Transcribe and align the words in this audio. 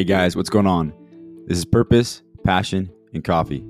Hey 0.00 0.04
guys, 0.04 0.34
what's 0.34 0.48
going 0.48 0.66
on? 0.66 0.94
This 1.46 1.58
is 1.58 1.66
Purpose, 1.66 2.22
Passion, 2.42 2.90
and 3.12 3.22
Coffee. 3.22 3.62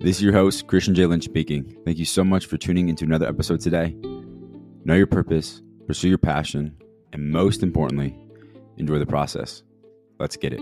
This 0.00 0.16
is 0.16 0.22
your 0.24 0.32
host, 0.32 0.66
Christian 0.66 0.96
J. 0.96 1.06
Lynch 1.06 1.22
speaking. 1.22 1.76
Thank 1.84 1.98
you 1.98 2.04
so 2.04 2.24
much 2.24 2.46
for 2.46 2.56
tuning 2.56 2.88
into 2.88 3.04
another 3.04 3.28
episode 3.28 3.60
today. 3.60 3.94
Know 4.84 4.94
your 4.94 5.06
purpose, 5.06 5.62
pursue 5.86 6.08
your 6.08 6.18
passion, 6.18 6.76
and 7.12 7.30
most 7.30 7.62
importantly, 7.62 8.16
enjoy 8.78 8.98
the 8.98 9.06
process. 9.06 9.62
Let's 10.18 10.36
get 10.36 10.54
it. 10.54 10.60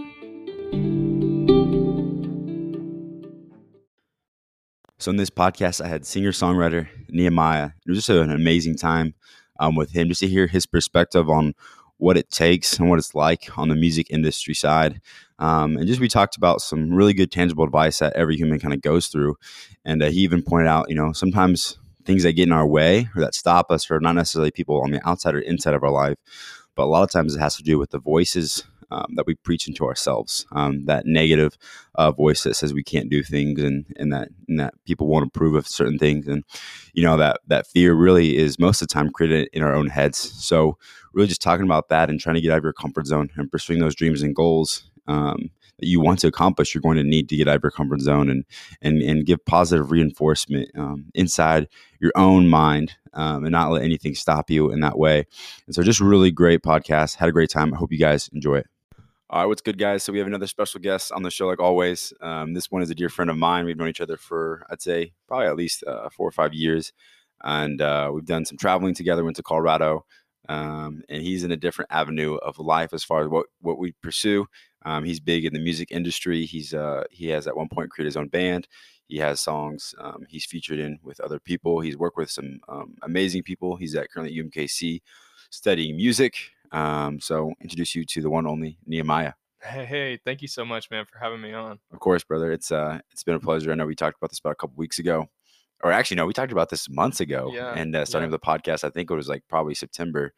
So, 4.99 5.11
in 5.11 5.17
this 5.17 5.31
podcast, 5.31 5.83
I 5.83 5.89
had 5.89 6.05
singer 6.05 6.33
songwriter 6.33 6.87
Nehemiah. 7.09 7.71
It 7.87 7.89
was 7.89 7.97
just 7.97 8.11
an 8.11 8.31
amazing 8.31 8.77
time 8.77 9.15
um, 9.59 9.75
with 9.75 9.91
him 9.91 10.09
just 10.09 10.21
to 10.21 10.29
hear 10.29 10.47
his 10.49 10.67
perspective 10.67 11.31
on 11.31 11.55
what 11.99 12.17
it 12.17 12.31
takes 12.31 12.79
and 12.79 12.91
what 12.91 12.99
it's 12.99 13.15
like 13.15 13.57
on 13.57 13.69
the 13.69 13.75
music 13.75 14.09
industry 14.11 14.55
side. 14.55 15.01
Um, 15.39 15.77
and 15.77 15.87
just 15.87 16.01
we 16.01 16.09
talked 16.09 16.37
about 16.37 16.61
some 16.61 16.93
really 16.93 17.13
good 17.13 17.33
tangible 17.33 17.65
advice 17.65 17.99
that 17.99 18.15
every 18.15 18.37
human 18.37 18.61
kind 18.61 18.75
of 18.75 18.83
goes 18.83 19.09
through. 19.09 19.37
And 19.85 20.03
uh, 20.03 20.11
he 20.11 20.21
even 20.21 20.43
pointed 20.43 20.69
out, 20.69 20.89
you 20.89 20.95
know, 20.95 21.13
sometimes 21.13 21.79
things 22.05 22.23
that 22.23 22.33
get 22.33 22.47
in 22.47 22.53
our 22.53 22.67
way 22.67 23.09
or 23.15 23.21
that 23.21 23.35
stop 23.35 23.71
us 23.71 23.91
are 23.91 24.01
not 24.01 24.15
necessarily 24.15 24.51
people 24.51 24.83
on 24.83 24.91
the 24.91 25.09
outside 25.09 25.35
or 25.35 25.41
inside 25.41 25.75
of 25.75 25.83
our 25.83 25.91
life, 25.91 26.17
but 26.75 26.85
a 26.85 26.87
lot 26.87 27.03
of 27.03 27.11
times 27.11 27.35
it 27.35 27.41
has 27.41 27.57
to 27.57 27.63
do 27.63 27.79
with 27.79 27.91
the 27.91 27.99
voices 27.99 28.65
um, 28.91 29.15
that 29.17 29.27
we 29.27 29.35
preach 29.35 29.67
into 29.67 29.87
ourselves. 29.87 30.47
Um, 30.53 30.85
that 30.87 31.07
negative 31.07 31.57
uh, 31.95 32.13
voice 32.13 32.43
that 32.43 32.55
says 32.55 32.73
we 32.73 32.85
can't 32.85 33.11
do 33.11 33.23
things, 33.23 33.63
and 33.63 33.85
and 33.97 34.13
that 34.13 34.29
and 34.49 34.61
that 34.61 34.75
people 34.85 35.07
won't 35.07 35.27
approve 35.27 35.55
of 35.55 35.67
certain 35.67 35.99
things, 35.99 36.29
and 36.29 36.45
you 36.93 37.03
know 37.03 37.17
that 37.17 37.41
that 37.49 37.67
fear 37.67 37.95
really 37.95 38.37
is 38.37 38.59
most 38.59 38.83
of 38.83 38.89
the 38.89 38.95
time 38.95 39.11
created 39.11 39.49
in 39.53 39.63
our 39.63 39.75
own 39.75 39.89
heads. 39.89 40.19
So 40.19 40.79
really, 41.15 41.29
just 41.29 41.43
talking 41.43 41.65
about 41.65 41.89
that 41.89 42.11
and 42.11 42.21
trying 42.21 42.35
to 42.35 42.41
get 42.41 42.53
out 42.53 42.59
of 42.59 42.65
your 42.65 42.73
comfort 42.73 43.07
zone 43.07 43.31
and 43.37 43.51
pursuing 43.51 43.81
those 43.81 43.95
dreams 43.95 44.23
and 44.23 44.35
goals. 44.35 44.91
Um, 45.07 45.51
that 45.79 45.87
you 45.87 46.01
want 46.01 46.21
to 46.21 46.29
accomplish, 46.29 46.73
you're 46.73 46.83
going 46.83 46.97
to 46.97 47.05
need 47.05 47.29
to 47.29 47.37
get 47.37 47.49
out 47.49 47.57
of 47.57 47.63
your 47.63 47.71
comfort 47.71 48.01
zone 48.01 48.31
and 48.31 48.45
and 48.81 49.03
and 49.03 49.27
give 49.27 49.45
positive 49.45 49.91
reinforcement 49.91 50.71
um, 50.77 51.07
inside 51.15 51.69
your 52.01 52.13
own 52.15 52.49
mind 52.49 52.93
um, 53.13 53.45
and 53.45 53.53
not 53.53 53.71
let 53.71 53.83
anything 53.83 54.15
stop 54.15 54.51
you 54.51 54.71
in 54.71 54.81
that 54.81 54.99
way. 54.99 55.27
And 55.67 55.75
so, 55.75 55.83
just 55.83 56.01
really 56.01 56.31
great 56.31 56.63
podcast. 56.63 57.17
Had 57.17 57.29
a 57.29 57.33
great 57.33 57.51
time. 57.51 57.75
I 57.75 57.77
hope 57.77 57.93
you 57.93 57.99
guys 57.99 58.29
enjoy 58.33 58.59
it. 58.59 58.67
All 59.31 59.41
right, 59.41 59.47
what's 59.47 59.63
good, 59.63 59.79
guys? 59.79 60.05
So 60.05 60.13
we 60.13 60.19
have 60.19 60.29
another 60.29 60.47
special 60.47 60.81
guest 60.81 61.11
on 61.11 61.23
the 61.23 61.31
show, 61.31 61.47
like 61.49 61.59
always. 61.59 62.13
Um, 62.21 62.55
this 62.55 62.71
one 62.71 62.83
is 62.83 62.91
a 62.91 62.95
dear 62.95 63.09
friend 63.09 63.31
of 63.31 63.37
mine. 63.37 63.65
We've 63.65 63.77
known 63.77 63.89
each 63.89 64.03
other 64.03 64.17
for, 64.17 64.65
I'd 64.71 64.83
say, 64.83 65.13
probably 65.27 65.47
at 65.47 65.57
least 65.57 65.83
uh, 65.85 66.09
four 66.11 66.29
or 66.29 66.31
five 66.31 66.53
years, 66.53 66.93
and 67.43 67.81
uh, 67.81 68.11
we've 68.15 68.27
done 68.27 68.45
some 68.45 68.59
traveling 68.59 68.95
together. 68.95 69.25
Went 69.25 69.37
to 69.37 69.43
Colorado, 69.43 70.05
um, 70.49 71.03
and 71.09 71.23
he's 71.23 71.45
in 71.45 71.53
a 71.53 71.57
different 71.57 71.91
avenue 71.91 72.37
of 72.37 72.59
life 72.59 72.93
as 72.93 73.05
far 73.05 73.23
as 73.23 73.29
what 73.29 73.47
what 73.61 73.79
we 73.79 73.93
pursue. 74.03 74.47
Um, 74.87 75.05
he's 75.05 75.21
big 75.21 75.45
in 75.45 75.55
the 75.55 75.61
music 75.61 75.91
industry. 75.91 76.45
He's 76.45 76.75
uh, 76.75 77.05
he 77.11 77.29
has 77.29 77.47
at 77.47 77.57
one 77.57 77.69
point 77.69 77.91
created 77.91 78.09
his 78.09 78.17
own 78.17 78.29
band. 78.29 78.69
He 79.07 79.19
has 79.19 79.41
songs 79.41 79.95
um, 79.99 80.25
he's 80.29 80.47
featured 80.47 80.79
in 80.79 80.99
with 81.03 81.21
other 81.21 81.39
people. 81.39 81.81
He's 81.81 81.97
worked 81.97 82.17
with 82.17 82.31
some 82.31 82.61
um, 82.69 82.95
amazing 83.03 83.43
people. 83.43 83.77
He's 83.77 83.95
at 83.95 84.11
currently 84.11 84.37
UMKC 84.43 85.01
studying 85.51 85.97
music. 85.97 86.37
Um, 86.73 87.21
so 87.21 87.53
introduce 87.61 87.95
you 87.95 88.05
to 88.05 88.23
the 88.23 88.31
one 88.31 88.47
only 88.47 88.79
Nehemiah. 88.87 89.35
Hey, 89.63 89.85
hey, 89.87 90.19
thank 90.25 90.43
you 90.43 90.49
so 90.49 90.65
much, 90.65 90.91
man, 90.91 91.07
for 91.07 91.19
having 91.19 91.41
me 91.41 91.55
on. 91.55 91.79
Of 91.91 92.01
course, 92.01 92.23
brother. 92.23 92.53
It's 92.53 92.71
uh, 92.71 93.01
it's 93.11 93.23
been 93.23 93.37
a 93.37 93.41
pleasure. 93.41 93.73
I 93.73 93.75
know 93.75 93.87
we 93.87 93.95
talked 93.95 94.19
about 94.19 94.31
this 94.31 94.39
about 94.39 94.53
a 94.53 94.57
couple 94.57 94.75
weeks 94.77 94.99
ago, 94.99 95.29
or 95.83 95.93
actually, 95.93 96.17
no, 96.17 96.27
we 96.27 96.33
talked 96.33 96.53
about 96.53 96.71
this 96.71 96.89
months 96.89 97.21
ago. 97.21 97.51
Yeah, 97.53 97.73
and 97.75 97.95
uh, 97.95 98.05
starting 98.05 98.31
yeah. 98.31 98.35
with 98.35 98.41
the 98.41 98.47
podcast, 98.47 98.85
I 98.85 98.91
think 98.91 99.11
it 99.11 99.15
was 99.15 99.29
like 99.29 99.43
probably 99.49 99.75
September, 99.75 100.33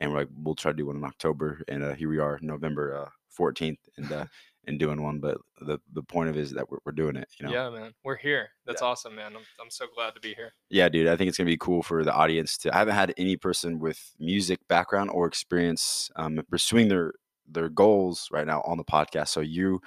and 0.00 0.10
we're 0.10 0.20
like, 0.20 0.28
we'll 0.34 0.54
try 0.54 0.72
to 0.72 0.76
do 0.76 0.86
one 0.86 0.96
in 0.96 1.04
October, 1.04 1.62
and 1.68 1.82
uh, 1.82 1.94
here 1.94 2.08
we 2.08 2.18
are, 2.18 2.38
November 2.42 2.96
uh, 2.96 3.08
fourteenth, 3.28 3.78
and 3.96 4.10
uh, 4.12 4.24
and 4.66 4.78
doing 4.78 5.02
one. 5.02 5.20
But 5.20 5.38
the 5.60 5.78
the 5.92 6.02
point 6.02 6.28
of 6.28 6.36
it 6.36 6.40
is 6.40 6.52
that 6.52 6.70
we're, 6.70 6.78
we're 6.84 6.92
doing 6.92 7.16
it. 7.16 7.28
You 7.38 7.46
know. 7.46 7.52
Yeah, 7.52 7.70
man, 7.70 7.92
we're 8.04 8.16
here. 8.16 8.50
That's 8.66 8.82
Yeah. 8.82 8.88
awesome, 8.88 9.14
man. 9.14 9.36
I'm 9.36 9.42
I'm 9.60 9.70
so 9.70 9.86
glad 9.94 10.14
to 10.14 10.20
be 10.20 10.34
here. 10.34 10.52
Yeah, 10.68 10.88
dude, 10.88 11.08
I 11.08 11.16
think 11.16 11.28
it's 11.28 11.38
gonna 11.38 11.46
be 11.46 11.56
cool 11.56 11.82
for 11.82 12.04
the 12.04 12.14
audience 12.14 12.56
to. 12.58 12.74
I 12.74 12.78
haven't 12.78 12.94
had 12.94 13.14
any 13.16 13.36
person 13.36 13.78
with 13.78 14.14
music 14.18 14.60
background 14.68 15.10
or 15.10 15.26
experience 15.26 16.10
um, 16.16 16.40
pursuing 16.50 16.88
their 16.88 17.12
their 17.52 17.68
goals 17.68 18.28
right 18.30 18.46
now 18.46 18.62
on 18.64 18.78
the 18.78 18.84
podcast. 18.84 19.28
So 19.28 19.40
you 19.40 19.80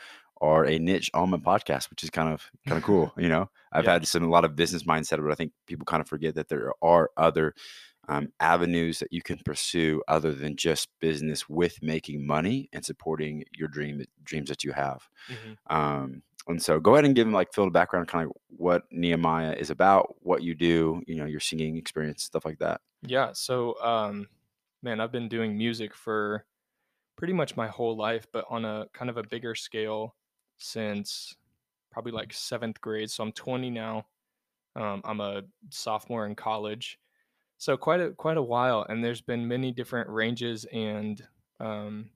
are 0.44 0.66
a 0.66 0.78
niche 0.80 1.10
on 1.16 1.32
my 1.32 1.38
podcast, 1.38 1.90
which 1.90 2.04
is 2.04 2.12
kind 2.12 2.34
of 2.34 2.52
kind 2.68 2.78
of 2.78 2.84
cool. 2.84 3.14
You 3.18 3.30
know, 3.30 3.50
I've 3.74 3.86
Yeah. 3.86 3.94
had 3.94 4.08
some 4.08 4.24
a 4.24 4.30
lot 4.30 4.46
of 4.46 4.56
business 4.56 4.84
mindset, 4.84 5.24
but 5.24 5.32
I 5.32 5.36
think 5.36 5.54
people 5.68 5.86
kind 5.86 6.02
of 6.02 6.10
forget 6.10 6.36
that 6.36 6.50
there 6.50 6.74
are 6.84 7.12
other 7.18 7.56
um, 8.10 8.34
avenues 8.42 9.00
that 9.00 9.14
you 9.14 9.22
can 9.22 9.40
pursue 9.46 10.04
other 10.10 10.34
than 10.34 10.58
just 10.58 10.90
business 11.00 11.48
with 11.48 11.82
making 11.82 12.28
money 12.28 12.70
and 12.74 12.84
supporting 12.84 13.46
your 13.58 13.70
dream 13.70 14.04
dreams 14.24 14.50
that 14.50 14.64
you 14.64 14.74
have. 14.74 15.08
Mhm. 15.30 15.58
Um, 15.68 16.24
and 16.48 16.62
so 16.62 16.82
go 16.82 16.96
ahead 16.96 17.06
and 17.06 17.16
give 17.16 17.26
them 17.26 17.34
like 17.34 17.54
fill 17.54 17.66
the 17.66 17.72
background, 17.72 18.10
kind 18.10 18.26
of 18.30 18.34
what 18.50 18.84
Nehemiah 18.92 19.54
is 19.54 19.70
about, 19.70 20.16
what 20.22 20.44
you 20.44 20.56
do, 20.56 21.02
you 21.08 21.16
know, 21.16 21.26
your 21.26 21.40
singing 21.40 21.78
experience, 21.78 22.24
stuff 22.24 22.44
like 22.44 22.60
that. 22.60 22.82
Yeah. 23.04 23.32
So, 23.34 23.82
um, 23.82 24.28
man, 24.82 25.00
I've 25.00 25.14
been 25.14 25.30
doing 25.30 25.58
music 25.58 25.96
for 25.96 26.46
pretty 27.16 27.34
much 27.34 27.56
my 27.56 27.68
whole 27.68 27.96
life, 27.96 28.28
but 28.34 28.46
on 28.50 28.66
a 28.66 28.88
kind 28.94 29.10
of 29.10 29.18
a 29.18 29.24
bigger 29.24 29.56
scale 29.56 30.16
since 30.64 31.36
probably 31.92 32.12
like 32.12 32.34
seventh 32.34 32.80
grade. 32.82 33.12
So 33.12 33.24
I'm 33.24 33.32
20 33.32 33.70
now. 33.70 34.06
Um, 34.76 35.02
I'm 35.04 35.20
a 35.20 35.44
sophomore 35.70 36.26
in 36.26 36.36
college, 36.36 37.00
so 37.60 37.78
quite 37.78 38.00
a 38.00 38.10
quite 38.12 38.38
a 38.38 38.42
while. 38.42 38.86
And 38.90 39.04
there's 39.04 39.22
been 39.22 39.48
many 39.48 39.72
different 39.72 40.10
ranges 40.10 40.66
and 40.74 41.22
um, 41.60 42.10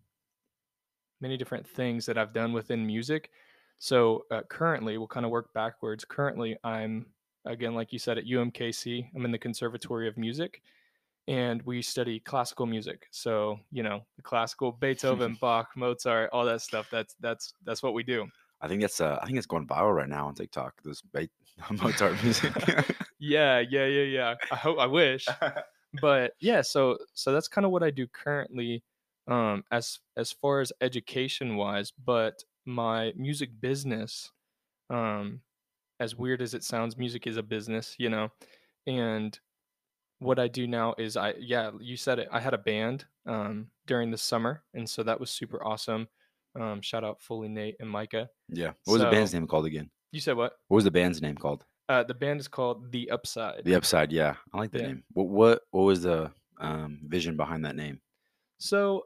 many 1.22 1.38
different 1.38 1.68
things 1.68 2.06
that 2.08 2.18
I've 2.18 2.34
done 2.34 2.53
within 2.53 2.85
music. 2.85 3.30
So 3.78 4.25
uh, 4.31 4.41
currently, 4.50 4.97
we'll 4.97 5.08
kind 5.08 5.25
of 5.25 5.31
work 5.31 5.53
backwards. 5.53 6.03
Currently, 6.03 6.58
I'm 6.64 7.06
again, 7.46 7.75
like 7.75 7.94
you 7.94 8.00
said, 8.00 8.18
at 8.18 8.25
UMKC. 8.25 9.09
I'm 9.16 9.25
in 9.25 9.31
the 9.31 9.38
Conservatory 9.38 10.08
of 10.08 10.18
Music, 10.18 10.64
and 11.28 11.62
we 11.64 11.82
study 11.82 12.20
classical 12.20 12.66
music. 12.66 13.08
So 13.12 13.60
you 13.72 13.84
know, 13.84 14.02
the 14.16 14.22
classical 14.24 14.72
Beethoven, 14.80 15.38
Bach, 15.42 15.70
Mozart, 15.76 16.30
all 16.34 16.46
that 16.46 16.62
stuff. 16.62 16.88
That's 16.92 17.16
that's 17.20 17.54
that's 17.64 17.84
what 17.84 17.94
we 17.94 18.04
do. 18.04 18.28
I 18.62 18.68
think 18.68 18.82
that's 18.82 19.02
uh, 19.02 19.20
I 19.22 19.26
think 19.26 19.38
it's 19.38 19.48
going 19.48 19.68
viral 19.68 19.96
right 19.96 20.10
now 20.10 20.28
on 20.28 20.34
TikTok. 20.36 20.74
This 20.84 21.02
ba- 21.02 21.30
Mozart 21.72 22.22
music. 22.24 22.54
Yeah, 23.20 23.62
yeah, 23.68 23.86
yeah, 23.88 24.04
yeah. 24.04 24.36
I 24.52 24.56
hope. 24.56 24.78
I 24.78 24.86
wish. 24.86 25.26
but 26.02 26.34
yeah 26.40 26.62
so 26.62 26.98
so 27.14 27.32
that's 27.32 27.48
kind 27.48 27.66
of 27.66 27.72
what 27.72 27.82
i 27.82 27.90
do 27.90 28.06
currently 28.08 28.84
um 29.28 29.64
as 29.72 30.00
as 30.18 30.32
far 30.34 30.59
as 30.59 30.72
education 30.82 31.56
wise 31.56 31.92
but 32.06 32.44
my 32.66 33.14
music 33.16 33.50
business 33.62 34.30
um 34.90 35.40
as 36.00 36.16
weird 36.16 36.42
as 36.42 36.54
it 36.54 36.64
sounds 36.64 36.98
music 36.98 37.26
is 37.26 37.38
a 37.38 37.42
business 37.42 37.96
you 37.98 38.09
know 38.09 38.30
and 38.86 39.40
what 40.19 40.39
i 40.39 40.47
do 40.47 40.66
now 40.67 40.94
is 40.97 41.16
i 41.16 41.33
yeah 41.39 41.72
you 41.79 41.95
said 41.97 42.17
it 42.19 42.28
i 42.31 42.39
had 42.39 42.53
a 42.53 42.57
band 42.57 43.05
um 43.25 43.67
during 43.85 44.09
the 44.11 44.17
summer 44.17 44.63
and 44.73 44.89
so 44.89 45.03
that 45.03 45.19
was 45.19 45.29
super 45.29 45.63
awesome 45.63 46.07
um 46.59 46.81
shout 46.81 47.03
out 47.03 47.22
fully 47.22 47.47
nate 47.47 47.75
and 47.79 47.89
micah 47.89 48.29
yeah. 48.50 48.72
What 48.85 48.94
was 48.94 49.01
the 49.01 49.11
band's 49.11 49.33
name 49.33 49.45
called 49.45 49.66
again? 49.66 49.89
you 50.13 50.22
said 50.22 50.38
what 50.38 50.53
What 50.69 50.75
was 50.75 50.85
the 50.85 50.91
band's 50.91 51.22
name 51.22 51.35
called? 51.35 51.66
uh 51.89 52.03
the 52.03 52.13
band 52.13 52.39
is 52.39 52.47
called 52.47 52.91
the 52.91 53.09
upside 53.11 53.63
The 53.66 53.75
Upside. 53.75 54.11
Yeah, 54.11 54.35
I 54.53 54.57
like 54.57 54.72
the 54.72 54.79
Yeah. 54.79 54.88
name. 54.88 55.03
What 55.13 55.28
what 55.28 55.61
what 55.72 55.81
was 55.83 56.01
the 56.03 56.31
um, 56.59 56.99
vision 57.03 57.38
behind 57.38 57.66
that 57.66 57.75
name? 57.75 57.99
So 58.57 59.05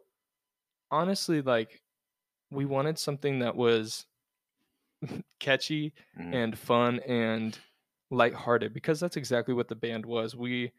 honestly, 0.91 1.41
like 1.41 1.81
we 2.51 2.65
wanted 2.65 2.97
something 2.99 3.39
that 3.39 3.55
was 3.55 4.05
catchy 5.39 5.93
Mhm. 6.17 6.33
and 6.33 6.57
fun 6.57 6.99
and 7.01 7.57
lighthearted 8.09 8.73
because 8.73 8.99
that's 8.99 9.17
exactly 9.17 9.53
what 9.53 9.67
the 9.67 9.75
band 9.75 10.05
was. 10.05 10.35
We 10.35 10.71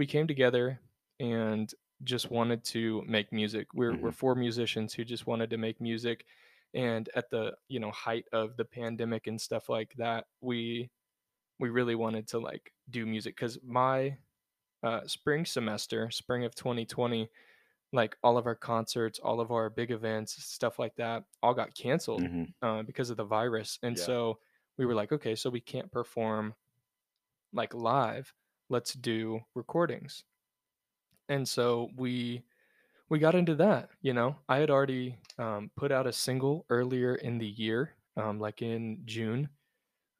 we 0.00 0.06
came 0.06 0.26
together 0.26 0.80
and 1.20 1.72
just 2.04 2.30
wanted 2.30 2.64
to 2.64 3.02
make 3.06 3.32
music. 3.32 3.68
We're 3.74 3.96
we're 4.02 4.12
four 4.22 4.34
musicians 4.34 4.94
who 4.94 5.04
just 5.04 5.26
wanted 5.26 5.50
to 5.50 5.58
make 5.58 5.80
music. 5.80 6.24
And 6.74 7.08
at 7.14 7.30
the 7.30 7.56
you 7.68 7.80
know 7.80 7.90
height 7.92 8.26
of 8.32 8.56
the 8.56 8.64
pandemic 8.64 9.26
and 9.26 9.40
stuff 9.40 9.68
like 9.68 9.92
that, 9.98 10.26
we 10.40 10.90
we 11.58 11.70
really 11.70 11.94
wanted 11.94 12.28
to 12.28 12.38
like 12.38 12.72
do 12.90 13.06
music 13.06 13.36
because 13.36 13.58
my 13.64 14.18
uh, 14.82 15.06
spring 15.06 15.44
semester, 15.46 16.10
spring 16.10 16.44
of 16.44 16.54
2020, 16.54 17.30
like 17.92 18.16
all 18.22 18.38
of 18.38 18.46
our 18.46 18.54
concerts, 18.56 19.18
all 19.18 19.40
of 19.40 19.50
our 19.52 19.70
big 19.70 19.90
events, 19.90 20.42
stuff 20.44 20.78
like 20.78 20.96
that, 20.96 21.24
all 21.42 21.54
got 21.54 21.74
canceled 21.74 22.22
Mhm. 22.22 22.54
uh, 22.62 22.82
because 22.82 23.10
of 23.10 23.16
the 23.18 23.24
virus. 23.24 23.78
And 23.82 23.98
Yeah. 23.98 24.04
so 24.04 24.40
we 24.78 24.86
were 24.86 24.94
like, 24.94 25.12
okay, 25.12 25.34
so 25.36 25.50
we 25.50 25.60
can't 25.60 25.92
perform 25.92 26.54
like 27.52 27.74
live. 27.74 28.32
Let's 28.70 28.94
do 28.94 29.40
recordings. 29.54 30.24
And 31.28 31.48
so 31.48 31.90
we 31.96 32.42
we 33.08 33.18
got 33.18 33.34
into 33.34 33.54
that. 33.56 33.90
You 34.02 34.14
know, 34.14 34.36
I 34.48 34.58
had 34.58 34.70
already 34.70 35.18
um, 35.38 35.70
put 35.76 35.92
out 35.92 36.06
a 36.06 36.12
single 36.12 36.64
earlier 36.70 37.16
in 37.16 37.38
the 37.38 37.46
year, 37.46 37.94
um, 38.16 38.38
like 38.40 38.62
in 38.62 39.02
June, 39.04 39.48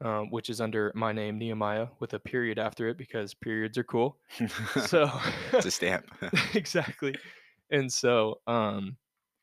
um, 0.04 0.30
which 0.30 0.50
is 0.50 0.60
under 0.60 0.92
my 0.94 1.12
name 1.12 1.38
Nehemiah 1.38 1.88
with 2.00 2.14
a 2.14 2.18
period 2.18 2.58
after 2.58 2.88
it 2.88 2.98
because 2.98 3.34
periods 3.34 3.78
are 3.78 3.84
cool. 3.84 4.18
So 4.86 5.10
it's 5.52 5.66
a 5.66 5.70
stamp. 5.70 6.06
exactly. 6.54 7.14
And 7.70 7.92
so 7.92 8.40
um 8.46 8.96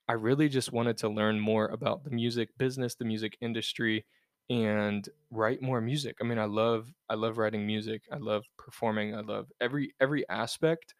I 0.09 0.13
really 0.13 0.49
just 0.49 0.71
wanted 0.71 0.97
to 0.99 1.09
learn 1.09 1.39
more 1.39 1.67
about 1.67 2.03
the 2.03 2.11
music 2.11 2.49
business, 2.57 2.95
the 2.95 3.05
music 3.05 3.37
industry, 3.41 4.05
and 4.49 5.07
write 5.31 5.61
more 5.61 5.81
music. 5.81 6.17
I 6.21 6.23
mean, 6.25 6.39
I 6.39 6.45
love 6.45 6.93
I 7.09 7.15
love 7.15 7.37
writing 7.37 7.65
music. 7.67 8.03
I 8.11 8.17
love 8.17 8.45
performing. 8.57 9.15
I 9.15 9.21
love 9.21 9.51
every 9.61 9.93
every 9.99 10.27
aspect. 10.29 10.95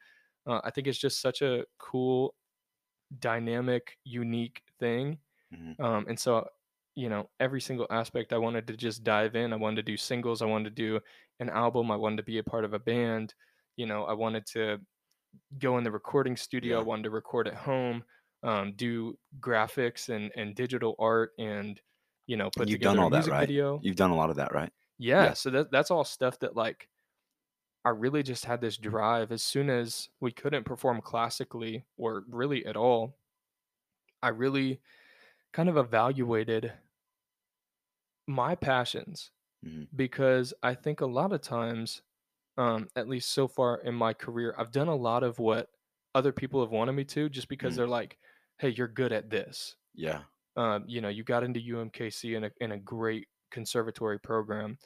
Uh, 0.48 0.62
I 0.64 0.72
think 0.72 0.88
it's 0.88 1.00
just 1.00 1.22
such 1.22 1.42
a 1.42 1.66
cool, 1.80 2.36
dynamic, 3.20 3.98
unique 4.04 4.64
thing. 4.80 5.20
Mhm. 5.52 5.78
Um, 5.80 6.08
and 6.10 6.20
so, 6.20 6.50
you 6.96 7.10
know, 7.10 7.30
every 7.40 7.62
single 7.62 7.88
aspect 7.92 8.34
I 8.34 8.40
wanted 8.40 8.68
to 8.68 8.78
just 8.78 9.04
dive 9.04 9.36
in. 9.36 9.54
I 9.54 9.58
wanted 9.58 9.78
to 9.78 9.84
do 9.92 9.98
singles. 9.98 10.42
I 10.42 10.46
wanted 10.46 10.76
to 10.76 10.84
do 10.84 11.02
an 11.40 11.50
album. 11.50 11.92
I 11.92 11.98
wanted 11.98 12.18
to 12.18 12.24
be 12.24 12.40
a 12.40 12.44
part 12.44 12.66
of 12.66 12.74
a 12.74 12.80
band. 12.80 13.36
You 13.78 13.88
know, 13.88 14.06
I 14.06 14.14
wanted 14.14 14.46
to 14.54 14.80
go 15.58 15.78
in 15.78 15.84
the 15.84 15.92
recording 15.92 16.38
studio. 16.38 16.80
I 16.80 16.84
wanted 16.84 17.04
to 17.04 17.10
record 17.12 17.48
at 17.48 17.56
home, 17.56 18.04
um, 18.44 18.74
do 18.76 19.18
graphics 19.40 20.10
and 20.10 20.32
and 20.36 20.56
digital 20.56 20.96
art, 21.00 21.34
and 21.40 21.82
you 22.28 22.38
know, 22.38 22.52
put 22.52 22.68
And 22.68 22.70
you've 22.70 22.82
together 22.82 23.00
done 23.00 23.00
a 23.00 23.06
all 23.06 23.10
that, 23.12 23.28
right? 23.28 23.50
video. 23.50 23.82
You've 23.82 23.96
done 23.96 24.12
a 24.12 24.16
lot 24.16 24.30
of 24.30 24.36
that, 24.38 24.54
right? 24.54 24.72
Yeah, 24.98 25.34
Yeah. 25.34 25.34
so 25.34 25.50
that 25.52 25.72
that's 25.72 25.92
all 25.92 26.04
stuff 26.04 26.40
that 26.40 26.56
like 26.56 26.90
I 27.86 27.90
really 27.92 28.24
just 28.24 28.46
had 28.46 28.62
this 28.62 28.78
drive 28.78 29.32
as 29.32 29.44
soon 29.44 29.70
as 29.70 30.10
we 30.22 30.32
couldn't 30.32 30.66
perform 30.66 31.02
classically 31.02 31.86
or 31.98 32.26
really 32.30 32.66
at 32.66 32.78
all. 32.78 33.18
I 34.22 34.28
really 34.30 34.80
kind 35.54 35.70
of 35.70 35.78
evaluated 35.78 36.74
my 38.28 38.56
passions 38.56 39.32
Mhm. 39.62 39.88
because 39.96 40.54
I 40.64 40.76
think 40.76 41.02
a 41.02 41.06
lot 41.08 41.34
of 41.34 41.42
times, 41.42 42.04
um, 42.58 42.90
at 42.96 43.10
least 43.10 43.32
so 43.32 43.48
far 43.48 43.78
in 43.82 43.96
my 43.96 44.14
career, 44.14 44.56
I've 44.58 44.72
done 44.72 44.90
a 44.90 44.96
lot 44.96 45.24
of 45.24 45.40
what 45.40 45.72
other 46.16 46.34
people 46.34 46.62
have 46.62 46.72
wanted 46.72 46.94
me 46.94 47.06
to 47.06 47.30
just 47.30 47.50
because 47.50 47.76
Mm. 47.76 47.78
they're 47.78 47.88
like, 47.88 48.20
hey, 48.60 48.70
you're 48.70 48.88
good 48.90 49.14
at 49.14 49.30
this. 49.32 49.78
Yeah. 49.94 50.26
Um, 50.58 50.84
you 50.88 51.02
know, 51.02 51.10
you 51.10 51.24
got 51.24 51.44
into 51.44 51.60
UMKC 51.60 52.36
in 52.36 52.44
a 52.46 52.52
in 52.60 52.72
a 52.74 52.78
great 52.80 53.28
conservatory 53.52 54.20
program. 54.20 54.78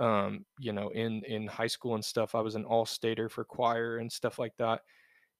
Um, 0.00 0.44
you 0.58 0.72
know, 0.72 0.88
in 0.90 1.22
in 1.24 1.46
high 1.46 1.66
school 1.66 1.94
and 1.94 2.04
stuff, 2.04 2.34
I 2.34 2.40
was 2.40 2.54
an 2.54 2.64
all-stater 2.64 3.28
for 3.28 3.44
choir 3.44 3.98
and 3.98 4.10
stuff 4.10 4.38
like 4.38 4.52
that. 4.58 4.80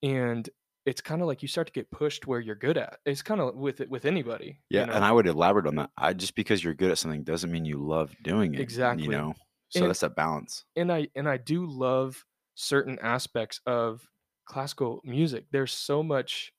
And 0.03 0.49
it's 0.87 1.01
kind 1.01 1.21
of 1.21 1.27
like 1.29 1.43
you 1.43 1.49
start 1.49 1.67
to 1.67 1.73
get 1.73 1.91
pushed 1.91 2.27
where 2.27 2.41
you're 2.41 2.55
good 2.55 2.79
at. 2.79 2.99
It's 3.05 3.23
kind 3.23 3.41
of 3.41 3.55
with 3.57 3.81
it 3.81 3.91
with 3.91 4.05
anybody, 4.05 4.61
Yeah, 4.71 4.81
you 4.83 4.87
know. 4.87 4.93
and 4.95 5.05
I 5.05 5.13
would 5.13 5.27
elaborate 5.27 5.67
on 5.67 5.77
that. 5.77 5.91
I 5.99 6.13
just 6.15 6.35
because 6.35 6.63
you're 6.65 6.75
good 6.75 6.91
at 6.91 6.99
something 6.99 7.25
doesn't 7.25 7.51
mean 7.53 7.65
you 7.65 7.79
love 7.79 8.15
doing 8.23 8.55
it. 8.55 8.61
Exactly. 8.61 9.05
You 9.05 9.11
know, 9.11 9.35
so 9.69 9.81
And- 9.81 9.91
that's 9.91 10.03
a 10.03 10.09
balance. 10.11 10.65
and 10.77 10.91
I 10.93 11.09
and 11.15 11.29
I 11.29 11.37
do 11.37 11.67
love 11.67 12.25
certain 12.55 12.99
aspects 13.01 13.61
of 13.67 14.07
classical 14.47 15.01
music. 15.05 15.45
There's 15.53 15.73
so 15.73 16.03
much 16.03 16.53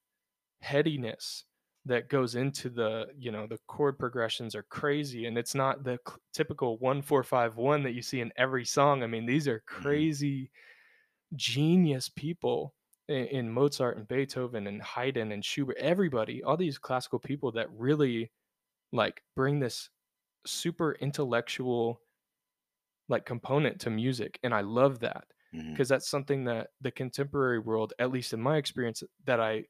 headiness 0.61 1.45
that 1.89 2.07
goes 2.07 2.35
into 2.35 2.69
the, 2.69 3.07
you 3.17 3.31
know, 3.31 3.47
the 3.47 3.57
chord 3.67 3.97
progressions 3.97 4.53
are 4.53 4.63
crazy 4.69 5.25
and 5.25 5.37
it's 5.37 5.55
not 5.55 5.83
the 5.83 5.97
cl- 6.07 6.19
typical 6.33 6.77
1451 6.77 7.81
that 7.83 7.93
you 7.93 8.01
see 8.03 8.21
in 8.21 8.31
every 8.37 8.63
song. 8.63 9.01
I 9.01 9.07
mean, 9.07 9.25
these 9.25 9.47
are 9.47 9.57
mm-hmm. 9.57 9.81
crazy 9.81 10.51
genius 11.35 12.07
people 12.07 12.75
in, 13.07 13.25
in 13.25 13.51
Mozart 13.51 13.97
and 13.97 14.07
Beethoven 14.07 14.67
and 14.67 14.81
Haydn 14.81 15.31
and 15.31 15.43
Schubert, 15.43 15.77
everybody, 15.77 16.43
all 16.43 16.55
these 16.55 16.77
classical 16.77 17.17
people 17.17 17.51
that 17.53 17.67
really 17.75 18.31
like 18.93 19.23
bring 19.35 19.59
this 19.59 19.89
super 20.45 20.95
intellectual 21.01 22.01
like 23.07 23.25
component 23.25 23.81
to 23.81 23.89
music 23.89 24.39
and 24.43 24.53
I 24.53 24.61
love 24.61 24.99
that 24.99 25.25
mm-hmm. 25.55 25.71
because 25.71 25.89
that's 25.89 26.09
something 26.09 26.43
that 26.45 26.67
the 26.81 26.91
contemporary 26.91 27.59
world 27.59 27.93
at 27.99 28.11
least 28.11 28.33
in 28.33 28.41
my 28.41 28.57
experience 28.57 29.03
that 29.25 29.39
I 29.39 29.65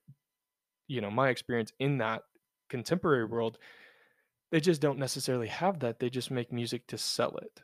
you 0.89 0.99
know 0.99 1.09
my 1.09 1.29
experience 1.29 1.71
in 1.79 1.99
that 1.99 2.23
contemporary 2.69 3.25
world 3.25 3.57
they 4.51 4.59
just 4.59 4.81
don't 4.81 4.99
necessarily 4.99 5.47
have 5.47 5.79
that 5.79 5.99
they 5.99 6.09
just 6.09 6.31
make 6.31 6.51
music 6.51 6.85
to 6.87 6.97
sell 6.97 7.37
it 7.37 7.61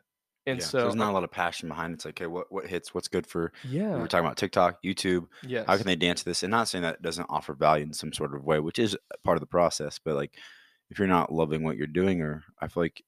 and 0.47 0.59
Yeah, 0.59 0.65
so, 0.65 0.81
there's 0.81 0.95
not 0.95 1.09
a 1.09 1.13
lot 1.13 1.23
of 1.23 1.31
passion 1.31 1.69
behind 1.69 1.91
it. 1.91 1.95
It's 1.95 2.05
like, 2.05 2.21
okay, 2.21 2.27
what 2.27 2.51
what 2.51 2.67
hits? 2.67 2.93
What's 2.93 3.07
good 3.07 3.25
for? 3.25 3.51
Yeah. 3.63 3.97
We're 3.97 4.05
talking 4.05 4.27
about 4.27 4.37
TikTok, 4.37 4.83
YouTube. 4.83 5.25
Yeah. 5.41 5.63
How 5.65 5.75
can 5.75 5.87
they 5.87 5.95
dance 5.95 6.19
to 6.19 6.25
this? 6.25 6.43
And 6.43 6.51
not 6.51 6.67
saying 6.67 6.83
that 6.83 6.95
it 6.95 7.01
doesn't 7.01 7.25
offer 7.29 7.55
value 7.55 7.83
in 7.83 7.93
some 7.93 8.13
sort 8.13 8.35
of 8.35 8.43
way, 8.43 8.59
which 8.59 8.77
is 8.77 8.95
part 9.23 9.37
of 9.37 9.41
the 9.41 9.47
process. 9.47 9.97
But 9.97 10.13
like, 10.13 10.37
if 10.91 10.99
you're 10.99 11.07
not 11.07 11.33
loving 11.33 11.63
what 11.63 11.77
you're 11.77 11.87
doing, 11.87 12.21
or 12.21 12.43
I 12.61 12.67
feel 12.67 12.83
like 12.83 13.03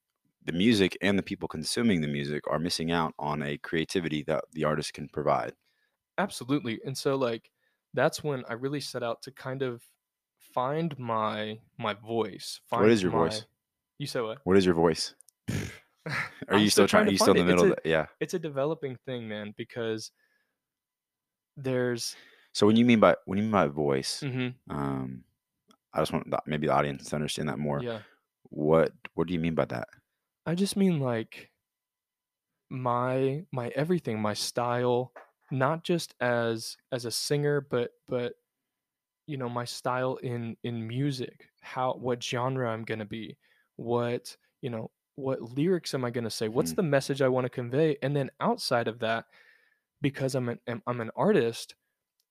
the 0.45 0.53
music 0.53 0.97
and 1.01 1.19
the 1.19 1.23
people 1.23 1.47
consuming 1.47 2.01
the 2.01 2.07
music 2.07 2.43
are 2.49 2.57
missing 2.57 2.91
out 2.91 3.13
on 3.19 3.43
a 3.43 3.57
creativity 3.59 4.23
that 4.23 4.45
the 4.53 4.63
artist 4.63 4.93
can 4.93 5.07
provide. 5.09 5.53
absolutely 6.17 6.79
and 6.85 6.97
so 6.97 7.15
like 7.15 7.51
that's 7.93 8.23
when 8.23 8.43
I 8.49 8.53
really 8.53 8.79
set 8.79 9.03
out 9.03 9.21
to 9.23 9.31
kind 9.31 9.61
of 9.61 9.83
find 10.57 10.97
my 10.97 11.59
my 11.77 11.93
voice 11.93 12.59
find 12.67 12.81
What 12.81 12.89
is 12.91 13.03
your 13.03 13.11
my, 13.11 13.29
voice? 13.29 13.45
you 13.99 14.07
said 14.07 14.23
what 14.23 14.39
What 14.43 14.57
is 14.57 14.65
your 14.65 14.73
voice? 14.73 15.13
Are 16.49 16.57
you 16.57 16.69
still 16.71 16.87
trying? 16.87 17.05
Are 17.07 17.11
you 17.11 17.17
still 17.19 17.37
in 17.37 17.45
the 17.45 17.53
it. 17.53 17.55
Middle 17.55 17.65
a- 17.65 17.75
that? 17.75 17.85
Yeah. 17.85 18.05
it's 18.19 18.33
a 18.33 18.39
developing 18.39 18.97
thing 19.05 19.27
man 19.27 19.53
because 19.55 20.09
there's 21.55 22.15
So 22.53 22.65
when 22.65 22.75
you 22.75 22.85
mean 22.85 22.99
by 22.99 23.15
when 23.25 23.37
you 23.37 23.43
mean 23.43 23.51
by 23.51 23.67
voice, 23.67 24.21
mhm, 24.25 24.55
um, 24.69 25.23
I 25.93 25.99
just 26.01 26.11
want 26.13 26.29
the, 26.31 26.41
maybe 26.45 26.65
the 26.67 26.73
audience 26.73 27.09
to 27.09 27.15
understand 27.15 27.49
that 27.49 27.59
more. 27.59 27.81
yeah 27.81 27.99
What 28.49 28.93
What 29.13 29.27
do 29.27 29.33
you 29.33 29.39
mean 29.39 29.53
by 29.55 29.65
that? 29.65 29.87
I 30.45 30.55
just 30.55 30.75
mean 30.75 30.99
like 30.99 31.51
my 32.69 33.45
my 33.51 33.69
everything, 33.75 34.19
my 34.21 34.33
style, 34.33 35.11
not 35.51 35.83
just 35.83 36.15
as 36.19 36.77
as 36.91 37.05
a 37.05 37.11
singer, 37.11 37.61
but 37.61 37.91
but 38.07 38.33
you 39.27 39.37
know, 39.37 39.49
my 39.49 39.65
style 39.65 40.17
in 40.17 40.57
in 40.63 40.87
music, 40.87 41.49
how 41.61 41.95
what 41.95 42.23
genre 42.23 42.69
I'm 42.71 42.83
going 42.85 42.99
to 42.99 43.05
be, 43.05 43.37
what, 43.77 44.35
you 44.61 44.69
know, 44.71 44.91
what 45.15 45.41
lyrics 45.41 45.93
am 45.93 46.05
I 46.05 46.11
going 46.11 46.23
to 46.25 46.29
say? 46.31 46.47
What's 46.49 46.73
Mhm. 46.73 46.75
the 46.75 46.83
message 46.83 47.21
I 47.21 47.29
want 47.29 47.45
to 47.45 47.49
convey? 47.49 47.97
And 48.01 48.15
then 48.15 48.31
outside 48.39 48.87
of 48.87 48.99
that, 48.99 49.25
because 50.01 50.35
I'm 50.35 50.49
an 50.49 50.59
I'm 50.87 51.01
an 51.01 51.11
artist, 51.15 51.75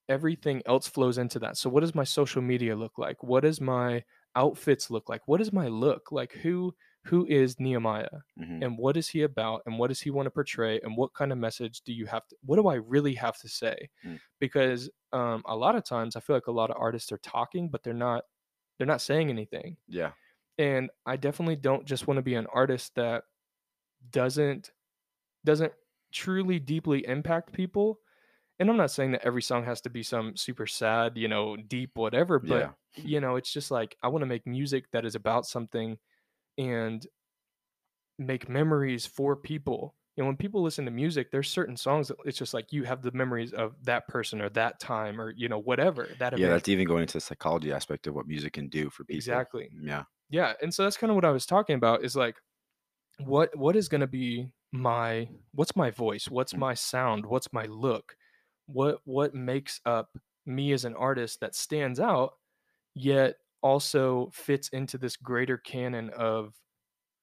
everything 0.09 0.63
else 0.67 0.89
flows 0.89 1.19
into 1.19 1.39
that. 1.41 1.57
So 1.57 1.71
what 1.71 1.81
does 1.81 1.95
my 1.95 2.05
social 2.05 2.43
media 2.43 2.77
look 2.77 2.99
like? 2.99 3.23
What 3.25 3.43
does 3.43 3.61
my 3.61 4.05
outfits 4.37 4.91
look 4.91 5.09
like? 5.09 5.29
What 5.29 5.41
is 5.41 5.53
my 5.53 5.69
look? 5.69 6.13
Like 6.13 6.33
who 6.33 6.75
who 7.07 7.27
is 7.27 7.59
Nehemiah? 7.61 8.09
Mhm. 8.39 8.65
and 8.65 8.79
what 8.79 8.97
is 8.97 9.09
he 9.09 9.23
about 9.23 9.63
and 9.67 9.79
what 9.79 9.89
does 9.89 10.01
he 10.01 10.11
want 10.11 10.27
to 10.27 10.31
portray 10.31 10.81
and 10.83 10.97
what 10.97 11.15
kind 11.15 11.33
of 11.33 11.39
message 11.39 11.81
do 11.83 11.93
you 11.93 12.07
have 12.07 12.27
to 12.29 12.37
what 12.45 12.57
do 12.57 12.67
i 12.69 12.75
really 12.75 13.15
have 13.15 13.37
to 13.39 13.49
say 13.49 13.89
Mm. 14.05 14.19
because 14.41 14.91
um, 15.13 15.43
a 15.47 15.57
lot 15.57 15.77
of 15.77 15.85
times 15.85 16.17
i 16.17 16.21
feel 16.21 16.37
like 16.37 16.47
a 16.49 16.53
lot 16.53 16.71
of 16.71 16.77
artists 16.79 17.11
are 17.13 17.19
talking 17.19 17.69
but 17.71 17.83
they're 17.83 17.95
not 17.95 18.25
they're 18.79 18.87
not 18.87 19.01
saying 19.01 19.31
anything 19.31 19.77
Yeah. 19.89 20.13
and 20.59 20.91
i 21.07 21.17
definitely 21.17 21.57
don't 21.57 21.85
just 21.87 22.07
want 22.07 22.19
to 22.19 22.23
be 22.23 22.35
an 22.35 22.47
artist 22.53 22.95
that 22.97 23.25
doesn't 24.11 24.71
doesn't 25.45 25.73
truly 26.13 26.59
deeply 26.59 27.07
impact 27.07 27.53
people 27.53 28.01
and 28.59 28.71
i'm 28.71 28.77
not 28.77 28.91
saying 28.91 29.13
that 29.13 29.25
every 29.25 29.43
song 29.43 29.65
has 29.65 29.81
to 29.83 29.91
be 29.91 30.03
some 30.03 30.37
super 30.37 30.67
sad 30.67 31.17
you 31.17 31.29
know 31.29 31.57
deep 31.57 31.91
whatever 31.95 32.39
but 32.39 32.75
Yeah. 32.95 33.03
you 33.05 33.21
know 33.21 33.37
it's 33.37 33.53
just 33.53 33.71
like 33.71 33.97
i 34.03 34.09
want 34.09 34.23
to 34.23 34.27
make 34.27 34.47
music 34.47 34.91
that 34.93 35.05
is 35.05 35.15
about 35.15 35.47
something 35.47 35.99
and 36.59 37.07
make 38.19 38.49
memories 38.49 39.05
for 39.05 39.37
people 39.37 39.95
you 40.17 40.23
know 40.23 40.27
when 40.29 40.37
people 40.37 40.63
listen 40.63 40.87
to 40.87 40.91
music 40.91 41.31
there's 41.31 41.51
certain 41.51 41.77
songs 41.77 42.09
that 42.09 42.17
it's 42.25 42.39
just 42.39 42.55
like 42.55 42.73
you 42.73 42.83
have 42.85 43.03
the 43.03 43.13
memories 43.13 43.53
of 43.53 43.75
that 43.85 44.09
person 44.09 44.41
or 44.41 44.49
that 44.49 44.81
time 44.81 45.21
or 45.21 45.31
you 45.37 45.49
know 45.49 45.59
whatever 45.59 46.15
that 46.19 46.33
Yeah. 46.33 46.47
event. 46.47 46.53
That's 46.53 46.69
even 46.71 46.87
going 46.87 47.03
into 47.03 47.15
the 47.15 47.21
psychology 47.21 47.73
aspect 47.73 48.07
of 48.07 48.15
what 48.15 48.27
music 48.27 48.55
can 48.55 48.69
do 48.69 48.89
for 48.89 49.05
people. 49.05 49.17
Exactly. 49.17 49.69
Yeah. 49.83 50.05
yeah 50.31 50.55
and 50.63 50.73
so 50.73 50.83
that's 50.85 50.97
kind 50.97 51.11
of 51.11 51.15
what 51.15 51.27
i 51.27 51.31
was 51.31 51.45
talking 51.47 51.77
about 51.77 52.03
is 52.05 52.17
like 52.17 52.37
what 53.21 53.55
what 53.57 53.77
is 53.77 53.89
going 53.89 54.01
to 54.03 54.07
be 54.07 54.49
my 54.73 55.29
what's 55.53 55.77
my 55.77 55.91
voice 55.91 56.29
what's 56.29 56.55
Mm. 56.55 56.59
my 56.61 56.75
sound 56.75 57.27
what's 57.27 57.53
my 57.53 57.65
look 57.67 58.17
what 58.67 59.01
what 59.05 59.35
makes 59.35 59.81
up 59.87 60.17
me 60.47 60.73
as 60.73 60.85
an 60.85 60.95
artist 60.97 61.41
that 61.41 61.55
stands 61.55 62.01
out 62.01 62.35
yet 62.95 63.37
also 63.63 64.31
fits 64.33 64.69
into 64.71 64.99
this 64.99 65.17
greater 65.17 65.59
canon 65.59 66.11
of 66.11 66.55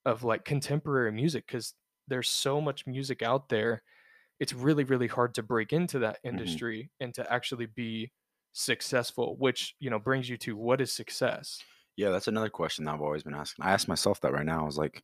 of 0.06 0.24
like 0.24 0.46
contemporary 0.46 1.12
music 1.12 1.48
because 1.48 1.76
there's 2.08 2.30
so 2.30 2.60
much 2.62 2.86
music 2.88 3.22
out 3.22 3.50
there 3.50 3.84
it's 4.40 4.54
really 4.54 4.84
really 4.86 5.08
hard 5.08 5.34
to 5.36 5.44
break 5.44 5.74
into 5.74 6.00
that 6.00 6.20
Mm-hmm. 6.34 6.58
industry 6.58 6.92
and 7.00 7.14
to 7.16 7.34
actually 7.34 7.68
be 7.68 8.12
successful 8.54 9.38
which 9.38 9.76
you 9.80 9.90
know 9.90 10.00
brings 10.00 10.30
you 10.30 10.38
to 10.38 10.58
what 10.58 10.82
is 10.82 10.94
success 10.94 11.66
Yeah, 11.96 12.10
that's 12.10 12.28
another 12.28 12.50
question 12.50 12.86
that 12.86 12.94
I've 12.96 13.02
always 13.02 13.24
been 13.24 13.36
asking. 13.36 13.66
I 13.66 13.72
ask 13.72 13.88
myself 13.88 14.20
that 14.22 14.34
right 14.34 14.46
now. 14.46 14.62
I 14.62 14.66
was 14.66 14.78
like, 14.78 15.04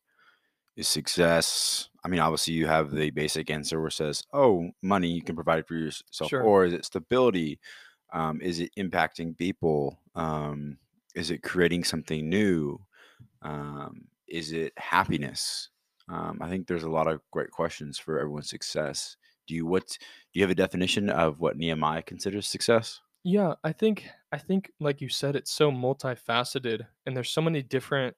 is 0.76 0.88
success? 0.88 1.90
I 2.04 2.08
mean, 2.08 2.20
obviously, 2.20 2.54
you 2.54 2.66
have 2.68 2.92
the 2.92 3.10
basic 3.10 3.50
answer 3.50 3.80
where 3.80 3.88
it 3.88 3.92
says, 3.92 4.24
"Oh, 4.32 4.70
money 4.82 5.08
you 5.10 5.22
can 5.22 5.36
provide 5.36 5.66
for 5.68 5.74
yourself," 5.76 6.32
Sure. 6.32 6.40
or 6.40 6.64
is 6.66 6.74
it 6.74 6.84
stability? 6.86 7.60
Um, 8.12 8.40
is 8.42 8.60
it 8.60 8.74
impacting 8.76 9.38
people? 9.38 9.98
Um, 10.14 10.78
is 11.14 11.30
it 11.30 11.42
creating 11.42 11.84
something 11.84 12.28
new? 12.28 12.78
Um, 13.42 14.08
is 14.28 14.52
it 14.52 14.72
happiness? 14.78 15.70
Um, 16.08 16.38
I 16.42 16.48
think 16.50 16.66
there's 16.66 16.84
a 16.84 16.90
lot 16.90 17.08
of 17.08 17.22
great 17.32 17.50
questions 17.52 17.98
for 17.98 18.18
everyone's 18.18 18.50
success. 18.50 19.16
Do 19.46 19.54
you 19.54 19.66
what? 19.66 19.88
Do 19.88 19.98
you 20.40 20.42
have 20.42 20.50
a 20.50 20.54
definition 20.56 21.10
of 21.10 21.40
what 21.40 21.56
Nehemiah 21.56 22.02
considers 22.02 22.48
success? 22.48 23.00
Yeah, 23.24 23.54
I 23.64 23.72
think 23.72 24.08
I 24.32 24.38
think, 24.38 24.72
like 24.80 25.00
you 25.00 25.08
said, 25.08 25.36
it's 25.36 25.50
so 25.52 25.70
multifaceted, 25.70 26.86
and 27.04 27.16
there's 27.16 27.30
so 27.30 27.42
many 27.42 27.62
different 27.62 28.16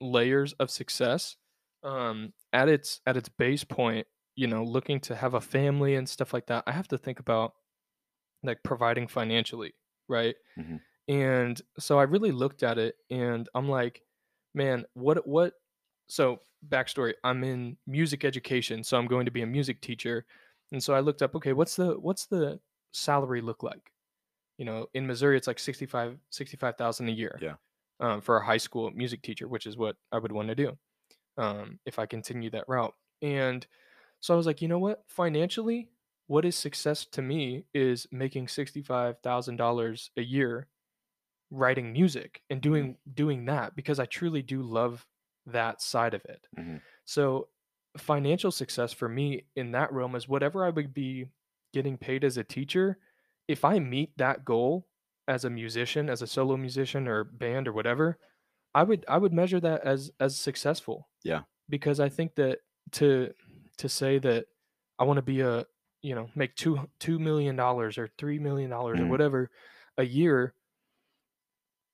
layers 0.00 0.54
of 0.54 0.70
success. 0.70 1.36
Um, 1.84 2.34
at 2.52 2.68
its 2.68 3.00
at 3.06 3.16
its 3.16 3.28
base 3.30 3.64
point, 3.64 4.06
you 4.36 4.46
know, 4.48 4.64
looking 4.64 5.00
to 5.02 5.16
have 5.16 5.34
a 5.34 5.40
family 5.42 5.96
and 5.96 6.08
stuff 6.08 6.34
like 6.34 6.46
that, 6.48 6.64
I 6.66 6.72
have 6.72 6.88
to 6.90 6.98
think 6.98 7.20
about 7.20 7.54
like 8.42 8.62
providing 8.64 9.08
financially, 9.08 9.74
right? 10.08 10.36
Mhm. 10.56 10.76
And 11.08 11.60
so 11.78 11.98
I 11.98 12.04
really 12.04 12.32
looked 12.32 12.62
at 12.62 12.78
it, 12.78 12.96
and 13.10 13.48
I'm 13.54 13.68
like, 13.68 14.02
man, 14.54 14.84
what 14.94 15.26
what? 15.26 15.54
So 16.08 16.40
backstory: 16.68 17.14
I'm 17.22 17.44
in 17.44 17.76
music 17.86 18.24
education, 18.24 18.82
so 18.82 18.96
I'm 18.98 19.06
going 19.06 19.26
to 19.26 19.32
be 19.32 19.42
a 19.42 19.46
music 19.46 19.80
teacher, 19.80 20.24
and 20.72 20.82
so 20.82 20.94
I 20.94 21.00
looked 21.00 21.22
up, 21.22 21.34
okay, 21.36 21.52
what's 21.52 21.76
the 21.76 21.94
what's 22.00 22.26
the 22.26 22.60
salary 22.92 23.40
look 23.40 23.62
like? 23.62 23.92
You 24.58 24.64
know, 24.64 24.86
in 24.94 25.06
Missouri, 25.06 25.36
it's 25.36 25.46
like 25.46 25.58
65 25.58 26.18
65,000 26.30 27.08
a 27.08 27.12
year. 27.12 27.38
Yeah. 27.40 27.54
Um, 27.98 28.20
for 28.20 28.36
a 28.36 28.44
high 28.44 28.58
school 28.58 28.90
music 28.90 29.22
teacher, 29.22 29.48
which 29.48 29.66
is 29.66 29.78
what 29.78 29.96
I 30.12 30.18
would 30.18 30.32
want 30.32 30.48
to 30.48 30.54
do 30.54 30.76
um, 31.38 31.78
if 31.86 31.98
I 31.98 32.06
continue 32.06 32.50
that 32.50 32.68
route. 32.68 32.94
And 33.22 33.66
so 34.20 34.34
I 34.34 34.36
was 34.36 34.46
like, 34.46 34.60
you 34.60 34.68
know 34.68 34.78
what? 34.78 35.02
Financially, 35.06 35.88
what 36.26 36.44
is 36.44 36.56
success 36.56 37.06
to 37.12 37.22
me 37.22 37.64
is 37.72 38.06
making 38.10 38.46
$65,000 38.46 40.08
a 40.16 40.22
year 40.22 40.66
writing 41.50 41.92
music 41.92 42.42
and 42.50 42.60
doing 42.60 42.98
doing 43.14 43.44
that 43.46 43.76
because 43.76 43.98
I 44.00 44.06
truly 44.06 44.42
do 44.42 44.62
love 44.62 45.06
that 45.46 45.80
side 45.82 46.14
of 46.14 46.24
it. 46.24 46.48
Mhm. 46.56 46.82
So 47.04 47.50
financial 47.98 48.50
success 48.50 48.92
for 48.92 49.08
me 49.08 49.46
in 49.56 49.72
that 49.72 49.92
realm 49.92 50.14
is 50.16 50.28
whatever 50.28 50.64
I 50.64 50.70
would 50.70 50.92
be 50.94 51.28
getting 51.72 51.96
paid 51.98 52.24
as 52.24 52.36
a 52.36 52.44
teacher, 52.44 52.98
if 53.48 53.64
I 53.64 53.78
meet 53.78 54.16
that 54.18 54.44
goal 54.44 54.88
as 55.28 55.44
a 55.44 55.50
musician, 55.50 56.10
as 56.10 56.22
a 56.22 56.26
solo 56.26 56.56
musician 56.56 57.08
or 57.08 57.24
band 57.24 57.68
or 57.68 57.72
whatever, 57.72 58.18
I 58.74 58.82
would 58.84 59.04
I 59.08 59.18
would 59.18 59.32
measure 59.32 59.60
that 59.60 59.82
as 59.82 60.12
as 60.20 60.36
successful. 60.36 61.08
Yeah. 61.22 61.44
Because 61.68 62.00
I 62.00 62.08
think 62.08 62.36
that 62.36 62.60
to 62.92 63.34
to 63.78 63.88
say 63.88 64.18
that 64.20 64.46
I 64.98 65.04
want 65.04 65.18
to 65.18 65.22
be 65.22 65.40
a 65.40 65.66
you 66.02 66.14
know 66.14 66.30
make 66.34 66.56
two 66.56 66.90
two 67.00 67.18
million 67.18 67.56
dollars 67.56 67.98
or 67.98 68.08
three 68.18 68.38
million 68.38 68.70
dollars 68.70 69.00
or 69.00 69.06
Mhm. 69.06 69.08
whatever 69.08 69.50
a 69.98 70.04
year, 70.04 70.54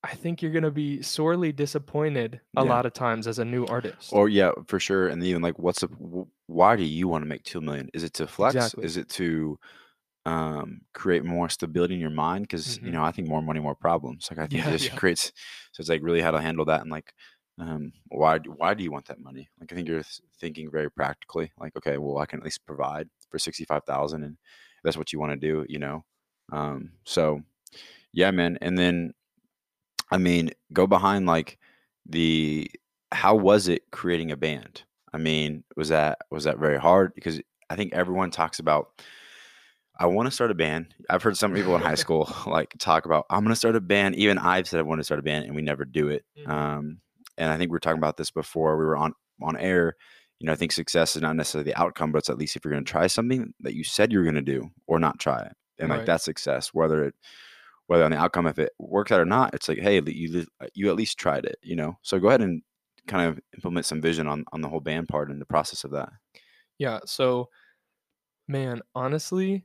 I 0.04 0.14
think 0.14 0.42
you're 0.42 0.52
gonna 0.52 0.70
be 0.70 1.00
sorely 1.02 1.52
disappointed 1.52 2.40
a 2.56 2.64
Yeah. 2.64 2.70
lot 2.70 2.86
of 2.86 2.92
times 2.92 3.26
as 3.26 3.38
a 3.38 3.44
new 3.44 3.66
artist. 3.66 4.12
Or 4.12 4.28
yeah, 4.28 4.50
for 4.66 4.80
sure. 4.80 5.08
And 5.08 5.22
even 5.22 5.42
like, 5.42 5.58
what's 5.58 5.80
the 5.80 5.86
wh- 5.88 6.28
why 6.50 6.76
do 6.76 6.82
you 6.82 7.06
want 7.08 7.22
to 7.22 7.26
make 7.28 7.44
two 7.44 7.60
million? 7.60 7.88
Is 7.94 8.02
it 8.04 8.12
to 8.14 8.26
flex? 8.26 8.54
Exactly. 8.56 8.84
Is 8.84 8.96
it 8.96 9.08
to 9.10 9.58
um 10.26 10.82
create 10.94 11.24
more 11.24 11.48
stability 11.48 11.94
in 11.94 12.00
your 12.00 12.10
mind? 12.10 12.44
Because 12.44 12.78
you 12.82 12.90
Mhm. 12.90 12.92
know, 12.92 13.04
I 13.04 13.12
think 13.12 13.28
more 13.28 13.42
money, 13.42 13.60
more 13.60 13.76
problems. 13.76 14.28
Like 14.30 14.38
I 14.40 14.46
think 14.46 14.64
Yeah, 14.64 14.68
it 14.68 14.78
just 14.78 14.92
yeah. 14.92 14.96
creates. 14.96 15.32
So 15.72 15.80
it's 15.80 15.88
like 15.90 16.02
really 16.02 16.20
how 16.22 16.32
to 16.32 16.40
handle 16.40 16.64
that 16.66 16.82
and 16.82 16.90
like. 16.90 17.14
Um, 17.58 17.92
why 18.08 18.38
do- 18.38 18.52
why 18.52 18.74
do 18.74 18.82
you 18.82 18.90
want 18.90 19.06
that 19.06 19.20
money? 19.20 19.50
Like 19.60 19.72
I 19.72 19.76
think 19.76 19.86
you're 19.88 20.02
th- 20.02 20.22
thinking 20.40 20.70
very 20.70 20.90
practically. 20.90 21.52
Like 21.58 21.76
okay, 21.76 21.98
well 21.98 22.18
I 22.18 22.26
can 22.26 22.40
at 22.40 22.44
least 22.44 22.66
provide 22.66 23.10
for 23.30 23.38
sixty 23.38 23.64
five 23.66 23.84
thousand, 23.84 24.24
and 24.24 24.34
if 24.34 24.82
that's 24.84 24.96
what 24.96 25.12
you 25.12 25.20
want 25.20 25.32
to 25.32 25.36
do. 25.38 25.66
You 25.68 25.78
know, 25.78 26.04
um, 26.52 26.92
so 27.04 27.42
yeah, 28.12 28.30
man. 28.30 28.58
And 28.60 28.76
then 28.78 29.12
I 30.12 30.18
mean, 30.18 30.50
go 30.72 30.86
behind 30.86 31.26
like 31.26 31.58
the 32.06 32.70
how 33.10 33.34
was 33.34 33.68
it 33.68 33.90
creating 33.90 34.30
a 34.30 34.36
band? 34.36 34.82
I 35.12 35.18
mean, 35.18 35.64
was 35.76 35.88
that 35.88 36.18
was 36.30 36.44
that 36.44 36.58
very 36.58 36.78
hard? 36.78 37.14
Because 37.14 37.40
I 37.70 37.76
think 37.76 37.92
everyone 37.92 38.30
talks 38.30 38.58
about 38.58 39.02
I 39.98 40.06
want 40.06 40.26
to 40.26 40.30
start 40.30 40.50
a 40.50 40.54
band. 40.54 40.94
I've 41.10 41.22
heard 41.22 41.36
some 41.36 41.52
people 41.54 41.74
in 41.76 41.82
high 41.82 41.94
school 42.04 42.32
like 42.46 42.74
talk 42.78 43.04
about 43.06 43.26
I'm 43.30 43.40
going 43.40 43.52
to 43.52 43.56
start 43.56 43.76
a 43.76 43.80
band. 43.80 44.16
Even 44.16 44.38
I've 44.38 44.66
said 44.68 44.80
I 44.80 44.82
want 44.82 45.00
to 45.00 45.04
start 45.04 45.20
a 45.20 45.22
band, 45.22 45.46
and 45.46 45.54
we 45.54 45.62
never 45.62 45.84
do 45.84 46.08
it. 46.08 46.24
Mhm. 46.38 46.48
Um, 46.50 46.98
and 47.38 47.50
I 47.50 47.56
think 47.56 47.70
we 47.70 47.74
were 47.74 47.80
talking 47.80 47.98
about 47.98 48.16
this 48.16 48.30
before 48.30 48.76
we 48.76 48.84
were 48.84 48.96
on 48.96 49.12
on 49.40 49.56
air. 49.56 49.96
You 50.38 50.46
know, 50.46 50.52
I 50.52 50.56
think 50.56 50.72
success 50.72 51.14
is 51.14 51.22
not 51.22 51.36
necessarily 51.36 51.70
the 51.70 51.80
outcome, 51.80 52.10
but 52.10 52.18
it's 52.18 52.28
at 52.30 52.38
least 52.38 52.56
if 52.56 52.64
you're 52.64 52.72
going 52.72 52.84
to 52.84 52.90
try 52.90 53.06
something 53.06 53.54
that 53.60 53.74
you 53.74 53.84
said 53.84 54.10
you're 54.10 54.24
going 54.24 54.34
to 54.34 54.42
do, 54.42 54.70
or 54.86 54.98
not 54.98 55.20
try 55.20 55.38
it, 55.40 55.52
and 55.78 55.88
like 55.90 55.98
Right. 55.98 56.06
that's 56.06 56.24
success. 56.24 56.70
Whether 56.74 57.04
it 57.04 57.14
whether 57.86 58.04
on 58.04 58.10
the 58.10 58.18
outcome 58.18 58.46
if 58.46 58.58
it 58.58 58.72
works 58.78 59.12
out 59.12 59.20
or 59.20 59.24
not, 59.24 59.54
it's 59.54 59.68
like 59.68 59.78
hey, 59.78 60.00
you 60.06 60.46
you 60.74 60.90
at 60.90 60.96
least 60.96 61.18
tried 61.18 61.44
it. 61.44 61.56
You 61.62 61.76
know, 61.76 61.98
so 62.02 62.18
go 62.18 62.28
ahead 62.28 62.42
and 62.42 62.62
kind 63.06 63.28
of 63.28 63.40
implement 63.54 63.86
some 63.86 64.00
vision 64.00 64.26
on 64.26 64.44
on 64.52 64.60
the 64.60 64.68
whole 64.68 64.80
band 64.80 65.08
part 65.08 65.30
and 65.30 65.40
the 65.40 65.46
process 65.46 65.84
of 65.84 65.90
that. 65.92 66.10
Yeah, 66.78 67.00
so 67.06 67.48
man, 68.48 68.82
honestly, 68.94 69.64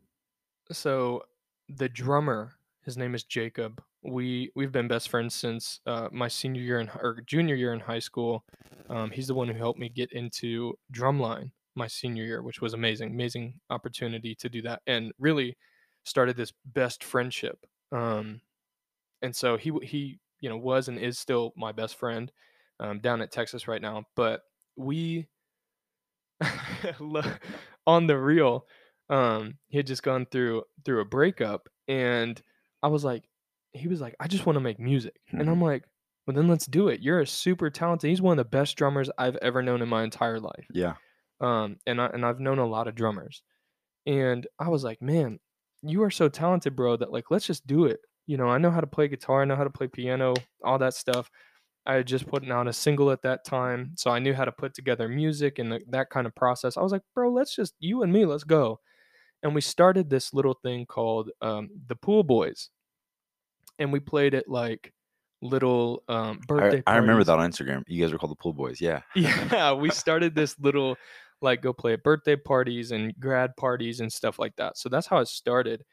so 0.72 1.24
the 1.70 1.90
drummer, 1.90 2.54
his 2.84 2.98
name 2.98 3.16
is 3.16 3.24
Jacob. 3.24 3.84
We 4.04 4.52
we've 4.56 4.72
been 4.72 4.88
best 4.88 5.10
friends 5.10 5.36
since 5.36 5.82
uh, 5.86 6.10
my 6.12 6.28
senior 6.28 6.62
year 6.62 6.80
in 6.80 6.90
or 6.90 7.22
junior 7.26 7.56
year 7.56 7.74
in 7.74 7.80
high 7.82 8.00
school. 8.00 8.46
Um, 8.90 9.12
he's 9.12 9.28
the 9.28 9.36
one 9.36 9.48
who 9.48 9.56
helped 9.56 9.80
me 9.80 9.90
get 9.90 10.12
into 10.14 10.76
drumline 10.94 11.52
my 11.76 11.88
senior 11.88 12.24
year, 12.24 12.42
which 12.42 12.62
was 12.62 12.74
amazing, 12.74 13.12
amazing 13.12 13.60
opportunity 13.70 14.36
to 14.36 14.50
do 14.50 14.62
that, 14.64 14.82
and 14.88 15.12
really 15.20 15.58
started 16.06 16.38
this 16.38 16.54
best 16.66 17.04
friendship. 17.04 17.66
Um, 17.92 18.42
and 19.22 19.36
so 19.36 19.58
he 19.58 19.72
he 19.84 20.20
you 20.42 20.50
know 20.50 20.58
was 20.58 20.88
and 20.88 21.00
is 21.00 21.18
still 21.20 21.54
my 21.56 21.72
best 21.72 21.96
friend 21.96 22.32
um, 22.80 23.00
down 23.00 23.22
at 23.22 23.32
Texas 23.32 23.68
right 23.68 23.82
now. 23.82 24.06
But 24.16 24.42
we 24.76 25.28
on 27.88 28.08
the 28.08 28.18
real, 28.18 28.68
um, 29.10 29.58
he 29.68 29.78
had 29.78 29.88
just 29.88 30.04
gone 30.04 30.26
through 30.26 30.64
through 30.86 31.02
a 31.02 31.06
breakup, 31.06 31.70
and 31.88 32.42
I 32.84 32.88
was 32.88 33.04
like, 33.04 33.28
he 33.74 33.88
was 33.88 34.02
like, 34.02 34.16
I 34.20 34.28
just 34.28 34.46
want 34.46 34.56
to 34.56 34.62
make 34.62 34.80
music, 34.80 35.20
and. 35.32 35.50
I'm 35.50 35.62
like, 35.62 35.84
well 36.26 36.36
then 36.36 36.48
let's 36.48 36.66
do 36.68 36.90
it. 36.90 37.02
You're 37.02 37.22
a 37.22 37.28
super 37.28 37.70
talented. 37.70 38.10
He's 38.10 38.22
one 38.22 38.38
of 38.38 38.46
the 38.46 38.50
best 38.50 38.76
drummers 38.76 39.10
I've 39.18 39.38
ever 39.38 39.62
known 39.64 39.82
in 39.82 39.90
my 39.90 40.04
entire 40.04 40.40
life. 40.40 40.66
Yeah, 40.74 40.96
Um, 41.40 41.78
and 41.88 42.02
I 42.02 42.08
and 42.08 42.26
I've 42.26 42.40
known 42.40 42.60
a 42.60 42.68
lot 42.68 42.88
of 42.88 42.96
drummers, 42.96 43.42
and 44.06 44.46
I 44.60 44.70
was 44.70 44.84
like, 44.84 45.02
man, 45.02 45.40
you 45.82 46.04
are 46.04 46.12
so 46.12 46.30
talented, 46.30 46.76
bro. 46.76 46.98
That 46.98 47.12
like, 47.12 47.26
let's 47.32 47.46
just 47.46 47.68
do 47.68 47.86
it. 47.86 48.00
You 48.26 48.38
know, 48.38 48.48
I 48.48 48.58
know 48.58 48.72
how 48.72 48.82
to 48.82 48.88
play 48.88 49.08
guitar, 49.08 49.42
I 49.42 49.46
know 49.46 49.56
how 49.56 49.64
to 49.64 49.70
play 49.70 49.88
piano, 49.88 50.34
all 50.64 50.78
that 50.80 50.94
stuff. 50.94 51.30
I 51.86 51.96
had 51.96 52.08
just 52.08 52.28
put 52.28 52.50
out 52.50 52.68
a 52.68 52.74
single 52.74 53.12
at 53.12 53.22
that 53.22 53.46
time, 53.46 53.94
so 53.96 54.12
I 54.12 54.20
knew 54.20 54.34
how 54.34 54.44
to 54.44 54.52
put 54.52 54.74
together 54.74 55.08
music 55.08 55.58
and 55.58 55.72
the, 55.72 55.80
that 55.90 56.10
kind 56.10 56.28
of 56.28 56.36
process. 56.36 56.76
I 56.76 56.82
was 56.82 56.92
like, 56.92 57.04
bro, 57.16 57.32
let's 57.32 57.56
just 57.56 57.76
you 57.80 58.04
and 58.04 58.12
me, 58.12 58.26
let's 58.26 58.44
go. 58.44 58.82
And 59.42 59.56
we 59.56 59.62
started 59.62 60.10
this 60.10 60.34
little 60.34 60.56
thing 60.62 60.86
called 60.86 61.30
um, 61.42 61.70
the 61.88 61.96
Pool 61.96 62.24
Boys, 62.24 62.70
and 63.80 63.94
we 63.94 64.02
played 64.02 64.34
it 64.34 64.50
like 64.50 64.92
little 65.42 66.04
um, 66.10 66.42
birthday. 66.48 66.84
I, 66.86 66.96
I 66.96 66.98
remember 66.98 67.24
that 67.24 67.40
on 67.40 67.50
Instagram. 67.50 67.84
You 67.88 68.04
guys 68.04 68.12
were 68.12 68.20
called 68.20 68.32
the 68.32 68.36
Pool 68.36 68.54
Boys. 68.54 68.82
Yeah, 68.82 69.02
Yeah, 69.16 69.72
we 69.74 69.90
started 69.90 70.36
this 70.36 70.60
little 70.60 70.98
like 71.42 71.62
go 71.62 71.74
play 71.74 71.94
at 71.94 72.04
birthday 72.04 72.36
parties 72.36 72.92
and 72.92 73.14
grad 73.20 73.56
parties 73.58 74.00
and 74.00 74.12
stuff 74.12 74.40
like 74.40 74.56
that. 74.56 74.78
So 74.78 74.90
that's 74.90 75.08
how 75.08 75.20
it 75.20 75.28
started. 75.28 75.84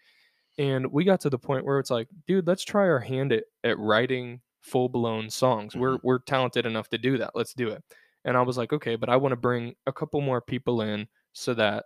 And 0.59 0.91
we 0.93 1.05
got 1.05 1.21
to 1.23 1.31
the 1.31 1.39
point 1.39 1.65
where 1.65 1.79
it's 1.79 1.91
like, 1.91 2.09
dude, 2.27 2.47
let's 2.47 2.65
try 2.65 2.83
our 2.83 3.01
hand 3.01 3.33
at, 3.33 3.45
at 3.65 3.79
writing 3.79 4.41
full 4.61 4.89
blown 4.89 5.29
songs. 5.29 5.77
We're 5.77 5.99
we're 6.03 6.21
talented 6.21 6.65
enough 6.67 6.89
to 6.91 6.99
do 6.99 7.19
that. 7.19 7.33
Let's 7.35 7.55
do 7.55 7.69
it. 7.69 7.83
And 8.25 8.37
I 8.37 8.43
was 8.43 8.57
like, 8.57 8.73
okay, 8.73 8.97
but 8.97 9.09
I 9.09 9.17
want 9.17 9.33
to 9.33 9.37
bring 9.37 9.75
a 9.87 9.93
couple 9.93 10.21
more 10.21 10.41
people 10.41 10.81
in 10.81 11.09
so 11.33 11.53
that, 11.55 11.85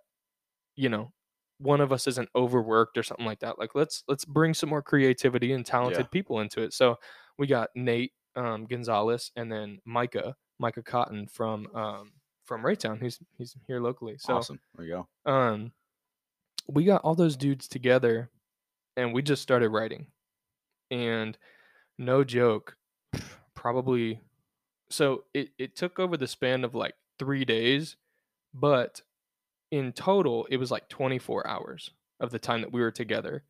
you 0.76 0.88
know, 0.88 1.12
one 1.58 1.80
of 1.80 1.92
us 1.92 2.06
isn't 2.06 2.28
overworked 2.36 2.96
or 2.96 3.02
something 3.02 3.26
like 3.26 3.40
that. 3.40 3.58
Like 3.58 3.74
let's 3.74 4.04
let's 4.06 4.24
bring 4.24 4.54
some 4.54 4.68
more 4.68 4.82
creativity 4.82 5.52
and 5.52 5.66
talented 5.66 6.10
people 6.10 6.40
into 6.40 6.62
it. 6.62 6.72
So 6.72 6.96
we 7.38 7.46
got 7.46 7.70
Nate 7.74 8.12
um, 8.36 8.66
Gonzalez 8.66 9.32
and 9.34 9.50
then 9.50 9.78
Micah 9.84 10.36
Micah 10.60 10.82
Cotton 10.82 11.26
from 11.26 11.66
um, 11.74 12.12
from 12.48 12.62
Raytown. 12.62 12.98
Who's 12.98 13.18
he's 13.36 13.54
here 13.66 13.78
locally. 13.80 14.16
So 14.18 14.34
awesome. 14.36 14.58
There 14.74 14.86
you 14.86 15.04
go. 15.26 15.30
um, 15.32 15.72
we 16.66 16.84
got 16.84 17.02
all 17.02 17.14
those 17.14 17.36
dudes 17.36 17.68
together, 17.68 18.30
and 18.96 19.12
we 19.12 19.22
just 19.22 19.42
started 19.42 19.68
writing. 19.68 20.06
And 20.90 21.36
no 21.98 22.24
joke, 22.24 22.76
probably. 23.54 24.20
So 24.90 25.24
it 25.34 25.50
it 25.58 25.76
took 25.76 25.98
over 26.00 26.16
the 26.16 26.26
span 26.26 26.64
of 26.64 26.74
like 26.74 26.94
three 27.18 27.44
days, 27.44 27.96
but 28.54 29.02
in 29.70 29.92
total 29.92 30.46
it 30.50 30.56
was 30.56 30.70
like 30.70 30.88
24 30.88 31.46
hours 31.46 31.90
of 32.20 32.30
the 32.30 32.38
time 32.38 32.62
that 32.62 32.72
we 32.72 32.80
were 32.80 32.90
together. 32.90 33.44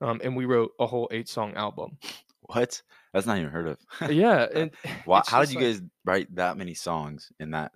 Um, 0.00 0.22
and 0.24 0.34
we 0.34 0.46
wrote 0.46 0.72
a 0.80 0.86
whole 0.86 1.06
eight 1.12 1.28
song 1.28 1.52
album. 1.54 1.98
What? 2.40 2.80
That's 3.12 3.26
not 3.26 3.36
even 3.38 3.50
heard 3.50 3.68
of. 3.68 4.10
Yeah, 4.10 4.46
and 4.54 4.70
Why, 5.04 5.22
how 5.26 5.40
did 5.40 5.50
you 5.50 5.56
like- 5.60 5.64
guys 5.66 5.82
write 6.06 6.34
that 6.36 6.56
many 6.56 6.72
songs 6.74 7.30
in 7.38 7.50
that? 7.50 7.72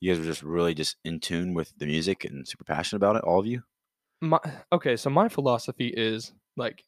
You 0.00 0.12
guys 0.12 0.20
were 0.20 0.26
just 0.26 0.42
really 0.42 0.74
just 0.74 0.96
in 1.04 1.20
tune 1.20 1.54
with 1.54 1.72
the 1.78 1.86
music 1.86 2.24
and 2.24 2.46
super 2.46 2.64
passionate 2.64 2.98
about 2.98 3.16
it. 3.16 3.24
All 3.24 3.40
of 3.40 3.46
you. 3.46 3.62
my 4.20 4.38
okay 4.72 4.96
so 4.96 5.10
my 5.10 5.28
philosophy 5.28 5.88
is 5.96 6.32
like 6.56 6.84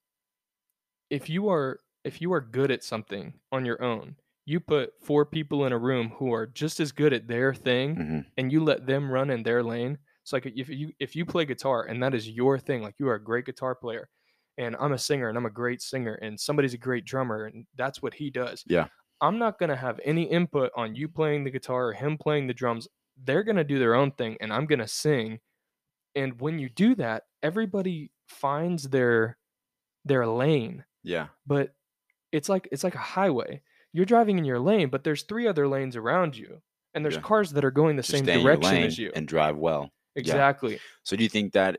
if 1.11 1.29
you 1.29 1.49
are 1.49 1.79
if 2.05 2.21
you 2.21 2.33
are 2.33 2.41
good 2.41 2.71
at 2.71 2.83
something 2.85 3.35
on 3.53 3.65
your 3.65 3.83
own 3.83 4.17
you 4.47 4.59
put 4.59 4.93
four 5.03 5.25
people 5.27 5.65
in 5.67 5.73
a 5.73 5.79
room 5.79 6.13
who 6.19 6.33
are 6.33 6.47
just 6.47 6.81
as 6.81 6.93
good 6.93 7.13
at 7.13 7.29
their 7.29 7.55
thing 7.55 7.97
hmm 7.97 8.19
and 8.37 8.51
you 8.53 8.63
let 8.65 8.87
them 8.87 9.11
run 9.11 9.29
in 9.31 9.43
their 9.43 9.63
lane 9.63 9.99
it's 10.23 10.33
like 10.33 10.47
if 10.47 10.69
you 10.69 10.93
if 10.99 11.15
you 11.15 11.25
play 11.27 11.45
guitar 11.45 11.85
and 11.85 12.03
that 12.03 12.15
is 12.15 12.29
your 12.29 12.59
thing 12.59 12.83
like 12.83 12.95
you 12.99 13.09
are 13.09 13.15
a 13.17 13.23
great 13.23 13.45
guitar 13.45 13.75
player 13.75 14.09
and 14.59 14.77
I'm 14.81 14.93
a 14.93 14.99
singer 14.99 15.29
and 15.29 15.39
I'm 15.39 15.47
a 15.47 15.51
great 15.51 15.81
singer 15.83 16.15
and 16.15 16.39
somebody's 16.39 16.75
a 16.75 16.79
great 16.79 17.05
drummer 17.05 17.45
and 17.47 17.67
that's 17.77 18.03
what 18.03 18.15
he 18.15 18.29
does. 18.31 18.63
Yeah. 18.67 18.87
I'm 19.23 19.39
not 19.39 19.59
going 19.59 19.71
to 19.71 19.77
have 19.77 20.01
any 20.05 20.25
input 20.25 20.71
on 20.77 20.95
you 20.95 21.09
playing 21.09 21.45
the 21.45 21.51
guitar 21.51 21.89
or 21.89 21.93
him 21.95 22.19
playing 22.19 22.47
the 22.47 22.53
drums. 22.55 22.87
They're 23.23 23.43
going 23.43 23.57
to 23.57 23.65
do 23.65 23.79
their 23.79 23.95
own 23.95 24.13
thing 24.13 24.37
and 24.41 24.53
I'm 24.53 24.67
going 24.67 24.79
to 24.79 24.89
sing. 24.89 25.41
And 26.15 26.41
when 26.41 26.59
you 26.59 26.69
do 26.69 26.95
that, 26.97 27.25
everybody 27.43 28.11
finds 28.29 28.89
their 28.89 29.37
their 30.05 30.27
lane. 30.27 30.85
Yeah. 31.03 31.29
But 31.47 31.75
it's 32.33 32.49
like 32.49 32.69
it's 32.73 32.85
like 32.85 32.95
a 32.95 32.99
highway. 32.99 33.63
You're 33.93 34.07
driving 34.07 34.39
in 34.39 34.45
your 34.45 34.59
lane, 34.61 34.89
but 34.89 35.05
there's 35.05 35.23
three 35.25 35.47
other 35.49 35.67
lanes 35.69 35.97
around 35.97 36.37
you. 36.37 36.61
And 36.95 37.05
there's 37.05 37.17
Yeah. 37.17 37.21
cars 37.23 37.53
that 37.53 37.65
are 37.65 37.71
going 37.71 37.97
the 37.97 38.03
same 38.03 38.25
stay 38.25 38.35
in 38.35 38.41
your 38.41 38.57
direction 38.57 38.83
as 38.85 38.99
you. 38.99 39.13
and 39.15 39.27
drive 39.29 39.57
well. 39.57 39.91
exactly. 40.17 40.79
So 41.05 41.17
do 41.17 41.23
you 41.23 41.29
think 41.29 41.53
that 41.53 41.79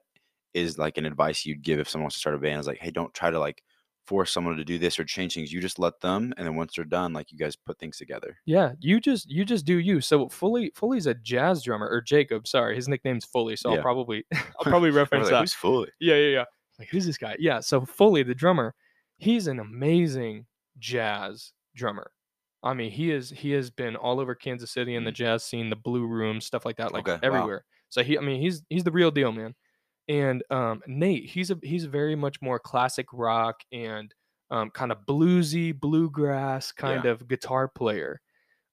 is 0.53 0.77
like 0.77 0.97
an 0.97 1.05
advice 1.05 1.45
you'd 1.45 1.61
give 1.61 1.79
if 1.79 1.89
someone 1.89 2.05
wants 2.05 2.15
to 2.15 2.19
start 2.19 2.35
a 2.35 2.39
band? 2.39 2.59
Is 2.59 2.67
like, 2.67 2.79
hey, 2.79 2.91
don't 2.91 3.13
try 3.13 3.29
to 3.31 3.39
like 3.39 3.61
force 4.11 4.33
someone 4.33 4.57
to 4.57 4.65
do 4.65 4.77
this 4.77 4.99
or 4.99 5.05
change 5.05 5.35
things. 5.35 5.53
You 5.53 5.61
just 5.61 5.79
let 5.79 6.01
them, 6.01 6.33
and 6.35 6.45
then 6.45 6.57
once 6.57 6.73
they're 6.75 6.83
done, 6.83 7.13
like 7.13 7.31
you 7.31 7.37
guys 7.37 7.55
put 7.55 7.79
things 7.79 7.97
together. 7.97 8.37
Yeah, 8.45 8.73
you 8.81 8.99
just 8.99 9.31
you 9.31 9.45
just 9.45 9.63
do 9.63 9.79
you. 9.79 10.01
So 10.01 10.27
Fully 10.27 10.73
Fully's 10.75 11.07
a 11.07 11.13
jazz 11.13 11.63
drummer 11.63 11.87
or 11.87 12.01
Jacob, 12.01 12.45
sorry, 12.45 12.75
his 12.75 12.89
nickname's 12.89 13.23
Fully. 13.23 13.55
So 13.55 13.69
Yeah. 13.69 13.75
I'll 13.77 13.81
probably 13.81 14.25
I'll 14.33 14.65
probably 14.65 14.91
reference 14.91 15.23
like, 15.23 15.31
that. 15.31 15.39
Who's 15.39 15.53
fully? 15.53 15.87
Yeah, 16.01 16.15
yeah, 16.15 16.29
yeah. 16.29 16.45
Like 16.77 16.89
who's 16.89 17.05
this 17.05 17.17
guy? 17.17 17.37
Yeah, 17.39 17.61
so 17.61 17.85
Fully 17.85 18.23
the 18.23 18.35
drummer, 18.35 18.75
he's 19.17 19.47
an 19.47 19.59
amazing 19.59 20.45
jazz 20.77 21.53
drummer. 21.73 22.11
I 22.63 22.73
mean, 22.73 22.91
he 22.91 23.11
is 23.11 23.29
he 23.29 23.51
has 23.51 23.69
been 23.69 23.95
all 23.95 24.19
over 24.19 24.35
Kansas 24.35 24.71
City 24.71 24.95
in 24.95 25.05
the 25.05 25.11
mm. 25.11 25.15
jazz 25.15 25.45
scene, 25.45 25.69
the 25.69 25.77
Blue 25.77 26.05
Room, 26.05 26.41
stuff 26.41 26.65
like 26.65 26.75
that, 26.75 26.91
like 26.91 27.07
Okay, 27.07 27.13
wow. 27.13 27.35
everywhere. 27.35 27.63
So 27.87 28.03
he 28.03 28.17
I 28.17 28.21
mean, 28.21 28.41
he's 28.41 28.61
he's 28.67 28.83
the 28.83 28.91
real 28.91 29.09
deal, 29.09 29.31
man. 29.31 29.55
And 30.07 30.43
um 30.49 30.83
Nate, 30.87 31.25
he's 31.29 31.51
a 31.51 31.59
he's 31.63 31.85
very 31.85 32.15
much 32.15 32.41
more 32.41 32.59
classic 32.59 33.07
rock 33.13 33.63
and 33.71 34.13
um, 34.49 34.69
kind 34.71 34.91
of 34.91 35.05
bluesy, 35.07 35.77
bluegrass 35.77 36.71
kind 36.73 37.05
of 37.05 37.27
guitar 37.27 37.69
player, 37.69 38.21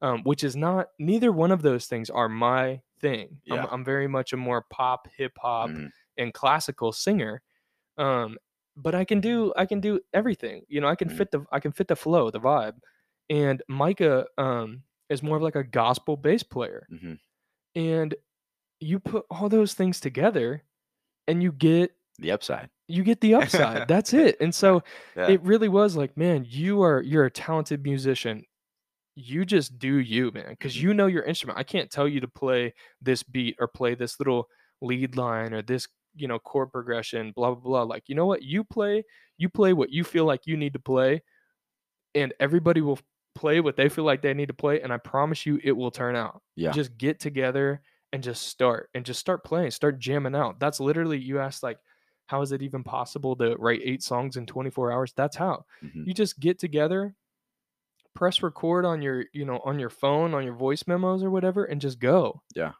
um, 0.02 0.22
which 0.24 0.44
is 0.44 0.56
not, 0.56 0.88
neither 0.98 1.32
one 1.32 1.52
of 1.52 1.62
those 1.62 1.86
things 1.86 2.10
are 2.10 2.28
my 2.28 2.82
thing. 3.00 3.40
Yeah. 3.44 3.64
I'm, 3.64 3.66
I'm 3.66 3.84
very 3.84 4.08
much 4.08 4.32
a 4.32 4.36
more 4.38 4.62
pop, 4.70 5.08
hip 5.16 5.32
hop, 5.38 5.72
Mhm. 5.72 5.88
and 6.16 6.34
classical 6.34 6.92
singer. 6.92 7.42
Um, 7.98 8.38
but 8.76 8.94
I 8.94 9.04
can 9.04 9.20
do, 9.20 9.52
I 9.56 9.66
can 9.66 9.80
do 9.80 10.00
everything. 10.14 10.64
You 10.68 10.80
know, 10.80 10.88
I 10.88 10.96
can 10.96 11.08
Mhm. 11.08 11.10
fit 11.10 11.30
the, 11.32 11.44
I 11.52 11.60
can 11.60 11.72
fit 11.72 11.88
the 11.88 11.96
flow, 11.96 12.30
the 12.30 12.40
vibe. 12.40 12.78
And 13.30 13.62
Micah 13.68 14.26
um, 14.38 14.84
is 15.10 15.22
more 15.22 15.36
of 15.36 15.42
like 15.42 15.56
a 15.56 15.64
gospel 15.64 16.16
bass 16.16 16.42
player. 16.42 16.88
Mhm. 16.88 17.18
And 17.74 18.14
you 18.80 19.00
put 19.00 19.26
all 19.30 19.48
those 19.48 19.74
things 19.74 20.00
together 20.00 20.64
and 21.28 21.42
you 21.42 21.52
get 21.52 21.92
The 22.18 22.32
upside. 22.32 22.68
you 22.88 23.04
get 23.04 23.20
the 23.20 23.34
upside. 23.34 23.86
That's 23.88 24.12
it. 24.14 24.36
And 24.40 24.52
so 24.54 24.82
Yeah. 25.16 25.28
it 25.28 25.42
really 25.42 25.68
was 25.68 25.94
like, 25.96 26.16
man, 26.16 26.44
you 26.48 26.82
are 26.82 27.00
you're 27.02 27.26
a 27.26 27.30
talented 27.30 27.84
musician. 27.84 28.44
You 29.14 29.44
just 29.44 29.78
do 29.78 29.96
you, 29.98 30.30
man, 30.32 30.46
because 30.50 30.74
Mhm. 30.76 30.80
you 30.82 30.94
know 30.94 31.06
your 31.06 31.22
instrument. 31.24 31.58
I 31.58 31.64
can't 31.64 31.90
tell 31.90 32.08
you 32.08 32.20
to 32.20 32.28
play 32.28 32.72
this 33.02 33.22
beat 33.22 33.56
or 33.60 33.68
play 33.68 33.94
this 33.94 34.18
little 34.20 34.48
lead 34.80 35.16
line 35.16 35.52
or 35.52 35.60
this, 35.62 35.86
you 36.14 36.28
know, 36.28 36.38
chord 36.38 36.70
progression, 36.72 37.32
blah 37.32 37.52
blah 37.54 37.60
blah. 37.62 37.82
Like, 37.82 38.04
you 38.08 38.14
know 38.14 38.26
what? 38.26 38.42
You 38.42 38.64
play, 38.64 39.04
you 39.36 39.48
play 39.48 39.72
what 39.72 39.90
you 39.90 40.04
feel 40.04 40.24
like 40.24 40.46
you 40.46 40.56
need 40.56 40.72
to 40.74 40.78
play, 40.78 41.22
and 42.14 42.32
everybody 42.40 42.80
will 42.80 42.98
play 43.34 43.60
what 43.60 43.76
they 43.76 43.88
feel 43.88 44.04
like 44.04 44.22
they 44.22 44.34
need 44.34 44.48
to 44.48 44.54
play. 44.54 44.80
And 44.80 44.92
I 44.92 44.96
promise 44.98 45.46
you, 45.46 45.60
it 45.62 45.72
will 45.72 45.90
turn 45.90 46.16
out. 46.16 46.42
yeah. 46.56 46.72
Just 46.72 46.96
get 46.98 47.20
together 47.20 47.80
and 48.12 48.22
just 48.22 48.48
start 48.48 48.90
and 48.94 49.04
just 49.04 49.20
start 49.20 49.44
playing, 49.44 49.70
start 49.70 49.98
jamming 49.98 50.34
out. 50.34 50.60
That's 50.60 50.80
literally 50.80 51.18
you 51.18 51.38
asked 51.40 51.62
like, 51.62 51.78
how 52.26 52.42
is 52.42 52.52
it 52.52 52.62
even 52.62 52.84
possible 52.84 53.36
to 53.36 53.56
write 53.56 53.80
eight 53.84 54.02
songs 54.02 54.36
in 54.36 54.46
24 54.46 54.92
hours? 54.92 55.12
That's 55.16 55.36
how 55.36 55.66
Mhm. 55.82 56.06
you 56.06 56.14
just 56.14 56.40
get 56.40 56.58
together 56.58 57.16
press 58.14 58.42
record 58.42 58.84
on 58.84 59.00
your 59.02 59.24
you 59.32 59.44
know 59.44 59.60
on 59.64 59.78
your 59.78 59.90
phone 59.90 60.34
on 60.34 60.44
your 60.44 60.54
voice 60.54 60.86
memos 60.86 61.22
or 61.22 61.30
whatever 61.30 61.64
and 61.64 61.80
just 61.80 61.98
go 62.00 62.42
Yeah. 62.54 62.72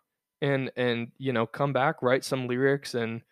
and 0.42 0.70
and 0.76 1.12
you 1.18 1.32
know 1.32 1.46
come 1.46 1.72
back 1.72 2.02
write 2.02 2.24
some 2.24 2.46
lyrics 2.48 2.94
and 2.94 3.22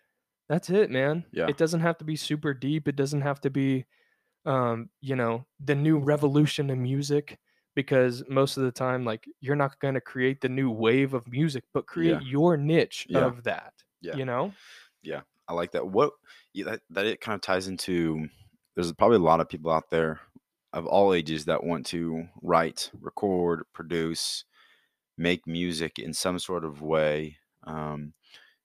that's 0.49 0.69
it 0.69 0.91
man 0.91 1.25
Yeah. 1.31 1.49
it 1.49 1.57
doesn't 1.57 1.81
have 1.81 1.97
to 1.99 2.05
be 2.05 2.15
super 2.15 2.53
deep 2.53 2.87
it 2.87 2.95
doesn't 2.95 3.21
have 3.21 3.41
to 3.41 3.49
be 3.51 3.85
um 4.45 4.89
you 5.01 5.15
know 5.15 5.45
the 5.59 5.75
new 5.75 5.99
revolution 5.99 6.69
in 6.69 6.81
music 6.83 7.39
because 7.77 8.23
most 8.27 8.57
of 8.57 8.63
the 8.63 8.71
time 8.71 9.05
like 9.05 9.23
you're 9.39 9.55
not 9.55 9.79
going 9.79 9.93
to 9.93 10.01
create 10.01 10.41
the 10.41 10.49
new 10.49 10.71
wave 10.71 11.13
of 11.13 11.27
music 11.31 11.63
but 11.75 11.85
create 11.85 12.21
your 12.23 12.57
niche 12.57 13.05
Yeah. 13.07 13.25
of 13.25 13.43
that 13.43 13.73
Yeah. 14.01 14.15
you 14.17 14.25
know 14.25 14.51
Yeah. 15.03 15.21
I 15.47 15.53
like 15.53 15.71
that. 15.71 15.87
What 15.87 16.11
yeah, 16.53 16.65
that 16.65 16.81
that 16.89 17.05
it 17.05 17.21
kind 17.21 17.35
of 17.35 17.41
ties 17.41 17.67
into. 17.69 18.27
There's 18.75 18.91
probably 18.91 19.15
a 19.15 19.29
lot 19.31 19.39
of 19.39 19.47
people 19.47 19.71
out 19.71 19.89
there 19.89 20.19
of 20.73 20.85
all 20.85 21.13
ages 21.13 21.45
that 21.45 21.63
want 21.63 21.85
to 21.87 22.27
write, 22.41 22.91
record, 22.99 23.63
produce, 23.73 24.43
make 25.17 25.47
music 25.47 25.99
in 25.99 26.13
some 26.13 26.37
sort 26.39 26.65
of 26.65 26.81
way. 26.81 27.37
Um, 27.63 28.13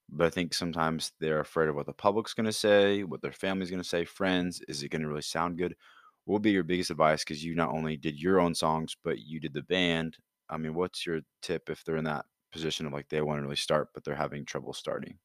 but 0.08 0.26
I 0.26 0.30
think 0.30 0.54
sometimes 0.54 1.12
they're 1.20 1.40
afraid 1.40 1.68
of 1.68 1.76
what 1.76 1.86
the 1.86 1.92
public's 1.92 2.34
going 2.34 2.46
to 2.46 2.52
say, 2.52 3.04
what 3.04 3.22
their 3.22 3.32
family's 3.32 3.70
going 3.70 3.82
to 3.82 3.88
say, 3.88 4.04
friends. 4.04 4.60
Is 4.68 4.82
it 4.82 4.88
going 4.90 5.02
to 5.02 5.08
really 5.08 5.22
sound 5.22 5.58
good? 5.58 5.76
What 6.24 6.34
would 6.34 6.42
be 6.42 6.52
your 6.52 6.64
biggest 6.64 6.90
advice? 6.90 7.24
Because 7.24 7.44
you 7.44 7.54
not 7.54 7.70
only 7.70 7.96
did 7.96 8.20
your 8.20 8.40
own 8.40 8.54
songs, 8.54 8.96
but 9.02 9.20
you 9.20 9.40
did 9.40 9.54
the 9.54 9.62
band. 9.62 10.18
I 10.48 10.56
mean, 10.56 10.74
what's 10.74 11.06
your 11.06 11.22
tip 11.42 11.70
if 11.70 11.84
they're 11.84 11.96
in 11.96 12.04
that 12.04 12.26
position 12.52 12.86
of 12.86 12.92
like 12.92 13.08
they 13.08 13.22
want 13.22 13.38
to 13.38 13.42
really 13.42 13.56
start, 13.56 13.90
but 13.94 14.04
they're 14.04 14.14
having 14.14 14.44
trouble 14.44 14.72
starting? 14.72 15.18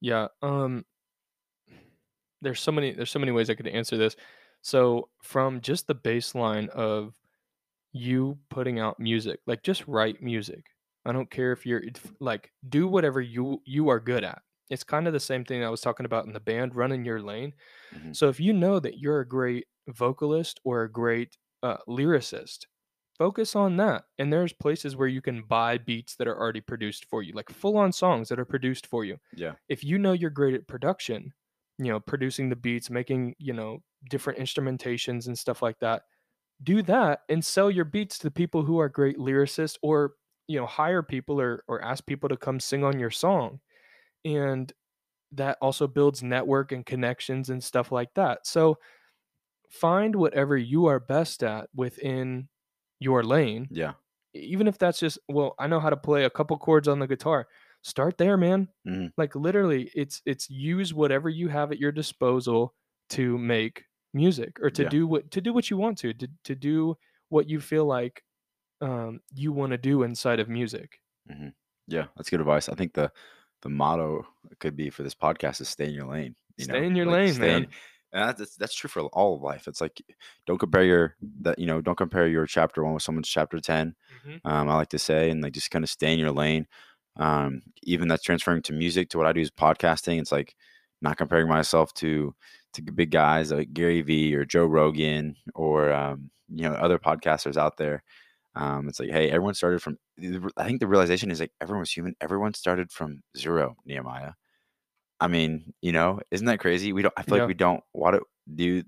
Yeah. 0.00 0.28
Um 0.42 0.84
there's 2.42 2.60
so 2.60 2.72
many 2.72 2.92
there's 2.92 3.10
so 3.10 3.18
many 3.18 3.32
ways 3.32 3.50
I 3.50 3.54
could 3.54 3.66
answer 3.66 3.96
this. 3.96 4.16
So 4.62 5.10
from 5.22 5.60
just 5.60 5.86
the 5.86 5.94
baseline 5.94 6.68
of 6.70 7.20
you 7.92 8.38
putting 8.50 8.80
out 8.80 9.00
music, 9.00 9.40
like 9.46 9.62
just 9.62 9.86
write 9.88 10.22
music. 10.22 10.66
I 11.06 11.12
don't 11.12 11.30
care 11.30 11.52
if 11.52 11.66
you're 11.66 11.82
like 12.20 12.52
do 12.68 12.88
whatever 12.88 13.20
you 13.20 13.62
you 13.66 13.88
are 13.90 14.00
good 14.00 14.24
at. 14.24 14.42
It's 14.70 14.84
kind 14.84 15.06
of 15.06 15.14
the 15.14 15.20
same 15.20 15.44
thing 15.44 15.64
I 15.64 15.70
was 15.70 15.82
talking 15.82 16.06
about 16.06 16.26
in 16.26 16.32
the 16.34 16.40
band, 16.40 16.76
running 16.76 17.04
your 17.04 17.22
lane. 17.22 17.54
Mhm. 17.92 18.14
So 18.14 18.28
if 18.28 18.40
you 18.40 18.52
know 18.52 18.80
that 18.80 18.98
you're 18.98 19.20
a 19.20 19.28
great 19.28 19.66
vocalist 19.88 20.60
or 20.64 20.82
a 20.82 20.90
great 20.92 21.38
uh, 21.62 21.78
lyricist, 21.88 22.66
focus 23.18 23.54
on 23.56 23.76
that. 23.76 24.04
And 24.18 24.32
there's 24.32 24.52
places 24.52 24.96
where 24.96 25.08
you 25.08 25.22
can 25.22 25.42
buy 25.44 25.78
beats 25.78 26.16
that 26.16 26.28
are 26.28 26.38
already 26.38 26.60
produced 26.60 27.06
for 27.06 27.22
you, 27.22 27.32
like 27.32 27.50
full 27.50 27.76
on 27.76 27.92
songs 27.92 28.28
that 28.28 28.38
are 28.40 28.44
produced 28.44 28.86
for 28.86 29.04
you 29.04 29.18
Yeah. 29.32 29.56
if 29.68 29.82
you 29.84 29.98
know 29.98 30.12
you're 30.12 30.30
great 30.30 30.54
at 30.54 30.68
production, 30.68 31.32
you 31.78 31.86
know, 31.86 32.00
producing 32.00 32.48
the 32.48 32.56
beats, 32.56 32.90
making, 32.90 33.34
you 33.38 33.52
know, 33.52 33.82
different 34.10 34.38
instrumentations 34.38 35.26
and 35.26 35.38
stuff 35.38 35.62
like 35.62 35.78
that, 35.80 36.04
do 36.62 36.82
that 36.82 37.22
and 37.28 37.44
sell 37.44 37.70
your 37.70 37.84
beats 37.84 38.18
to 38.18 38.30
people 38.30 38.64
who 38.64 38.78
are 38.78 38.88
great 38.88 39.18
lyricists 39.18 39.78
or, 39.82 40.14
you 40.48 40.58
know, 40.58 40.66
hire 40.66 41.02
people 41.02 41.40
or 41.40 41.64
or 41.68 41.82
ask 41.82 42.06
people 42.06 42.28
to 42.28 42.36
come 42.36 42.60
sing 42.60 42.84
on 42.84 42.98
your 42.98 43.10
song. 43.10 43.60
And 44.24 44.72
that 45.32 45.58
also 45.60 45.86
builds 45.86 46.22
network 46.22 46.72
and 46.72 46.86
connections 46.86 47.50
and 47.50 47.62
stuff 47.62 47.92
like 47.92 48.14
that. 48.14 48.46
So 48.46 48.78
find 49.80 50.14
whatever 50.16 50.56
you 50.56 50.86
are 50.86 51.00
best 51.00 51.42
at 51.42 51.68
within 51.74 52.48
your 53.00 53.22
lane 53.22 53.66
Yeah. 53.70 53.94
even 54.34 54.66
if 54.68 54.78
that's 54.78 54.98
just 55.00 55.18
well 55.28 55.54
i 55.58 55.66
know 55.66 55.80
how 55.80 55.90
to 55.90 55.96
play 55.96 56.24
a 56.24 56.30
couple 56.30 56.56
chords 56.58 56.88
on 56.88 56.98
the 57.00 57.06
guitar 57.08 57.46
start 57.82 58.16
there 58.18 58.36
man 58.36 58.68
Mhm. 58.86 59.12
like 59.16 59.34
literally 59.34 59.90
it's 59.94 60.22
it's 60.26 60.48
use 60.48 60.94
whatever 60.94 61.28
you 61.28 61.48
have 61.48 61.72
at 61.72 61.78
your 61.78 61.92
disposal 61.92 62.74
to 63.10 63.36
make 63.38 63.84
music 64.14 64.58
or 64.62 64.70
to 64.70 64.82
Yeah. 64.84 64.88
do 64.88 65.06
what 65.06 65.30
to 65.32 65.40
do 65.40 65.52
what 65.52 65.68
you 65.70 65.76
want 65.76 65.98
to 65.98 66.14
to, 66.14 66.28
to 66.44 66.54
do 66.54 66.96
what 67.28 67.48
you 67.48 67.60
feel 67.60 67.84
like 67.84 68.22
um, 68.80 69.20
you 69.34 69.52
want 69.52 69.70
to 69.72 69.78
do 69.78 70.02
inside 70.02 70.40
of 70.40 70.48
music 70.48 71.00
Yeah, 71.86 72.06
that's 72.16 72.30
good 72.30 72.40
advice. 72.40 72.68
I 72.68 72.74
think 72.74 72.94
the 72.94 73.10
the 73.62 73.68
motto 73.68 74.26
could 74.60 74.76
be 74.76 74.88
for 74.90 75.02
this 75.02 75.14
podcast 75.14 75.60
is 75.60 75.68
stay 75.68 75.86
in 75.88 75.94
your 75.94 76.06
lane. 76.06 76.34
You 76.56 76.64
Stay 76.64 76.80
know, 76.80 76.86
in 76.86 76.96
your 76.96 77.06
like, 77.06 77.14
lane, 77.14 77.34
stay 77.34 77.54
in- 77.56 77.62
man. 77.62 77.70
And 78.14 78.38
that's, 78.38 78.56
that's 78.56 78.74
true 78.74 78.88
for 78.88 79.02
all 79.02 79.34
of 79.34 79.42
life. 79.42 79.68
It's 79.68 79.80
like 79.80 80.00
don't 80.46 80.58
compare 80.58 80.84
your 80.84 81.16
that 81.42 81.58
you 81.58 81.66
know 81.66 81.80
don't 81.80 81.98
compare 81.98 82.26
your 82.28 82.46
chapter 82.46 82.82
one 82.84 82.94
with 82.94 83.02
someone's 83.02 83.28
chapter 83.28 83.60
10 83.60 83.94
Um, 84.44 84.68
I 84.70 84.76
like 84.76 84.88
to 84.90 84.98
say 84.98 85.30
and 85.30 85.42
like 85.42 85.52
just 85.52 85.70
kind 85.70 85.84
of 85.84 85.90
stay 85.90 86.12
in 86.12 86.18
your 86.18 86.30
lane. 86.32 86.66
Um, 87.16 87.62
even 87.82 88.08
that's 88.08 88.22
transferring 88.24 88.62
to 88.62 88.72
music 88.72 89.10
to 89.10 89.18
what 89.18 89.26
I 89.26 89.32
do 89.32 89.40
is 89.40 89.50
podcasting. 89.50 90.20
It's 90.20 90.32
like 90.32 90.54
not 91.02 91.16
comparing 91.18 91.48
myself 91.48 91.92
to 91.94 92.34
to 92.74 92.82
big 92.82 93.10
guys 93.10 93.52
like 93.52 93.72
Gary 93.72 94.02
Vee 94.02 94.34
or 94.34 94.44
Joe 94.44 94.66
Rogan 94.66 95.36
or 95.54 95.92
um, 95.92 96.30
you 96.48 96.68
know 96.68 96.74
other 96.74 96.98
podcasters 96.98 97.56
out 97.56 97.76
there. 97.76 98.02
Um, 98.56 98.88
it's 98.88 99.00
like, 99.00 99.10
hey, 99.10 99.30
everyone 99.30 99.54
started 99.54 99.82
from. 99.82 99.98
I 100.56 100.64
think 100.64 100.80
the 100.80 100.86
realization 100.86 101.30
is 101.30 101.40
like 101.40 101.52
everyone's 101.60 101.90
human. 101.90 102.14
Everyone 102.20 102.54
started 102.54 102.90
from 102.92 103.22
zero. 103.36 103.76
Nehemiah. 103.84 104.32
I 105.24 105.28
mean, 105.28 105.72
you 105.80 105.92
know, 105.92 106.20
isn't 106.30 106.46
that 106.46 106.60
crazy? 106.60 106.92
We 106.92 107.02
don't. 107.02 107.14
I 107.16 107.22
feel 107.22 107.36
Yeah. 107.36 107.42
like 107.44 107.48
we 107.48 107.54
don't. 107.54 107.82
Why 107.92 108.12
do 108.12 108.20
do? 108.54 108.64
you- 108.64 108.84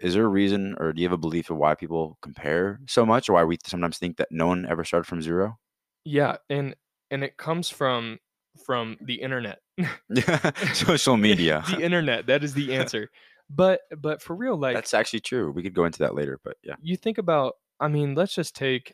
Is 0.00 0.14
there 0.14 0.24
a 0.24 0.28
reason, 0.28 0.74
or 0.80 0.92
do 0.92 1.00
you 1.00 1.06
have 1.08 1.12
a 1.12 1.18
belief 1.18 1.50
of 1.50 1.56
why 1.58 1.74
people 1.76 2.18
compare 2.22 2.80
so 2.88 3.06
much, 3.06 3.28
or 3.28 3.34
why 3.34 3.44
we 3.44 3.58
sometimes 3.66 3.98
think 3.98 4.16
that 4.18 4.28
no 4.32 4.46
one 4.48 4.66
ever 4.66 4.84
started 4.84 5.06
from 5.06 5.22
zero? 5.22 5.58
yeah 6.04 6.36
and 6.50 6.74
and 7.12 7.22
it 7.22 7.36
comes 7.36 7.68
from 7.70 8.18
from 8.66 8.96
the 9.00 9.14
internet 9.22 9.60
Social 10.74 11.16
media. 11.16 11.62
the 11.70 11.82
internet 11.82 12.26
that 12.26 12.42
is 12.44 12.54
the 12.54 12.74
answer 12.80 13.08
But 13.48 13.80
but 13.98 14.22
for 14.22 14.34
real, 14.34 14.56
like 14.56 14.74
That's 14.74 14.94
actually 14.94 15.20
true. 15.20 15.52
We 15.52 15.62
could 15.62 15.74
go 15.74 15.84
into 15.84 16.00
that 16.00 16.14
later, 16.14 16.40
but 16.44 16.56
yeah. 16.62 16.74
you 16.80 16.96
think 16.96 17.18
about 17.18 17.54
i 17.80 17.88
mean 17.88 18.14
let's 18.14 18.34
just 18.34 18.54
take 18.56 18.92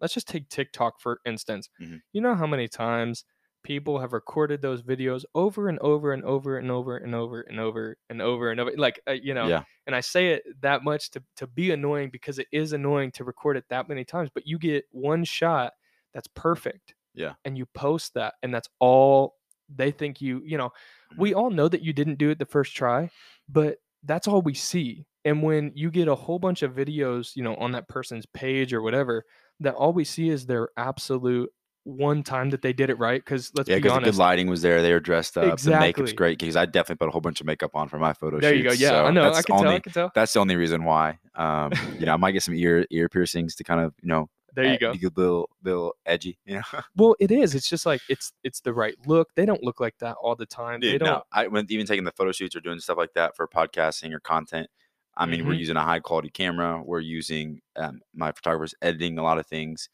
let's 0.00 0.14
just 0.14 0.28
take 0.28 0.48
tiktok 0.48 1.00
for 1.00 1.20
instance 1.26 1.68
Mhm. 1.80 2.00
you 2.12 2.20
know 2.20 2.34
how 2.34 2.46
many 2.46 2.68
times 2.68 3.24
people 3.62 3.98
have 3.98 4.12
recorded 4.12 4.62
those 4.62 4.82
videos 4.82 5.24
over 5.34 5.68
and 5.68 5.78
over 5.80 6.12
and 6.12 6.24
over 6.24 6.58
and 6.58 6.70
over 6.70 6.96
and 6.96 7.14
over 7.14 7.40
and 7.42 7.58
over 7.60 7.96
and 8.08 8.22
over 8.22 8.50
and 8.50 8.60
over 8.60 8.72
like 8.76 9.00
uh, 9.08 9.12
you 9.12 9.34
know 9.34 9.46
Yeah. 9.48 9.62
and 9.86 9.94
i 9.96 10.00
say 10.00 10.28
it 10.30 10.42
that 10.62 10.84
much 10.84 11.10
to, 11.10 11.22
to 11.36 11.46
be 11.46 11.70
annoying 11.70 12.10
because 12.10 12.38
it 12.38 12.46
is 12.52 12.72
annoying 12.72 13.10
to 13.12 13.24
record 13.24 13.56
it 13.56 13.64
that 13.68 13.88
many 13.88 14.04
times 14.04 14.30
but 14.32 14.46
you 14.46 14.58
get 14.58 14.84
one 14.92 15.24
shot 15.24 15.72
that's 16.14 16.28
perfect 16.34 16.94
Yeah. 17.14 17.34
and 17.44 17.58
you 17.58 17.66
post 17.66 18.14
that 18.14 18.34
and 18.42 18.54
that's 18.54 18.68
all 18.78 19.34
they 19.74 19.90
think 19.90 20.20
you 20.20 20.40
you 20.44 20.56
know 20.58 20.70
Mm-hmm. 21.12 21.22
we 21.22 21.32
all 21.34 21.50
know 21.50 21.68
that 21.68 21.80
you 21.82 21.94
didn't 21.94 22.18
do 22.18 22.28
it 22.28 22.38
the 22.38 22.44
first 22.44 22.76
try 22.76 23.08
but 23.48 23.78
that's 24.04 24.28
all 24.28 24.42
we 24.42 24.52
see 24.54 25.06
and 25.24 25.42
when 25.42 25.72
you 25.74 25.90
get 25.90 26.06
a 26.06 26.14
whole 26.14 26.38
bunch 26.38 26.62
of 26.62 26.74
videos 26.74 27.34
you 27.34 27.42
know 27.42 27.54
on 27.56 27.72
that 27.72 27.88
person's 27.88 28.26
page 28.26 28.72
or 28.74 28.82
whatever 28.82 29.24
that 29.60 29.74
all 29.74 29.92
we 29.94 30.04
see 30.04 30.28
is 30.28 30.44
their 30.44 30.68
absolute 30.76 31.50
one 31.88 32.22
time 32.22 32.50
that 32.50 32.62
they 32.62 32.72
did 32.72 32.90
it 32.90 32.98
right 32.98 33.20
because 33.24 33.52
let's 33.54 33.68
Yeah, 33.68 33.76
be 33.76 33.80
because 33.80 33.92
the 33.92 34.12
good 34.12 34.14
lighting 34.16 34.48
was 34.48 34.62
there. 34.62 34.82
They 34.82 34.92
were 34.92 35.00
dressed 35.00 35.36
up. 35.36 35.62
The 35.62 35.72
Exactly. 35.72 35.72
makeup's 35.72 36.12
great 36.12 36.38
because 36.38 36.56
I 36.56 36.64
definitely 36.66 36.96
put 36.96 37.08
a 37.08 37.12
whole 37.12 37.20
bunch 37.20 37.40
of 37.40 37.46
makeup 37.46 37.72
on 37.74 37.88
for 37.88 37.98
my 37.98 38.12
photo 38.12 38.40
there 38.40 38.54
you 38.54 38.62
go 38.62 38.72
yeah 38.72 38.94
so 38.94 39.04
i 39.04 39.10
know 39.10 39.32
i 39.34 39.42
can 39.42 39.56
tell 39.56 39.74
i 39.74 39.80
can 39.80 39.92
tell 39.92 40.12
That's 40.14 40.32
the 40.32 40.40
only 40.40 40.56
reason 40.56 40.84
why. 40.84 41.18
Um, 41.34 41.80
you 41.98 42.06
know, 42.06 42.12
I 42.14 42.16
might 42.16 42.32
get 42.32 42.42
some 42.42 42.54
ear 42.54 42.86
ear 42.90 43.08
piercings 43.08 43.54
to 43.56 43.64
kind 43.64 43.80
of 43.80 43.94
you 44.02 44.08
know 44.08 44.28
there 44.54 44.66
you 44.66 44.78
go 44.78 44.96
be 44.96 45.04
a 45.06 45.10
little 45.14 45.50
little 45.62 45.94
edgy. 46.06 46.38
You 46.44 46.56
know, 46.56 46.62
well 46.96 47.14
it 47.20 47.30
is 47.30 47.54
it's 47.54 47.68
just 47.68 47.86
like 47.86 48.02
it's 48.08 48.32
it's 48.44 48.60
the 48.60 48.72
right 48.72 48.94
look 49.06 49.28
they 49.36 49.46
don't 49.46 49.62
look 49.62 49.80
like 49.80 49.98
that 49.98 50.16
all 50.20 50.36
the 50.36 50.46
time 50.46 50.82
they 50.84 50.98
don't 50.98 51.22
no, 51.22 51.22
I 51.32 51.46
when 51.48 51.66
even 51.70 51.86
taking 51.86 52.04
the 52.04 52.12
photo 52.12 52.32
shoots 52.32 52.56
or 52.56 52.60
doing 52.60 52.80
stuff 52.80 52.98
like 52.98 53.14
that 53.14 53.36
for 53.36 53.46
podcasting 53.48 54.12
or 54.12 54.20
content. 54.20 54.68
I 55.16 55.26
mean, 55.26 55.44
we're 55.44 55.52
Mhm. 55.52 55.58
using 55.58 55.76
a 55.76 55.82
high 55.82 55.98
quality 56.00 56.30
camera. 56.30 56.80
We're 56.84 57.00
using 57.00 57.60
um, 57.76 58.00
my 58.14 58.30
photographer's 58.32 58.74
editing 58.82 59.18
a 59.18 59.22
lot 59.22 59.38
of 59.38 59.46
things. 59.46 59.88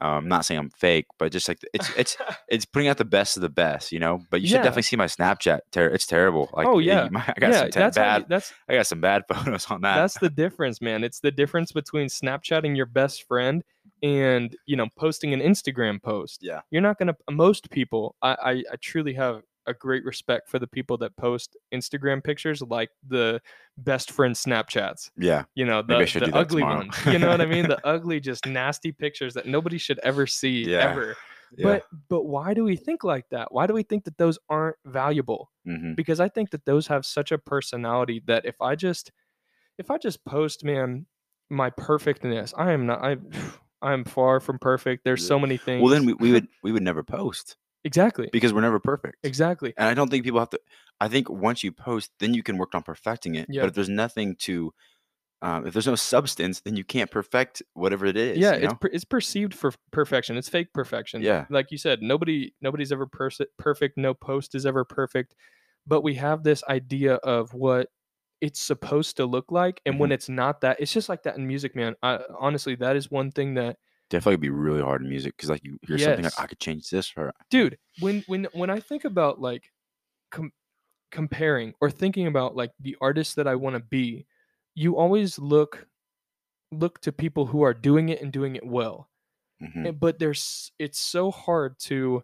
Um, 0.00 0.10
I'm 0.24 0.28
not 0.28 0.44
saying 0.44 0.58
I'm 0.58 0.70
fake, 0.70 1.06
but 1.18 1.32
just 1.32 1.48
like 1.48 1.58
it's 1.74 1.90
it's 1.96 2.16
it's 2.48 2.64
putting 2.64 2.88
out 2.88 2.98
the 2.98 3.04
best 3.04 3.36
of 3.36 3.40
the 3.42 3.48
best, 3.48 3.92
you 3.92 3.98
know. 3.98 4.20
But 4.30 4.40
you 4.40 4.48
should 4.48 4.54
Yeah. 4.56 4.62
definitely 4.62 4.82
see 4.82 4.96
my 4.96 5.06
Snapchat. 5.06 5.60
Ter- 5.72 5.88
it's 5.88 6.06
terrible. 6.06 6.48
Like, 6.52 6.66
Oh, 6.66 6.78
yeah. 6.78 7.08
might- 7.10 7.28
I 7.36 7.40
got 7.40 7.50
yeah 7.50 7.58
some 7.60 7.70
te- 7.70 7.78
that's 7.80 7.96
bad. 7.96 8.20
you- 8.22 8.26
that's 8.28 8.52
I 8.68 8.74
got 8.74 8.86
some 8.86 9.00
bad 9.00 9.24
photos 9.32 9.70
on 9.70 9.80
that. 9.82 9.96
that's 9.96 10.18
the 10.18 10.30
difference 10.30 10.80
man 10.80 11.04
it's 11.04 11.20
the 11.20 11.30
difference 11.30 11.72
between 11.72 12.06
snapchatting 12.08 12.76
your 12.76 12.86
best 12.86 13.24
friend 13.24 13.62
and 14.02 14.56
you 14.66 14.76
know 14.76 14.86
posting 14.96 15.32
an 15.34 15.40
instagram 15.40 16.00
post 16.02 16.38
Yeah. 16.42 16.60
you're 16.70 16.82
not 16.82 16.98
gonna 16.98 17.16
most 17.30 17.70
people 17.70 18.14
I, 18.22 18.30
I 18.30 18.50
i 18.72 18.76
truly 18.80 19.14
have 19.14 19.42
a 19.68 19.74
great 19.74 20.04
respect 20.04 20.48
for 20.48 20.58
the 20.58 20.66
people 20.66 20.96
that 20.96 21.16
post 21.16 21.56
instagram 21.72 22.22
pictures 22.22 22.62
like 22.62 22.90
the 23.06 23.40
best 23.78 24.10
friend 24.10 24.34
snapchats 24.34 25.10
yeah, 25.16 25.44
you 25.54 25.64
know 25.64 25.82
the, 25.82 25.98
the 26.20 26.30
ugly 26.34 26.62
ones 26.62 26.94
you 27.06 27.18
know 27.18 27.28
what 27.28 27.40
i 27.40 27.46
mean 27.46 27.66
the 27.68 27.78
ugly 27.86 28.20
just 28.20 28.46
nasty 28.46 28.92
pictures 28.92 29.34
that 29.34 29.46
nobody 29.46 29.78
should 29.78 29.98
ever 30.00 30.26
see 30.40 30.70
Yeah. 30.70 30.90
ever 30.90 31.16
yeah. 31.56 31.64
but 31.64 31.84
but 32.08 32.24
why 32.24 32.54
do 32.54 32.64
we 32.64 32.76
think 32.76 33.04
like 33.04 33.28
that 33.30 33.52
why 33.52 33.66
do 33.66 33.74
we 33.74 33.82
think 33.82 34.04
that 34.04 34.18
those 34.18 34.38
aren't 34.48 34.76
valuable 34.84 35.50
hmm 35.64 35.94
because 35.98 36.20
I 36.20 36.28
think 36.28 36.50
that 36.50 36.64
those 36.64 36.86
have 36.86 37.04
such 37.04 37.32
a 37.32 37.38
personality 37.38 38.22
that 38.26 38.46
if 38.46 38.62
I 38.62 38.76
just 38.76 39.10
if 39.78 39.90
I 39.90 39.98
just 39.98 40.24
post, 40.24 40.64
man, 40.64 41.06
my 41.50 41.70
perfectness, 41.70 42.54
I 42.56 42.70
am 42.70 42.86
not 42.86 43.04
I 43.04 43.16
I 43.82 43.92
am 43.92 44.04
far 44.04 44.38
from 44.38 44.60
perfect. 44.60 45.04
There's 45.04 45.26
so 45.26 45.38
many 45.38 45.56
things. 45.56 45.82
Well, 45.82 45.92
then 45.92 46.04
we, 46.04 46.14
we 46.14 46.32
would 46.32 46.46
we 46.62 46.70
would 46.70 46.84
never 46.84 47.02
post 47.02 47.56
exactly 47.84 48.28
because 48.32 48.52
we're 48.52 48.60
never 48.60 48.80
perfect. 48.80 49.16
exactly 49.22 49.72
And 49.76 49.88
I 49.88 49.94
don't 49.94 50.10
think 50.10 50.24
people 50.24 50.40
have 50.40 50.50
to. 50.50 50.60
I 51.00 51.08
think 51.08 51.30
once 51.30 51.62
you 51.62 51.72
post, 51.72 52.10
then 52.18 52.34
you 52.34 52.42
can 52.42 52.58
work 52.58 52.74
on 52.74 52.82
perfecting 52.82 53.36
it. 53.36 53.46
Yeah. 53.48 53.62
But 53.62 53.68
if 53.68 53.74
there's 53.74 53.88
nothing 53.88 54.34
to, 54.40 54.74
um, 55.42 55.64
if 55.66 55.72
there's 55.72 55.86
no 55.86 55.94
substance, 55.94 56.60
then 56.62 56.74
you 56.74 56.82
can't 56.82 57.08
perfect 57.10 57.62
whatever 57.74 58.04
it 58.06 58.16
is. 58.16 58.38
yeah 58.38 58.52
you 58.56 58.64
it's 58.64 58.72
know? 58.72 58.78
per, 58.80 58.88
it's 58.92 59.04
perceived 59.04 59.54
for 59.54 59.72
perfection 59.92 60.36
it's 60.36 60.48
fake 60.48 60.72
perfection 60.72 61.22
Yeah. 61.22 61.46
like 61.50 61.70
you 61.70 61.78
said 61.78 62.02
nobody 62.02 62.52
nobody's 62.60 62.90
ever 62.90 63.06
perse- 63.06 63.40
perfect 63.58 63.96
no 63.96 64.12
post 64.14 64.54
is 64.56 64.66
ever 64.66 64.84
perfect 64.84 65.34
but 65.86 66.02
we 66.02 66.14
have 66.14 66.42
this 66.42 66.64
idea 66.68 67.14
of 67.14 67.54
what 67.54 67.88
it's 68.40 68.60
supposed 68.60 69.16
to 69.18 69.26
look 69.26 69.50
like 69.52 69.80
and 69.86 69.94
Mm-hmm. 69.94 70.00
when 70.00 70.12
it's 70.12 70.28
not 70.28 70.60
that 70.62 70.80
it's 70.80 70.92
just 70.92 71.08
like 71.08 71.22
that 71.22 71.36
in 71.36 71.46
music 71.46 71.76
man 71.76 71.94
I, 72.02 72.18
honestly 72.40 72.74
that 72.76 72.96
is 72.96 73.08
one 73.10 73.30
thing 73.30 73.54
that 73.54 73.76
definitely 74.10 74.36
be 74.38 74.50
really 74.50 74.82
hard 74.82 75.02
in 75.02 75.08
music 75.08 75.36
because 75.36 75.50
like 75.50 75.62
you 75.64 75.78
hear 75.82 75.98
something 75.98 76.24
like 76.24 76.38
I 76.38 76.46
could 76.46 76.60
change 76.60 76.90
this 76.90 77.08
for 77.08 77.32
dude 77.50 77.78
when 78.00 78.22
when 78.26 78.44
when 78.52 78.70
i 78.70 78.80
think 78.80 79.04
about 79.04 79.40
like 79.40 79.70
com- 80.30 80.52
comparing 81.10 81.74
or 81.80 81.90
thinking 81.90 82.26
about 82.26 82.56
like 82.56 82.72
the 82.80 82.96
artist 83.00 83.36
that 83.36 83.46
i 83.48 83.54
want 83.54 83.74
to 83.76 83.80
be 83.80 84.26
you 84.74 84.96
always 84.96 85.38
look 85.38 85.86
look 86.72 87.00
to 87.02 87.12
people 87.12 87.46
who 87.46 87.62
are 87.62 87.74
doing 87.74 88.08
it 88.10 88.20
and 88.22 88.32
doing 88.32 88.56
it 88.56 88.66
well 88.66 89.08
Mhm. 89.62 89.88
And- 89.88 90.00
but 90.00 90.18
there's 90.18 90.72
it's 90.78 90.98
so 91.00 91.30
hard 91.30 91.78
to 91.80 92.22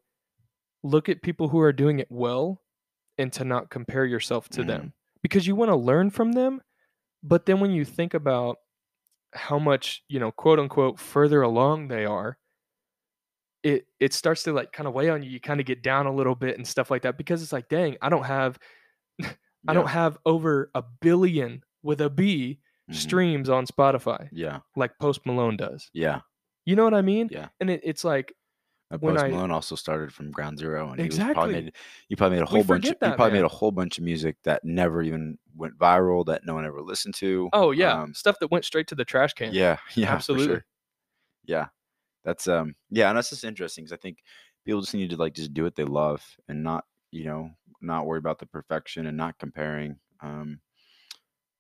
look 0.82 1.08
at 1.08 1.22
people 1.22 1.48
who 1.48 1.60
are 1.60 1.72
doing 1.72 1.98
it 2.00 2.10
well 2.10 2.62
and 3.18 3.32
to 3.34 3.44
not 3.44 3.70
compare 3.70 4.04
yourself 4.04 4.48
to 4.50 4.62
Mhm. 4.62 4.66
them 4.68 4.94
because 5.22 5.46
you 5.46 5.56
want 5.56 5.70
to 5.70 5.76
learn 5.76 6.10
from 6.10 6.32
them 6.32 6.62
but 7.22 7.46
then 7.46 7.60
when 7.60 7.70
you 7.72 7.84
think 7.84 8.14
about 8.14 8.58
how 9.34 9.58
much 9.58 10.02
you 10.08 10.20
know 10.20 10.30
quote 10.30 10.58
unquote 10.58 10.98
further 10.98 11.42
along 11.42 11.88
they 11.88 12.04
are 12.04 12.38
it 13.62 13.86
it 14.00 14.12
starts 14.12 14.42
to 14.44 14.52
like 14.52 14.72
kind 14.72 14.86
of 14.86 14.94
weigh 14.94 15.08
on 15.08 15.22
you 15.22 15.30
you 15.30 15.40
kind 15.40 15.58
of 15.60 15.66
get 15.66 15.82
down 15.82 16.06
a 16.06 16.12
little 16.14 16.34
bit 16.34 16.56
and 16.56 16.66
stuff 16.66 16.90
like 16.90 17.02
that 17.02 17.16
because 17.16 17.42
it's 17.42 17.52
like 17.52 17.68
dang 17.68 17.96
i 18.02 18.08
don't 18.08 18.24
have 18.26 18.58
i 19.68 19.72
don't 19.72 19.88
have 19.88 20.18
over 20.26 20.70
a 20.74 20.82
billion 21.00 21.62
with 21.82 22.00
a 22.00 22.10
b 22.10 22.58
Mhm. 22.90 22.94
streams 22.96 23.48
on 23.48 23.64
spotify 23.66 24.28
Yeah, 24.30 24.58
like 24.76 24.90
post 25.00 25.24
malone 25.24 25.56
does 25.56 25.88
yeah. 25.94 26.20
you 26.66 26.76
know 26.76 26.84
what 26.84 26.92
i 26.92 27.00
mean 27.00 27.30
Yeah. 27.32 27.48
and 27.58 27.70
it, 27.70 27.80
it's 27.82 28.04
like 28.04 28.34
When 28.98 29.16
Post 29.16 29.16
I- 29.16 29.28
Malone 29.28 29.50
also 29.50 29.76
started 29.76 30.12
from 30.12 30.30
ground 30.30 30.58
zero, 30.58 30.90
and 30.90 31.02
he 31.02 31.10
was 31.10 31.24
probably 31.26 31.62
made, 31.62 31.76
he 32.08 32.16
probably 32.16 32.36
made 32.36 32.42
a 32.42 32.46
We 32.48 32.62
whole 32.62 32.64
bunch. 32.64 32.90
Of, 32.90 32.98
that, 33.00 33.02
he 33.02 33.12
probably 33.12 33.32
man. 33.32 33.40
made 33.40 33.44
a 33.44 33.48
whole 33.48 33.72
bunch 33.72 33.98
of 33.98 34.04
music 34.04 34.36
that 34.44 34.64
never 34.64 35.02
even 35.02 35.38
went 35.54 35.78
viral, 35.78 36.24
that 36.26 36.44
no 36.44 36.54
one 36.54 36.64
ever 36.64 36.82
listened 36.82 37.14
to. 37.16 37.50
oh 37.52 37.70
yeah 37.70 38.00
Um, 38.02 38.14
stuff 38.14 38.38
that 38.40 38.50
went 38.50 38.64
straight 38.64 38.88
to 38.88 38.94
the 38.94 39.04
trash 39.04 39.32
can 39.34 39.56
Yeah, 39.56 39.78
yeah, 39.94 40.22
Absolutely. 40.22 40.36
sure. 40.36 40.64
Yeah, 41.46 41.68
that's 42.24 42.48
um, 42.48 42.76
yeah, 42.90 43.08
and 43.10 43.18
that's 43.18 43.30
just 43.30 43.44
interesting 43.44 43.84
because 43.84 43.94
I 43.94 43.98
think 44.02 44.20
people 44.64 44.80
just 44.82 44.94
need 44.94 45.10
to 45.10 45.16
like 45.16 45.34
just 45.34 45.54
do 45.54 45.64
what 45.64 45.76
they 45.76 45.84
love 45.84 46.24
and 46.48 46.62
not, 46.64 46.86
you 47.12 47.24
know, 47.24 47.50
not 47.82 48.06
worry 48.06 48.18
about 48.18 48.38
the 48.40 48.46
perfection 48.46 49.06
and 49.06 49.16
not 49.16 49.38
comparing, 49.38 50.00
um, 50.20 50.60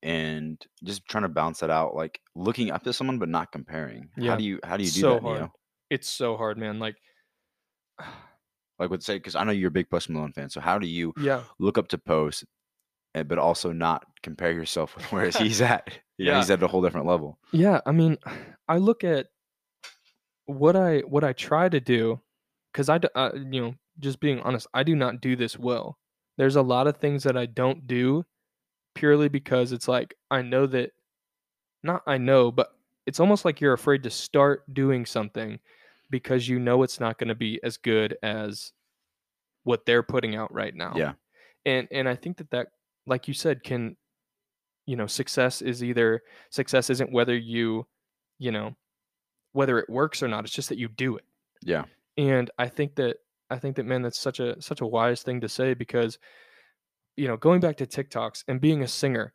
and 0.02 0.64
just 0.84 1.06
trying 1.06 1.22
to 1.22 1.28
balance 1.28 1.60
that 1.60 1.70
out, 1.70 1.94
like 1.94 2.20
looking 2.34 2.70
up 2.70 2.82
to 2.84 2.92
someone 2.92 3.18
but 3.18 3.28
not 3.28 3.52
comparing. 3.52 4.10
Yeah. 4.16 4.22
How 4.26 4.36
do 4.36 4.44
you 4.44 4.60
how 4.64 4.76
do 4.76 4.84
you 4.84 4.90
do 4.90 5.04
So 5.04 5.06
that, 5.06 5.22
hard. 5.22 5.24
Neo? 5.24 5.54
it's 5.90 6.08
so 6.08 6.36
hard 6.36 6.58
man 6.58 6.78
like 6.78 6.96
Like 8.76 8.90
would 8.90 9.04
say 9.04 9.14
because 9.18 9.36
I 9.36 9.44
know 9.44 9.52
you're 9.52 9.68
a 9.68 9.70
big 9.70 9.88
Post 9.88 10.10
Malone 10.10 10.32
fan, 10.32 10.50
so 10.50 10.60
how 10.60 10.80
do 10.80 10.86
you 10.88 11.12
yeah 11.16 11.42
look 11.60 11.78
up 11.78 11.86
to 11.88 11.98
Post, 11.98 12.44
eh, 13.14 13.22
but 13.22 13.38
also 13.38 13.70
not 13.70 14.04
compare 14.20 14.50
yourself 14.50 14.96
with 14.96 15.04
where 15.12 15.30
he's 15.38 15.60
at? 15.60 15.86
Know, 15.86 15.92
Yeah. 16.18 16.36
he's 16.38 16.50
at 16.50 16.60
a 16.60 16.66
whole 16.66 16.82
different 16.82 17.06
level. 17.06 17.38
Yeah, 17.52 17.80
I 17.86 17.92
mean, 17.92 18.18
I 18.68 18.78
look 18.78 19.04
at 19.04 19.28
what 20.46 20.74
I 20.76 20.98
what 21.00 21.24
I 21.24 21.32
try 21.32 21.68
to 21.68 21.80
do 21.80 22.20
because 22.72 22.88
I 22.88 22.98
uh, 23.14 23.30
you 23.34 23.60
know, 23.60 23.74
just 24.00 24.18
being 24.20 24.40
honest, 24.40 24.66
I 24.74 24.82
do 24.82 24.96
not 24.96 25.20
do 25.20 25.36
this 25.36 25.58
well. 25.58 25.98
There's 26.36 26.56
a 26.56 26.62
lot 26.62 26.86
of 26.88 26.96
things 26.96 27.22
that 27.22 27.36
I 27.36 27.46
don't 27.46 27.86
do 27.86 28.24
purely 28.96 29.28
because 29.28 29.70
it's 29.72 29.86
like 29.88 30.14
I 30.32 30.42
know 30.42 30.66
that, 30.66 30.90
not 31.84 32.02
I 32.06 32.18
know, 32.18 32.50
but 32.50 32.72
it's 33.06 33.20
almost 33.20 33.44
like 33.44 33.60
you're 33.60 33.72
afraid 33.72 34.02
to 34.02 34.10
start 34.10 34.64
doing 34.74 35.06
something 35.06 35.60
because 36.10 36.48
you 36.48 36.58
know 36.58 36.82
it's 36.82 37.00
not 37.00 37.18
going 37.18 37.28
to 37.28 37.34
be 37.34 37.60
as 37.62 37.76
good 37.76 38.16
as 38.22 38.72
what 39.64 39.86
they're 39.86 40.02
putting 40.02 40.36
out 40.36 40.52
right 40.52 40.74
now. 40.74 40.94
Yeah. 40.96 41.12
and 41.66 41.88
and 41.90 42.08
I 42.08 42.14
think 42.14 42.36
that 42.38 42.50
that, 42.50 42.68
like 43.06 43.28
you 43.28 43.34
said, 43.34 43.62
can, 43.62 43.96
you 44.86 44.96
know, 44.96 45.06
success 45.06 45.62
is 45.62 45.82
either 45.82 46.22
success 46.50 46.90
isn't 46.90 47.12
whether 47.12 47.36
you, 47.36 47.86
you 48.38 48.52
know, 48.52 48.74
whether 49.52 49.78
it 49.78 49.88
works 49.88 50.22
or 50.22 50.28
not. 50.28 50.44
It's 50.44 50.52
just 50.52 50.68
that 50.68 50.78
you 50.78 50.88
do 50.88 51.16
it. 51.16 51.24
Yeah. 51.62 51.84
And 52.16 52.50
I 52.58 52.68
think 52.68 52.94
that 52.96 53.16
I 53.50 53.58
think 53.58 53.76
that 53.76 53.86
man, 53.86 54.02
that's 54.02 54.18
such 54.18 54.40
a 54.40 54.60
such 54.60 54.80
a 54.80 54.86
wise 54.86 55.22
thing 55.22 55.40
to 55.40 55.48
say 55.48 55.74
because, 55.74 56.18
you 57.16 57.26
know, 57.26 57.36
going 57.36 57.60
back 57.60 57.76
to 57.78 57.86
TikToks 57.86 58.44
and 58.48 58.60
being 58.60 58.82
a 58.82 58.88
singer, 58.88 59.32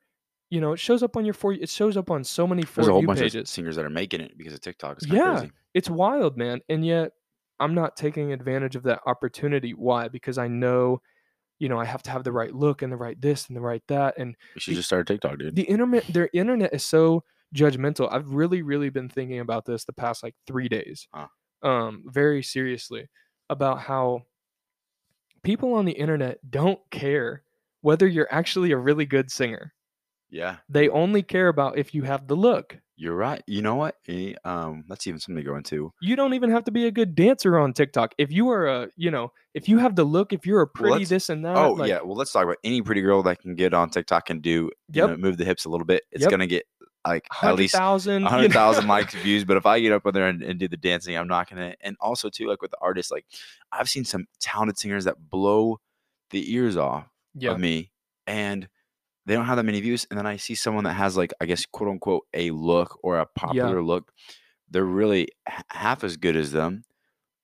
you 0.49 0.59
know, 0.61 0.73
it 0.73 0.77
shows 0.79 1.03
up 1.03 1.15
on 1.17 1.25
your 1.25 1.33
for 1.33 1.53
it 1.53 1.69
shows 1.69 1.95
up 1.97 2.09
on 2.09 2.23
so 2.23 2.47
many 2.47 2.63
for 2.63 2.81
There's 2.81 2.87
a 2.87 2.91
whole 2.91 3.01
you 3.01 3.07
bunch 3.07 3.19
of 3.19 3.25
pages. 3.25 3.49
singers 3.49 3.75
that 3.75 3.85
are 3.85 3.89
making 3.89 4.21
it 4.21 4.37
because 4.37 4.53
of 4.53 4.61
TikTok. 4.61 4.97
It's 4.97 5.07
Yeah. 5.07 5.39
crazy. 5.39 5.51
It's 5.73 5.89
wild, 5.89 6.37
man. 6.37 6.61
And 6.69 6.85
yet 6.85 7.11
I'm 7.59 7.73
not 7.75 7.95
taking 7.95 8.31
advantage 8.33 8.75
of 8.75 8.83
that 8.83 9.01
opportunity. 9.05 9.71
Why? 9.73 10.07
Because 10.07 10.37
I 10.37 10.47
know, 10.47 11.01
you 11.59 11.69
know, 11.69 11.77
I 11.77 11.85
have 11.85 12.01
to 12.03 12.09
have 12.11 12.23
the 12.23 12.31
right 12.31 12.53
look 12.55 12.81
and 12.81 12.91
the 12.91 12.97
right 12.97 13.19
this 13.21 13.47
and 13.47 13.55
the 13.55 13.61
right 13.61 13.83
that. 13.89 14.17
And 14.17 14.35
You 14.55 14.61
should 14.61 14.71
The- 14.71 14.75
just 14.77 14.89
start 14.89 15.07
TikTok, 15.07 15.37
dude. 15.37 15.55
the 15.55 15.63
internet 15.63 16.05
their 16.07 16.29
internet 16.33 16.73
is 16.73 16.83
so 16.85 17.23
judgmental 17.55 18.07
i've 18.13 18.29
really 18.31 18.61
really 18.61 18.89
been 18.91 19.09
thinking 19.09 19.39
about 19.39 19.65
this 19.65 19.83
the 19.83 19.91
past 19.91 20.21
like 20.21 20.35
three 20.45 20.69
days 20.69 21.07
Huh. 21.11 21.27
um 21.63 22.03
very 22.05 22.43
seriously 22.43 23.09
about 23.49 23.79
how 23.79 24.27
people 25.43 25.73
on 25.73 25.85
the 25.85 25.91
internet 25.93 26.37
don't 26.51 26.79
care 26.91 27.43
whether 27.81 28.05
you're 28.07 28.27
actually 28.31 28.71
a 28.71 28.77
really 28.77 29.05
good 29.07 29.31
singer 29.31 29.73
Yeah, 30.31 30.57
They 30.69 30.89
only 30.89 31.23
care 31.23 31.47
about 31.47 31.77
if 31.77 31.93
you 31.95 32.03
have 32.03 32.27
the 32.27 32.35
look. 32.35 32.77
you're 32.97 33.15
right. 33.15 33.41
You 33.47 33.61
know 33.61 33.75
what? 33.75 33.95
Eh, 34.07 34.33
Um, 34.43 34.83
that's 34.87 35.07
even 35.07 35.19
something 35.19 35.41
to 35.43 35.49
go 35.49 35.55
into. 35.55 35.91
You 36.01 36.15
don't 36.15 36.33
even 36.33 36.49
have 36.51 36.65
to 36.65 36.71
be 36.71 36.85
a 36.85 36.91
good 36.91 37.15
dancer 37.15 37.57
on 37.57 37.73
TikTok. 37.73 38.13
If 38.17 38.31
you 38.31 38.49
are 38.49 38.67
a, 38.67 38.89
you 38.97 39.09
know, 39.09 39.31
if 39.53 39.69
you 39.69 39.77
have 39.79 39.95
the 39.95 40.03
look, 40.03 40.33
if 40.33 40.45
you're 40.45 40.61
a 40.61 40.67
pretty 40.67 40.97
let's- 40.97 41.09
this 41.09 41.29
and 41.29 41.45
that. 41.45 41.55
Oh 41.55 41.71
like, 41.73 41.89
yeah. 41.89 42.01
Well, 42.01 42.15
let's 42.17 42.31
talk 42.31 42.43
about 42.43 42.57
any 42.63 42.81
pretty 42.81 43.01
girl 43.01 43.23
that 43.23 43.39
can 43.41 43.55
get 43.55 43.73
on 43.73 43.89
TikTok 43.89 44.29
and 44.29 44.41
do 44.41 44.49
you 44.49 44.71
Yep. 44.93 45.09
know, 45.09 45.17
move 45.17 45.37
the 45.37 45.45
hips 45.45 45.65
a 45.65 45.69
little 45.69 45.85
bit. 45.85 46.03
It's 46.11 46.21
Yep. 46.23 46.31
gonna 46.31 46.47
get 46.47 46.65
like 47.07 47.25
at 47.41 47.55
least 47.55 47.73
thousand, 47.73 48.25
a 48.25 48.29
hundred 48.29 48.51
thousand 48.51 48.87
likes 48.87 49.13
views. 49.23 49.45
But 49.45 49.55
if 49.57 49.65
I 49.65 49.79
get 49.79 49.93
up 49.93 50.05
on 50.05 50.13
there 50.13 50.27
and, 50.27 50.43
and 50.43 50.59
do 50.59 50.67
the 50.67 50.75
dancing, 50.77 51.15
I'm 51.17 51.29
not 51.29 51.49
gonna. 51.49 51.73
And 51.81 51.95
also 52.01 52.29
too, 52.29 52.47
like 52.47 52.61
with 52.61 52.71
the 52.71 52.77
artists, 52.81 53.11
like 53.11 53.25
I've 53.71 53.89
seen 53.89 54.03
some 54.03 54.27
talented 54.41 54.77
singers 54.77 55.05
that 55.05 55.15
blow 55.29 55.79
the 56.31 56.53
ears 56.53 56.75
off 56.75 57.07
Yeah, 57.33 57.51
of 57.53 57.59
me, 57.59 57.91
and 58.27 58.67
they 59.29 59.35
don't 59.35 59.45
have 59.45 59.57
that 59.57 59.63
many 59.63 59.79
views. 59.79 60.05
And 60.09 60.17
then 60.17 60.25
I 60.25 60.37
see 60.37 60.55
someone 60.55 60.83
that 60.85 60.93
has 60.93 61.15
like 61.15 61.31
I 61.39 61.45
guess 61.45 61.65
quote 61.65 61.89
unquote 61.89 62.25
a 62.33 62.51
look 62.51 62.99
or 63.03 63.19
a 63.19 63.25
popular 63.25 63.81
look. 63.83 64.11
They're 64.69 64.83
really 64.85 65.29
h- 65.47 65.63
half 65.69 66.03
as 66.03 66.17
good 66.17 66.35
as 66.35 66.51
them, 66.51 66.83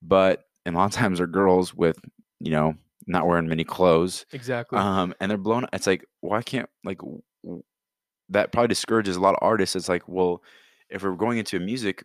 but 0.02 0.42
and 0.64 0.74
a 0.74 0.78
lot 0.78 0.86
of 0.86 0.92
times 0.92 1.18
they're 1.18 1.26
girls 1.26 1.74
with 1.74 1.98
you 2.40 2.50
know 2.50 2.74
not 3.06 3.26
wearing 3.26 3.48
many 3.48 3.62
clothes 3.64 4.26
exactly. 4.32 4.78
um 4.78 5.14
and 5.20 5.30
they're 5.30 5.38
blown 5.38 5.64
it's 5.72 5.86
like 5.86 6.04
why 6.22 6.42
can't 6.42 6.68
like 6.84 6.98
w- 6.98 7.22
w- 7.44 7.62
that 8.30 8.50
probably 8.50 8.66
discourages 8.68 9.14
a 9.14 9.20
lot 9.20 9.34
of 9.34 9.38
artists 9.42 9.76
it's 9.76 9.88
like 9.88 10.02
well 10.08 10.42
if 10.90 11.04
we're 11.04 11.14
going 11.14 11.38
into 11.38 11.56
a 11.56 11.60
music 11.60 12.04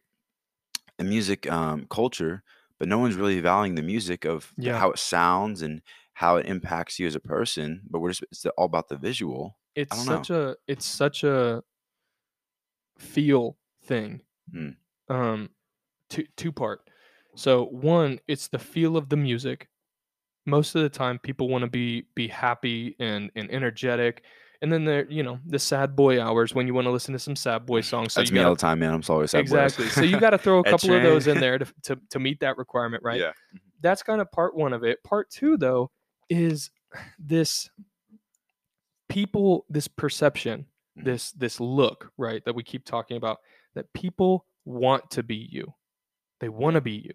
a 0.99 1.03
music 1.03 1.51
um 1.51 1.87
culture 1.89 2.43
but 2.77 2.87
no 2.87 2.99
one's 2.99 3.15
really 3.15 3.39
valuing 3.39 3.75
the 3.75 3.81
music 3.81 4.25
of 4.25 4.53
Yeah. 4.57 4.77
how 4.77 4.91
it 4.91 4.99
sounds 4.99 5.61
and 5.63 5.81
how 6.13 6.35
it 6.37 6.45
impacts 6.45 6.99
you 6.99 7.07
as 7.07 7.15
a 7.15 7.19
person 7.19 7.81
but 7.89 7.99
we're 7.99 8.09
just 8.11 8.23
it's 8.31 8.45
all 8.45 8.65
about 8.65 8.89
the 8.89 8.97
visual 8.97 9.57
it's 9.75 9.95
don't 9.95 10.05
know. 10.05 10.15
such 10.17 10.29
a 10.29 10.55
it's 10.67 10.85
such 10.85 11.23
a 11.23 11.63
feel 12.97 13.57
thing. 13.83 14.21
Hmm. 14.51 14.69
um 15.09 15.49
two 16.09 16.25
two 16.35 16.51
part 16.51 16.81
so 17.35 17.65
one 17.65 18.19
it's 18.27 18.47
the 18.47 18.59
feel 18.59 18.97
of 18.97 19.09
the 19.09 19.17
music. 19.17 19.67
Most 20.45 20.75
of 20.75 20.81
the 20.81 20.89
time 20.89 21.19
people 21.19 21.49
want 21.49 21.63
to 21.63 21.69
be 21.69 22.05
be 22.15 22.27
happy 22.27 22.95
and 22.99 23.31
and 23.35 23.49
energetic. 23.51 24.23
And 24.61 24.71
then 24.71 24.85
there 24.85 25.09
you 25.09 25.23
know 25.23 25.39
the 25.45 25.59
sad 25.59 25.95
boy 25.95 26.21
hours 26.21 26.53
when 26.53 26.67
you 26.67 26.73
want 26.73 26.85
to 26.85 26.91
listen 26.91 27.13
to 27.13 27.19
some 27.19 27.35
sad 27.35 27.65
boy 27.65 27.81
songs. 27.91 28.13
So 28.13 28.21
that's 28.21 28.29
you 28.29 28.35
me 28.35 28.39
gotta, 28.39 28.49
all 28.49 28.55
the 28.55 28.61
time 28.61 28.79
man. 28.79 28.93
I'm 28.93 29.03
always 29.09 29.31
sad 29.31 29.41
exactly. 29.41 29.87
So 29.87 30.01
you 30.01 30.19
got 30.19 30.31
to 30.31 30.37
throw 30.37 30.59
a 30.61 30.63
couple 30.63 30.93
of 30.93 31.03
those 31.03 31.27
in 31.27 31.39
there 31.39 31.57
to, 31.57 31.65
to 31.83 31.99
to 32.09 32.19
meet 32.19 32.39
that 32.41 32.57
requirement 32.57 33.03
right? 33.03 33.19
Yeah. 33.19 33.31
That's 33.81 34.03
kind 34.03 34.21
of 34.21 34.31
part 34.31 34.55
one 34.55 34.73
of 34.73 34.83
it. 34.83 35.03
Part 35.03 35.31
two, 35.31 35.57
though, 35.57 35.89
is 36.29 36.69
this 37.19 37.69
people, 39.11 39.65
this 39.69 39.87
perception, 39.87 40.65
Mhm. 40.97 41.05
this 41.05 41.31
this 41.33 41.59
look, 41.59 42.11
right, 42.17 42.43
that 42.45 42.55
we 42.55 42.63
keep 42.63 42.85
talking 42.85 43.17
about. 43.17 43.39
That 43.75 43.91
people 43.93 44.45
want 44.65 45.09
to 45.11 45.23
be 45.23 45.35
you. 45.51 45.73
They 46.39 46.49
want 46.49 46.75
to 46.75 46.81
be 46.81 46.93
you. 46.93 47.13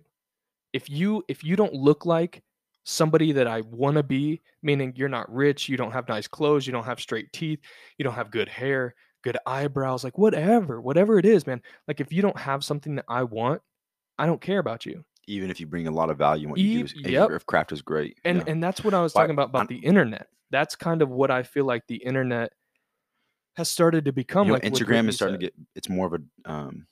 If 0.72 0.90
you 0.90 1.24
if 1.28 1.44
you 1.44 1.56
don't 1.56 1.74
look 1.74 2.06
like 2.06 2.42
somebody 2.84 3.32
that 3.32 3.46
I 3.48 3.62
want 3.62 3.96
to 3.96 4.02
be, 4.02 4.42
meaning 4.62 4.92
you're 4.96 5.08
not 5.08 5.32
rich, 5.34 5.68
you 5.68 5.76
don't 5.76 5.92
have 5.92 6.08
nice 6.08 6.28
clothes, 6.28 6.66
you 6.66 6.72
don't 6.72 6.84
have 6.84 7.00
straight 7.00 7.32
teeth, 7.32 7.60
you 7.98 8.04
don't 8.04 8.14
have 8.14 8.30
good 8.30 8.48
hair, 8.48 8.94
good 9.22 9.38
eyebrows, 9.46 10.04
like 10.04 10.18
whatever, 10.18 10.80
whatever 10.80 11.18
it 11.18 11.26
is, 11.26 11.46
man. 11.46 11.62
Like 11.88 12.00
if 12.00 12.12
you 12.12 12.22
don't 12.22 12.38
have 12.38 12.64
something 12.64 12.96
that 12.96 13.06
I 13.08 13.24
want, 13.24 13.62
I 14.18 14.26
don't 14.26 14.40
care 14.40 14.60
about 14.60 14.86
you. 14.86 15.04
Even 15.26 15.50
if 15.50 15.60
you 15.60 15.66
bring 15.66 15.86
a 15.86 15.90
lot 15.90 16.10
of 16.10 16.18
value 16.18 16.44
in 16.44 16.50
what 16.50 16.58
you 16.58 16.78
do 16.80 16.84
is- 16.84 16.94
if 17.04 17.10
yep. 17.10 17.28
your 17.28 17.40
craft 17.40 17.72
is 17.72 17.82
great 17.82 18.18
and 18.24 18.38
yeah. 18.38 18.44
and 18.48 18.62
that's 18.62 18.82
what 18.84 18.94
I 18.94 19.02
was 19.02 19.12
talking 19.12 19.32
about 19.32 19.50
about 19.50 19.70
I'm- 19.70 19.80
the 19.80 19.86
internet. 19.86 20.28
That's 20.50 20.76
kind 20.76 21.02
of 21.02 21.10
what 21.10 21.30
I 21.30 21.42
feel 21.42 21.64
like 21.64 21.88
the 21.88 21.96
internet 21.96 22.52
has 23.56 23.68
started 23.68 24.04
to 24.04 24.12
become. 24.12 24.46
you 24.46 24.52
know, 24.52 24.60
like 24.62 24.62
Instagram 24.62 25.08
is 25.08 25.16
starting 25.16 25.40
to 25.40 25.46
get 25.46 25.54
it's 25.74 25.88
more 25.88 26.06
of 26.06 26.14
a 26.14 26.50
um 26.50 26.86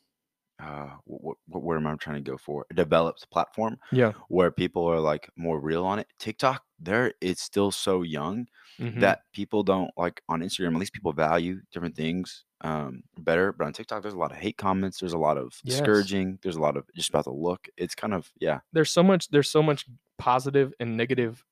uh 0.63 0.91
what, 1.05 1.37
what 1.47 1.63
word 1.63 1.77
am 1.77 1.87
I 1.87 1.95
trying 1.97 2.23
to 2.25 2.31
go 2.31 2.37
for? 2.37 2.67
A 2.71 2.75
developed 2.75 3.31
platform 3.31 3.79
yeah. 3.93 4.13
where 4.29 4.51
people 4.51 4.85
are 4.87 5.01
like 5.01 5.31
more 5.37 5.61
real 5.61 5.85
on 5.85 5.99
it. 5.99 6.09
TikTok, 6.19 6.65
there 6.81 7.13
it's 7.21 7.43
still 7.43 7.71
so 7.71 8.03
young 8.03 8.47
mhm. 8.81 9.01
that 9.01 9.21
people 9.33 9.63
don't 9.63 9.91
like 9.97 10.23
on 10.29 10.41
Instagram, 10.41 10.75
at 10.75 10.81
least 10.81 10.93
people 10.93 11.13
value 11.13 11.61
different 11.73 11.97
things 11.97 12.45
um 12.63 13.03
better. 13.25 13.53
But 13.53 13.67
on 13.67 13.73
TikTok, 13.73 14.03
there's 14.03 14.15
a 14.15 14.19
lot 14.19 14.31
of 14.33 14.39
hate 14.39 14.57
comments, 14.57 15.01
there's 15.01 15.13
a 15.13 15.19
lot 15.19 15.37
of 15.39 15.55
Yes. 15.65 15.79
discouraging, 15.79 16.39
there's 16.43 16.57
a 16.57 16.61
lot 16.61 16.77
of 16.77 16.85
just 16.95 17.09
about 17.11 17.25
the 17.25 17.33
look. 17.33 17.69
It's 17.77 17.95
kind 17.95 18.15
of 18.15 18.31
yeah. 18.41 18.61
there's 18.73 18.91
so 18.93 19.03
much 19.03 19.29
there's 19.31 19.51
so 19.51 19.63
much 19.63 19.87
positive 20.19 20.73
and 20.81 20.97
negative. 20.97 21.45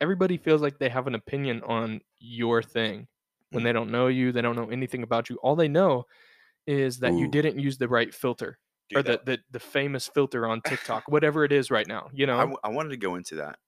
Everybody 0.00 0.36
feels 0.36 0.62
like 0.62 0.78
they 0.78 0.88
have 0.88 1.06
an 1.06 1.14
opinion 1.14 1.62
on 1.66 2.00
your 2.18 2.62
thing 2.62 3.08
when 3.50 3.62
Mm. 3.62 3.64
they 3.66 3.72
don't 3.72 3.90
know 3.90 4.06
you. 4.08 4.30
They 4.32 4.42
don't 4.42 4.56
know 4.56 4.68
anything 4.70 5.02
about 5.02 5.28
you. 5.30 5.36
All 5.42 5.56
they 5.56 5.68
know 5.68 6.04
is 6.66 6.98
that 7.00 7.14
you 7.14 7.28
didn't 7.28 7.58
use 7.58 7.78
the 7.78 7.88
right 7.88 8.12
filter 8.14 8.58
or 8.94 9.02
the, 9.02 9.20
the 9.24 9.38
the 9.50 9.58
famous 9.60 10.06
filter 10.08 10.46
on 10.46 10.60
TikTok, 10.62 11.04
whatever 11.08 11.44
it 11.44 11.52
is 11.52 11.70
right 11.70 11.86
now. 11.86 12.08
You 12.12 12.26
know, 12.26 12.36
I, 12.36 12.40
w- 12.40 12.58
I 12.62 12.68
wanted 12.68 12.90
to 12.90 12.96
go 12.98 13.14
into 13.16 13.36
that. 13.36 13.58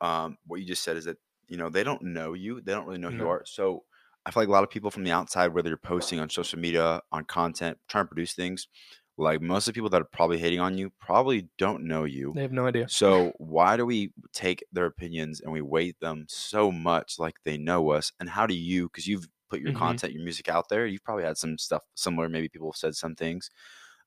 Um, 0.00 0.38
what 0.46 0.60
you 0.60 0.66
just 0.66 0.82
said 0.82 0.96
is 0.96 1.04
that 1.04 1.16
you 1.48 1.56
know 1.56 1.68
they 1.68 1.84
don't 1.84 2.02
know 2.02 2.32
you, 2.32 2.60
they 2.60 2.72
don't 2.72 2.86
really 2.86 2.98
know 2.98 3.10
who 3.10 3.18
you 3.18 3.28
are. 3.28 3.42
So 3.44 3.84
I 4.24 4.30
feel 4.30 4.42
like 4.42 4.48
a 4.48 4.52
lot 4.52 4.64
of 4.64 4.70
people 4.70 4.90
from 4.90 5.04
the 5.04 5.10
outside, 5.10 5.48
whether 5.48 5.68
you're 5.68 5.76
posting 5.78 6.20
on 6.20 6.30
social 6.30 6.58
media, 6.58 7.00
on 7.10 7.24
content, 7.24 7.78
trying 7.88 8.04
to 8.04 8.08
produce 8.08 8.34
things, 8.34 8.68
like 9.16 9.40
most 9.40 9.66
of 9.68 9.74
the 9.74 9.78
people 9.78 9.90
that 9.90 10.00
are 10.02 10.08
probably 10.12 10.38
hating 10.38 10.60
on 10.60 10.78
you 10.78 10.90
probably 11.00 11.48
don't 11.58 11.84
know 11.84 12.04
you. 12.04 12.34
they 12.34 12.42
have 12.42 12.52
no 12.52 12.66
idea. 12.66 12.90
So 12.90 13.32
why 13.38 13.76
do 13.76 13.86
we 13.86 14.12
take 14.32 14.64
their 14.72 14.86
opinions 14.86 15.40
and 15.40 15.52
we 15.52 15.60
weight 15.62 15.98
them 16.00 16.26
so 16.28 16.70
much 16.72 17.18
like 17.18 17.36
they 17.44 17.56
know 17.58 17.90
us? 17.90 18.12
And 18.20 18.28
how 18.28 18.46
do 18.46 18.54
you, 18.54 18.88
because 18.88 19.06
you've 19.06 19.28
put 19.48 19.60
your 19.60 19.70
Mhm. 19.70 19.72
content, 19.72 20.12
your 20.12 20.24
music 20.24 20.48
out 20.48 20.68
there, 20.68 20.86
you've 20.86 21.04
probably 21.04 21.24
had 21.24 21.36
some 21.38 21.58
stuff 21.58 21.84
similar. 21.94 22.28
Maybe 22.28 22.48
people 22.48 22.70
have 22.72 22.76
said 22.76 22.94
some 22.96 23.14
things, 23.14 23.50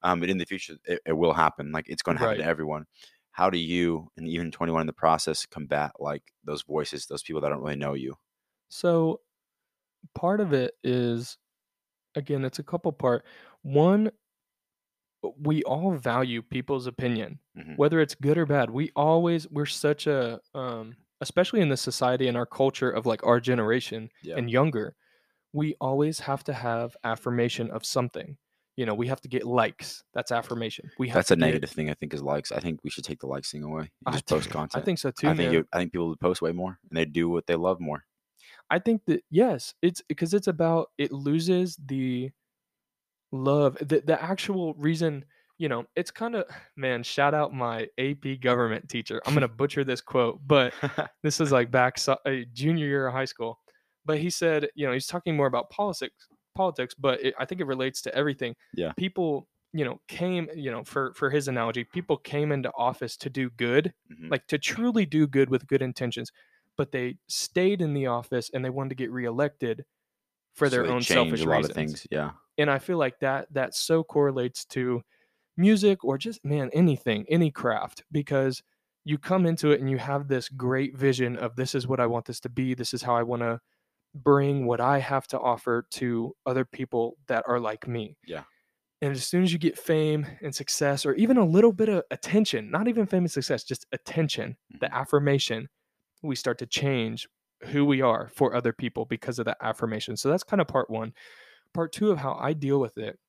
um, 0.03 0.19
but 0.19 0.29
in 0.29 0.37
the 0.37 0.45
future 0.45 0.77
it, 0.85 1.01
it 1.05 1.13
will 1.13 1.33
happen. 1.33 1.71
Like 1.71 1.89
it's 1.89 2.03
going 2.03 2.17
to 2.17 2.21
happen 2.21 2.37
Right. 2.37 2.39
to 2.39 2.45
everyone. 2.45 2.85
How 3.31 3.49
do 3.49 3.57
you, 3.57 4.11
and 4.17 4.27
even 4.27 4.51
21 4.51 4.81
in 4.81 4.87
the 4.87 4.93
process, 4.93 5.45
combat 5.45 5.93
like 5.99 6.33
those 6.43 6.63
voices, 6.63 7.05
those 7.07 7.23
people 7.23 7.41
that 7.41 7.49
don't 7.49 7.61
really 7.61 7.75
know 7.77 7.93
you? 7.93 8.15
So 8.69 9.21
part 10.13 10.39
of 10.41 10.53
it 10.53 10.73
is 10.83 11.37
again, 12.15 12.45
it's 12.45 12.59
a 12.59 12.63
couple 12.63 12.91
part. 12.91 13.25
One, 13.63 14.11
we 15.41 15.63
all 15.63 15.93
value 15.93 16.41
people's 16.41 16.85
opinion, 16.87 17.39
Mhm. 17.57 17.77
whether 17.77 17.99
it's 17.99 18.13
good 18.15 18.37
or 18.37 18.45
bad. 18.45 18.69
We 18.69 18.91
always 18.95 19.49
we're 19.49 19.65
such 19.65 20.07
a 20.07 20.39
um 20.53 20.95
especially 21.21 21.61
in 21.61 21.69
the 21.69 21.77
society 21.77 22.27
and 22.27 22.35
our 22.37 22.45
culture 22.45 22.89
of 22.91 23.05
like 23.05 23.25
our 23.25 23.39
generation 23.39 24.09
Yeah. 24.21 24.35
and 24.37 24.51
younger, 24.51 24.95
we 25.53 25.75
always 25.79 26.19
have 26.19 26.43
to 26.43 26.53
have 26.53 26.95
affirmation 27.03 27.71
of 27.71 27.85
something. 27.85 28.37
You 28.75 28.85
know, 28.85 28.93
we 28.93 29.07
have 29.07 29.21
to 29.21 29.29
get 29.29 29.45
likes. 29.45 30.03
That's 30.13 30.31
affirmation. 30.33 30.91
We 30.99 31.07
have 31.07 31.15
That's 31.15 31.31
a 31.31 31.35
get- 31.37 31.39
negative 31.45 31.69
thing. 31.69 31.89
I 31.89 31.93
think 31.93 32.13
is 32.13 32.21
likes. 32.21 32.51
I 32.51 32.59
think 32.59 32.81
we 32.83 32.89
should 32.89 33.05
take 33.05 33.19
the 33.21 33.27
likes 33.27 33.49
thing 33.49 33.63
away 33.63 33.83
I 34.05 34.09
and 34.09 34.13
just 34.15 34.25
do- 34.25 34.35
post 34.35 34.49
content. 34.51 34.81
I 34.81 34.85
think 34.85 34.99
so 34.99 35.09
too, 35.11 35.29
I 35.29 35.35
think 35.35 35.65
I 35.73 35.77
think 35.79 35.93
people 35.93 36.09
would 36.09 36.19
post 36.19 36.41
way 36.41 36.51
more 36.51 36.77
and 36.89 36.97
they 36.97 37.05
do 37.05 37.29
what 37.29 37.47
they 37.47 37.55
love 37.55 37.79
more. 37.79 38.05
I 38.69 38.79
think 38.79 39.05
that 39.05 39.23
yes, 39.29 39.73
it's 39.81 40.01
because 40.01 40.33
it's 40.33 40.47
about 40.47 40.89
it 40.97 41.11
loses 41.11 41.77
the 41.77 42.31
love, 43.31 43.77
the 43.81 44.01
the 44.05 44.21
actual 44.21 44.73
reason. 44.75 45.25
You 45.57 45.69
know, 45.69 45.85
it's 45.95 46.11
kind 46.11 46.35
of 46.35 46.45
man. 46.75 47.03
Shout 47.03 47.33
out 47.33 47.53
my 47.53 47.87
AP 47.97 48.39
government 48.41 48.89
teacher. 48.89 49.21
I'm 49.25 49.33
gonna 49.33 49.47
butcher 49.47 49.83
this 49.83 50.01
quote, 50.01 50.39
but 50.45 50.73
this 51.23 51.39
is 51.39 51.51
like 51.51 51.71
back 51.71 51.97
so, 51.97 52.17
uh, 52.25 52.31
junior 52.53 52.85
year 52.87 53.07
of 53.07 53.13
high 53.13 53.25
school. 53.25 53.59
But 54.05 54.19
he 54.19 54.29
said, 54.29 54.67
you 54.75 54.85
know, 54.85 54.93
he's 54.93 55.07
talking 55.07 55.35
more 55.35 55.47
about 55.47 55.69
politics, 55.71 56.27
politics, 56.55 56.93
but 56.93 57.23
it, 57.23 57.33
I 57.39 57.45
think 57.45 57.59
it 57.61 57.65
relates 57.65 58.01
to 58.03 58.13
everything. 58.15 58.55
Yeah. 58.75 58.91
people, 58.97 59.47
you 59.73 59.83
know, 59.83 59.99
came, 60.07 60.47
you 60.55 60.69
know, 60.71 60.83
for 60.83 61.13
for 61.15 61.29
his 61.29 61.47
analogy, 61.47 61.83
people 61.85 62.17
came 62.17 62.51
into 62.51 62.71
office 62.77 63.17
to 63.17 63.29
do 63.29 63.49
good, 63.51 63.93
Mhm. 64.11 64.29
like 64.29 64.45
to 64.47 64.57
truly 64.59 65.05
do 65.05 65.25
good 65.27 65.49
with 65.49 65.65
good 65.67 65.81
intentions, 65.81 66.31
but 66.77 66.91
they 66.91 67.17
stayed 67.27 67.81
in 67.81 67.93
the 67.93 68.07
office 68.07 68.49
and 68.53 68.63
they 68.65 68.69
wanted 68.69 68.89
to 68.89 68.95
get 68.95 69.11
reelected 69.11 69.85
for 70.55 70.69
their 70.69 70.83
they 70.83 70.89
own 70.89 71.01
selfish 71.01 71.41
a 71.41 71.45
lot 71.45 71.57
reasons. 71.57 71.69
of 71.71 71.75
things. 71.75 72.07
Yeah. 72.11 72.31
And 72.57 72.71
I 72.71 72.79
feel 72.79 72.97
like 72.97 73.19
that 73.19 73.53
that 73.53 73.75
so 73.75 74.03
correlates 74.03 74.65
to 74.67 75.01
music 75.57 76.03
or 76.03 76.17
just 76.17 76.43
man 76.45 76.69
anything, 76.73 77.25
any 77.29 77.51
craft 77.51 78.03
because 78.11 78.63
you 79.05 79.17
come 79.17 79.45
into 79.45 79.71
it 79.71 79.79
and 79.81 79.89
you 79.89 79.97
have 79.97 80.27
this 80.27 80.49
great 80.49 80.97
vision 80.97 81.37
of 81.37 81.55
this 81.55 81.75
is 81.75 81.87
what 81.87 81.99
I 81.99 82.07
want 82.07 82.25
this 82.25 82.39
to 82.41 82.49
be, 82.49 82.73
this 82.73 82.93
is 82.93 83.01
how 83.03 83.15
I 83.15 83.23
want 83.23 83.41
to 83.43 83.59
bring 84.15 84.65
what 84.65 84.81
I 84.81 84.99
have 84.99 85.27
to 85.27 85.39
offer 85.39 85.85
to 85.91 86.35
other 86.45 86.65
people 86.65 87.17
that 87.27 87.43
are 87.47 87.59
like 87.59 87.87
me. 87.87 88.17
Yeah. 88.25 88.43
And 89.01 89.11
as 89.11 89.25
soon 89.27 89.43
as 89.43 89.53
you 89.53 89.59
get 89.59 89.77
fame 89.77 90.25
and 90.41 90.55
success, 90.55 91.05
or 91.05 91.13
even 91.15 91.37
a 91.37 91.45
little 91.45 91.73
bit 91.73 91.89
of 91.89 92.03
attention, 92.11 92.71
not 92.71 92.87
even 92.87 93.05
fame 93.05 93.23
and 93.23 93.31
success, 93.31 93.63
just 93.63 93.85
attention, 93.91 94.57
the 94.79 94.87
Mhm. 94.87 94.93
affirmation, 94.93 95.69
we 96.23 96.35
start 96.35 96.57
to 96.59 96.65
change 96.67 97.27
who 97.65 97.85
we 97.85 98.01
are 98.01 98.29
for 98.29 98.55
other 98.55 98.73
people 98.73 99.05
because 99.05 99.39
of 99.39 99.45
that 99.45 99.57
affirmation. 99.61 100.17
So 100.17 100.29
that's 100.29 100.43
kind 100.43 100.61
of 100.61 100.67
part 100.67 100.89
one. 100.89 101.13
Part 101.73 101.93
two 101.93 102.11
of 102.11 102.19
how 102.19 102.35
I 102.35 102.53
deal 102.53 102.79
with 102.79 102.97
it. 102.97 103.19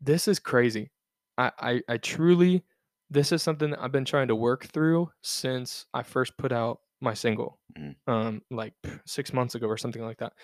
This 0.00 0.28
is 0.28 0.38
crazy. 0.38 0.90
I, 1.38 1.52
I, 1.58 1.82
I 1.88 1.96
truly, 1.96 2.64
this 3.10 3.32
is 3.32 3.42
something 3.42 3.70
that 3.70 3.80
I've 3.80 3.92
been 3.92 4.04
trying 4.04 4.28
to 4.28 4.36
work 4.36 4.64
through 4.66 5.10
since 5.22 5.86
I 5.94 6.02
first 6.02 6.36
put 6.36 6.52
out 6.52 6.80
my 7.00 7.14
single, 7.14 7.58
Mhm. 7.76 7.96
um, 8.06 8.42
like 8.50 8.74
six 9.06 9.32
months 9.32 9.54
ago 9.54 9.66
or 9.66 9.76
something 9.76 10.02
like 10.02 10.18
that 10.18 10.34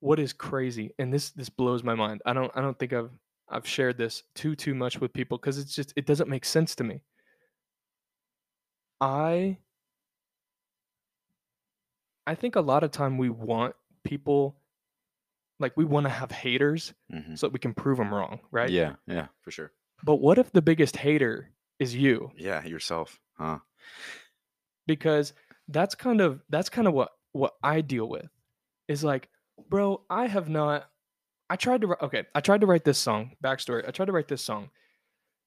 what 0.00 0.18
is 0.18 0.32
crazy 0.32 0.94
and 0.98 1.12
this 1.12 1.30
this 1.32 1.48
blows 1.50 1.82
my 1.82 1.94
mind 1.94 2.22
i 2.24 2.32
don't 2.32 2.50
i 2.54 2.60
don't 2.60 2.78
think 2.78 2.92
i've 2.92 3.10
i've 3.48 3.66
shared 3.66 3.98
this 3.98 4.22
too 4.34 4.54
too 4.56 4.74
much 4.74 4.98
with 5.00 5.12
people 5.12 5.36
because 5.38 5.58
it's 5.58 5.74
just 5.74 5.92
it 5.96 6.06
doesn't 6.06 6.28
make 6.28 6.44
sense 6.44 6.74
to 6.74 6.84
me 6.84 7.02
i 9.00 9.56
i 12.26 12.34
think 12.34 12.56
a 12.56 12.60
lot 12.60 12.82
of 12.84 12.90
time 12.90 13.18
we 13.18 13.28
want 13.30 13.74
people 14.04 14.56
like 15.58 15.76
we 15.76 15.84
want 15.84 16.04
to 16.06 16.10
have 16.10 16.30
haters 16.30 16.94
Mhm. 17.12 17.38
so 17.38 17.46
that 17.46 17.52
we 17.52 17.58
can 17.58 17.74
prove 17.74 17.98
them 17.98 18.12
wrong 18.12 18.40
right 18.50 18.70
Yeah, 18.70 18.96
yeah, 19.06 19.28
for 19.40 19.50
sure. 19.50 19.72
but 20.04 20.16
what 20.16 20.38
if 20.38 20.52
the 20.52 20.62
biggest 20.62 20.96
hater 20.96 21.50
is 21.78 21.94
you 21.94 22.30
Yeah, 22.36 22.64
yourself, 22.64 23.20
huh? 23.34 23.58
because 24.86 25.32
that's 25.68 25.94
kind 25.94 26.20
of 26.20 26.42
that's 26.48 26.68
kind 26.68 26.86
of 26.88 26.94
what 26.94 27.10
what 27.32 27.54
I 27.62 27.80
deal 27.80 28.08
with 28.08 28.28
is 28.88 29.04
like, 29.04 29.28
bro, 29.68 30.02
I 30.10 30.26
have 30.26 30.48
not. 30.48 30.90
I 31.48 31.56
tried 31.56 31.80
to 31.82 31.88
wri- 31.88 32.02
okay, 32.02 32.24
I 32.34 32.40
tried 32.40 32.60
to 32.62 32.66
write 32.66 32.84
this 32.84 32.98
song. 32.98 33.36
Backstory: 33.42 33.86
I 33.86 33.92
tried 33.92 34.06
to 34.06 34.12
write 34.12 34.28
this 34.28 34.42
song, 34.42 34.70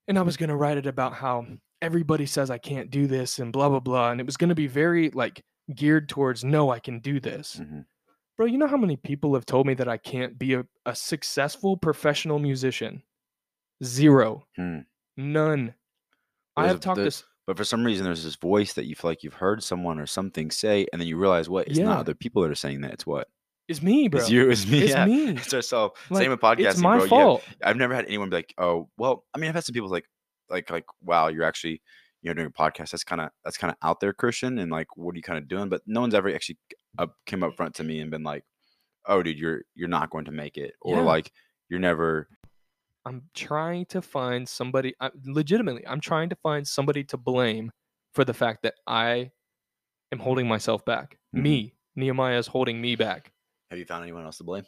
and 0.07 0.17
I 0.17 0.21
was 0.21 0.37
gonna 0.37 0.55
write 0.55 0.77
it 0.77 0.85
about 0.87 1.13
how 1.13 1.45
everybody 1.83 2.25
says 2.25 2.49
I 2.49 2.57
can't 2.57 2.89
do 2.89 3.05
this 3.07 3.37
and 3.39 3.51
blah 3.53 3.69
blah 3.69 3.79
blah, 3.81 4.09
and 4.11 4.19
it 4.19 4.25
was 4.25 4.37
gonna 4.37 4.55
be 4.55 4.67
very 4.67 5.09
like 5.11 5.43
geared 5.75 6.09
towards 6.09 6.43
no, 6.43 6.71
I 6.71 6.79
can 6.79 6.99
do 6.99 7.19
this, 7.19 7.57
Mhm. 7.61 7.85
bro. 8.37 8.45
You 8.47 8.57
know 8.57 8.67
how 8.67 8.77
many 8.77 8.95
people 8.97 9.33
have 9.35 9.45
told 9.45 9.67
me 9.67 9.73
that 9.75 9.87
I 9.87 9.97
can't 9.97 10.39
be 10.39 10.55
a, 10.55 10.65
a 10.85 10.95
successful 10.95 11.77
professional 11.77 12.39
musician? 12.39 13.03
Zero, 13.83 14.47
Hmm. 14.55 14.79
none. 15.17 15.75
I 16.55 16.67
have 16.67 16.77
a- 16.77 16.79
talked 16.79 16.97
this. 16.99 17.23
But 17.45 17.57
for 17.57 17.65
some 17.65 17.83
reason, 17.83 18.05
there's 18.05 18.23
this 18.23 18.37
voice 18.37 18.71
that 18.73 18.85
you 18.85 18.95
feel 18.95 19.11
like 19.11 19.21
you've 19.21 19.33
heard 19.33 19.61
someone 19.63 19.99
or 19.99 20.05
something 20.05 20.49
say, 20.49 20.87
and 20.93 21.01
then 21.01 21.07
you 21.09 21.17
realize 21.17 21.49
what 21.49 21.67
it's 21.67 21.77
Yeah. 21.77 21.85
not 21.85 21.99
other 21.99 22.13
people 22.13 22.41
that 22.43 22.49
are 22.51 22.55
saying 22.55 22.79
that. 22.81 22.93
It's 22.93 23.05
what 23.05 23.27
It's 23.67 23.81
me, 23.81 24.07
bro. 24.07 24.21
it's 24.21 24.29
you. 24.29 24.49
It's 24.49 24.65
me. 24.65 24.79
It's 24.83 24.91
yeah. 24.91 25.05
me. 25.05 25.31
It's 25.37 25.53
ourselves. 25.53 25.99
Like, 26.09 26.21
Same 26.23 26.31
with 26.31 26.39
podcasting, 26.39 26.69
It's 26.69 26.79
my 26.79 26.95
bro. 26.97 27.03
Yeah, 27.03 27.09
fault. 27.09 27.43
I've 27.61 27.75
never 27.75 27.93
had 27.93 28.05
anyone 28.05 28.29
be 28.29 28.37
like, 28.37 28.53
"Oh, 28.57 28.89
well." 28.97 29.25
I 29.33 29.39
mean, 29.39 29.49
I've 29.49 29.55
had 29.55 29.65
some 29.65 29.73
people 29.73 29.89
like, 29.89 30.05
like, 30.53 30.69
like, 30.69 30.85
"Wow, 31.01 31.27
you're 31.27 31.43
actually, 31.43 31.81
you 32.21 32.29
know, 32.29 32.33
doing 32.33 32.47
a 32.47 32.51
podcast. 32.51 32.91
That's 32.91 33.03
kind 33.03 33.19
of, 33.21 33.29
that's 33.43 33.57
kind 33.57 33.71
of 33.71 33.77
out 33.87 33.99
there, 33.99 34.13
Christian." 34.13 34.59
And 34.59 34.71
like, 34.71 34.95
what 34.95 35.13
are 35.13 35.17
you 35.17 35.23
kind 35.23 35.39
of 35.39 35.47
doing? 35.49 35.67
But 35.67 35.81
no 35.85 35.99
one's 35.99 36.13
ever 36.13 36.33
actually 36.33 36.59
up, 36.97 37.15
came 37.25 37.43
up 37.43 37.55
front 37.57 37.75
to 37.75 37.83
me 37.83 37.99
and 37.99 38.09
been 38.11 38.23
like, 38.23 38.45
"Oh, 39.05 39.21
dude, 39.23 39.37
you're, 39.37 39.63
you're 39.75 39.89
not 39.89 40.09
going 40.11 40.25
to 40.25 40.31
make 40.31 40.55
it," 40.57 40.75
or 40.81 40.97
Yeah. 40.97 41.01
like, 41.03 41.31
"You're 41.69 41.79
never." 41.81 42.29
I'm 43.05 43.23
trying 43.33 43.85
to 43.87 44.01
find 44.01 44.47
somebody. 44.47 44.93
I, 45.01 45.09
legitimately, 45.25 45.85
I'm 45.85 45.99
trying 45.99 46.29
to 46.29 46.37
find 46.37 46.65
somebody 46.65 47.03
to 47.05 47.17
blame 47.17 47.71
for 48.13 48.23
the 48.23 48.33
fact 48.33 48.63
that 48.63 48.75
I 48.87 49.31
am 50.13 50.19
holding 50.19 50.47
myself 50.47 50.85
back. 50.85 51.17
Mhm. 51.35 51.41
Me, 51.41 51.75
Nehemiah 51.97 52.37
is 52.37 52.47
holding 52.47 52.79
me 52.79 52.95
back. 52.95 53.33
Have 53.71 53.79
you 53.79 53.85
found 53.85 54.03
anyone 54.03 54.23
else 54.23 54.37
to 54.37 54.43
blame? 54.45 54.63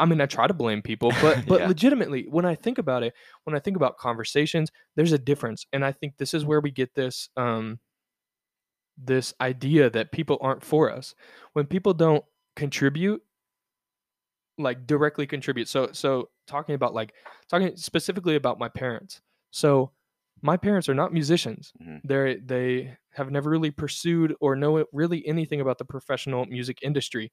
I 0.00 0.06
mean, 0.06 0.20
I 0.20 0.26
try 0.26 0.48
to 0.48 0.54
blame 0.54 0.82
people, 0.82 1.12
but 1.12 1.40
but 1.48 1.60
Yeah. 1.60 1.66
legitimately, 1.66 2.26
when 2.30 2.46
I 2.46 2.56
think 2.56 2.78
about 2.78 3.02
it, 3.04 3.14
when 3.44 3.56
I 3.56 3.60
think 3.60 3.76
about 3.76 3.98
conversations, 3.98 4.70
there's 4.96 5.12
a 5.12 5.18
difference, 5.18 5.66
and 5.72 5.84
I 5.84 5.92
think 5.92 6.16
this 6.18 6.34
is 6.34 6.44
where 6.44 6.60
we 6.60 6.72
get 6.72 6.94
this 6.94 7.28
um 7.36 7.80
this 8.96 9.32
idea 9.40 9.88
that 9.90 10.12
people 10.12 10.38
aren't 10.40 10.64
for 10.64 10.90
us. 10.90 11.14
When 11.52 11.66
people 11.66 11.94
don't 11.94 12.24
contribute, 12.56 13.22
like 14.58 14.86
directly 14.86 15.26
contribute. 15.26 15.68
So 15.68 15.90
so 15.92 16.30
talking 16.46 16.74
about 16.74 16.94
like 16.94 17.14
talking 17.48 17.76
specifically 17.76 18.36
about 18.36 18.58
my 18.58 18.68
parents. 18.68 19.22
So 19.50 19.92
my 20.42 20.56
parents 20.56 20.88
are 20.88 20.94
not 20.94 21.12
musicians. 21.12 21.72
Mhm. 21.80 22.00
They're 22.04 22.38
they 22.38 22.96
have 23.12 23.30
never 23.30 23.50
really 23.50 23.70
pursued 23.70 24.34
or 24.40 24.56
know 24.56 24.84
really 24.92 25.26
anything 25.26 25.60
about 25.60 25.78
the 25.78 25.84
professional 25.84 26.44
music 26.46 26.78
industry. 26.82 27.32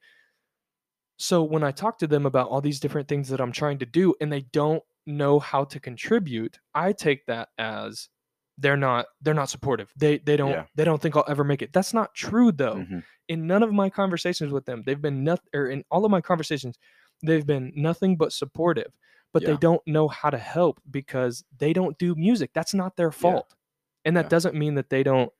So 1.17 1.43
when 1.43 1.63
I 1.63 1.71
talk 1.71 1.97
to 1.99 2.07
them 2.07 2.25
about 2.25 2.49
all 2.49 2.61
these 2.61 2.79
different 2.79 3.07
things 3.07 3.29
that 3.29 3.41
I'm 3.41 3.51
trying 3.51 3.79
to 3.79 3.85
do 3.85 4.13
and 4.21 4.31
they 4.31 4.41
don't 4.41 4.83
know 5.05 5.39
how 5.39 5.63
to 5.65 5.79
contribute, 5.79 6.59
I 6.75 6.93
take 6.93 7.25
that 7.25 7.49
as 7.57 8.09
they're 8.59 8.77
not 8.77 9.05
they're 9.21 9.33
not 9.33 9.49
supportive. 9.49 9.91
They 9.95 10.17
they 10.19 10.37
don't 10.37 10.51
Yeah. 10.51 10.65
they 10.75 10.83
don't 10.83 11.01
think 11.01 11.15
I'll 11.15 11.25
ever 11.27 11.43
make 11.43 11.61
it. 11.61 11.73
That's 11.73 11.93
not 11.93 12.13
true 12.15 12.51
though. 12.51 12.75
Mhm. 12.77 13.03
In 13.27 13.47
none 13.47 13.61
of 13.63 13.71
my 13.73 13.89
conversations 13.89 14.51
with 14.51 14.65
them, 14.65 14.83
they've 14.85 15.01
been 15.01 15.23
nothing 15.23 15.49
or 15.53 15.67
in 15.67 15.83
all 15.91 16.05
of 16.05 16.11
my 16.11 16.21
conversations, 16.21 16.77
they've 17.23 17.45
been 17.45 17.71
nothing 17.75 18.15
but 18.17 18.31
supportive. 18.33 18.95
But 19.33 19.45
they 19.45 19.57
don't 19.57 19.85
know 19.85 20.07
how 20.07 20.31
to 20.31 20.37
help 20.37 20.81
because 20.89 21.43
they 21.55 21.71
don't 21.73 21.97
do 21.99 22.15
music. 22.15 22.51
That's 22.53 22.73
not 22.73 22.95
their 22.95 23.11
fault. 23.11 23.53
And 24.05 24.17
that 24.17 24.25
Yeah. 24.25 24.29
doesn't 24.29 24.55
mean 24.55 24.75
that 24.75 24.89
they 24.89 25.03
don't 25.03 25.31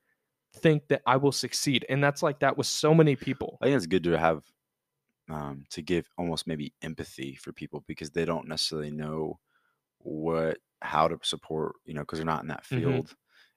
think 0.52 0.86
that 0.88 1.02
I 1.06 1.16
will 1.16 1.32
succeed. 1.32 1.84
And 1.88 2.04
that's 2.04 2.22
like 2.22 2.38
that 2.40 2.56
with 2.56 2.66
so 2.68 2.94
many 2.94 3.16
people. 3.16 3.58
I 3.60 3.66
think 3.66 3.76
it's 3.76 3.86
good 3.86 4.04
to 4.04 4.16
have 4.18 4.44
um, 5.30 5.64
to 5.70 5.82
give 5.82 6.08
almost 6.18 6.46
maybe 6.46 6.74
empathy 6.82 7.36
for 7.36 7.52
people 7.52 7.84
because 7.86 8.10
they 8.10 8.24
don't 8.24 8.48
necessarily 8.48 8.90
know 8.90 9.40
what 9.98 10.58
how 10.82 11.08
to 11.08 11.18
support 11.22 11.74
you 11.84 11.94
know 11.94 12.02
because 12.02 12.18
they're 12.18 12.26
not 12.26 12.42
in 12.42 12.48
that 12.48 12.66
Mhm. 12.70 13.02
field. 13.04 13.16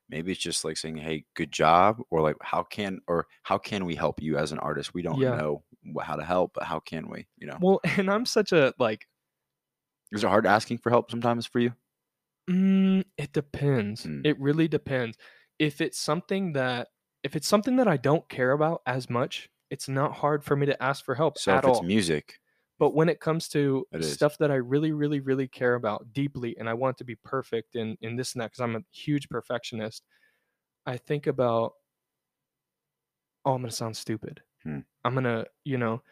Maybe 0.10 0.32
it's 0.32 0.42
just 0.42 0.66
like 0.66 0.78
saying, 0.78 0.98
"Hey, 0.98 1.26
good 1.36 1.52
job," 1.52 2.02
or 2.12 2.22
like, 2.22 2.38
"How 2.42 2.64
can 2.64 3.00
or 3.08 3.28
how 3.44 3.58
can 3.60 3.86
we 3.86 3.96
help 3.96 4.22
you 4.22 4.38
as 4.38 4.52
an 4.52 4.60
artist? 4.60 4.94
We 4.94 5.02
don't 5.04 5.24
Yeah. 5.24 5.42
know 5.42 5.64
how 6.02 6.16
to 6.18 6.24
help, 6.26 6.54
but 6.56 6.64
how 6.66 6.80
can 6.82 7.10
we?" 7.10 7.28
You 7.38 7.48
know, 7.48 7.60
Well, 7.60 7.80
and 7.84 8.10
I'm 8.10 8.26
such 8.26 8.52
a 8.52 8.74
like 8.80 9.08
is 10.12 10.24
it 10.24 10.28
hard 10.28 10.46
asking 10.46 10.78
for 10.78 10.90
help 10.90 11.12
sometimes 11.12 11.46
for 11.46 11.60
you? 11.60 11.74
Mm, 12.50 13.06
it 13.18 13.34
depends. 13.34 14.08
Mm. 14.08 14.24
It 14.24 14.40
really 14.40 14.68
depends. 14.68 15.18
If 15.60 15.82
it's 15.82 16.00
something 16.00 16.54
that 16.54 16.90
if 17.24 17.36
it's 17.36 17.48
something 17.48 17.76
that 17.76 17.88
I 17.88 17.98
don't 17.98 18.28
care 18.30 18.52
about 18.52 18.82
as 18.86 19.10
much, 19.10 19.50
it's 19.72 19.90
not 19.90 20.14
hard 20.14 20.44
for 20.46 20.56
me 20.58 20.68
to 20.68 20.84
ask 20.84 21.06
for 21.06 21.16
help 21.16 21.38
So 21.38 21.56
at 21.56 21.58
if 21.58 21.68
it's 21.68 21.82
all. 21.82 21.84
music, 21.84 22.40
But 22.80 22.96
when 22.96 23.10
it 23.10 23.20
comes 23.22 23.48
to 23.50 23.88
It 23.92 24.02
is. 24.02 24.14
stuff 24.14 24.38
that 24.40 24.52
I 24.52 24.56
really, 24.56 24.92
really, 24.92 25.20
really 25.22 25.48
care 25.48 25.76
about 25.76 26.14
deeply, 26.14 26.58
and 26.58 26.70
I 26.70 26.74
want 26.76 26.98
to 27.00 27.06
be 27.06 27.16
perfect 27.16 27.76
in 27.76 27.98
in 28.02 28.16
this 28.18 28.34
and 28.34 28.42
that, 28.42 28.48
because 28.52 28.62
I'm 28.62 28.76
a 28.78 28.84
huge 28.92 29.30
perfectionist, 29.30 30.04
I 30.86 30.98
think 30.98 31.28
about, 31.28 31.76
oh, 33.46 33.54
I'm 33.54 33.62
gonna 33.62 33.72
sound 33.72 33.98
stupid. 33.98 34.42
Hmm. 34.64 34.82
I'm 35.06 35.14
gonna, 35.16 35.46
you 35.66 35.78
know, 35.78 36.04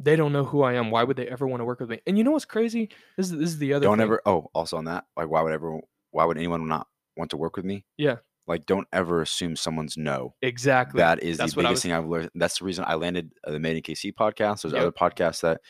they 0.00 0.16
don't 0.16 0.32
know 0.32 0.44
who 0.44 0.62
I 0.62 0.74
am. 0.74 0.90
Why 0.90 1.04
would 1.04 1.16
they 1.18 1.28
ever 1.28 1.48
want 1.48 1.60
to 1.60 1.64
work 1.66 1.80
with 1.80 1.90
me? 1.90 2.00
And 2.06 2.18
you 2.18 2.24
know 2.24 2.32
what's 2.32 2.46
crazy? 2.46 2.90
This 3.16 3.30
is 3.32 3.38
this 3.38 3.50
is 3.50 3.58
the 3.58 3.74
other. 3.74 3.88
don't 3.88 3.98
thing. 3.98 4.04
ever. 4.04 4.22
Oh, 4.26 4.50
also 4.54 4.76
on 4.76 4.84
that, 4.86 5.06
like, 5.16 5.28
why 5.28 5.42
would 5.42 5.52
ever? 5.52 5.80
Why 6.10 6.24
would 6.24 6.36
anyone 6.38 6.66
not 6.66 6.88
want 7.16 7.30
to 7.30 7.36
work 7.36 7.56
with 7.56 7.64
me? 7.64 7.86
Yeah. 7.96 8.18
Like, 8.50 8.66
don't 8.66 8.86
ever 8.92 9.22
assume 9.22 9.56
someone's 9.56 9.96
no. 9.96 10.34
exactly. 10.42 10.98
That 10.98 11.22
is 11.22 11.38
That's 11.38 11.52
the 11.54 11.58
biggest 11.62 11.70
was- 11.70 11.82
thing 11.82 11.92
I've 11.92 12.06
learned. 12.06 12.30
That's 12.34 12.58
the 12.58 12.64
reason 12.66 12.84
I 12.86 12.94
landed 12.96 13.30
uh, 13.46 13.52
the 13.52 13.60
Made 13.60 13.76
in 13.76 13.82
KC 13.82 14.12
podcast. 14.12 14.62
There's 14.62 14.74
Yep. 14.74 14.82
other 14.82 14.92
podcasts 14.92 15.40
that 15.42 15.60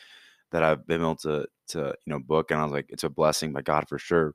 that 0.51 0.63
I've 0.63 0.85
been 0.85 0.99
able 1.01 1.15
to 1.17 1.45
to 1.69 1.79
you 2.05 2.11
know 2.11 2.19
book, 2.19 2.51
and 2.51 2.59
I 2.59 2.63
was 2.63 2.73
like, 2.73 2.87
it's 2.89 3.03
a 3.05 3.09
blessing 3.09 3.53
by 3.53 3.61
God 3.61 3.87
for 3.87 3.97
sure. 3.97 4.33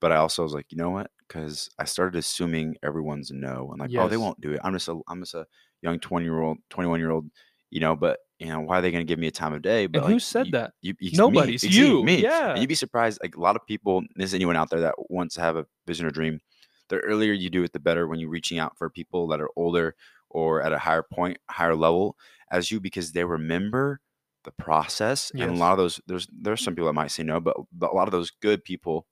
But 0.00 0.12
I 0.12 0.16
also 0.16 0.42
was 0.42 0.52
like, 0.52 0.66
you 0.70 0.76
know 0.76 0.90
what? 0.90 1.10
Because 1.26 1.70
I 1.78 1.84
started 1.84 2.18
assuming 2.18 2.76
everyone's 2.82 3.30
no, 3.30 3.70
and 3.72 3.80
like, 3.80 3.90
oh, 3.96 4.08
they 4.08 4.18
won't 4.18 4.40
do 4.40 4.52
it. 4.52 4.60
I'm 4.62 4.74
just 4.74 4.88
a 4.88 4.98
I'm 5.08 5.20
just 5.22 5.34
a 5.34 5.46
young 5.80 5.98
20 6.00 6.24
year 6.26 6.40
old, 6.42 6.58
21 6.70 7.00
year 7.00 7.10
old, 7.12 7.30
you 7.70 7.80
know. 7.80 7.96
But 7.96 8.18
you 8.38 8.48
know, 8.48 8.60
why 8.60 8.78
are 8.78 8.82
they 8.82 8.90
going 8.90 9.06
to 9.06 9.10
give 9.10 9.18
me 9.18 9.28
a 9.28 9.30
time 9.30 9.54
of 9.54 9.62
day? 9.62 9.86
But 9.86 10.02
and 10.02 10.12
who 10.12 10.18
said 10.18 10.46
you- 10.46 10.52
that? 10.52 10.72
You, 10.82 10.94
you, 11.00 11.16
Nobody. 11.16 11.52
Me, 11.52 11.58
you. 11.70 12.02
me. 12.02 12.22
Yeah. 12.22 12.50
And 12.50 12.58
you'd 12.60 12.68
be 12.68 12.74
surprised. 12.74 13.18
Like 13.22 13.36
a 13.36 13.40
lot 13.40 13.56
of 13.56 13.64
people, 13.66 14.02
there's 14.16 14.34
anyone 14.34 14.56
out 14.56 14.68
there 14.68 14.80
that 14.80 14.94
wants 15.08 15.36
to 15.36 15.40
have 15.40 15.56
a 15.56 15.64
vision 15.86 16.04
or 16.04 16.10
dream. 16.10 16.40
The 16.88 16.98
earlier 17.00 17.32
you 17.32 17.50
do 17.50 17.62
it, 17.64 17.72
the 17.72 17.80
better. 17.80 18.06
When 18.08 18.20
you're 18.20 18.30
reaching 18.30 18.58
out 18.58 18.76
for 18.78 18.90
people 18.90 19.26
that 19.28 19.40
are 19.40 19.50
older 19.56 19.94
or 20.30 20.62
at 20.62 20.72
a 20.72 20.78
higher 20.78 21.02
point, 21.02 21.38
higher 21.50 21.74
level 21.76 22.16
as 22.50 22.70
you, 22.70 22.80
because 22.80 23.12
they 23.12 23.24
remember 23.24 24.00
the 24.44 24.52
process. 24.52 25.32
And 25.38 25.50
a 25.50 25.54
lot 25.54 25.72
of 25.72 25.78
those, 25.78 26.00
there's 26.06 26.28
there's 26.32 26.62
some 26.62 26.74
people 26.74 26.86
that 26.88 26.92
might 26.94 27.10
say 27.10 27.22
no, 27.24 27.40
but, 27.40 27.56
a 27.82 27.86
lot 27.86 28.08
of 28.08 28.12
those 28.12 28.30
good 28.30 28.62
people 28.64 29.06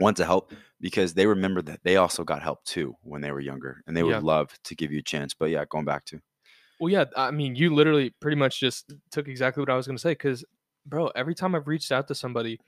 want 0.00 0.16
to 0.18 0.24
help 0.26 0.52
because 0.80 1.14
they 1.14 1.26
remember 1.26 1.62
that 1.62 1.82
they 1.84 1.96
also 1.96 2.24
got 2.24 2.42
help 2.42 2.64
too 2.64 2.96
when 3.02 3.20
they 3.22 3.32
were 3.32 3.40
younger, 3.40 3.82
and 3.86 3.96
they 3.96 4.02
would 4.04 4.16
Yeah. 4.16 4.22
love 4.22 4.50
to 4.64 4.74
give 4.76 4.92
you 4.92 5.00
a 5.00 5.02
chance. 5.02 5.34
But 5.34 5.50
yeah, 5.50 5.64
going 5.70 5.84
back 5.86 6.04
to 6.06 6.20
Well, 6.80 6.90
yeah, 6.92 7.06
I 7.16 7.30
mean, 7.32 7.56
you 7.56 7.74
literally 7.74 8.10
pretty 8.10 8.36
much 8.36 8.60
just 8.60 8.92
took 9.10 9.26
exactly 9.28 9.60
what 9.60 9.70
I 9.70 9.76
was 9.76 9.86
going 9.86 9.96
to 9.96 10.00
say. 10.00 10.12
Because, 10.12 10.44
bro, 10.86 11.08
every 11.08 11.34
time 11.34 11.54
I've 11.54 11.66
reached 11.66 11.90
out 11.90 12.06
to 12.08 12.14
somebody, 12.14 12.60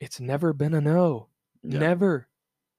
it's 0.00 0.20
never 0.20 0.52
been 0.52 0.74
a 0.74 0.80
no. 0.80 1.28
Yeah. 1.62 1.78
Never. 1.78 2.29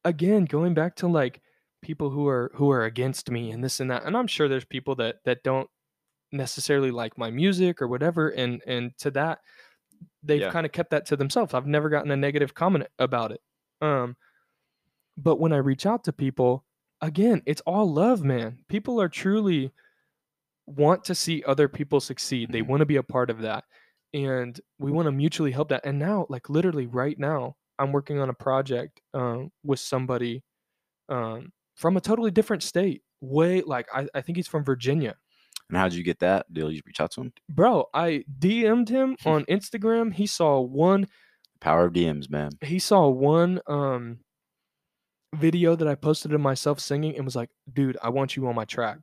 Again, 0.03 0.45
going 0.45 0.73
back 0.73 0.95
to 0.97 1.07
like 1.07 1.41
people 1.81 2.09
who 2.09 2.27
are 2.27 2.51
who 2.55 2.71
are 2.71 2.83
against 2.85 3.29
me 3.29 3.51
and 3.51 3.63
this 3.63 3.79
and 3.79 3.91
that, 3.91 4.03
and 4.03 4.17
I'm 4.17 4.27
sure 4.27 4.47
there's 4.47 4.65
people 4.65 4.95
that 4.95 5.17
that 5.25 5.43
don't 5.43 5.69
necessarily 6.31 6.91
like 6.91 7.17
my 7.17 7.31
music 7.31 7.81
or 7.81 7.87
whatever, 7.87 8.29
and 8.29 8.63
and 8.67 8.97
to 8.99 9.11
that, 9.11 9.41
they've 10.23 10.47
Yeah. 10.47 10.49
kind 10.49 10.65
of 10.65 10.73
kept 10.73 10.91
that 10.91 11.05
to 11.07 11.17
themselves. 11.17 11.53
I've 11.53 11.67
never 11.67 11.89
gotten 11.89 12.11
a 12.11 12.17
negative 12.17 12.53
comment 12.55 12.87
about 12.99 13.31
it. 13.33 13.41
Um, 13.81 14.17
but 15.17 15.37
when 15.39 15.53
I 15.53 15.57
reach 15.57 15.85
out 15.85 16.03
to 16.05 16.13
people, 16.13 16.65
again, 17.01 17.41
it's 17.45 17.61
all 17.61 17.91
love, 17.91 18.23
man. 18.23 18.63
People 18.67 19.01
are 19.01 19.09
truly 19.09 19.71
want 20.67 21.03
to 21.05 21.15
see 21.15 21.43
other 21.45 21.67
people 21.67 21.99
succeed. 22.01 22.51
They 22.51 22.61
Mhm. 22.61 22.63
want 22.63 22.81
to 22.81 22.85
be 22.87 22.97
a 22.97 23.03
part 23.03 23.29
of 23.29 23.41
that. 23.41 23.65
And 24.13 24.59
we 24.79 24.91
want 24.91 25.07
to 25.07 25.11
mutually 25.11 25.51
help 25.51 25.69
that. 25.69 25.85
And 25.85 25.99
now, 25.99 26.25
like 26.29 26.49
literally 26.49 26.87
right 26.87 27.19
now, 27.19 27.57
I'm 27.81 27.91
working 27.91 28.19
on 28.19 28.29
a 28.29 28.33
project 28.33 29.01
um, 29.15 29.51
with 29.63 29.79
somebody 29.79 30.43
um, 31.09 31.51
from 31.75 31.97
a 31.97 32.01
totally 32.01 32.29
different 32.31 32.61
state. 32.63 33.01
Way 33.21 33.61
like 33.61 33.87
I, 33.93 34.07
I 34.15 34.21
think 34.21 34.35
he's 34.35 34.47
from 34.47 34.63
Virginia. 34.63 35.15
And 35.69 35.77
how'd 35.77 35.93
you 35.93 36.03
get 36.03 36.19
that 36.19 36.51
deal? 36.51 36.71
You 36.71 36.81
reach 36.85 36.99
out 36.99 37.11
to 37.11 37.21
him? 37.21 37.33
Bro, 37.49 37.85
I 37.93 38.23
DM'd 38.39 38.89
him 38.89 39.15
on 39.25 39.45
Instagram. 39.45 40.13
He 40.13 40.27
saw 40.27 40.59
one 40.59 41.07
Power 41.59 41.85
of 41.85 41.93
DMs, 41.93 42.29
man. 42.29 42.51
he 42.61 42.79
saw 42.79 43.07
one 43.07 43.61
um 43.67 44.19
video 45.35 45.75
that 45.75 45.87
I 45.87 45.95
posted 45.95 46.33
of 46.33 46.41
myself 46.41 46.79
singing 46.79 47.15
and 47.15 47.25
was 47.25 47.35
like, 47.35 47.49
"Dude, 47.71 47.97
I 48.01 48.09
want 48.09 48.35
you 48.35 48.47
on 48.47 48.55
my 48.55 48.65
track." 48.65 48.97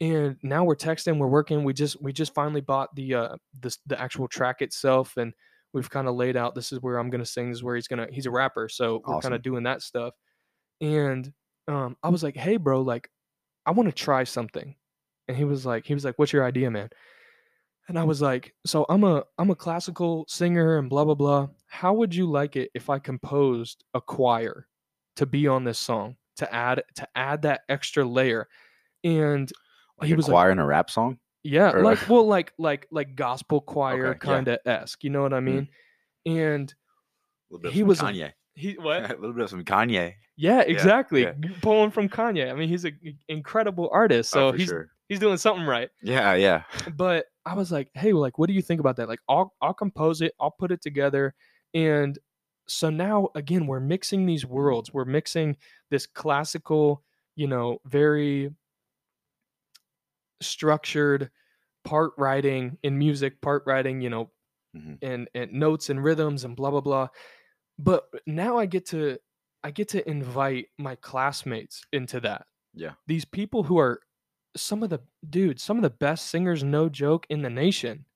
And 0.00 0.36
now 0.42 0.64
we're 0.64 0.74
texting, 0.74 1.18
we're 1.18 1.28
working. 1.28 1.64
We 1.64 1.74
just 1.74 2.02
we 2.02 2.12
just 2.12 2.34
finally 2.34 2.62
bought 2.62 2.94
the 2.94 3.14
uh 3.14 3.36
the 3.60 3.76
the 3.86 4.00
actual 4.00 4.28
track 4.28 4.62
itself 4.62 5.16
and 5.16 5.32
we've 5.74 5.90
kind 5.90 6.08
of 6.08 6.14
laid 6.16 6.36
out 6.36 6.54
this 6.54 6.72
is 6.72 6.80
where 6.80 6.98
I'm 6.98 7.10
going 7.10 7.20
to 7.20 7.26
sing, 7.26 7.50
this 7.50 7.58
is 7.58 7.64
where 7.64 7.76
he's 7.76 7.88
going 7.88 8.06
to 8.06 8.12
he's 8.14 8.26
a 8.26 8.30
rapper, 8.30 8.68
so 8.68 9.04
we're 9.06 9.16
kind 9.16 9.34
of 9.34 9.42
doing 9.42 9.64
that 9.64 9.82
stuff. 9.82 10.14
And 10.80 11.32
um 11.68 11.96
I 12.02 12.08
was 12.10 12.22
like, 12.22 12.36
"Hey 12.36 12.56
bro, 12.58 12.82
like 12.82 13.10
I 13.66 13.72
want 13.72 13.88
to 13.88 13.94
try 13.94 14.24
something." 14.24 14.76
And 15.28 15.36
he 15.36 15.44
was 15.44 15.66
like 15.66 15.86
he 15.86 15.94
was 15.94 16.04
like, 16.04 16.18
"What's 16.18 16.32
your 16.34 16.44
idea, 16.44 16.70
man?" 16.70 16.90
And 17.88 17.98
I 17.98 18.04
was 18.04 18.22
like, 18.22 18.54
"So 18.66 18.86
I'm 18.88 19.04
a 19.04 19.24
I'm 19.38 19.50
a 19.50 19.56
classical 19.56 20.24
singer 20.28 20.78
and 20.78 20.88
blah 20.88 21.04
blah 21.04 21.14
blah. 21.14 21.48
How 21.66 21.92
would 21.94 22.14
you 22.14 22.26
like 22.30 22.56
it 22.56 22.70
if 22.74 22.88
I 22.90 22.98
composed 22.98 23.84
a 23.94 24.00
choir 24.00 24.68
to 25.16 25.26
be 25.26 25.46
on 25.48 25.64
this 25.64 25.78
song 25.78 26.16
to 26.36 26.52
add 26.54 26.84
to 26.96 27.08
add 27.16 27.42
that 27.42 27.62
extra 27.68 28.04
layer?" 28.04 28.48
And 29.04 29.52
Like 30.00 30.08
he 30.08 30.14
was 30.14 30.28
like, 30.28 30.38
choir 30.38 30.50
in 30.50 30.58
a 30.58 30.66
rap 30.66 30.90
song? 30.90 31.18
Yeah, 31.44 31.72
Or- 31.72 31.82
like 31.82 32.08
well, 32.08 32.26
like 32.26 32.52
like 32.58 32.86
like 32.90 33.14
gospel 33.14 33.60
choir 33.60 34.08
yeah. 34.08 34.14
kind 34.14 34.48
of 34.48 34.58
esque. 34.64 35.02
You 35.04 35.10
know 35.10 35.22
what 35.22 35.32
I 35.32 35.40
Mhm. 35.40 35.44
mean? 35.44 35.68
And 36.26 36.74
A 37.50 37.54
little 37.54 37.62
bit 37.62 37.72
He 37.72 37.82
was 37.82 38.00
a- 38.02 38.32
he 38.54 38.72
what 38.78 39.10
a 39.10 39.14
little 39.16 39.32
bit 39.32 39.44
of 39.44 39.50
some 39.50 39.64
Kanye. 39.64 40.14
Yeah, 40.36 40.60
exactly. 40.60 41.22
yeah. 41.22 41.34
You're 41.42 41.54
Pulling 41.60 41.90
from 41.90 42.08
Kanye. 42.08 42.50
I 42.50 42.54
mean, 42.54 42.68
he's 42.68 42.84
an 42.84 42.98
incredible 43.28 43.88
artist, 43.92 44.30
so 44.30 44.48
oh, 44.48 44.52
he's 44.52 44.68
sure. 44.68 44.88
he's 45.08 45.18
doing 45.20 45.36
something 45.36 45.66
right. 45.66 45.90
Yeah, 46.02 46.34
yeah. 46.34 46.62
But 46.96 47.26
I 47.44 47.54
was 47.54 47.70
like, 47.72 47.88
hey, 47.94 48.12
like, 48.12 48.38
what 48.38 48.46
do 48.48 48.52
you 48.54 48.62
think 48.62 48.80
about 48.80 48.96
that? 48.96 49.08
Like, 49.08 49.20
I'll 49.28 49.54
I'll 49.60 49.74
compose 49.74 50.20
it, 50.22 50.32
I'll 50.40 50.50
put 50.50 50.70
it 50.72 50.80
together, 50.80 51.34
and 51.74 52.18
so 52.68 52.88
now 52.90 53.28
again, 53.34 53.66
we're 53.66 53.80
mixing 53.80 54.24
these 54.26 54.46
worlds. 54.46 54.92
We're 54.92 55.04
mixing 55.04 55.56
this 55.90 56.06
classical, 56.06 57.02
you 57.36 57.46
know, 57.48 57.78
very 57.84 58.50
structured 60.42 61.30
part 61.84 62.12
writing 62.18 62.78
in 62.82 62.98
music, 62.98 63.40
part 63.40 63.64
writing, 63.66 64.00
you 64.00 64.10
know, 64.10 64.30
Mhm. 64.76 64.98
and 65.02 65.28
and 65.34 65.52
notes 65.52 65.90
and 65.90 66.02
rhythms 66.02 66.44
and 66.44 66.56
blah 66.56 66.70
blah 66.70 66.80
blah. 66.80 67.08
But 67.78 68.08
now 68.26 68.58
I 68.58 68.66
get 68.66 68.86
to 68.86 69.18
I 69.64 69.70
get 69.70 69.88
to 69.90 70.08
invite 70.08 70.68
my 70.78 70.96
classmates 70.96 71.84
into 71.92 72.20
that. 72.20 72.46
Yeah. 72.74 72.94
These 73.06 73.24
people 73.24 73.62
who 73.64 73.78
are 73.78 74.00
some 74.56 74.82
of 74.82 74.90
the 74.90 75.00
dude, 75.28 75.60
some 75.60 75.76
of 75.78 75.82
the 75.82 75.90
best 75.90 76.28
singers, 76.28 76.62
no 76.64 76.88
joke, 76.88 77.26
in 77.28 77.42
the 77.42 77.50
nation. 77.50 78.06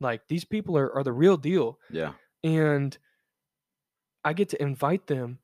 Like 0.00 0.26
these 0.28 0.44
people 0.44 0.76
are, 0.78 0.92
are 0.94 1.04
the 1.04 1.12
real 1.12 1.36
deal. 1.36 1.78
Yeah. 1.90 2.14
And 2.44 2.96
I 4.24 4.32
get 4.32 4.48
to 4.50 4.62
invite 4.62 5.06
them 5.08 5.38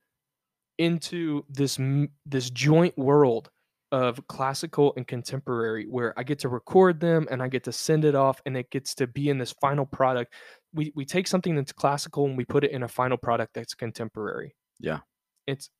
into 0.79 1.45
this 1.49 1.79
this 2.25 2.51
joint 2.51 2.97
world 2.97 3.51
of 3.93 4.27
classical 4.29 4.93
and 4.97 5.07
contemporary 5.07 5.87
where 5.87 6.19
I 6.19 6.23
get 6.23 6.39
to 6.41 6.49
record 6.49 7.01
them 7.01 7.27
and 7.31 7.43
I 7.43 7.49
get 7.49 7.65
to 7.65 7.73
send 7.73 8.05
it 8.05 8.15
off 8.15 8.41
and 8.47 8.57
it 8.57 8.71
gets 8.71 8.95
to 8.97 9.07
be 9.07 9.31
in 9.31 9.39
this 9.39 9.53
final 9.61 9.87
product. 9.87 10.35
We 10.75 10.93
we 10.95 11.05
take 11.07 11.27
something 11.27 11.55
that's 11.57 11.73
classical 11.73 12.27
and 12.27 12.37
we 12.37 12.45
put 12.45 12.65
it 12.65 12.71
in 12.73 12.83
a 12.83 12.89
final 12.89 13.17
product 13.17 13.55
that's 13.55 13.75
contemporary. 13.75 14.55
Yeah. 14.81 15.01
It's 15.47 15.71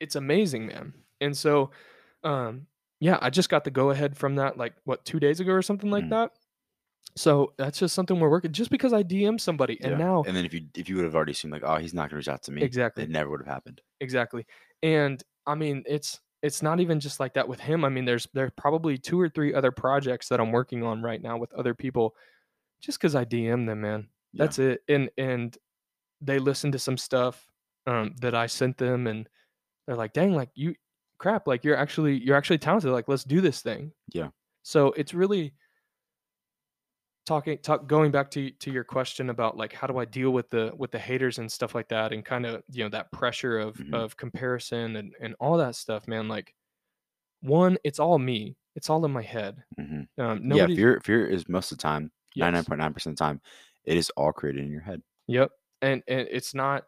it's 0.00 0.16
amazing, 0.16 0.66
man. 0.66 0.94
And 1.20 1.36
so 1.36 1.70
um 2.24 2.66
yeah, 3.00 3.18
I 3.22 3.30
just 3.30 3.48
got 3.50 3.64
the 3.64 3.70
go 3.70 3.90
ahead 3.90 4.16
from 4.16 4.36
that 4.36 4.56
like 4.58 4.74
what 4.84 5.04
2 5.04 5.20
days 5.20 5.40
ago 5.40 5.52
or 5.52 5.62
something 5.62 5.90
like 5.90 6.04
Mhm. 6.04 6.10
that. 6.10 6.32
So 7.16 7.54
that's 7.58 7.78
just 7.80 7.94
something 7.94 8.20
we're 8.20 8.30
working 8.30 8.52
just 8.52 8.70
because 8.70 8.92
I 8.92 9.02
DM 9.02 9.38
somebody 9.40 9.78
and 9.82 9.92
yeah. 9.92 9.98
now 9.98 10.22
And 10.24 10.36
then 10.36 10.44
if 10.44 10.54
you 10.54 10.62
if 10.76 10.88
you 10.88 10.96
would 10.96 11.04
have 11.04 11.16
already 11.16 11.32
seen 11.34 11.50
like, 11.50 11.62
oh, 11.64 11.76
he's 11.76 11.94
not 11.94 12.10
gonna 12.10 12.18
reach 12.18 12.28
out 12.28 12.42
to 12.44 12.52
me, 12.52 12.62
Exactly. 12.62 13.04
it 13.04 13.10
never 13.10 13.30
would 13.30 13.40
have 13.40 13.48
happened. 13.48 13.80
exactly 14.00 14.46
and 14.82 15.22
i 15.46 15.54
mean 15.56 15.82
it's 15.86 16.20
it's 16.42 16.62
not 16.62 16.78
even 16.80 17.00
just 17.00 17.18
like 17.20 17.34
that 17.34 17.48
with 17.48 17.60
him 17.60 17.84
i 17.84 17.88
mean 17.88 18.04
there's 18.04 18.26
there's 18.34 18.52
probably 18.56 18.96
two 18.98 19.20
or 19.20 19.28
three 19.28 19.52
other 19.54 19.72
projects 19.72 20.28
that 20.28 20.40
i'm 20.40 20.52
working 20.52 20.82
on 20.84 21.02
right 21.02 21.22
now 21.22 21.36
with 21.36 21.52
other 21.54 21.74
people 21.74 22.14
just 22.80 22.98
because 22.98 23.14
i 23.14 23.24
dm 23.24 23.66
them 23.66 23.80
man 23.80 24.08
Yeah. 24.32 24.44
that's 24.44 24.58
it 24.58 24.82
and 24.88 25.10
and 25.18 25.56
they 26.20 26.38
listen 26.38 26.72
to 26.72 26.78
some 26.78 26.96
stuff 26.96 27.46
um, 27.86 28.14
that 28.20 28.34
i 28.34 28.46
sent 28.46 28.76
them 28.76 29.06
and 29.06 29.28
they're 29.86 29.96
like 29.96 30.12
dang 30.12 30.34
like 30.34 30.50
you 30.54 30.74
crap 31.18 31.46
like 31.48 31.64
you're 31.64 31.76
actually 31.76 32.18
you're 32.22 32.36
actually 32.36 32.58
talented 32.58 32.90
like 32.92 33.08
let's 33.08 33.24
do 33.24 33.40
this 33.40 33.60
thing 33.62 33.92
Yeah. 34.12 34.28
so 34.62 34.88
it's 34.92 35.14
really 35.14 35.54
talking 37.28 37.58
talk 37.58 37.86
going 37.86 38.10
back 38.10 38.30
to 38.32 38.50
to 38.50 38.70
your 38.72 38.84
question 38.84 39.30
about 39.30 39.56
like 39.56 39.72
how 39.72 39.86
do 39.86 39.98
I 39.98 40.04
deal 40.06 40.30
with 40.30 40.48
the 40.50 40.72
with 40.76 40.90
the 40.90 40.98
haters 40.98 41.38
and 41.38 41.50
stuff 41.52 41.74
like 41.74 41.88
that 41.88 42.12
and 42.12 42.24
kind 42.24 42.46
of 42.46 42.62
you 42.72 42.82
know 42.84 42.90
that 42.90 43.12
pressure 43.12 43.58
of 43.58 43.76
Mhm. 43.76 43.94
of 43.94 44.16
comparison 44.16 44.96
and 44.96 45.14
and 45.20 45.34
all 45.38 45.56
that 45.58 45.74
stuff 45.76 46.08
man 46.08 46.26
like 46.28 46.54
one 47.40 47.76
it's 47.84 47.98
all 47.98 48.18
me 48.18 48.56
it's 48.74 48.90
all 48.90 49.04
in 49.04 49.12
my 49.12 49.22
head 49.22 49.62
hmm 49.76 50.02
um 50.18 50.50
Yeah, 50.50 50.66
fear 50.66 51.00
fear 51.04 51.26
is 51.26 51.48
most 51.48 51.70
of 51.70 51.78
the 51.78 51.82
time, 51.82 52.10
ninety 52.36 52.52
nine 52.52 52.54
yes. 52.60 52.68
point 52.68 52.80
nine 52.80 52.94
percent 52.94 53.12
of 53.14 53.18
the 53.18 53.24
time, 53.24 53.40
it 53.84 53.96
is 53.96 54.10
all 54.16 54.32
created 54.32 54.64
in 54.64 54.70
your 54.70 54.80
head. 54.80 55.02
Yep. 55.26 55.50
And 55.82 56.02
and 56.08 56.28
it's 56.30 56.54
not 56.54 56.84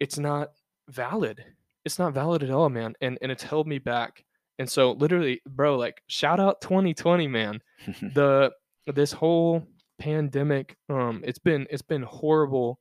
it's 0.00 0.18
not 0.18 0.52
valid. 0.88 1.44
It's 1.84 1.98
not 1.98 2.14
valid 2.14 2.42
at 2.42 2.50
all, 2.50 2.68
man. 2.68 2.94
And 3.00 3.18
and 3.22 3.30
it's 3.30 3.42
held 3.42 3.66
me 3.66 3.78
back. 3.78 4.24
And 4.58 4.68
so 4.68 4.92
literally, 4.92 5.40
bro, 5.46 5.76
like 5.76 6.02
shout 6.08 6.40
out 6.40 6.60
2020, 6.62 7.28
man. 7.28 7.60
The 8.14 8.52
this 8.94 9.12
whole 9.12 9.66
pandemic, 9.98 10.76
um, 10.88 11.22
it's 11.24 11.38
been 11.38 11.66
it's 11.70 11.82
been 11.82 12.02
horrible 12.02 12.80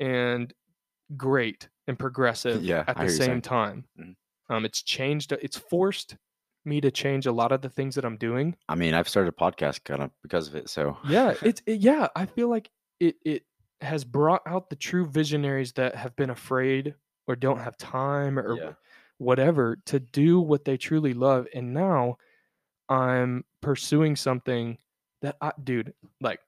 and 0.00 0.52
great 1.16 1.68
and 1.86 1.98
progressive 1.98 2.64
Yeah, 2.64 2.84
at 2.88 2.96
the 2.98 3.08
same 3.08 3.40
time. 3.42 3.86
Mhm. 3.98 4.16
Um, 4.50 4.64
it's 4.64 4.82
changed 4.82 5.32
it's 5.32 5.56
forced 5.58 6.16
me 6.66 6.80
to 6.80 6.90
change 6.90 7.26
a 7.26 7.32
lot 7.32 7.52
of 7.52 7.60
the 7.62 7.68
things 7.68 7.94
that 7.94 8.04
I'm 8.04 8.16
doing. 8.16 8.56
I 8.68 8.74
mean, 8.74 8.94
I've 8.94 9.08
started 9.08 9.28
a 9.28 9.36
podcast 9.36 9.84
kind 9.84 10.02
of 10.02 10.10
because 10.22 10.48
of 10.48 10.54
it. 10.54 10.68
So 10.70 10.96
yeah 11.08 11.34
it's 11.42 11.62
it, 11.66 11.80
yeah 11.80 12.08
i 12.16 12.24
feel 12.26 12.48
like 12.48 12.70
it 13.00 13.16
it 13.24 13.44
has 13.80 14.04
brought 14.04 14.42
out 14.46 14.70
the 14.70 14.76
true 14.76 15.06
visionaries 15.06 15.72
that 15.74 15.94
have 15.94 16.16
been 16.16 16.30
afraid 16.30 16.94
or 17.26 17.36
don't 17.36 17.58
have 17.58 17.76
time 17.76 18.38
or 18.38 18.56
Yeah. 18.56 18.72
whatever 19.18 19.76
to 19.86 20.00
do 20.00 20.40
what 20.40 20.64
they 20.64 20.76
truly 20.78 21.12
love 21.12 21.46
and 21.54 21.74
now 21.74 22.16
i'm 22.88 23.44
pursuing 23.60 24.16
something 24.16 24.78
that 25.24 25.36
i 25.40 25.52
dude 25.64 25.92
like 26.20 26.40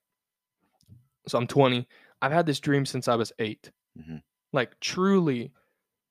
so 1.27 1.39
i'm 1.39 1.47
20 1.47 1.87
i've 2.23 2.33
had 2.33 2.47
this 2.47 2.61
dream 2.61 2.87
since 2.87 3.09
i 3.09 3.15
was 3.17 3.33
8 3.39 3.71
Mhm. 3.99 4.23
like 4.53 4.79
truly 4.81 5.53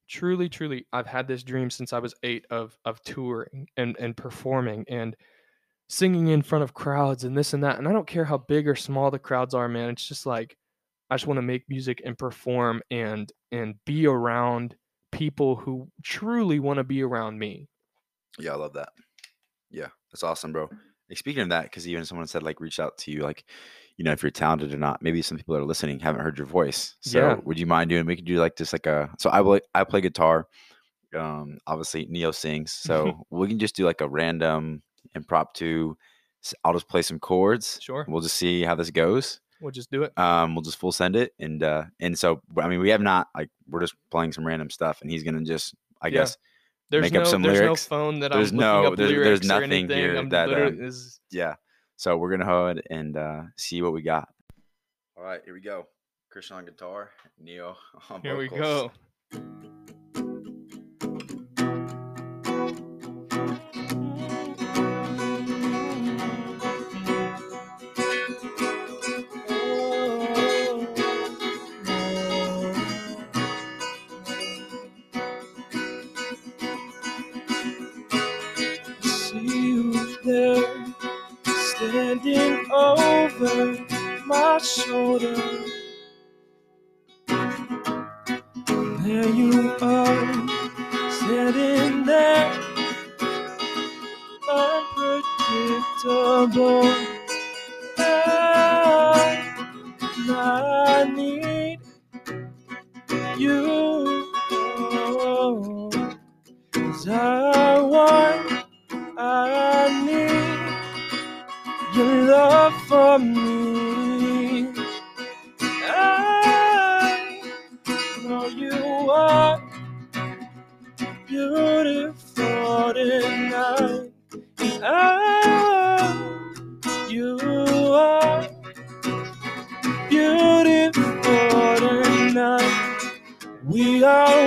truly 0.07 0.49
truly 0.49 0.85
i've 0.93 1.07
had 1.07 1.27
this 1.27 1.43
dream 1.43 1.69
since 1.69 1.93
i 1.93 1.99
was 1.99 2.13
8 2.23 2.45
of 2.49 2.77
of 2.85 3.01
touring 3.03 3.67
and 3.77 3.95
and 3.99 4.15
performing 4.17 4.85
and 4.89 5.15
singing 5.87 6.29
in 6.29 6.41
front 6.41 6.63
of 6.63 6.73
crowds 6.73 7.23
and 7.25 7.37
this 7.37 7.53
and 7.53 7.63
that. 7.63 7.77
And 7.77 7.87
I 7.87 7.91
don't 7.93 8.07
care 8.07 8.25
how 8.25 8.39
big 8.39 8.67
or 8.67 8.75
small 8.75 9.11
the 9.11 9.19
crowds 9.19 9.53
are, 9.53 9.67
man. 9.69 9.91
It's 9.91 10.07
just 10.07 10.25
like 10.25 10.57
I 11.11 11.15
just 11.15 11.27
want 11.27 11.37
to 11.37 11.43
make 11.43 11.69
music 11.69 12.01
and 12.03 12.17
perform 12.17 12.81
and 12.89 13.31
and 13.51 13.75
be 13.85 14.07
around 14.07 14.75
people 15.11 15.55
who 15.55 15.87
truly 16.01 16.57
want 16.59 16.77
to 16.77 16.83
be 16.83 17.03
around 17.03 17.37
me. 17.37 17.69
yeah, 18.39 18.53
I 18.53 18.55
love 18.55 18.73
that. 18.73 18.89
Yeah, 19.69 19.89
that's 20.11 20.23
awesome, 20.23 20.51
bro. 20.51 20.71
Like, 21.09 21.17
speaking 21.17 21.43
of 21.43 21.49
that, 21.49 21.63
because 21.63 21.87
even 21.87 22.05
someone 22.05 22.27
said 22.27 22.43
like 22.43 22.59
reach 22.59 22.79
out 22.79 22.97
to 22.99 23.11
you, 23.11 23.21
like 23.23 23.45
you 23.97 24.03
know 24.03 24.11
if 24.11 24.21
you're 24.23 24.31
talented 24.31 24.73
or 24.73 24.77
not. 24.77 25.01
Maybe 25.01 25.21
some 25.21 25.37
people 25.37 25.53
that 25.55 25.61
are 25.61 25.65
listening 25.65 25.99
haven't 25.99 26.21
heard 26.21 26.37
your 26.37 26.47
voice. 26.47 26.95
So 27.01 27.19
Yeah. 27.19 27.35
would 27.45 27.59
you 27.59 27.65
mind 27.65 27.89
doing? 27.89 28.05
We 28.05 28.15
could 28.15 28.25
do 28.25 28.39
like 28.39 28.55
just 28.57 28.73
like 28.73 28.85
a. 28.87 29.09
So 29.19 29.29
I 29.31 29.41
play 29.41 29.61
I 29.73 29.83
play 29.83 30.01
guitar. 30.01 30.47
Um, 31.15 31.59
obviously 31.67 32.05
Neo 32.09 32.31
sings, 32.31 32.71
so 32.83 33.25
we 33.29 33.47
can 33.47 33.59
just 33.59 33.75
do 33.75 33.85
like 33.85 34.01
a 34.01 34.07
random 34.09 34.81
impromptu. 35.13 35.95
I'll 36.63 36.73
just 36.73 36.87
play 36.89 37.01
some 37.01 37.19
chords. 37.19 37.79
Sure. 37.81 38.05
We'll 38.07 38.21
just 38.21 38.37
see 38.37 38.63
how 38.63 38.75
this 38.75 38.91
goes. 38.91 39.39
We'll 39.61 39.71
just 39.71 39.89
do 39.89 40.03
it. 40.03 40.11
um 40.17 40.53
we'll 40.53 40.61
just 40.61 40.77
full 40.77 40.91
send 40.91 41.15
it 41.15 41.33
and 41.39 41.63
uh 41.63 41.85
and 42.01 42.19
so 42.19 42.41
i 42.57 42.67
mean 42.67 42.81
we 42.81 42.89
have 42.89 42.99
not 43.01 43.29
like 43.33 43.49
we're 43.69 43.79
just 43.79 43.95
playing 44.11 44.33
some 44.33 44.45
random 44.45 44.69
stuff 44.69 45.01
and 45.01 45.09
he's 45.09 45.23
gonna 45.23 45.41
just 45.43 45.73
i 46.01 46.07
Yeah. 46.07 46.19
guess 46.19 46.37
There's 46.91 47.03
make 47.03 47.13
no 47.13 47.21
up 47.21 47.27
some 47.27 47.41
there's 47.41 47.59
lyrics. 47.59 47.89
no 47.89 47.97
phone 47.97 48.19
that 48.19 48.31
There's 48.31 48.51
I'm 48.51 48.57
no- 48.57 48.75
looking 48.81 48.91
up 48.93 48.97
there's- 48.97 49.11
there's 49.11 49.25
lyrics 49.25 49.45
or 49.45 49.47
nothing 49.49 49.71
anything. 49.71 49.97
here 49.97 50.15
I'm 50.17 50.29
that, 50.29 50.49
literally- 50.49 50.77
um, 50.79 50.83
is- 50.85 51.19
yeah 51.31 51.55
so 51.97 52.17
we're 52.17 52.29
gonna 52.31 52.45
go 52.45 52.65
ahead 52.65 52.81
and 52.89 53.15
uh 53.17 53.41
see 53.57 53.81
what 53.81 53.93
we 53.93 54.01
got 54.01 54.27
all 55.17 55.23
right 55.23 55.41
here 55.45 55.53
we 55.53 55.61
go 55.61 55.87
christian 56.29 56.57
on 56.57 56.65
guitar 56.65 57.09
neo 57.39 57.75
on 58.09 58.21
here 58.21 58.37
we 58.37 58.47
go. 58.49 58.91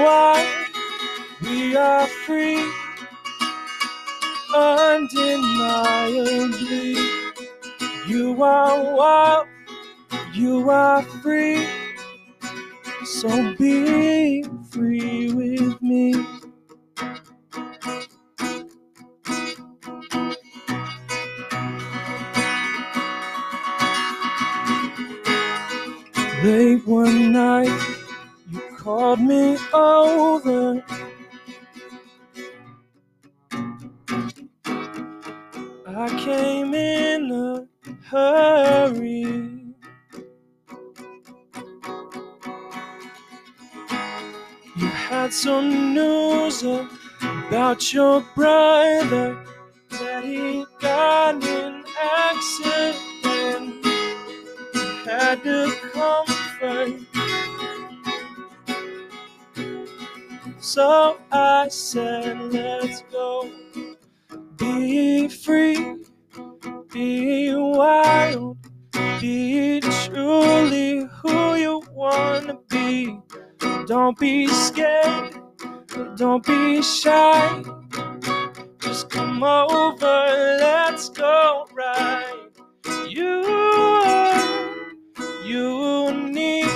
Are 0.07 0.45
we 1.43 1.77
are 1.77 2.07
free, 2.27 2.65
undeniably. 4.55 6.97
You 8.07 8.43
are 8.43 8.95
wild, 8.97 9.47
you 10.35 10.71
are 10.71 11.03
free. 11.23 11.67
So 13.05 13.55
be 13.57 14.45
free 14.71 15.33
with 15.33 15.81
me. 15.83 16.15
Late 26.45 26.87
one 26.87 27.33
night, 27.33 27.98
called 28.89 29.20
me 29.20 29.59
over. 29.74 30.82
I 35.86 36.09
came 36.24 36.72
in 36.72 37.30
a 37.30 37.66
hurry. 38.07 39.74
You 44.74 44.86
had 44.86 45.34
some 45.34 45.93
news 45.93 46.62
about 46.62 47.93
your 47.93 48.24
brother 48.34 49.45
that 49.91 50.24
he 50.24 50.64
got 50.80 51.45
in 51.45 51.84
accident. 52.01 53.84
You 54.74 54.80
had 55.05 55.43
to 55.43 55.76
comfort. 55.93 57.08
So 60.69 61.16
I 61.33 61.69
said, 61.69 62.53
let's 62.53 63.01
go. 63.11 63.51
Be 64.59 65.27
free, 65.27 65.97
be 66.93 67.55
wild, 67.55 68.59
be 69.19 69.81
truly 69.81 71.09
who 71.23 71.55
you 71.55 71.83
wanna 71.91 72.59
be. 72.69 73.19
Don't 73.87 74.19
be 74.19 74.47
scared, 74.49 75.41
don't 76.16 76.45
be 76.45 76.83
shy. 76.83 77.62
Just 78.79 79.09
come 79.09 79.43
over, 79.43 80.27
let's 80.61 81.09
go 81.09 81.66
right. 81.73 82.51
You 83.09 83.43
are 84.05 84.93
unique, 85.47 86.69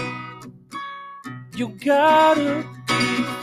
you 1.54 1.68
gotta 1.84 2.64
be 2.88 3.41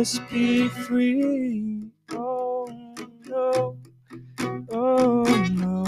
Just 0.00 0.26
be 0.30 0.66
free. 0.66 1.90
Oh 2.12 2.66
no. 3.26 3.76
Oh 4.70 5.24
no. 5.52 5.84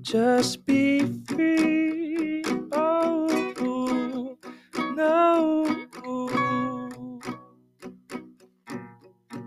Just 0.00 0.64
be 0.64 1.00
free. 1.26 2.42
Oh 2.72 3.28
no. 4.96 5.76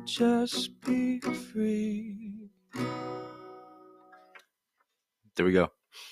Just 0.05 0.79
be 0.81 1.19
free. 1.21 2.51
There 5.35 5.43
we 5.47 5.53
go. 5.53 5.71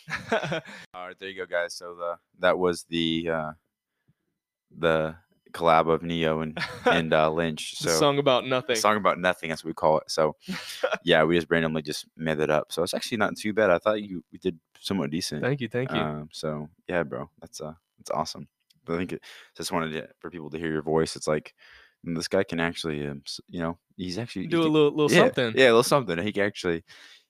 All 0.31 1.07
right, 1.07 1.15
there 1.19 1.29
you 1.29 1.37
go, 1.37 1.45
guys. 1.45 1.75
So 1.75 1.93
the 1.93 2.15
that 2.39 2.57
was 2.57 2.85
the 2.89 3.29
uh, 3.31 3.51
the 4.75 5.17
collab 5.55 5.91
of 5.91 6.03
Neo 6.03 6.41
and 6.41 6.57
and 6.85 7.13
uh, 7.13 7.31
Lynch. 7.31 7.75
So 7.77 7.89
song 7.89 8.19
about 8.19 8.45
nothing. 8.45 8.75
song 8.75 8.97
about 8.97 9.19
nothing, 9.19 9.49
that's 9.49 9.63
what 9.63 9.69
we 9.69 9.73
call 9.73 9.97
it. 9.99 10.11
So 10.11 10.35
yeah, 11.03 11.23
we 11.23 11.35
just 11.35 11.49
randomly 11.49 11.81
just 11.81 12.05
made 12.17 12.39
it 12.39 12.49
up. 12.49 12.71
So 12.71 12.83
it's 12.83 12.93
actually 12.93 13.17
not 13.17 13.37
too 13.37 13.53
bad. 13.53 13.69
I 13.69 13.79
thought 13.79 14.01
you 14.01 14.23
we 14.31 14.37
did 14.37 14.59
somewhat 14.79 15.09
decent. 15.09 15.41
Thank 15.41 15.61
you, 15.61 15.69
thank 15.69 15.91
you. 15.91 15.99
Um, 15.99 16.29
so 16.31 16.69
yeah, 16.87 17.03
bro, 17.03 17.29
that's 17.39 17.61
uh, 17.61 17.73
that's 17.97 18.11
awesome. 18.11 18.47
But 18.83 18.95
I 18.95 18.97
think 18.97 19.13
it, 19.13 19.23
just 19.57 19.71
wanted 19.71 19.93
to, 19.93 20.07
for 20.19 20.29
people 20.29 20.51
to 20.51 20.59
hear 20.59 20.71
your 20.71 20.83
voice. 20.83 21.15
It's 21.15 21.27
like 21.27 21.55
this 22.03 22.27
guy 22.27 22.43
can 22.43 22.59
actually, 22.59 23.07
um, 23.07 23.23
you 23.49 23.59
know, 23.59 23.79
he's 23.97 24.19
actually 24.19 24.43
he 24.43 24.47
Do 24.49 24.61
a 24.61 24.63
little 24.63 24.91
little 24.91 25.11
yeah, 25.11 25.23
something. 25.23 25.53
Yeah, 25.55 25.65
a 25.65 25.69
little 25.69 25.83
something. 25.83 26.17
He 26.19 26.31
can 26.31 26.43
actually, 26.43 26.83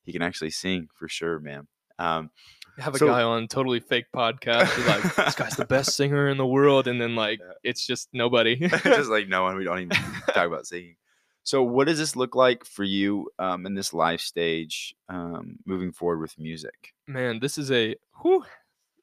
he 0.04 0.12
can 0.12 0.22
actually 0.22 0.50
sing 0.50 0.90
for 0.94 1.08
sure, 1.08 1.40
man. 1.40 1.68
Um, 1.98 2.30
Have 2.80 2.96
a 2.96 2.98
So- 2.98 3.08
guy 3.08 3.22
on 3.24 3.48
totally 3.48 3.80
fake 3.80 4.06
podcast. 4.14 4.76
Be 4.76 4.84
like, 4.84 5.16
this 5.16 5.36
guy's 5.36 5.56
the 5.56 5.66
best 5.66 5.96
singer 5.96 6.28
in 6.28 6.38
the 6.38 6.46
world, 6.46 6.88
and 6.88 7.00
then 7.00 7.16
like 7.16 7.40
Yeah. 7.40 7.54
it's 7.64 7.86
just 7.86 8.10
nobody. 8.14 8.56
just 8.68 9.10
like 9.10 9.28
no 9.28 9.44
one. 9.44 9.56
We 9.58 9.64
don't 9.64 9.80
even 9.80 9.98
talk 10.34 10.48
about 10.48 10.68
singing. 10.68 10.96
So, 11.44 11.62
what 11.64 11.86
does 11.88 12.00
this 12.00 12.16
look 12.16 12.34
like 12.36 12.66
for 12.66 12.84
you 12.84 13.30
um, 13.38 13.66
in 13.68 13.76
this 13.76 13.94
life 13.94 14.20
stage, 14.20 14.96
um, 15.10 15.58
moving 15.66 15.92
forward 15.92 16.20
with 16.20 16.38
music? 16.40 16.94
man, 17.08 17.40
this 17.40 17.58
is 17.58 17.72
a 17.72 17.96
whew, 18.22 18.44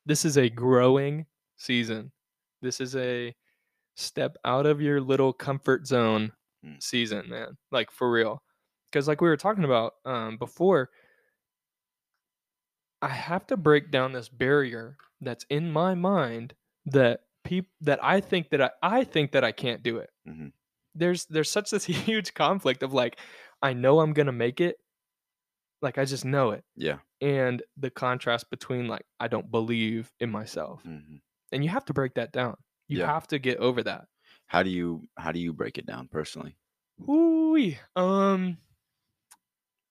this 0.05 0.25
is 0.25 0.37
a 0.37 0.49
growing 0.51 1.27
season. 1.57 2.11
This 2.61 2.81
is 2.81 2.97
a 2.97 3.35
step 3.95 4.37
out 4.45 4.67
of 4.67 4.81
your 4.81 5.01
little 5.01 5.33
comfort 5.33 5.87
zone 5.87 6.33
Mm. 6.65 6.81
season, 6.83 7.29
man. 7.29 7.57
Like 7.71 7.91
for 7.91 8.11
real. 8.11 8.43
Cuz 8.93 9.09
like 9.09 9.21
we 9.21 9.29
were 9.29 9.37
talking 9.37 9.65
about 9.65 9.95
um 10.05 10.37
before 10.37 10.91
I 13.03 13.09
have 13.09 13.47
to 13.49 13.57
break 13.57 13.91
down 13.91 14.13
this 14.13 14.29
barrier 14.29 14.97
that's 15.21 15.45
in 15.51 15.73
my 15.73 15.95
mind 15.95 16.55
that 16.87 17.23
peop 17.45 17.69
that 17.81 18.03
I 18.03 18.21
think 18.21 18.51
that 18.51 18.63
I, 18.63 18.71
I 18.83 19.05
think 19.05 19.33
that 19.33 19.45
I 19.45 19.53
can't 19.53 19.83
do 19.83 19.99
it. 19.99 20.11
Mhm. 20.27 20.53
There's 20.95 21.27
there's 21.27 21.51
such 21.51 21.71
this 21.71 21.85
huge 21.87 22.33
conflict 22.35 22.83
of 22.83 22.93
like 22.93 23.19
I 23.61 23.73
know 23.73 24.01
I'm 24.01 24.13
going 24.13 24.27
to 24.27 24.33
make 24.33 24.61
it. 24.61 24.79
Like 25.81 25.99
I 25.99 26.05
just 26.05 26.25
know 26.25 26.51
it 26.53 26.65
Yeah. 26.77 26.99
and 27.21 27.63
the 27.77 27.91
contrast 27.91 28.51
between 28.51 28.87
like 28.87 29.05
I 29.19 29.29
don't 29.29 29.51
believe 29.51 30.13
in 30.21 30.31
myself. 30.31 30.83
hmm 30.83 31.17
And 31.51 31.65
you 31.65 31.71
have 31.71 31.85
to 31.87 31.93
break 31.93 32.15
that 32.15 32.33
down. 32.33 32.57
You 32.89 32.99
Yeah. 33.01 33.07
have 33.07 33.27
to 33.29 33.39
get 33.39 33.59
over 33.59 33.83
that. 33.83 34.07
How 34.47 34.63
do 34.63 34.71
you 34.71 35.09
how 35.17 35.33
do 35.33 35.41
you 35.41 35.53
break 35.53 35.79
it 35.79 35.87
down 35.87 36.09
personally? 36.09 36.57
Ooh, 37.09 37.75
um 37.97 38.59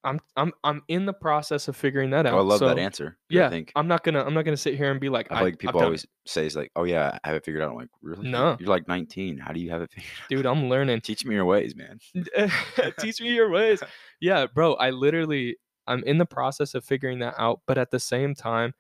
I'm 0.04 0.20
I'm 0.36 0.52
I'm 0.64 0.82
in 0.88 1.06
the 1.06 1.14
process 1.14 1.68
of 1.68 1.76
figuring 1.76 2.10
that 2.12 2.26
out. 2.26 2.34
Oh, 2.34 2.39
I 2.39 2.41
love 2.41 2.60
that 2.62 2.80
answer. 2.80 3.18
Yeah, 3.30 3.47
I 3.47 3.49
think 3.49 3.72
I'm 3.76 3.88
not 3.88 4.04
gonna 4.04 4.24
I'm 4.24 4.34
not 4.34 4.45
gonna 4.45 4.58
sit 4.58 4.76
here 4.76 4.89
and 4.89 4.99
be 4.99 5.10
like 5.10 5.32
I 5.32 5.36
feel 5.36 5.43
like 5.43 5.60
people 5.60 5.80
done 5.80 5.84
it." 5.84 5.86
always 5.86 6.08
say 6.26 6.45
is 6.45 6.56
like, 6.56 6.72
"Oh 6.76 6.86
yeah, 6.86 7.20
I 7.24 7.28
have 7.28 7.38
it 7.38 7.45
figured 7.45 7.64
out." 7.64 7.70
I'm 7.72 7.76
like, 7.76 7.89
"Really? 8.02 8.28
No. 8.28 8.58
You're 8.60 8.70
like 8.70 8.88
19. 8.88 9.38
How 9.38 9.52
do 9.52 9.60
you 9.60 9.70
have 9.70 9.82
it 9.82 9.91
figured 9.91 10.12
out? 10.24 10.30
dude, 10.30 10.45
I'm 10.45 10.70
learning. 10.70 11.02
Teach 11.02 11.24
me 11.26 11.36
your 11.36 11.45
ways, 11.45 11.76
man." 11.76 11.99
Teach 12.99 13.22
me 13.22 13.34
your 13.34 13.49
ways. 13.49 13.82
Yeah, 14.24 14.45
bro, 14.45 14.76
I 14.76 14.91
literally 14.91 15.58
I'm 15.88 16.04
in 16.04 16.20
the 16.20 16.28
process 16.28 16.76
of 16.76 16.86
figuring 16.86 17.20
that 17.20 17.34
out, 17.39 17.62
but 17.66 17.80
at 17.80 17.89
the 17.89 17.99
same 17.99 18.36
time, 18.36 18.76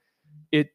it 0.51 0.69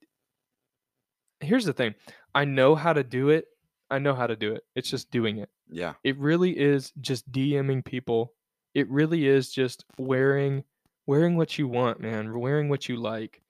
here's 1.41 1.65
the 1.65 1.73
thing. 1.73 1.95
I 2.35 2.45
know 2.45 2.75
how 2.75 2.93
to 2.93 3.05
do 3.05 3.29
it. 3.31 3.47
I 3.91 3.99
know 4.01 4.15
how 4.15 4.27
to 4.27 4.37
do 4.37 4.53
it. 4.53 4.63
It's 4.75 4.91
just 4.91 5.11
doing 5.11 5.39
it. 5.39 5.49
Yeah. 5.69 5.95
It 6.03 6.19
really 6.19 6.59
is 6.59 6.93
just 7.01 7.31
DMing 7.31 7.85
people. 7.85 8.33
It 8.77 8.91
really 8.91 9.27
is 9.27 9.51
just 9.51 9.87
wearing 9.97 10.63
wearing 11.07 11.37
what 11.39 11.57
you 11.59 11.67
want, 11.67 11.99
man. 11.99 12.39
Wearing 12.39 12.69
what 12.69 12.91
you 12.91 12.97
like. 12.97 13.41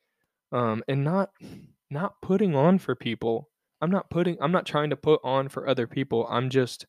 Um 0.52 0.84
and 0.86 1.02
not 1.02 1.30
not 1.90 2.22
putting 2.22 2.54
on 2.54 2.78
for 2.78 2.94
people. 2.94 3.50
I'm 3.82 3.90
not 3.90 4.08
putting 4.08 4.38
I'm 4.40 4.52
not 4.52 4.66
trying 4.66 4.90
to 4.90 4.96
put 4.96 5.20
on 5.24 5.48
for 5.48 5.68
other 5.68 5.88
people. 5.88 6.28
I'm 6.30 6.48
just 6.48 6.86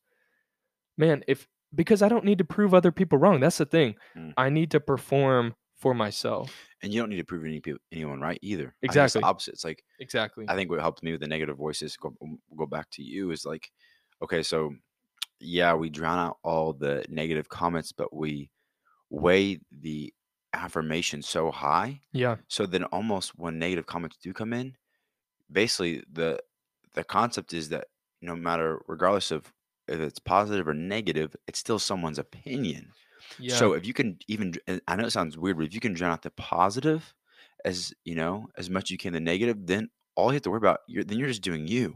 man, 1.00 1.24
if 1.28 1.48
because 1.74 2.04
I 2.04 2.10
don't 2.10 2.26
need 2.26 2.38
to 2.38 2.46
prove 2.46 2.76
other 2.76 2.92
people 2.92 3.18
wrong. 3.18 3.40
That's 3.40 3.58
the 3.58 3.66
thing. 3.66 3.96
Mm. 4.16 4.34
I 4.38 4.50
need 4.50 4.70
to 4.70 4.80
perform 4.80 5.56
for 5.76 5.96
myself. 5.96 6.54
And 6.84 6.94
you 6.94 7.02
don't 7.02 7.10
need 7.10 7.18
to 7.18 7.24
prove 7.24 7.44
any 7.44 7.60
peop- 7.60 7.82
anyone 7.92 8.22
right 8.22 8.38
either. 8.44 8.76
Exactly. 8.84 9.22
the 9.22 9.28
opposite. 9.28 9.56
It's 9.56 9.66
like 9.66 9.84
Exactly. 10.00 10.46
I 10.48 10.56
think 10.56 10.70
what 10.70 10.80
helped 10.80 11.02
me 11.02 11.12
with 11.12 11.22
the 11.22 11.28
negative 11.28 11.58
voices, 11.58 11.98
go, 11.98 12.14
go 12.56 12.68
back 12.68 12.90
to 12.92 13.02
you, 13.02 13.32
is 13.32 13.46
like, 13.46 13.72
okay, 14.22 14.44
so 14.44 14.76
yeah, 15.40 15.74
we 15.74 15.90
drown 15.90 16.20
out 16.20 16.38
all 16.44 16.74
the 16.74 17.06
negative 17.10 17.50
comments, 17.50 17.92
but 17.92 18.14
we 18.14 18.50
weigh 19.10 19.60
the 19.72 20.14
affirmation 20.54 21.22
so 21.22 21.52
high. 21.52 22.02
Yeah. 22.12 22.38
So 22.48 22.66
then 22.66 22.86
almost 22.86 23.34
when 23.38 23.60
negative 23.60 23.86
comments 23.86 24.18
do 24.22 24.34
come 24.34 24.54
in, 24.54 24.76
basically 25.52 26.04
the 26.12 26.40
the 26.94 27.04
concept 27.04 27.54
is 27.54 27.70
that 27.70 27.88
no 28.22 28.36
matter 28.36 28.82
regardless 28.88 29.32
of 29.32 29.54
if 29.88 30.00
it's 30.00 30.20
positive 30.20 30.68
or 30.68 30.74
negative, 30.74 31.36
it's 31.48 31.60
still 31.60 31.80
someone's 31.80 32.20
opinion. 32.20 32.92
Yeah. 33.40 33.56
So 33.56 33.74
if 33.74 33.86
you 33.86 33.94
can 33.94 34.18
even, 34.28 34.54
I 34.88 34.96
know 34.96 35.06
it 35.06 35.12
sounds 35.12 35.38
weird, 35.38 35.58
but 35.58 35.66
if 35.66 35.74
you 35.74 35.80
can 35.80 35.94
drown 35.94 36.12
out 36.12 36.22
the 36.24 36.32
positive 36.32 37.14
as 37.66 37.94
you 38.04 38.16
know 38.16 38.48
as 38.58 38.70
much 38.70 38.86
as 38.86 38.92
you 38.92 38.98
can 38.98 39.14
the 39.14 39.20
negative, 39.20 39.66
then 39.66 39.90
all 40.16 40.28
you 40.28 40.34
have 40.34 40.42
to 40.44 40.50
worry 40.50 40.58
about, 40.58 40.80
you're, 40.88 41.04
then 41.04 41.20
you're 41.20 41.28
just 41.28 41.42
doing 41.42 41.68
you. 41.68 41.94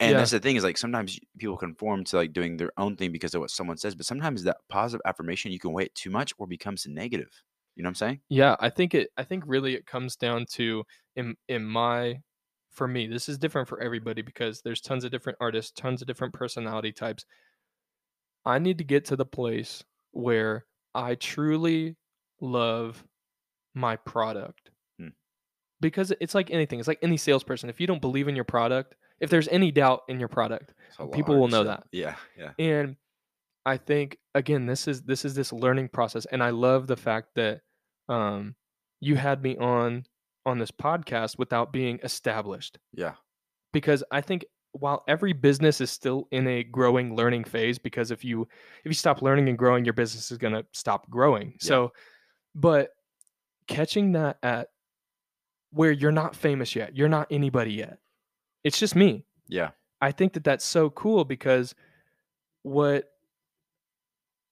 And 0.00 0.12
Yeah. 0.12 0.18
that's 0.18 0.32
the 0.32 0.40
thing 0.40 0.56
is 0.56 0.64
like 0.64 0.76
sometimes 0.78 1.18
people 1.38 1.56
conform 1.56 2.04
to 2.04 2.16
like 2.16 2.32
doing 2.32 2.56
their 2.56 2.72
own 2.78 2.96
thing 2.96 3.12
because 3.12 3.34
of 3.34 3.40
what 3.40 3.50
someone 3.50 3.76
says, 3.78 3.94
but 3.94 4.06
sometimes 4.06 4.42
that 4.44 4.58
positive 4.68 5.02
affirmation 5.06 5.52
you 5.52 5.58
can 5.60 5.72
weigh 5.72 5.84
it 5.84 5.94
too 5.94 6.10
much 6.10 6.32
or 6.38 6.46
becomes 6.46 6.86
negative. 6.86 7.30
You 7.76 7.82
know 7.82 7.88
what 7.88 7.92
I'm 7.92 7.94
saying? 7.96 8.20
Yeah, 8.28 8.56
I 8.60 8.70
think 8.70 8.94
it 8.94 9.10
I 9.16 9.24
think 9.24 9.44
really 9.46 9.74
it 9.74 9.86
comes 9.86 10.16
down 10.16 10.46
to 10.52 10.84
in 11.16 11.36
in 11.48 11.64
my 11.64 12.20
for 12.70 12.88
me, 12.88 13.06
this 13.06 13.28
is 13.28 13.38
different 13.38 13.68
for 13.68 13.80
everybody 13.80 14.20
because 14.22 14.60
there's 14.62 14.80
tons 14.80 15.04
of 15.04 15.12
different 15.12 15.38
artists, 15.40 15.72
tons 15.76 16.02
of 16.02 16.08
different 16.08 16.34
personality 16.34 16.92
types. 16.92 17.24
I 18.44 18.58
need 18.58 18.78
to 18.78 18.84
get 18.84 19.04
to 19.06 19.16
the 19.16 19.24
place 19.26 19.84
where 20.12 20.66
I 20.94 21.14
truly 21.14 21.96
love 22.40 23.04
my 23.74 23.96
product. 23.96 24.70
Hmm. 24.98 25.08
Because 25.80 26.12
it's 26.20 26.34
like 26.34 26.50
anything. 26.50 26.78
It's 26.78 26.88
like 26.88 27.00
any 27.02 27.16
salesperson. 27.16 27.70
If 27.70 27.80
you 27.80 27.86
don't 27.86 28.00
believe 28.00 28.28
in 28.28 28.36
your 28.36 28.44
product, 28.44 28.96
if 29.24 29.30
there's 29.30 29.48
any 29.48 29.70
doubt 29.72 30.02
in 30.08 30.18
your 30.20 30.28
product, 30.28 30.72
It's 30.88 30.98
a 30.98 31.02
lot 31.04 31.12
People 31.12 31.38
will 31.38 31.48
know 31.48 31.64
sell. 31.64 31.72
that. 31.72 31.84
Yeah, 31.92 32.14
yeah. 32.38 32.52
and 32.58 32.96
i 33.66 33.78
think 33.78 34.18
again 34.34 34.66
this 34.66 34.86
is 34.86 35.00
this 35.02 35.24
is 35.24 35.34
this 35.34 35.50
learning 35.50 35.88
process 35.88 36.26
and 36.26 36.42
i 36.42 36.50
love 36.50 36.86
the 36.86 36.96
fact 36.96 37.28
that 37.34 37.62
um 38.10 38.54
you 39.00 39.16
had 39.16 39.42
me 39.42 39.56
on 39.56 40.04
on 40.44 40.58
this 40.58 40.70
podcast 40.70 41.38
without 41.38 41.72
being 41.72 41.98
established 42.02 42.78
Yeah. 42.92 43.14
because 43.72 44.04
i 44.10 44.20
think 44.20 44.44
while 44.72 45.02
every 45.08 45.32
business 45.32 45.80
is 45.80 45.90
still 45.90 46.28
in 46.30 46.46
a 46.46 46.62
growing 46.62 47.16
learning 47.16 47.44
phase 47.44 47.78
because 47.78 48.10
if 48.10 48.22
you 48.22 48.42
if 48.84 48.90
you 48.90 48.92
stop 48.92 49.22
learning 49.22 49.48
and 49.48 49.56
growing 49.56 49.84
your 49.86 49.94
business 49.94 50.30
is 50.30 50.36
going 50.36 50.52
to 50.52 50.66
stop 50.72 51.08
growing 51.08 51.54
so 51.58 51.90
but 52.54 52.90
catching 53.66 54.12
that 54.12 54.36
at 54.42 54.68
where 55.70 55.90
you're 55.92 56.12
not 56.12 56.36
famous 56.36 56.76
yet 56.76 56.94
you're 56.94 57.08
not 57.08 57.26
anybody 57.30 57.72
yet 57.72 57.96
it's 58.64 58.78
just 58.78 58.96
me 58.96 59.24
Yeah. 59.48 59.70
I 60.00 60.10
think 60.12 60.32
that 60.34 60.44
that's 60.44 60.64
so 60.64 60.90
cool 60.90 61.24
because 61.24 61.74
what 62.62 63.10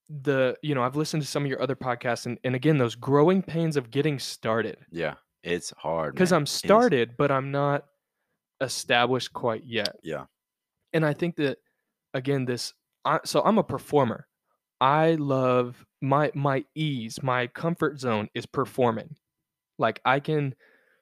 the 0.08 0.56
you 0.62 0.74
know 0.74 0.82
I've 0.82 0.96
listened 0.96 1.22
to 1.22 1.28
some 1.28 1.44
of 1.44 1.48
your 1.48 1.62
other 1.62 1.76
podcasts 1.76 2.26
and, 2.26 2.38
and 2.44 2.54
again 2.54 2.78
those 2.78 2.94
growing 2.94 3.42
pains 3.42 3.76
of 3.76 3.90
getting 3.90 4.18
started 4.18 4.76
Yeah. 4.90 5.14
It's 5.42 5.72
hard. 5.76 6.14
because. 6.14 6.32
I'm 6.32 6.46
started 6.46 7.16
but 7.16 7.30
I'm 7.30 7.50
not 7.50 7.84
established 8.60 9.32
quite 9.32 9.64
yet 9.64 9.96
Yeah. 10.02 10.24
and 10.92 11.04
I 11.04 11.12
think 11.14 11.36
that 11.36 11.58
again 12.14 12.44
this 12.44 12.74
I, 13.04 13.20
so 13.24 13.42
I'm 13.42 13.58
a 13.58 13.64
performer 13.64 14.26
I 14.80 15.12
love 15.14 15.84
my 16.00 16.30
my 16.34 16.64
ease 16.74 17.22
my 17.22 17.46
comfort 17.48 17.98
zone 17.98 18.28
is 18.34 18.46
performing 18.46 19.16
like 19.78 20.00
I 20.04 20.20
can 20.20 20.54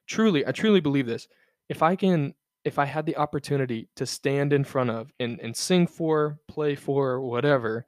truly 0.07 0.45
I 0.47 0.51
truly 0.51 0.79
believe 0.79 1.05
this 1.07 1.27
if 1.69 1.83
I 1.83 1.95
can 1.95 2.33
if 2.63 2.77
I 2.79 2.85
had 2.85 3.05
the 3.05 3.17
opportunity 3.17 3.89
to 3.95 4.05
stand 4.05 4.53
in 4.53 4.63
front 4.63 4.89
of 4.89 5.11
and, 5.19 5.39
and 5.41 5.55
sing 5.55 5.87
for 5.87 6.39
play 6.47 6.75
for 6.75 7.21
whatever 7.21 7.85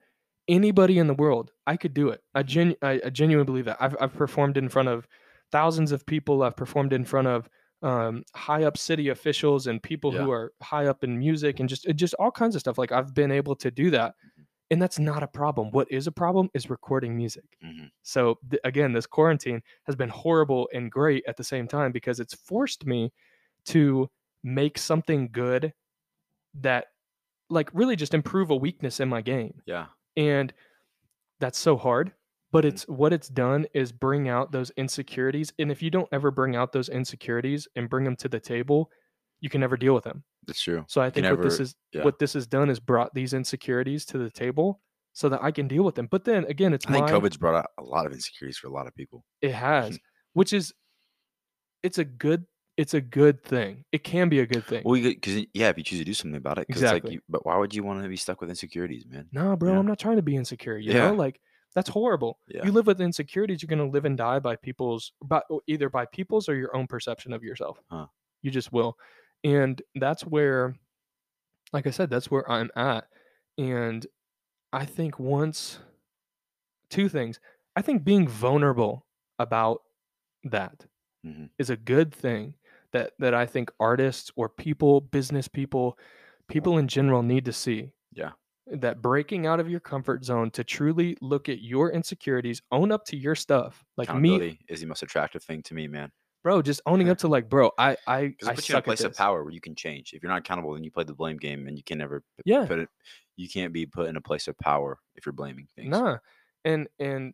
anybody 0.47 0.97
in 0.99 1.07
the 1.07 1.13
world 1.13 1.51
I 1.67 1.77
could 1.77 1.93
do 1.93 2.09
it. 2.09 2.21
I, 2.35 2.43
genu- 2.43 2.75
I, 2.81 2.99
I 3.05 3.09
genuinely 3.09 3.45
believe 3.45 3.65
that. 3.65 3.77
I've, 3.79 3.95
I've 4.01 4.13
performed 4.13 4.57
in 4.57 4.67
front 4.69 4.89
of 4.89 5.07
thousands 5.51 5.91
of 5.91 6.05
people. 6.05 6.43
I've 6.43 6.57
performed 6.57 6.91
in 6.93 7.05
front 7.05 7.27
of 7.27 7.49
um, 7.81 8.23
high 8.35 8.63
up 8.63 8.77
city 8.77 9.09
officials 9.09 9.67
and 9.67 9.81
people 9.83 10.11
who 10.11 10.31
are 10.31 10.53
high 10.61 10.87
up 10.87 11.03
in 11.03 11.17
music 11.19 11.59
and 11.59 11.67
just 11.69 11.85
just 11.95 12.13
all 12.15 12.31
kinds 12.31 12.55
of 12.55 12.61
stuff. 12.61 12.77
Like 12.77 12.91
I've 12.91 13.13
been 13.13 13.31
able 13.31 13.55
to 13.57 13.69
do 13.71 13.89
that 13.91 14.15
Mhm. 14.39 14.45
and 14.71 14.81
that's 14.81 14.99
not 14.99 15.21
a 15.23 15.27
problem. 15.27 15.69
What 15.71 15.91
is 15.91 16.07
a 16.07 16.11
problem 16.11 16.49
is 16.53 16.69
recording 16.69 17.15
music. 17.15 17.45
Mhm. 17.63 17.89
so 18.01 18.39
th- 18.49 18.61
again 18.63 18.93
this 18.93 19.05
quarantine 19.05 19.61
has 19.83 19.95
been 19.95 20.09
horrible 20.09 20.69
and 20.73 20.89
great 20.91 21.23
at 21.27 21.35
the 21.37 21.43
same 21.43 21.67
time 21.67 21.91
because 21.91 22.19
it's 22.21 22.33
forced 22.33 22.85
me 22.85 23.11
to 23.65 24.09
make 24.43 24.77
something 24.77 25.29
good 25.31 25.73
that 26.61 26.87
like 27.49 27.69
really 27.73 27.95
just 27.95 28.13
improve 28.13 28.49
a 28.49 28.55
weakness 28.55 28.99
in 28.99 29.09
my 29.09 29.21
game 29.21 29.61
Yeah. 29.65 29.87
and 30.17 30.53
that's 31.39 31.57
so 31.59 31.77
hard 31.77 32.13
but 32.51 32.63
Mhm. 32.63 32.67
it's 32.67 32.87
what 32.87 33.13
it's 33.13 33.27
done 33.29 33.65
is 33.73 33.91
bring 33.91 34.29
out 34.29 34.51
those 34.51 34.69
insecurities 34.71 35.51
and 35.59 35.71
if 35.71 35.81
you 35.81 35.89
don't 35.89 36.07
ever 36.11 36.29
bring 36.31 36.55
out 36.55 36.71
those 36.71 36.89
insecurities 36.89 37.67
and 37.75 37.89
bring 37.89 38.03
them 38.05 38.15
to 38.17 38.29
the 38.29 38.39
table 38.39 38.91
you 39.41 39.49
can 39.49 39.59
never 39.61 39.75
deal 39.77 39.93
with 39.93 40.03
them 40.03 40.23
That's 40.47 40.61
true. 40.61 40.85
so 40.87 41.01
i 41.01 41.09
think 41.09 41.27
what 41.29 41.41
this 41.41 41.59
is 41.59 41.75
yeah. 41.91 42.03
what 42.03 42.19
this 42.19 42.33
has 42.33 42.45
done 42.47 42.69
is 42.69 42.79
brought 42.79 43.13
these 43.13 43.33
insecurities 43.33 44.05
to 44.07 44.17
the 44.17 44.29
table 44.29 44.81
so 45.13 45.29
that 45.29 45.43
i 45.43 45.51
can 45.51 45.67
deal 45.67 45.83
with 45.83 45.95
them 45.95 46.07
but 46.07 46.23
then 46.23 46.45
again 46.45 46.73
it's 46.73 46.85
I 46.87 46.91
think 46.93 47.05
my, 47.07 47.11
COVID's 47.11 47.37
brought 47.37 47.55
out 47.55 47.67
a 47.77 47.83
lot 47.83 48.05
of 48.05 48.13
insecurities 48.13 48.57
for 48.57 48.67
a 48.67 48.71
lot 48.71 48.87
of 48.87 48.95
people. 48.95 49.25
it 49.41 49.53
has 49.53 49.99
which 50.33 50.53
is 50.53 50.73
it's 51.81 51.97
a 51.97 52.05
good 52.05 52.45
it's 52.77 52.93
a 52.93 53.01
good 53.01 53.43
thing 53.43 53.85
it 53.91 54.03
can 54.03 54.29
be 54.29 54.39
a 54.39 54.45
good 54.47 54.67
thing 54.67 54.85
Well, 54.85 55.01
because 55.01 55.45
yeah, 55.53 55.69
if 55.69 55.77
you 55.77 55.83
choose 55.83 55.99
to 55.99 56.05
do 56.05 56.13
something 56.13 56.35
about 56.35 56.57
it, 56.57 56.69
'cause 56.69 56.81
it's 56.81 56.91
like, 56.91 57.07
Exactly. 57.07 57.09
you, 57.09 57.21
but 57.29 57.45
why 57.45 57.57
would 57.57 57.73
you 57.73 57.83
want 57.83 58.03
to 58.03 58.09
be 58.09 58.17
stuck 58.17 58.41
with 58.41 58.49
insecurities, 58.49 59.05
man? 59.05 59.31
No, 59.31 59.55
bro, 59.55 59.73
Yeah. 59.73 59.79
I'm 59.79 59.87
not 59.87 59.99
trying 59.99 60.17
to 60.17 60.21
be 60.21 60.35
insecure. 60.35 60.77
You 60.77 60.93
Yeah. 60.93 61.11
know, 61.11 61.13
like 61.13 61.41
that's 61.73 61.89
horrible. 61.89 62.39
Yeah. 62.47 62.61
You 62.61 62.71
live 62.71 62.85
with 62.87 63.01
insecurities, 63.01 63.61
you're 63.61 63.67
gonna 63.67 63.89
live 63.89 64.05
and 64.05 64.17
die 64.17 64.39
by 64.39 64.55
people's, 64.55 65.13
by 65.23 65.41
either 65.67 65.89
by 65.89 66.05
people's 66.05 66.47
or 66.47 66.55
your 66.55 66.75
own 66.75 66.87
perception 66.87 67.33
of 67.33 67.43
yourself. 67.43 67.79
Huh. 67.89 68.07
You 68.43 68.51
just 68.51 68.73
will, 68.73 68.97
and 69.43 69.81
that's 69.95 70.25
where, 70.25 70.75
like 71.73 71.87
I 71.87 71.91
said, 71.91 72.09
that's 72.09 72.31
where 72.31 72.49
I'm 72.51 72.71
at. 72.75 73.07
And 73.57 74.05
I 74.73 74.85
think 74.85 75.19
once, 75.19 75.79
two 76.89 77.09
things. 77.09 77.39
I 77.75 77.81
think 77.83 78.03
being 78.05 78.27
vulnerable 78.27 79.07
about 79.39 79.83
that 80.43 80.85
is 80.85 80.89
Mhm. 81.23 81.53
a 81.69 81.77
good 81.77 82.13
thing 82.15 82.55
that 82.93 83.13
that 83.19 83.33
I 83.33 83.45
think 83.45 83.71
artists 83.79 84.31
or 84.35 84.49
people, 84.49 85.01
business 85.01 85.47
people, 85.47 85.97
people 86.47 86.77
in 86.77 86.87
general 86.87 87.23
need 87.23 87.45
to 87.45 87.53
see. 87.53 87.91
Yeah. 88.13 88.33
That 88.67 89.01
breaking 89.01 89.45
out 89.45 89.59
of 89.59 89.69
your 89.69 89.81
comfort 89.81 90.23
zone 90.23 90.49
to 90.51 90.63
truly 90.63 91.17
look 91.21 91.49
at 91.49 91.61
your 91.61 91.91
insecurities, 91.91 92.61
own 92.71 92.91
up 92.93 93.03
to 93.05 93.17
your 93.17 93.35
stuff. 93.35 93.83
Like 93.97 94.13
me, 94.13 94.59
is 94.69 94.79
the 94.79 94.87
most 94.87 95.03
attractive 95.03 95.43
thing 95.43 95.61
to 95.63 95.73
me, 95.73 95.87
man. 95.89 96.11
bro, 96.43 96.61
just 96.61 96.81
owning 96.85 97.09
up 97.09 97.17
to 97.19 97.27
like, 97.27 97.49
bro, 97.49 97.71
I 97.77 97.97
I 98.07 98.35
I 98.45 98.53
it 98.53 98.55
puts 98.55 98.69
you 98.69 98.75
in 98.75 98.79
a 98.79 98.81
place 98.81 99.03
of 99.03 99.13
power 99.15 99.43
where 99.43 99.53
you 99.53 99.61
can 99.61 99.75
change. 99.75 100.13
If 100.13 100.23
you're 100.23 100.31
not 100.31 100.39
accountable, 100.39 100.73
then 100.73 100.83
you 100.83 100.91
play 100.91 101.03
the 101.03 101.13
blame 101.13 101.37
game, 101.37 101.67
and 101.67 101.77
you 101.77 101.83
can 101.83 101.97
never 101.97 102.23
Yeah. 102.45 102.65
put 102.65 102.79
it. 102.79 102.89
You 103.35 103.49
can't 103.49 103.73
be 103.73 103.85
put 103.85 104.07
in 104.07 104.15
a 104.15 104.21
place 104.21 104.47
of 104.47 104.57
power 104.59 104.99
if 105.15 105.25
you're 105.25 105.33
blaming 105.33 105.67
things. 105.75 105.89
Nah. 105.89 106.19
And 106.65 106.87
and 106.99 107.33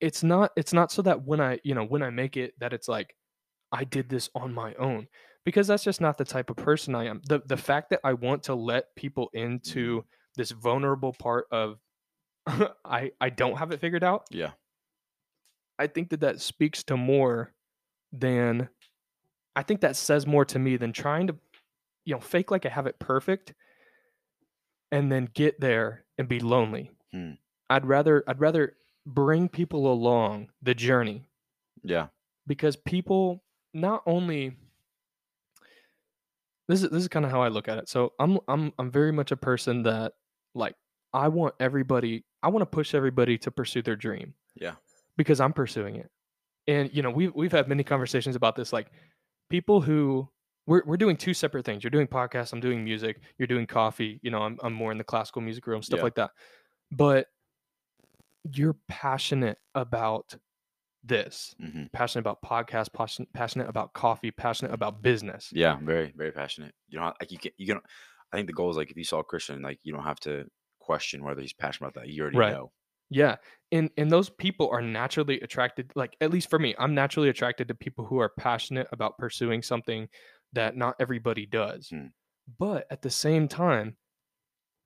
it's 0.00 0.22
not 0.22 0.50
it's 0.56 0.72
not 0.72 0.90
so 0.90 1.02
that 1.02 1.22
when 1.24 1.40
I, 1.40 1.60
you 1.62 1.74
know, 1.74 1.84
when 1.84 2.02
I 2.02 2.10
make 2.10 2.36
it 2.36 2.58
that 2.58 2.72
it's 2.72 2.88
like 2.88 3.14
I 3.72 3.84
did 3.84 4.08
this 4.08 4.28
on 4.34 4.52
my 4.52 4.74
own 4.74 5.06
because 5.44 5.66
that's 5.68 5.84
just 5.84 6.00
not 6.00 6.18
the 6.18 6.24
type 6.24 6.50
of 6.50 6.56
person 6.56 6.94
I 6.94 7.06
am. 7.06 7.22
The 7.28 7.40
the 7.46 7.56
fact 7.56 7.90
that 7.90 8.00
I 8.04 8.14
want 8.14 8.42
to 8.44 8.54
let 8.54 8.94
people 8.96 9.30
into 9.32 10.04
this 10.36 10.50
vulnerable 10.50 11.12
part 11.12 11.46
of 11.50 11.78
I 12.84 13.12
I 13.20 13.30
don't 13.30 13.56
have 13.58 13.70
it 13.72 13.80
figured 13.80 14.04
out. 14.04 14.24
Yeah. 14.30 14.52
I 15.78 15.86
think 15.86 16.10
that 16.10 16.20
that 16.20 16.40
speaks 16.40 16.82
to 16.84 16.96
more 16.96 17.52
than 18.12 18.68
I 19.56 19.62
think 19.62 19.80
that 19.80 19.96
says 19.96 20.26
more 20.26 20.44
to 20.46 20.58
me 20.58 20.76
than 20.76 20.92
trying 20.92 21.26
to 21.28 21.36
you 22.04 22.14
know 22.14 22.20
fake 22.20 22.50
like 22.50 22.66
I 22.66 22.70
have 22.70 22.86
it 22.86 22.98
perfect 22.98 23.54
and 24.92 25.10
then 25.10 25.28
get 25.32 25.60
there 25.60 26.04
and 26.18 26.28
be 26.28 26.40
lonely. 26.40 26.90
Hmm. 27.12 27.32
I'd 27.68 27.86
rather 27.86 28.24
I'd 28.26 28.40
rather 28.40 28.74
bring 29.06 29.48
people 29.48 29.90
along 29.92 30.48
the 30.60 30.74
journey 30.74 31.24
Yeah. 31.82 32.08
because 32.46 32.76
people 32.76 33.42
not 33.72 34.02
only 34.06 34.56
this 36.68 36.82
is 36.82 36.90
this 36.90 37.02
is 37.02 37.08
kind 37.08 37.24
of 37.24 37.30
how 37.30 37.42
I 37.42 37.48
look 37.48 37.68
at 37.68 37.78
it. 37.78 37.88
So 37.88 38.12
I'm 38.18 38.38
I'm 38.48 38.72
I'm 38.78 38.90
very 38.90 39.12
much 39.12 39.32
a 39.32 39.36
person 39.36 39.82
that 39.84 40.12
like 40.54 40.74
I 41.12 41.28
want 41.28 41.54
everybody 41.60 42.24
I 42.42 42.48
want 42.48 42.62
to 42.62 42.66
push 42.66 42.94
everybody 42.94 43.36
to 43.38 43.50
pursue 43.50 43.82
their 43.82 43.96
dream. 43.96 44.34
Yeah. 44.54 44.74
Because 45.16 45.40
I'm 45.40 45.52
pursuing 45.52 45.96
it. 45.96 46.10
And 46.68 46.90
you 46.92 47.02
know, 47.02 47.10
we've 47.10 47.34
we've 47.34 47.52
had 47.52 47.68
many 47.68 47.82
conversations 47.82 48.36
about 48.36 48.54
this 48.54 48.72
like 48.72 48.88
people 49.48 49.80
who 49.80 50.28
we're 50.66 50.82
we're 50.86 50.96
doing 50.96 51.16
two 51.16 51.34
separate 51.34 51.64
things. 51.64 51.82
You're 51.82 51.90
doing 51.90 52.06
podcasts, 52.06 52.52
I'm 52.52 52.60
doing 52.60 52.84
music, 52.84 53.20
you're 53.38 53.48
doing 53.48 53.66
coffee, 53.66 54.20
you 54.22 54.30
know, 54.30 54.42
I'm 54.42 54.58
I'm 54.62 54.72
more 54.72 54.92
in 54.92 54.98
the 54.98 55.04
classical 55.04 55.42
music 55.42 55.66
room, 55.66 55.82
stuff 55.82 55.98
Yeah. 55.98 56.04
like 56.04 56.14
that. 56.14 56.30
But 56.92 57.26
you're 58.52 58.76
passionate 58.88 59.58
about 59.74 60.34
this. 61.02 61.54
hmm 61.60 61.84
Passionate 61.92 62.20
about 62.20 62.42
podcast 62.42 62.92
passionate 62.92 63.32
passionate 63.32 63.68
about 63.68 63.92
coffee, 63.92 64.30
passionate 64.30 64.72
about 64.72 65.02
business. 65.02 65.50
Yeah, 65.52 65.78
very, 65.82 66.12
very 66.16 66.32
passionate. 66.32 66.74
You 66.88 66.98
know, 67.00 67.12
like 67.20 67.30
you 67.32 67.38
can, 67.38 67.52
you 67.56 67.66
can. 67.66 67.80
I 68.32 68.36
think 68.36 68.46
the 68.46 68.52
goal 68.52 68.70
is 68.70 68.76
like 68.76 68.90
if 68.90 68.96
you 68.96 69.04
saw 69.04 69.22
Christian, 69.22 69.62
like 69.62 69.78
you 69.82 69.92
don't 69.92 70.04
have 70.04 70.20
to 70.20 70.44
question 70.80 71.24
whether 71.24 71.40
he's 71.40 71.52
passionate 71.52 71.88
about 71.88 72.02
that. 72.02 72.08
You 72.08 72.22
already 72.22 72.38
Right. 72.38 72.52
know. 72.52 72.72
Yeah. 73.08 73.36
And 73.72 73.90
and 73.96 74.10
those 74.10 74.30
people 74.30 74.68
are 74.70 74.82
naturally 74.82 75.40
attracted 75.40 75.90
like 75.96 76.16
at 76.20 76.30
least 76.30 76.48
for 76.50 76.58
me, 76.58 76.74
I'm 76.78 76.94
naturally 76.94 77.28
attracted 77.28 77.68
to 77.68 77.74
people 77.74 78.04
who 78.06 78.18
are 78.18 78.28
passionate 78.28 78.86
about 78.92 79.18
pursuing 79.18 79.62
something 79.62 80.08
that 80.52 80.76
not 80.76 80.94
everybody 81.00 81.46
does. 81.46 81.88
Hmm. 81.88 82.06
But 82.58 82.86
at 82.90 83.02
the 83.02 83.10
same 83.10 83.48
time, 83.48 83.96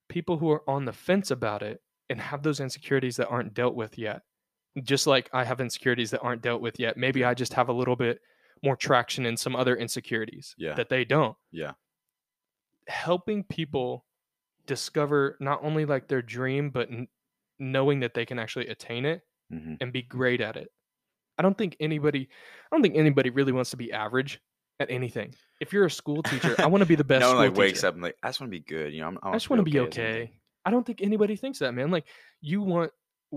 people 0.08 0.38
who 0.38 0.50
are 0.50 0.68
on 0.68 0.84
the 0.84 0.92
fence 0.92 1.30
about 1.30 1.62
it 1.62 1.80
and 2.08 2.20
have 2.20 2.42
those 2.42 2.60
insecurities 2.60 3.16
that 3.16 3.28
aren't 3.28 3.54
dealt 3.54 3.74
with 3.74 3.98
yet. 3.98 4.22
Just 4.82 5.06
like 5.06 5.30
I 5.32 5.44
have 5.44 5.60
insecurities 5.60 6.10
that 6.10 6.20
aren't 6.20 6.42
dealt 6.42 6.60
with 6.60 6.80
yet. 6.80 6.96
Maybe 6.96 7.24
I 7.24 7.34
just 7.34 7.52
have 7.54 7.68
a 7.68 7.72
little 7.72 7.94
bit 7.96 8.20
more 8.62 8.76
traction 8.76 9.24
in 9.26 9.36
some 9.36 9.54
other 9.54 9.76
insecurities 9.76 10.54
Yeah. 10.58 10.74
that 10.74 10.88
they 10.88 11.04
don't. 11.04 11.36
Yeah. 11.52 11.72
Helping 12.86 13.44
people 13.44 14.04
discover 14.66 15.36
not 15.40 15.60
only 15.62 15.84
like 15.84 16.08
their 16.08 16.22
dream 16.22 16.70
but 16.70 16.90
n- 16.90 17.06
knowing 17.58 18.00
that 18.00 18.14
they 18.14 18.24
can 18.26 18.38
actually 18.38 18.66
attain 18.68 19.04
it 19.04 19.20
hmm 19.50 19.74
and 19.80 19.92
be 19.92 20.00
great 20.02 20.40
at 20.40 20.56
it. 20.56 20.68
I 21.38 21.42
don't 21.42 21.56
think 21.56 21.76
anybody 21.80 22.28
I 22.70 22.74
don't 22.76 22.82
think 22.82 22.96
anybody 22.96 23.30
really 23.30 23.52
wants 23.52 23.70
to 23.70 23.76
be 23.76 23.92
average 23.92 24.40
at 24.80 24.90
anything. 24.90 25.34
If 25.60 25.72
you're 25.72 25.84
a 25.84 25.90
school 25.90 26.22
teacher, 26.22 26.54
I 26.58 26.66
want 26.66 26.80
to 26.82 26.86
be 26.86 26.94
the 26.96 27.04
best 27.12 27.20
no 27.20 27.28
one 27.28 27.36
like 27.36 27.54
wakes 27.56 27.80
teacher. 27.80 27.88
up 27.88 27.94
and 27.94 28.02
like 28.02 28.16
I 28.22 28.28
just 28.28 28.40
want 28.40 28.50
to 28.50 28.58
be 28.58 28.64
good. 28.64 28.92
You 28.92 29.00
know, 29.02 29.08
I'm, 29.08 29.18
I 29.22 29.32
just 29.34 29.50
want 29.50 29.60
to 29.64 29.70
be 29.70 29.78
okay. 29.80 30.32
I 30.64 30.70
don't 30.70 30.84
think 30.84 31.00
anybody 31.02 31.36
thinks 31.36 31.58
that, 31.60 31.72
man. 31.74 31.90
Like 31.90 32.06
you 32.40 32.62
want 32.62 32.90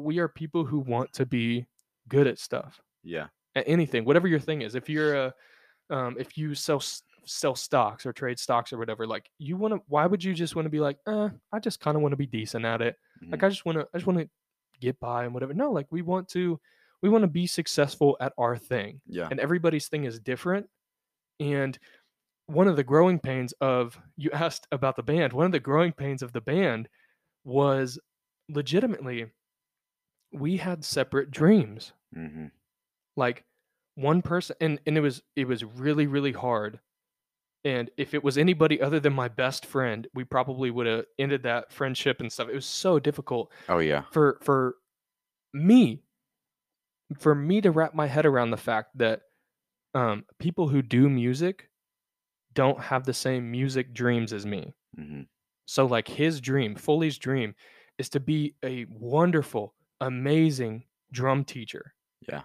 we 0.04 0.20
are 0.20 0.28
people 0.28 0.66
who 0.66 0.80
want 0.80 1.14
to 1.14 1.26
be 1.26 1.68
good 2.08 2.28
at 2.28 2.40
stuff. 2.40 2.82
Yeah. 3.04 3.28
At 3.56 3.68
anything, 3.68 4.06
whatever 4.06 4.28
your 4.28 4.40
thing 4.40 4.62
is. 4.62 4.76
If 4.76 4.90
you're 4.90 5.16
a 5.16 5.34
um 5.90 6.18
if 6.20 6.38
you 6.38 6.56
sell 6.56 6.82
sell 7.26 7.56
stocks 7.56 8.06
or 8.06 8.14
trade 8.14 8.40
stocks 8.40 8.74
or 8.74 8.78
whatever, 8.78 9.08
like 9.08 9.30
you 9.40 9.58
want 9.58 9.74
to 9.76 9.82
why 9.88 10.06
would 10.06 10.24
you 10.24 10.34
just 10.34 10.56
want 10.56 10.66
to 10.66 10.70
be 10.72 10.80
like, 10.80 11.00
"Uh, 11.06 11.30
I 11.52 11.60
just 11.60 11.80
kind 11.80 11.96
of 11.98 12.02
want 12.04 12.14
to 12.14 12.18
be 12.18 12.28
decent 12.28 12.66
at 12.66 12.82
it." 12.82 12.98
Like 13.32 13.44
Mhm. 13.44 13.44
I 13.44 13.50
just 13.50 13.66
want 13.66 13.80
to 13.80 13.88
I 13.94 13.98
just 13.98 14.08
want 14.08 14.20
to 14.20 14.30
get 14.80 15.00
by 15.00 15.26
and 15.26 15.34
whatever. 15.34 15.54
No, 15.54 15.72
like 15.72 15.88
we 15.92 16.02
want 16.04 16.30
to 16.30 16.60
we 17.02 17.10
want 17.10 17.24
to 17.24 17.28
be 17.28 17.48
successful 17.48 18.18
at 18.22 18.34
our 18.38 18.58
thing. 18.58 19.02
Yeah. 19.08 19.32
And 19.32 19.40
everybody's 19.40 19.88
thing 19.90 20.06
is 20.06 20.20
different. 20.20 20.70
And 21.40 21.78
one 22.48 22.68
of 22.68 22.76
the 22.78 22.84
growing 22.84 23.20
pains 23.20 23.54
of 23.62 24.00
you 24.18 24.32
asked 24.32 24.68
about 24.72 24.96
the 24.96 25.04
band, 25.04 25.34
one 25.34 25.46
of 25.46 25.52
the 25.52 25.60
growing 25.60 25.94
pains 25.94 26.22
of 26.24 26.34
the 26.34 26.42
band 26.42 26.90
was 27.46 28.00
legitimately 28.50 29.32
we 30.32 30.58
had 30.58 30.84
separate 30.84 31.32
dreams. 31.32 31.94
hmm 32.14 32.48
Like 33.16 33.46
one 33.96 34.22
person 34.22 34.56
and 34.62 34.80
and 34.86 34.98
it 34.98 35.02
was 35.02 35.24
it 35.36 35.48
was 35.48 35.64
really 35.64 36.08
really 36.08 36.32
hard. 36.32 36.80
And 37.66 37.92
if 37.98 38.14
it 38.14 38.24
was 38.24 38.38
anybody 38.38 38.82
other 38.82 39.00
than 39.00 39.14
my 39.14 39.28
best 39.28 39.66
friend, 39.66 40.08
we 40.14 40.24
probably 40.24 40.72
would 40.72 40.88
have 40.88 41.06
ended 41.20 41.44
that 41.44 41.72
friendship 41.74 42.22
and 42.22 42.32
stuff. 42.32 42.50
It 42.50 42.56
was 42.56 42.66
so 42.66 43.00
difficult 43.00 43.52
Oh 43.70 43.80
yeah. 43.80 44.04
for 44.12 44.40
for 44.42 44.78
me 45.54 46.04
for 47.18 47.34
me 47.34 47.62
to 47.62 47.72
wrap 47.72 47.94
my 47.94 48.08
head 48.08 48.26
around 48.26 48.52
the 48.52 48.58
fact 48.58 48.98
that 48.98 49.22
um, 49.94 50.26
people 50.40 50.68
who 50.68 50.82
do 50.82 51.10
music 51.10 51.70
don't 52.54 52.80
have 52.80 53.06
the 53.06 53.14
same 53.14 53.52
music 53.52 53.94
dreams 53.94 54.34
as 54.34 54.46
me. 54.46 54.76
hmm 54.96 55.22
So 55.66 55.86
like 55.86 56.08
his 56.08 56.42
dream, 56.42 56.76
Foley's 56.76 57.18
dream, 57.18 57.56
is 57.98 58.10
to 58.10 58.20
be 58.20 58.56
a 58.64 58.86
wonderful, 58.90 59.74
amazing 60.02 60.84
drum 61.12 61.44
teacher. 61.44 61.94
Yeah. 62.28 62.42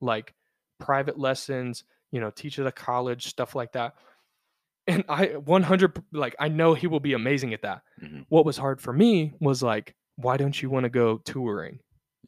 Like 0.00 0.34
private 0.78 1.18
lessons, 1.18 1.84
you 2.12 2.20
know, 2.20 2.30
teach 2.30 2.58
at 2.58 2.66
a 2.66 2.72
college, 2.72 3.26
stuff 3.26 3.54
like 3.54 3.72
that. 3.72 3.94
And 4.86 5.04
I 5.08 5.26
100 5.36 6.02
like 6.12 6.34
I 6.40 6.48
know 6.48 6.74
he 6.74 6.86
will 6.86 7.00
be 7.00 7.12
amazing 7.12 7.54
at 7.54 7.62
that. 7.62 7.82
hmm 8.00 8.20
What 8.28 8.44
was 8.44 8.56
hard 8.56 8.80
for 8.80 8.92
me 8.92 9.34
was 9.40 9.62
like, 9.62 9.94
why 10.16 10.36
don't 10.36 10.60
you 10.60 10.70
want 10.70 10.84
to 10.84 10.90
go 10.90 11.18
touring? 11.18 11.78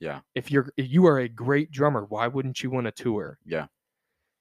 Yeah. 0.01 0.21
if 0.35 0.51
you're 0.51 0.69
if 0.77 0.91
you 0.91 1.07
are 1.07 1.21
a 1.21 1.29
great 1.29 1.71
drummer, 1.71 2.05
why 2.09 2.27
wouldn't 2.27 2.63
you 2.63 2.71
want 2.71 2.87
to 2.87 2.91
tour? 2.93 3.39
Yeah. 3.45 3.67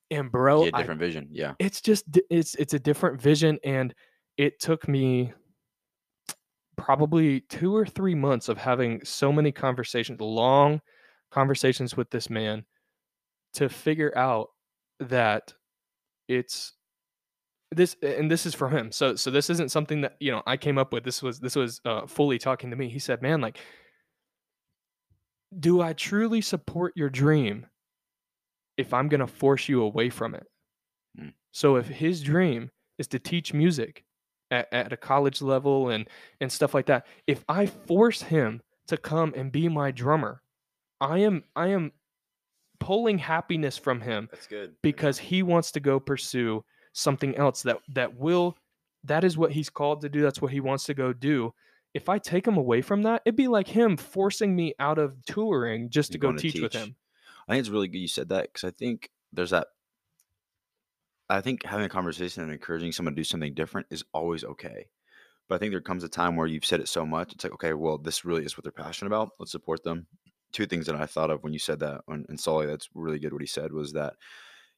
And 0.09 0.29
bro, 0.32 0.59
He 0.61 0.65
had 0.65 0.73
I- 0.75 0.77
different 0.82 0.99
vision. 0.99 1.29
Yeah. 1.32 1.53
it's 1.59 1.82
just 1.82 2.05
it's 2.29 2.55
it's 2.55 2.73
a 2.73 2.79
different 2.79 3.21
vision, 3.21 3.59
and 3.63 3.93
it 4.38 4.59
took 4.59 4.88
me 4.88 5.34
probably 6.82 7.41
two 7.41 7.75
or 7.75 7.86
three 7.86 8.15
months 8.15 8.49
of 8.49 8.57
having 8.57 9.03
so 9.03 9.32
many 9.32 9.51
conversations, 9.51 10.19
long 10.19 10.82
conversations 11.32 11.95
with 11.95 12.09
this 12.09 12.29
man, 12.29 12.65
to 13.53 13.69
figure 13.69 14.15
out 14.17 14.49
that 14.99 15.53
it's 16.27 16.73
this 17.71 17.95
and 18.03 18.29
this 18.29 18.45
is 18.45 18.53
from 18.53 18.71
him 18.71 18.91
so 18.91 19.15
so 19.15 19.32
this 19.32 19.49
isn't 19.49 19.71
something 19.71 20.01
that 20.01 20.15
you 20.19 20.29
know 20.29 20.43
i 20.45 20.57
came 20.57 20.77
up 20.77 20.91
with 20.91 21.03
this 21.03 21.23
was 21.23 21.39
this 21.39 21.55
was 21.55 21.79
uh 21.86 22.05
fully 22.05 22.38
talking 22.38 22.69
to 22.69 22.75
me 22.75 22.89
he 22.89 22.99
said 22.99 23.21
man 23.21 23.39
like 23.39 23.57
do 25.59 25.82
i 25.82 25.93
truly 25.93 26.41
support 26.41 26.93
your 26.97 27.09
dream 27.09 27.65
if 28.77 28.93
i'm 28.93 29.07
going 29.07 29.21
to 29.21 29.27
force 29.27 29.69
you 29.69 29.82
away 29.82 30.09
from 30.09 30.36
it 30.36 30.45
Hmm. 31.17 31.29
so 31.51 31.75
if 31.77 31.88
his 31.88 32.21
dream 32.21 32.69
is 32.97 33.07
to 33.07 33.19
teach 33.19 33.53
music 33.53 34.03
at, 34.52 34.68
at 34.72 34.93
a 34.93 34.97
college 34.97 35.41
level 35.41 35.89
and 35.89 36.08
and 36.39 36.52
stuff 36.52 36.74
like 36.74 36.86
that 36.86 37.08
if 37.28 37.43
i 37.49 37.66
force 37.66 38.22
him 38.22 38.62
to 38.88 38.97
come 38.97 39.34
and 39.36 39.52
be 39.52 39.68
my 39.68 39.89
drummer 39.91 40.41
i 40.99 41.18
am 41.20 41.43
i 41.56 41.68
am 41.68 41.91
pulling 42.80 43.18
happiness 43.18 43.78
from 43.78 44.02
him 44.02 44.28
That's 44.32 44.47
good. 44.47 44.76
because 44.82 45.18
he 45.18 45.43
wants 45.43 45.72
to 45.74 45.80
go 45.80 45.99
pursue 45.99 46.64
something 46.93 47.36
else 47.38 47.64
that 47.64 47.78
that 47.93 48.16
will 48.18 48.58
that 49.04 49.24
is 49.24 49.38
what 49.38 49.52
he's 49.52 49.70
called 49.70 50.02
to 50.02 50.10
do 50.10 50.22
that's 50.22 50.41
what 50.41 50.52
he 50.52 50.60
wants 50.60 50.84
to 50.86 50.93
go 50.93 51.14
do 51.14 51.54
if 51.93 52.10
i 52.10 52.18
take 52.18 52.45
him 52.45 52.58
away 52.58 52.82
from 52.82 53.04
that 53.04 53.22
it'd 53.26 53.36
be 53.36 53.47
like 53.47 53.68
him 53.68 53.97
forcing 53.97 54.56
me 54.56 54.74
out 54.80 54.97
of 54.97 55.16
touring 55.26 55.89
just 55.89 56.12
to 56.12 56.20
You're 56.20 56.32
go 56.32 56.38
to 56.38 56.41
teach, 56.41 56.62
with 56.62 56.74
him 56.74 56.95
I 57.47 57.54
think 57.54 57.62
it's 57.62 57.70
really 57.70 57.88
good 57.88 57.99
you 57.99 58.08
said 58.08 58.30
that 58.30 58.43
because 58.43 58.64
I 58.64 58.72
think 58.72 59.10
there's 59.34 59.49
that. 59.49 59.68
I 61.32 61.41
think 61.41 61.65
having 61.65 61.86
a 61.86 61.89
conversation 61.89 62.43
and 62.43 62.51
encouraging 62.51 62.91
someone 62.91 63.13
to 63.15 63.19
do 63.19 63.23
something 63.23 63.53
different 63.53 63.88
is 63.89 64.03
always 64.13 64.43
okay. 64.43 64.89
But 65.47 65.55
I 65.55 65.57
think 65.59 65.71
there 65.71 65.82
comes 65.82 66.03
a 66.03 66.09
time 66.09 66.36
where 66.36 66.47
you've 66.47 66.65
said 66.65 66.79
it 66.79 66.88
so 66.89 67.05
much, 67.05 67.34
it's 67.34 67.43
like, 67.43 67.53
okay, 67.53 67.73
well, 67.73 67.97
this 67.97 68.25
really 68.25 68.45
is 68.45 68.57
what 68.57 68.63
they're 68.63 68.71
passionate 68.71 69.07
about. 69.07 69.32
Let's 69.39 69.51
support 69.51 69.84
them. 69.84 70.07
Two 70.51 70.65
things 70.65 70.86
that 70.88 70.95
I 70.95 71.05
thought 71.05 71.29
of 71.29 71.43
when 71.43 71.53
you 71.53 71.59
said 71.59 71.79
that, 71.79 72.01
and, 72.07 72.25
and 72.27 72.39
Sully, 72.39 72.65
that's 72.65 72.89
really 72.93 73.19
good 73.19 73.34
what 73.34 73.41
he 73.41 73.47
said 73.47 73.71
was 73.71 73.93
that, 73.93 74.13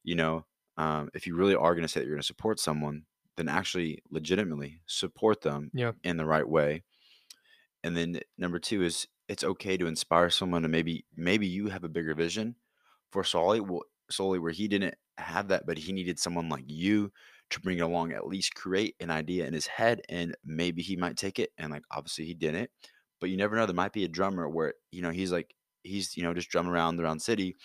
you 0.04 0.14
know, 0.14 0.46
um, 0.76 1.10
if 1.14 1.26
you 1.26 1.34
really 1.36 1.54
are 1.54 1.74
going 1.74 1.82
to 1.82 1.88
say 1.88 2.00
that 2.00 2.06
you're 2.06 2.14
going 2.16 2.22
to 2.22 2.26
support 2.26 2.60
someone, 2.60 3.04
then 3.36 3.48
actually 3.48 4.02
legitimately 4.10 4.80
support 4.86 5.40
them 5.40 5.70
Yeah. 5.74 5.92
in 6.04 6.16
the 6.16 6.24
right 6.26 6.48
way. 6.48 6.82
And 7.82 7.96
then 7.96 8.20
number 8.38 8.58
two 8.58 8.82
is 8.82 9.06
it's 9.28 9.44
okay 9.44 9.76
to 9.76 9.86
inspire 9.86 10.30
someone 10.30 10.62
to 10.62 10.68
maybe 10.68 11.04
maybe 11.16 11.46
you 11.46 11.68
have 11.68 11.84
a 11.84 11.88
bigger 11.88 12.14
vision 12.14 12.56
for 13.10 13.24
Solly 13.24 13.60
well, 13.60 13.82
solely 14.10 14.38
where 14.38 14.52
he 14.52 14.68
didn't 14.68 14.94
have 15.18 15.48
that, 15.48 15.66
but 15.66 15.78
he 15.78 15.92
needed 15.92 16.18
someone 16.18 16.48
like 16.48 16.64
you 16.66 17.12
to 17.50 17.60
bring 17.60 17.78
it 17.78 17.82
along, 17.82 18.12
at 18.12 18.26
least 18.26 18.54
create 18.54 18.96
an 19.00 19.10
idea 19.10 19.46
in 19.46 19.52
his 19.54 19.66
head, 19.66 20.02
and 20.08 20.36
maybe 20.44 20.82
he 20.82 20.96
might 20.96 21.16
take 21.16 21.38
it. 21.38 21.50
And 21.58 21.72
like 21.72 21.82
obviously 21.90 22.24
he 22.24 22.34
didn't, 22.34 22.70
but 23.20 23.30
you 23.30 23.36
never 23.36 23.56
know. 23.56 23.66
There 23.66 23.74
might 23.74 23.92
be 23.92 24.04
a 24.04 24.08
drummer 24.08 24.48
where 24.48 24.74
you 24.90 25.02
know 25.02 25.10
he's 25.10 25.32
like 25.32 25.54
he's 25.82 26.16
you 26.16 26.22
know 26.22 26.34
just 26.34 26.50
drumming 26.50 26.72
around 26.72 26.96
the 26.96 27.04
round 27.04 27.22
city, 27.22 27.56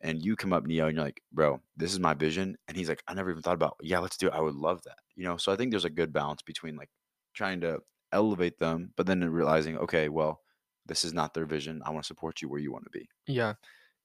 and 0.00 0.24
you 0.24 0.36
come 0.36 0.52
up 0.52 0.64
Neo 0.64 0.86
and 0.86 0.96
you're 0.96 1.04
like, 1.04 1.22
bro, 1.32 1.60
this 1.76 1.92
is 1.92 2.00
my 2.00 2.14
vision, 2.14 2.56
and 2.68 2.76
he's 2.76 2.88
like, 2.88 3.02
I 3.06 3.14
never 3.14 3.30
even 3.30 3.42
thought 3.42 3.54
about. 3.54 3.76
Yeah, 3.82 3.98
let's 4.00 4.16
do 4.16 4.28
it. 4.28 4.34
I 4.34 4.40
would 4.40 4.56
love 4.56 4.82
that. 4.84 4.98
You 5.14 5.24
know, 5.24 5.36
so 5.36 5.52
I 5.52 5.56
think 5.56 5.70
there's 5.70 5.84
a 5.84 5.90
good 5.90 6.12
balance 6.12 6.42
between 6.42 6.76
like 6.76 6.90
trying 7.34 7.60
to 7.62 7.80
elevate 8.12 8.58
them, 8.58 8.92
but 8.96 9.06
then 9.06 9.20
realizing, 9.30 9.78
okay, 9.78 10.08
well, 10.08 10.40
this 10.86 11.04
is 11.04 11.12
not 11.12 11.34
their 11.34 11.46
vision. 11.46 11.82
I 11.84 11.90
want 11.90 12.04
to 12.04 12.06
support 12.06 12.40
you 12.40 12.48
where 12.48 12.60
you 12.60 12.72
want 12.72 12.84
to 12.84 12.90
be. 12.90 13.08
yeah 13.26 13.54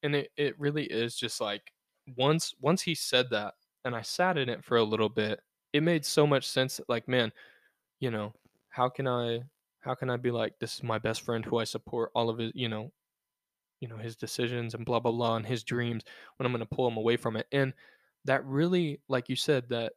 and 0.03 0.15
it, 0.15 0.31
it 0.37 0.59
really 0.59 0.85
is 0.85 1.15
just 1.15 1.39
like 1.39 1.71
once 2.17 2.53
once 2.61 2.81
he 2.81 2.95
said 2.95 3.29
that 3.29 3.55
and 3.85 3.95
i 3.95 4.01
sat 4.01 4.37
in 4.37 4.49
it 4.49 4.63
for 4.63 4.77
a 4.77 4.83
little 4.83 5.09
bit 5.09 5.41
it 5.73 5.83
made 5.83 6.05
so 6.05 6.27
much 6.27 6.47
sense 6.47 6.77
that, 6.77 6.89
like 6.89 7.07
man 7.07 7.31
you 7.99 8.11
know 8.11 8.33
how 8.69 8.89
can 8.89 9.07
i 9.07 9.41
how 9.81 9.95
can 9.95 10.09
i 10.09 10.17
be 10.17 10.31
like 10.31 10.53
this 10.59 10.75
is 10.75 10.83
my 10.83 10.99
best 10.99 11.21
friend 11.21 11.45
who 11.45 11.57
i 11.57 11.63
support 11.63 12.11
all 12.15 12.29
of 12.29 12.37
his 12.39 12.51
you 12.55 12.69
know 12.69 12.91
you 13.81 13.87
know 13.87 13.97
his 13.97 14.15
decisions 14.15 14.73
and 14.75 14.85
blah 14.85 14.99
blah 14.99 15.11
blah 15.11 15.35
and 15.37 15.45
his 15.47 15.63
dreams 15.63 16.03
when 16.37 16.45
i'm 16.45 16.53
going 16.53 16.59
to 16.67 16.75
pull 16.75 16.87
him 16.87 16.97
away 16.97 17.17
from 17.17 17.35
it 17.37 17.47
and 17.51 17.73
that 18.25 18.45
really 18.45 19.01
like 19.09 19.29
you 19.29 19.35
said 19.35 19.69
that 19.69 19.93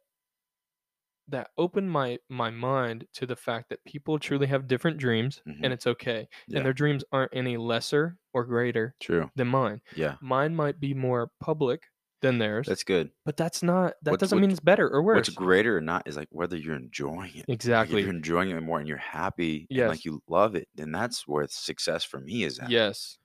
that 1.27 1.49
opened 1.57 1.89
my 1.91 2.19
my 2.29 2.51
mind 2.51 3.07
to 3.13 3.25
the 3.25 3.35
fact 3.35 3.69
that 3.69 3.83
people 3.83 4.19
truly 4.19 4.45
have 4.45 4.67
different 4.67 4.97
dreams 4.97 5.41
Mhm. 5.47 5.59
and 5.63 5.73
it's 5.73 5.87
okay. 5.87 6.27
Yeah. 6.47 6.57
And 6.57 6.65
their 6.65 6.73
dreams 6.73 7.03
aren't 7.11 7.35
any 7.35 7.57
lesser 7.57 8.17
or 8.33 8.45
greater 8.45 8.95
True. 8.99 9.31
than 9.35 9.47
mine. 9.47 9.81
Yeah. 9.95 10.17
Mine 10.21 10.55
might 10.55 10.79
be 10.79 10.93
more 10.93 11.31
public 11.39 11.87
than 12.25 12.37
theirs, 12.39 12.67
That's 12.67 12.83
good. 12.83 13.11
but 13.25 13.37
that's 13.37 13.61
not 13.63 13.93
that 14.03 14.11
What's- 14.11 14.21
doesn't 14.21 14.35
what- 14.37 14.41
mean 14.41 14.51
it's 14.51 14.59
better 14.59 14.89
or 14.89 15.01
worse. 15.03 15.15
What's 15.17 15.29
greater 15.29 15.77
or 15.77 15.81
not 15.81 16.07
is 16.07 16.17
like 16.17 16.27
whether 16.31 16.57
you're 16.57 16.75
enjoying 16.75 17.31
it. 17.35 17.45
Like, 17.47 17.49
Exactly. 17.49 17.99
if 18.01 18.05
you're 18.07 18.15
enjoying 18.15 18.49
it 18.49 18.59
more 18.61 18.79
and 18.79 18.87
you're 18.87 18.97
happy 18.97 19.67
and 19.69 19.87
like 19.87 20.05
you 20.05 20.21
love 20.27 20.55
it, 20.55 20.67
then 20.75 20.91
that's 20.91 21.27
where 21.27 21.45
success 21.49 22.03
for 22.03 22.19
me 22.19 22.43
is 22.43 22.59
at. 22.59 22.69
Yes. 22.69 23.17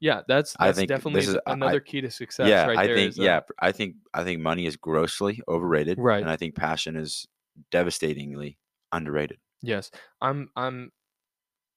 Yeah, 0.00 0.20
that's 0.28 0.54
I 0.58 0.72
think 0.72 0.88
definitely 0.88 1.20
is- 1.22 1.36
I- 1.46 1.52
another 1.54 1.80
key 1.80 2.00
to 2.02 2.10
success 2.10 2.48
yeah, 2.48 2.66
right 2.66 2.76
I 2.78 2.86
there. 2.86 2.96
think 2.96 3.18
uh, 3.18 3.22
yeah, 3.22 3.40
I 3.58 3.72
think 3.72 3.96
I 4.12 4.22
think 4.24 4.40
money 4.40 4.66
is 4.66 4.76
grossly 4.76 5.40
overrated, 5.48 5.98
Right. 5.98 6.20
And 6.20 6.30
I 6.30 6.36
think 6.36 6.54
passion 6.54 6.96
is 6.96 7.26
devastatingly 7.70 8.58
underrated. 8.92 9.38
Yes. 9.62 9.90
I'm 10.20 10.50
I'm 10.56 10.92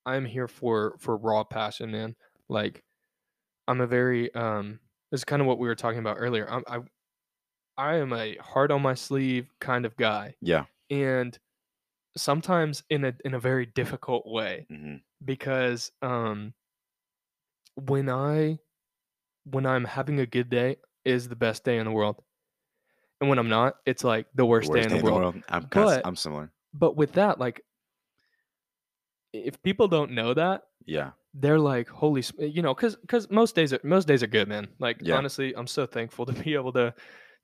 I'm 0.05 0.25
here 0.25 0.47
for 0.47 0.95
for 0.99 1.15
raw 1.17 1.43
passion, 1.43 1.91
man. 1.91 2.15
Like 2.49 2.83
I'm 3.67 3.81
a 3.81 3.87
very 3.87 4.33
um 4.35 4.79
this 5.11 5.21
is 5.21 5.25
kind 5.25 5.41
of 5.41 5.47
what 5.47 5.59
we 5.59 5.67
were 5.67 5.75
talking 5.75 5.99
about 5.99 6.17
earlier. 6.19 6.47
I'm 6.49 6.63
I 6.67 6.79
I 7.77 7.95
am 7.97 8.13
a 8.13 8.35
heart 8.37 8.71
on 8.71 8.81
my 8.81 8.93
sleeve 8.95 9.47
kind 9.59 9.85
of 9.85 9.95
guy. 9.97 10.35
Yeah. 10.41 10.65
And 10.89 11.37
sometimes 12.15 12.83
in 12.89 13.05
a 13.05 13.13
in 13.25 13.33
a 13.35 13.39
very 13.39 13.65
difficult 13.67 14.25
way 14.25 14.65
hmm 14.69 14.95
because 15.23 15.91
um 16.01 16.53
when 17.75 18.09
I 18.09 18.59
when 19.45 19.65
I'm 19.65 19.85
having 19.85 20.19
a 20.19 20.25
good 20.25 20.49
day 20.49 20.77
is 21.05 21.29
the 21.29 21.35
best 21.35 21.63
day 21.63 21.77
in 21.77 21.85
the 21.85 21.91
world. 21.91 22.23
And 23.19 23.29
when 23.29 23.39
I'm 23.39 23.49
not, 23.49 23.77
it's 23.85 24.03
like 24.03 24.27
the 24.35 24.45
worst, 24.45 24.71
day 24.71 24.83
in 24.83 24.89
the 24.89 25.03
world. 25.03 25.35
I'm 25.49 25.61
kinda, 25.61 25.69
But- 25.69 26.05
I'm 26.05 26.15
similar. 26.15 26.51
But 26.73 26.95
with 26.95 27.13
that, 27.13 27.39
like 27.39 27.63
if 29.33 29.61
people 29.63 29.87
don't 29.87 30.11
know 30.11 30.33
that, 30.33 30.63
Yeah. 30.85 31.11
They're 31.39 31.59
like, 31.59 31.87
holy, 31.87 32.23
you 32.39 32.61
know, 32.61 32.73
because 32.73 32.95
because 32.95 33.29
most 33.29 33.55
days 33.55 33.73
are 33.73 33.79
most 33.83 34.07
days 34.07 34.23
are 34.23 34.27
good, 34.27 34.47
man. 34.47 34.73
Like 34.79 35.01
Yeah. 35.01 35.11
honestly, 35.11 35.55
I'm 35.55 35.67
so 35.67 35.85
thankful 35.85 36.25
to 36.25 36.33
be 36.43 36.55
able 36.55 36.73
to 36.73 36.93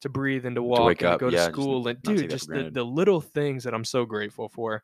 to 0.02 0.10
breathe 0.10 0.46
and 0.46 0.56
to 0.56 0.64
walk 0.64 0.84
wake 0.84 1.04
and 1.04 1.18
up, 1.18 1.20
go 1.20 1.30
to 1.32 1.38
yeah, 1.38 1.52
just 1.52 1.70
school 1.70 1.88
and 1.88 2.02
dude, 2.02 2.30
just 2.30 2.52
the, 2.52 2.66
the 2.72 2.84
little 2.84 3.22
things 3.22 3.64
that 3.64 3.74
I'm 3.74 3.86
so 3.86 4.06
grateful 4.06 4.50
for. 4.50 4.84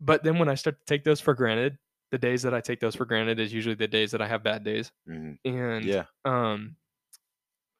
But 0.00 0.22
then 0.22 0.38
when 0.38 0.48
I 0.48 0.54
start 0.54 0.78
to 0.78 0.84
take 0.86 1.04
those 1.04 1.20
for 1.20 1.34
granted, 1.34 1.78
the 2.10 2.18
days 2.18 2.42
that 2.42 2.54
I 2.54 2.60
take 2.60 2.80
those 2.80 2.94
for 2.96 3.04
granted 3.04 3.38
is 3.38 3.52
usually 3.52 3.74
the 3.74 3.88
days 3.88 4.10
that 4.12 4.22
I 4.22 4.26
have 4.28 4.42
bad 4.42 4.64
days, 4.64 4.92
hmm 5.06 5.34
and 5.44 5.84
Yeah. 5.84 6.06
um, 6.24 6.76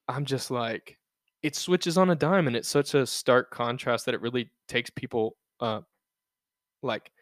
I'm 0.09 0.24
just 0.24 0.51
like, 0.51 0.98
it 1.42 1.57
switches 1.57 1.96
on 1.96 2.11
a 2.11 2.14
dime, 2.14 2.46
and 2.46 2.57
it's 2.57 2.68
such 2.68 2.94
a 2.94 3.07
stark 3.07 3.51
contrast 3.51 4.07
that 4.07 4.14
it 4.14 4.20
really 4.20 4.51
takes 4.68 4.90
people, 4.90 5.36
uh, 5.61 5.82
like, 6.82 7.12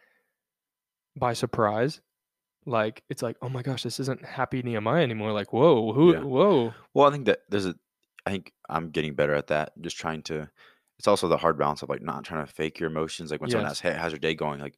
by 1.16 1.32
surprise. 1.34 2.00
Like 2.68 3.02
it's 3.08 3.22
like, 3.22 3.36
oh 3.42 3.48
my 3.48 3.62
gosh, 3.62 3.82
this 3.82 3.98
isn't 4.00 4.24
happy 4.24 4.62
Nehemiah 4.62 5.02
anymore. 5.02 5.32
Like, 5.32 5.52
whoa, 5.52 5.92
who, 5.92 6.12
Yeah. 6.12 6.20
whoa, 6.20 6.72
Well, 6.94 7.08
I 7.08 7.10
think 7.12 7.26
that 7.26 7.40
there's 7.48 7.66
a. 7.66 7.74
I 8.26 8.30
think 8.30 8.52
I'm 8.68 8.90
getting 8.90 9.14
better 9.14 9.34
at 9.34 9.46
that. 9.48 9.72
Just 9.80 9.96
trying 9.96 10.22
to. 10.24 10.48
It's 10.98 11.08
also 11.08 11.28
the 11.28 11.36
hard 11.38 11.58
balance 11.58 11.82
of 11.82 11.88
like 11.88 12.02
not 12.02 12.24
trying 12.24 12.44
to 12.44 12.52
fake 12.52 12.78
your 12.80 12.90
emotions. 12.90 13.30
Like 13.30 13.40
when 13.40 13.50
someone 13.50 13.64
Yes. 13.66 13.72
asks, 13.72 13.80
"Hey, 13.80 13.92
how's 13.94 14.12
your 14.12 14.18
day 14.18 14.34
going?" 14.34 14.60
Like, 14.60 14.74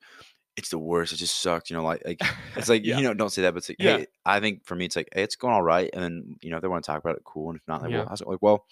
it's 0.56 0.68
the 0.68 0.78
worst. 0.78 1.12
It 1.12 1.16
just 1.16 1.40
sucks. 1.40 1.70
You 1.70 1.76
know, 1.76 1.82
like 1.82 2.02
like 2.04 2.20
it's 2.56 2.68
like 2.68 2.84
Yeah. 2.84 2.98
you 2.98 3.02
know, 3.02 3.14
don't 3.14 3.30
say 3.30 3.42
that. 3.42 3.52
But 3.54 3.58
it's 3.58 3.68
like, 3.70 3.78
Yeah. 3.80 3.96
hey, 3.98 4.06
I 4.24 4.38
think 4.40 4.64
for 4.66 4.76
me, 4.76 4.84
it's 4.84 4.96
like, 4.96 5.08
hey, 5.12 5.22
it's 5.22 5.36
going 5.36 5.54
all 5.54 5.62
right. 5.62 5.90
And 5.92 6.02
then 6.04 6.36
you 6.42 6.50
know, 6.50 6.56
if 6.58 6.62
they 6.62 6.68
want 6.68 6.84
to 6.84 6.86
talk 6.90 7.02
about 7.02 7.16
it, 7.16 7.24
cool. 7.24 7.48
And 7.50 7.56
if 7.56 7.66
not, 7.66 7.82
like, 7.82 7.90
Yeah. 7.90 8.04
well, 8.04 8.16
like, 8.26 8.42
well, 8.42 8.66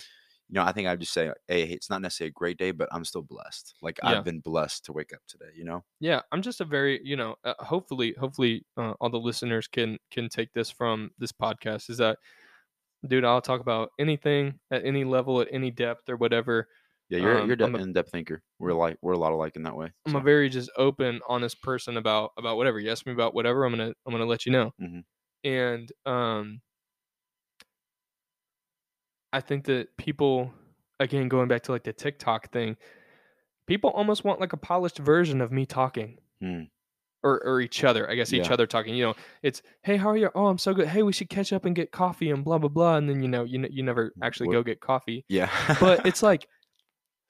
you 0.48 0.54
know, 0.54 0.62
I 0.62 0.72
think 0.72 0.88
I'd 0.88 1.00
just 1.00 1.12
say, 1.12 1.30
hey, 1.46 1.64
it's 1.64 1.90
not 1.90 2.00
necessarily 2.02 2.30
a 2.30 2.32
great 2.32 2.56
day, 2.58 2.70
but 2.70 2.88
I'm 2.90 3.04
still 3.04 3.22
blessed. 3.22 3.74
Like 3.82 3.98
Yeah. 4.02 4.10
I've 4.18 4.24
been 4.24 4.40
blessed 4.40 4.84
to 4.86 4.92
wake 4.92 5.12
up 5.12 5.20
today. 5.28 5.50
You 5.54 5.64
know. 5.64 5.84
yeah. 6.00 6.22
I'm 6.32 6.40
just 6.42 6.60
a 6.60 6.64
very, 6.64 7.00
you 7.04 7.16
know, 7.16 7.36
uh, 7.44 7.54
hopefully, 7.58 8.14
hopefully, 8.18 8.64
uh, 8.76 8.94
all 9.00 9.10
the 9.10 9.18
listeners 9.20 9.66
can 9.68 9.98
can 10.10 10.28
take 10.28 10.52
this 10.54 10.70
from 10.70 11.10
this 11.18 11.32
podcast. 11.32 11.90
Is 11.90 11.98
that, 11.98 12.18
dude? 13.06 13.24
I'll 13.24 13.40
talk 13.42 13.60
about 13.60 13.90
anything 13.98 14.58
at 14.70 14.84
any 14.84 15.04
level, 15.04 15.40
at 15.40 15.48
any 15.52 15.70
depth, 15.70 16.08
or 16.08 16.16
whatever. 16.16 16.68
Yeah, 17.10 17.18
you're 17.20 17.38
Um, 17.40 17.46
you're 17.46 17.56
de- 17.56 17.64
an 17.64 17.76
in-depth 17.76 18.10
thinker. 18.10 18.42
We're 18.58 18.74
like 18.74 18.98
we're 19.00 19.14
a 19.14 19.18
lot 19.18 19.32
alike 19.32 19.56
in 19.56 19.62
that 19.62 19.74
way. 19.76 19.90
I'm 20.06 20.16
a 20.16 20.20
very 20.20 20.48
just 20.50 20.70
open, 20.76 21.20
honest 21.28 21.60
person 21.62 21.96
about 21.96 22.32
about 22.36 22.56
whatever. 22.58 22.78
You 22.80 22.90
ask 22.90 23.06
me 23.06 23.12
about 23.12 23.32
whatever, 23.34 23.64
I'm 23.64 23.72
gonna 23.72 23.94
I'm 24.06 24.12
gonna 24.12 24.26
let 24.26 24.44
you 24.44 24.52
know. 24.52 24.72
Mhm. 24.80 25.04
And 25.44 25.92
um, 26.04 26.60
I 29.32 29.40
think 29.40 29.64
that 29.66 29.96
people, 29.96 30.52
again, 31.00 31.28
going 31.28 31.48
back 31.48 31.62
to 31.64 31.72
like 31.72 31.84
the 31.84 31.92
TikTok 31.92 32.50
thing, 32.52 32.76
people 33.66 33.90
almost 33.90 34.24
want 34.24 34.40
like 34.40 34.52
a 34.52 34.56
polished 34.58 34.98
version 34.98 35.40
of 35.40 35.52
me 35.52 35.66
talking. 35.66 36.18
Hmm. 36.40 36.62
Or, 37.24 37.44
or 37.44 37.60
each 37.60 37.82
other, 37.82 38.08
I 38.08 38.14
guess 38.14 38.32
each 38.32 38.46
Yeah. 38.46 38.52
other 38.52 38.66
talking. 38.68 38.94
You 38.94 39.06
know, 39.06 39.14
it's 39.42 39.60
hey, 39.82 39.96
how 39.96 40.08
are 40.10 40.16
you? 40.16 40.30
Oh, 40.36 40.46
I'm 40.46 40.56
so 40.56 40.72
good. 40.72 40.86
Hey, 40.86 41.02
we 41.02 41.12
should 41.12 41.28
catch 41.28 41.52
up 41.52 41.64
and 41.64 41.74
get 41.74 41.90
coffee 41.90 42.30
and 42.30 42.44
blah 42.44 42.58
blah 42.58 42.68
blah. 42.68 42.96
And 42.96 43.08
then 43.10 43.20
you 43.22 43.28
know, 43.28 43.42
you 43.42 43.66
you 43.70 43.82
never 43.82 44.12
actually 44.22 44.46
What- 44.46 44.52
go 44.54 44.62
get 44.62 44.78
coffee 44.80 45.24
yeah. 45.28 45.50
but 45.80 46.06
it's 46.06 46.22
like 46.22 46.46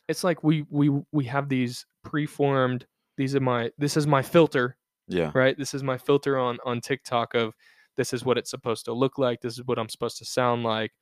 it's 0.08 0.22
like 0.24 0.44
we 0.44 0.66
we 0.68 0.90
we 1.10 1.24
have 1.24 1.48
these 1.48 1.86
preformed 2.04 2.84
these 3.16 3.34
are 3.34 3.40
my 3.40 3.70
this 3.78 3.96
is 3.96 4.06
my 4.06 4.20
filter 4.22 4.76
yeah. 5.08 5.30
right 5.34 5.56
this 5.58 5.72
is 5.74 5.82
my 5.82 5.96
filter 5.98 6.38
on 6.38 6.58
on 6.66 6.80
tiktok 6.82 7.34
of 7.34 7.54
this 7.96 8.12
is 8.12 8.24
what 8.24 8.36
it's 8.38 8.50
supposed 8.50 8.84
to 8.86 8.92
look 8.92 9.18
like 9.18 9.40
this 9.40 9.54
is 9.54 9.64
what 9.66 9.78
i'm 9.78 9.88
supposed 9.88 10.16
to 10.18 10.24
sound 10.24 10.62
like 10.64 10.92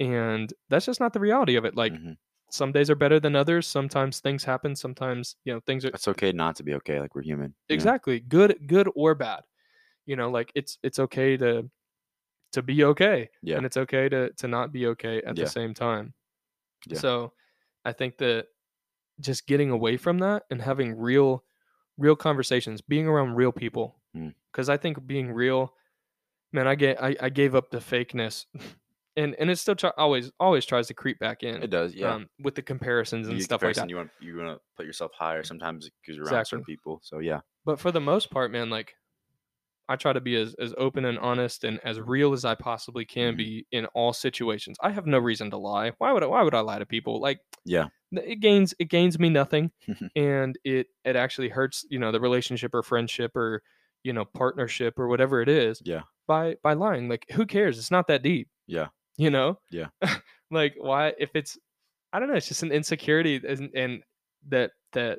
and 0.00 0.52
that's 0.70 0.86
just 0.86 0.98
not 1.00 1.12
the 1.12 1.20
reality 1.20 1.54
of 1.56 1.64
it 1.64 1.76
like 1.76 1.92
Mhm. 1.92 2.16
some 2.50 2.72
days 2.72 2.90
are 2.90 2.96
better 2.96 3.20
than 3.20 3.36
others 3.36 3.66
sometimes 3.68 4.18
things 4.20 4.42
happen 4.44 4.74
sometimes 4.74 5.36
you 5.44 5.52
know 5.52 5.60
things 5.60 5.84
are 5.84 5.88
It's 5.94 6.08
okay 6.08 6.32
not 6.32 6.56
to 6.56 6.62
be 6.64 6.74
okay. 6.74 6.98
Like 6.98 7.14
we're 7.14 7.22
human. 7.22 7.54
you 7.68 7.76
know? 7.76 7.78
exactly 7.78 8.18
good 8.20 8.66
good 8.66 8.88
or 8.96 9.14
bad 9.14 9.42
you 10.06 10.16
know 10.16 10.30
like 10.30 10.50
it's 10.56 10.78
it's 10.82 10.98
okay 10.98 11.36
to 11.36 11.70
to 12.52 12.62
be 12.62 12.82
okay 12.84 13.28
Yeah. 13.42 13.56
and 13.58 13.66
it's 13.66 13.76
okay 13.76 14.08
to 14.08 14.32
to 14.32 14.48
not 14.48 14.72
be 14.72 14.86
okay 14.88 15.18
at 15.22 15.36
Yeah. 15.36 15.44
the 15.44 15.50
same 15.50 15.74
time 15.74 16.14
Yeah. 16.86 16.98
so 16.98 17.32
i 17.84 17.92
think 17.92 18.16
that 18.18 18.46
just 19.20 19.46
getting 19.46 19.70
away 19.70 19.96
from 19.98 20.18
that 20.18 20.44
and 20.50 20.62
having 20.62 20.96
real 20.98 21.44
real 21.98 22.16
conversations 22.16 22.80
being 22.80 23.06
around 23.06 23.34
real 23.36 23.52
people 23.52 24.00
Mm. 24.16 24.34
because 24.50 24.68
i 24.68 24.76
think 24.76 25.06
being 25.06 25.30
real 25.30 25.76
man 26.52 26.66
i 26.66 26.74
get 26.74 27.00
I, 27.02 27.14
I 27.20 27.28
gave 27.28 27.54
up 27.54 27.70
the 27.70 27.78
fakeness 27.78 28.46
and 29.16 29.34
and 29.38 29.50
it 29.50 29.56
still 29.58 29.74
try, 29.74 29.90
always 29.96 30.30
always 30.40 30.64
tries 30.64 30.86
to 30.88 30.94
creep 30.94 31.18
back 31.18 31.42
in 31.42 31.62
It 31.62 31.70
does. 31.70 31.94
Yeah. 31.94 32.14
um, 32.14 32.28
with 32.40 32.54
the 32.54 32.62
comparisons 32.62 33.28
and 33.28 33.36
you 33.38 33.42
stuff 33.44 33.62
like 33.62 33.74
that 33.76 33.88
You 33.90 33.96
want 33.96 34.10
you 34.20 34.36
want 34.36 34.56
to 34.56 34.60
put 34.76 34.86
yourself 34.86 35.12
higher 35.18 35.42
sometimes 35.42 35.88
because 36.00 36.16
you're 36.16 36.26
around 36.26 36.44
certain 36.46 36.64
people. 36.64 37.00
So 37.02 37.18
yeah. 37.18 37.40
but 37.64 37.78
for 37.80 37.90
the 37.92 38.00
most 38.00 38.30
part 38.30 38.50
man 38.50 38.70
like 38.70 38.94
i 39.88 39.96
try 39.96 40.12
to 40.12 40.20
be 40.20 40.36
as, 40.36 40.54
as 40.60 40.72
open 40.78 41.04
and 41.04 41.18
honest 41.18 41.64
and 41.64 41.80
as 41.84 41.98
real 42.00 42.32
as 42.32 42.44
i 42.44 42.54
possibly 42.54 43.04
can 43.04 43.34
Mhm. 43.34 43.36
be 43.38 43.66
in 43.72 43.86
all 43.86 44.12
situations 44.12 44.76
i 44.80 44.90
have 44.90 45.04
no 45.06 45.18
reason 45.18 45.50
to 45.50 45.56
lie 45.56 45.90
why 45.98 46.12
would 46.12 46.22
i 46.22 46.26
why 46.26 46.42
would 46.42 46.54
i 46.54 46.60
lie 46.60 46.78
to 46.78 46.86
people 46.86 47.20
like 47.20 47.40
Yeah. 47.64 47.88
it 48.12 48.38
gains 48.40 48.72
it 48.78 48.84
gains 48.88 49.18
me 49.18 49.28
nothing 49.30 49.72
and 50.16 50.56
it 50.64 50.86
it 51.04 51.16
actually 51.16 51.48
hurts 51.48 51.84
you 51.90 51.98
know 51.98 52.12
the 52.12 52.20
relationship 52.20 52.72
or 52.74 52.82
friendship 52.84 53.34
or 53.36 53.62
you 54.04 54.12
know 54.12 54.24
partnership 54.24 54.96
or 54.98 55.08
whatever 55.08 55.42
it 55.42 55.48
is 55.48 55.82
Yeah. 55.84 56.02
by 56.28 56.56
by 56.62 56.74
lying 56.74 57.08
like 57.08 57.26
who 57.32 57.44
cares 57.44 57.76
it's 57.78 57.90
not 57.90 58.06
that 58.06 58.22
deep 58.22 58.48
Yeah. 58.68 58.88
You 59.20 59.30
know 59.30 59.58
Yeah. 59.70 59.88
like 60.50 60.74
why 60.78 61.12
if 61.18 61.30
it's 61.34 61.58
i 62.12 62.18
don't 62.18 62.28
know 62.28 62.34
it's 62.40 62.48
just 62.48 62.62
an 62.62 62.72
insecurity 62.72 63.40
and, 63.46 63.70
and 63.74 64.02
that 64.48 64.70
that 64.92 65.18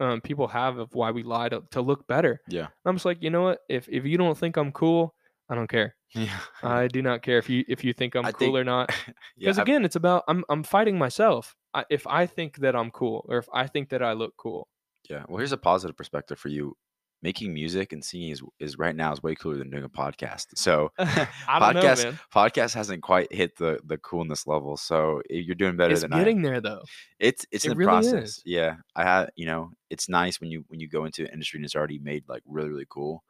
um, 0.00 0.20
people 0.20 0.46
have 0.48 0.78
of 0.78 0.94
why 0.94 1.10
we 1.10 1.22
lie 1.22 1.48
to, 1.48 1.62
to 1.72 1.80
look 1.80 2.06
better 2.06 2.40
Yeah. 2.48 2.68
i'm 2.84 2.96
just 2.96 3.04
like 3.04 3.22
you 3.22 3.30
know 3.30 3.42
what 3.42 3.58
if 3.68 3.88
if 3.88 4.04
you 4.04 4.16
don't 4.18 4.38
think 4.38 4.56
i'm 4.56 4.72
cool 4.72 5.14
i 5.48 5.54
don't 5.54 5.68
care 5.68 5.94
Yeah. 6.14 6.38
i 6.62 6.86
do 6.88 7.02
not 7.02 7.22
care 7.22 7.38
if 7.38 7.48
you 7.50 7.64
if 7.68 7.82
you 7.84 7.92
think 7.92 8.14
i'm 8.16 8.24
I 8.24 8.32
cool 8.32 8.48
think- 8.48 8.56
or 8.58 8.64
not 8.64 8.90
yeah. 9.06 9.12
because 9.38 9.58
I- 9.58 9.62
again 9.62 9.84
it's 9.84 9.96
about 9.96 10.22
i'm 10.28 10.44
i'm 10.48 10.62
fighting 10.62 10.96
myself 10.98 11.54
I, 11.74 11.84
if 11.90 12.06
i 12.06 12.26
think 12.26 12.58
that 12.58 12.74
i'm 12.76 12.90
cool 12.90 13.26
or 13.28 13.38
if 13.38 13.48
i 13.52 13.66
think 13.66 13.88
that 13.90 14.02
i 14.02 14.12
look 14.12 14.34
cool 14.36 14.68
yeah. 15.10 15.24
Well, 15.28 15.36
here's 15.36 15.52
a 15.52 15.58
positive 15.58 15.98
perspective 15.98 16.38
for 16.38 16.48
you. 16.48 16.78
Making 17.24 17.54
music 17.54 17.92
and 17.94 18.04
singing 18.04 18.30
is, 18.30 18.42
is 18.60 18.78
right 18.78 18.94
now 18.94 19.10
is 19.12 19.22
way 19.22 19.34
cooler 19.34 19.56
than 19.56 19.70
doing 19.70 19.84
a 19.84 19.88
podcast. 19.88 20.46
So 20.56 20.92
podcast 21.00 22.04
know 22.04 22.12
podcast 22.32 22.74
hasn't 22.74 23.02
quite 23.02 23.32
hit 23.32 23.56
the 23.56 23.80
the 23.84 23.96
coolness 23.98 24.46
level. 24.46 24.76
So 24.76 25.22
eh, 25.30 25.36
you're 25.46 25.54
doing 25.54 25.76
better 25.76 25.92
it's 25.94 26.02
than 26.02 26.12
I. 26.12 26.18
getting 26.18 26.36
am. 26.38 26.42
there 26.42 26.60
though 26.60 26.82
It's 27.18 27.46
it's 27.50 27.64
in 27.64 27.72
It 27.72 27.74
the 27.74 27.78
really 27.78 27.88
process. 27.90 28.24
is. 28.28 28.42
Yeah, 28.44 28.76
I 28.94 29.04
had 29.04 29.30
you 29.36 29.46
know 29.46 29.70
it's 29.90 30.08
nice 30.08 30.40
when 30.40 30.50
you 30.50 30.64
when 30.68 30.80
you 30.80 30.88
go 30.88 31.06
into 31.06 31.22
an 31.22 31.30
industry 31.32 31.58
and 31.58 31.64
it's 31.64 31.74
already 31.74 31.98
made 31.98 32.24
like 32.28 32.42
really 32.46 32.68
really 32.68 32.86
cool. 32.90 33.24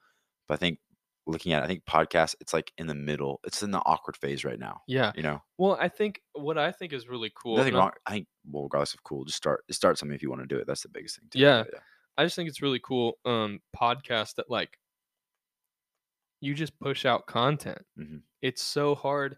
But 0.48 0.54
I 0.54 0.56
think 0.58 0.78
looking 1.26 1.52
at 1.54 1.62
it, 1.62 1.64
I 1.64 1.68
think 1.68 1.84
podcast 1.86 2.34
it's 2.40 2.52
like 2.52 2.72
in 2.76 2.86
the 2.86 2.94
middle. 2.96 3.40
It's 3.44 3.62
in 3.62 3.70
the 3.70 3.78
awkward 3.86 4.16
phase 4.16 4.44
right 4.44 4.58
now. 4.58 4.82
yeah 4.88 5.12
You 5.14 5.22
know, 5.22 5.40
well 5.56 5.78
i 5.80 5.88
think 5.88 6.20
what 6.34 6.58
i 6.58 6.70
think 6.72 6.92
is 6.92 7.08
really 7.08 7.30
cool 7.40 7.56
nothing 7.56 7.74
wrong. 7.74 7.92
I 8.06 8.10
think 8.10 8.26
well, 8.50 8.64
regardless 8.64 8.92
of 8.94 9.02
cool, 9.04 9.24
just 9.24 9.38
start 9.38 9.62
start 9.70 9.98
something 9.98 10.14
if 10.16 10.22
you 10.22 10.30
want 10.30 10.42
to 10.42 10.46
do 10.54 10.58
it. 10.58 10.66
That's 10.66 10.82
the 10.82 10.88
biggest 10.90 11.18
thing. 11.20 11.28
too. 11.30 11.38
Yeah. 11.38 11.62
I 12.16 12.24
just 12.24 12.36
think 12.36 12.48
it's 12.48 12.62
really 12.62 12.80
cool 12.80 13.18
um 13.24 13.60
podcast 13.76 14.36
that 14.36 14.50
like 14.50 14.78
you 16.40 16.54
just 16.54 16.78
push 16.78 17.04
out 17.06 17.26
content. 17.26 17.82
Mhm. 17.98 18.20
It's 18.42 18.62
so 18.62 18.94
hard 18.94 19.36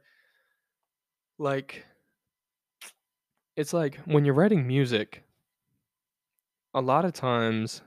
like 1.38 1.84
it's 3.56 3.72
like 3.72 3.96
when 4.04 4.24
you're 4.24 4.34
writing 4.34 4.66
music 4.66 5.22
a 6.74 6.80
lot 6.80 7.04
of 7.04 7.12
times 7.12 7.80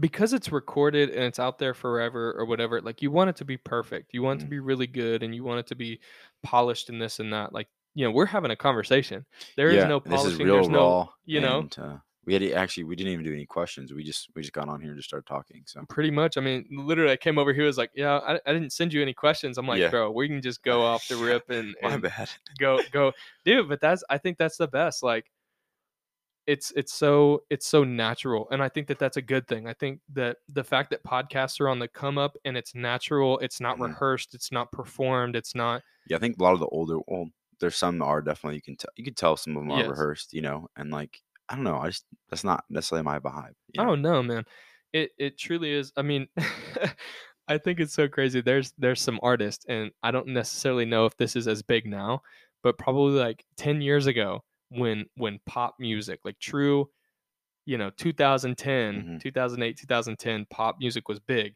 because 0.00 0.32
it's 0.32 0.50
recorded 0.50 1.10
and 1.10 1.22
it's 1.24 1.38
out 1.38 1.58
there 1.58 1.74
forever 1.74 2.32
or 2.38 2.46
whatever, 2.46 2.80
like 2.80 3.02
you 3.02 3.10
want 3.10 3.28
it 3.30 3.36
to 3.36 3.44
be 3.44 3.56
perfect. 3.58 4.14
You 4.14 4.22
want 4.22 4.40
it 4.40 4.44
to 4.44 4.46
Mm. 4.46 4.50
be 4.50 4.58
really 4.58 4.86
good 4.86 5.22
and 5.22 5.34
you 5.34 5.44
want 5.44 5.60
it 5.60 5.66
to 5.68 5.74
be 5.74 6.00
polished 6.42 6.88
and 6.88 7.00
this 7.00 7.20
and 7.20 7.32
that. 7.34 7.52
Like, 7.52 7.68
you 7.94 8.04
know, 8.06 8.10
we're 8.10 8.24
having 8.26 8.50
a 8.50 8.56
conversation. 8.56 9.26
There 9.56 9.68
is 9.68 9.76
yeah, 9.76 9.86
no 9.88 9.98
this 10.00 10.12
is 10.14 10.18
polishing. 10.22 10.46
real 10.46 10.54
There's 10.54 10.68
no 10.70 10.78
raw. 10.80 11.08
you 11.26 11.40
know? 11.40 11.58
and, 11.60 11.78
uh, 11.78 11.96
we 12.26 12.32
had 12.34 12.40
to, 12.42 12.52
actually 12.52 12.84
we 12.84 12.96
didn't 12.96 13.12
even 13.12 13.24
do 13.24 13.32
any 13.32 13.46
questions. 13.46 13.92
We 13.92 14.04
just 14.04 14.28
we 14.34 14.42
just 14.42 14.52
got 14.52 14.68
on 14.68 14.80
here 14.80 14.90
and 14.90 14.98
just 14.98 15.08
started 15.08 15.26
talking. 15.26 15.64
So 15.66 15.86
pretty 15.88 16.10
much. 16.10 16.36
I 16.36 16.40
mean, 16.40 16.66
literally 16.70 17.12
I 17.12 17.16
came 17.16 17.38
over 17.38 17.52
here 17.52 17.64
was 17.64 17.78
like, 17.78 17.90
Yeah, 17.94 18.18
I, 18.18 18.34
I 18.46 18.52
didn't 18.52 18.72
send 18.72 18.92
you 18.92 19.02
any 19.02 19.14
questions. 19.14 19.58
I'm 19.58 19.66
like, 19.66 19.82
Yeah. 19.82 19.90
bro, 19.90 20.10
we 20.10 20.28
can 20.28 20.42
just 20.42 20.62
go 20.62 20.84
off 20.84 21.06
the 21.08 21.16
rip 21.16 21.50
and, 21.50 21.74
my 21.82 21.96
and 21.96 21.98
bad. 21.98 22.30
go 22.58 22.82
go 22.90 23.12
dude 23.44 23.68
but 23.68 23.80
that's 23.80 24.02
i 24.10 24.18
think 24.18 24.36
that's 24.38 24.56
the 24.56 24.68
best 24.68 25.02
like 25.02 25.30
it's 26.46 26.72
it's 26.72 26.92
so 26.92 27.44
it's 27.50 27.66
so 27.66 27.84
natural 27.84 28.48
and 28.50 28.62
i 28.62 28.68
think 28.68 28.86
that 28.88 28.98
that's 28.98 29.16
a 29.16 29.22
good 29.22 29.46
thing 29.46 29.66
i 29.66 29.74
think 29.74 30.00
that 30.08 30.38
the 30.48 30.64
fact 30.64 30.90
that 30.90 31.04
podcasts 31.04 31.60
are 31.60 31.68
on 31.68 31.78
the 31.78 31.86
come 31.88 32.18
up 32.18 32.36
and 32.44 32.56
it's 32.56 32.74
natural 32.74 33.38
it's 33.40 33.60
not 33.60 33.78
Mhm. 33.78 33.80
rehearsed 33.80 34.34
it's 34.34 34.50
not 34.50 34.72
performed 34.72 35.36
it's 35.36 35.54
not 35.54 35.82
Yeah, 36.06 36.16
I 36.16 36.20
think 36.20 36.38
a 36.38 36.42
lot 36.42 36.54
of 36.54 36.60
the 36.60 36.66
older 36.68 36.98
well, 37.06 37.28
there's 37.60 37.76
some 37.76 37.98
that 37.98 38.04
are 38.04 38.22
definitely 38.22 38.56
you 38.56 38.62
can 38.62 38.76
tell 38.76 38.90
you 38.96 39.04
can 39.04 39.14
tell 39.14 39.36
some 39.36 39.56
of 39.56 39.62
them 39.62 39.70
are 39.70 39.84
Yes. 39.84 39.84
rehearsed, 39.84 40.32
you 40.32 40.42
know, 40.42 40.68
and 40.76 40.90
like 40.90 41.22
I 41.50 41.56
don't 41.56 41.64
know, 41.64 41.78
I 41.78 41.88
just 41.88 42.06
that's 42.30 42.44
not 42.44 42.64
necessarily 42.70 43.04
my 43.04 43.18
vibe. 43.18 43.54
you 43.74 43.82
oh 43.82 43.94
know? 43.96 43.96
no 43.96 44.22
man 44.22 44.44
it 44.92 45.10
it 45.18 45.38
truly 45.38 45.70
is 45.70 45.92
i 45.96 46.02
mean 46.02 46.26
i 47.48 47.58
think 47.58 47.78
it's 47.80 47.92
so 47.92 48.08
crazy 48.08 48.40
there's 48.40 48.72
there's 48.78 49.00
some 49.00 49.18
artists 49.22 49.64
and 49.68 49.90
i 50.02 50.10
don't 50.10 50.26
necessarily 50.28 50.84
know 50.84 51.06
if 51.06 51.16
this 51.16 51.36
is 51.36 51.46
as 51.48 51.62
big 51.62 51.86
now 51.86 52.20
but 52.62 52.78
probably 52.78 53.18
like 53.18 53.44
10 53.56 53.80
years 53.80 54.06
ago 54.06 54.42
when 54.70 55.06
when 55.16 55.38
pop 55.46 55.74
music 55.78 56.20
like 56.24 56.38
true 56.40 56.88
you 57.66 57.78
know 57.78 57.90
2010 57.90 58.94
Mhm. 59.18 59.20
2008 59.20 59.76
2010 59.78 60.46
pop 60.50 60.76
music 60.80 61.08
was 61.08 61.20
big 61.20 61.54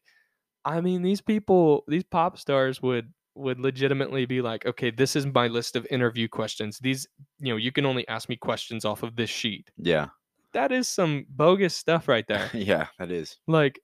i 0.65 0.81
mean 0.81 1.03
these 1.03 1.21
people 1.21 1.85
these 1.89 2.05
pop 2.05 2.39
stars 2.39 2.81
would 2.83 3.13
would 3.37 3.59
legitimately 3.59 4.27
be 4.27 4.41
like 4.41 4.65
okay 4.65 4.91
this 4.91 5.17
is 5.17 5.27
my 5.27 5.49
list 5.49 5.77
of 5.77 5.87
interview 5.91 6.29
questions. 6.29 6.79
These 6.79 7.07
you 7.41 7.53
know 7.53 7.57
you 7.57 7.73
can 7.73 7.87
only 7.87 8.07
ask 8.09 8.29
me 8.29 8.37
questions 8.37 8.85
off 8.85 9.03
of 9.03 9.17
this 9.17 9.31
sheet. 9.31 9.71
Yeah, 9.77 10.09
that 10.53 10.73
is 10.73 10.89
some 10.89 11.27
bogus 11.31 11.75
stuff 11.75 12.09
right 12.09 12.27
there. 12.29 12.51
Yeah, 12.55 12.87
that 12.99 13.11
is. 13.11 13.37
like 13.47 13.81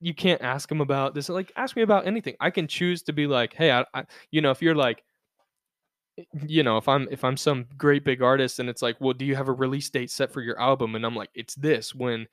you 0.00 0.12
can't 0.14 0.42
ask 0.42 0.68
them 0.68 0.80
about 0.80 1.14
this 1.14 1.28
like 1.28 1.52
ask 1.56 1.76
me 1.76 1.82
about 1.82 2.06
anything. 2.06 2.34
I 2.40 2.50
can 2.50 2.66
choose 2.66 3.02
to 3.04 3.12
be 3.12 3.26
like 3.26 3.54
hey 3.54 3.70
I, 3.70 3.84
I 3.94 4.04
you 4.30 4.40
know 4.40 4.50
if 4.50 4.60
you're 4.60 4.74
like 4.74 5.04
eh, 6.18 6.24
you 6.46 6.62
know 6.64 6.76
if 6.76 6.88
i'm 6.88 7.06
if 7.10 7.22
i'm 7.24 7.36
some 7.36 7.66
great 7.76 8.04
big 8.04 8.20
artist 8.20 8.58
and 8.58 8.68
it's 8.68 8.82
like 8.82 8.96
well 9.00 9.12
do 9.14 9.24
you 9.24 9.36
have 9.36 9.48
a 9.48 9.52
release 9.52 9.88
date 9.90 10.10
set 10.10 10.32
for 10.32 10.40
your 10.40 10.60
album? 10.60 10.96
and 10.96 11.06
i'm 11.06 11.14
like 11.14 11.30
it's 11.34 11.54
this 11.54 11.94
when 11.94 12.26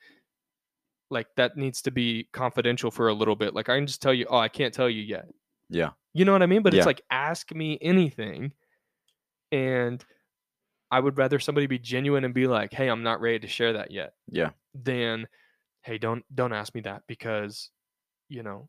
like 1.10 1.28
that 1.36 1.56
needs 1.56 1.82
to 1.82 1.90
be 1.90 2.28
confidential 2.32 2.90
for 2.90 3.08
a 3.08 3.14
little 3.14 3.36
bit. 3.36 3.54
Like 3.54 3.68
i 3.68 3.76
can 3.76 3.86
just 3.86 4.02
tell 4.02 4.14
you 4.14 4.26
oh 4.28 4.38
i 4.38 4.48
can't 4.48 4.74
tell 4.74 4.90
you 4.90 5.02
yet 5.02 5.26
Yeah, 5.70 5.90
you 6.12 6.24
know 6.24 6.32
what 6.32 6.42
i 6.42 6.46
mean 6.46 6.62
but 6.62 6.72
Yeah. 6.72 6.78
it's 6.78 6.86
like 6.86 7.02
ask 7.10 7.54
me 7.54 7.78
anything 7.80 8.52
and 9.52 10.04
i 10.90 10.98
would 10.98 11.16
rather 11.18 11.38
somebody 11.38 11.66
be 11.66 11.78
genuine 11.78 12.24
and 12.24 12.34
be 12.34 12.46
like 12.46 12.72
hey 12.72 12.88
i'm 12.88 13.02
not 13.02 13.20
ready 13.20 13.38
to 13.38 13.46
share 13.46 13.74
that 13.74 13.90
yet 13.90 14.12
yeah, 14.28 14.50
than 14.74 15.26
hey 15.82 15.98
don't 15.98 16.24
don't 16.34 16.52
ask 16.52 16.74
me 16.74 16.80
that 16.82 17.02
because 17.06 17.70
you 18.28 18.42
know 18.42 18.68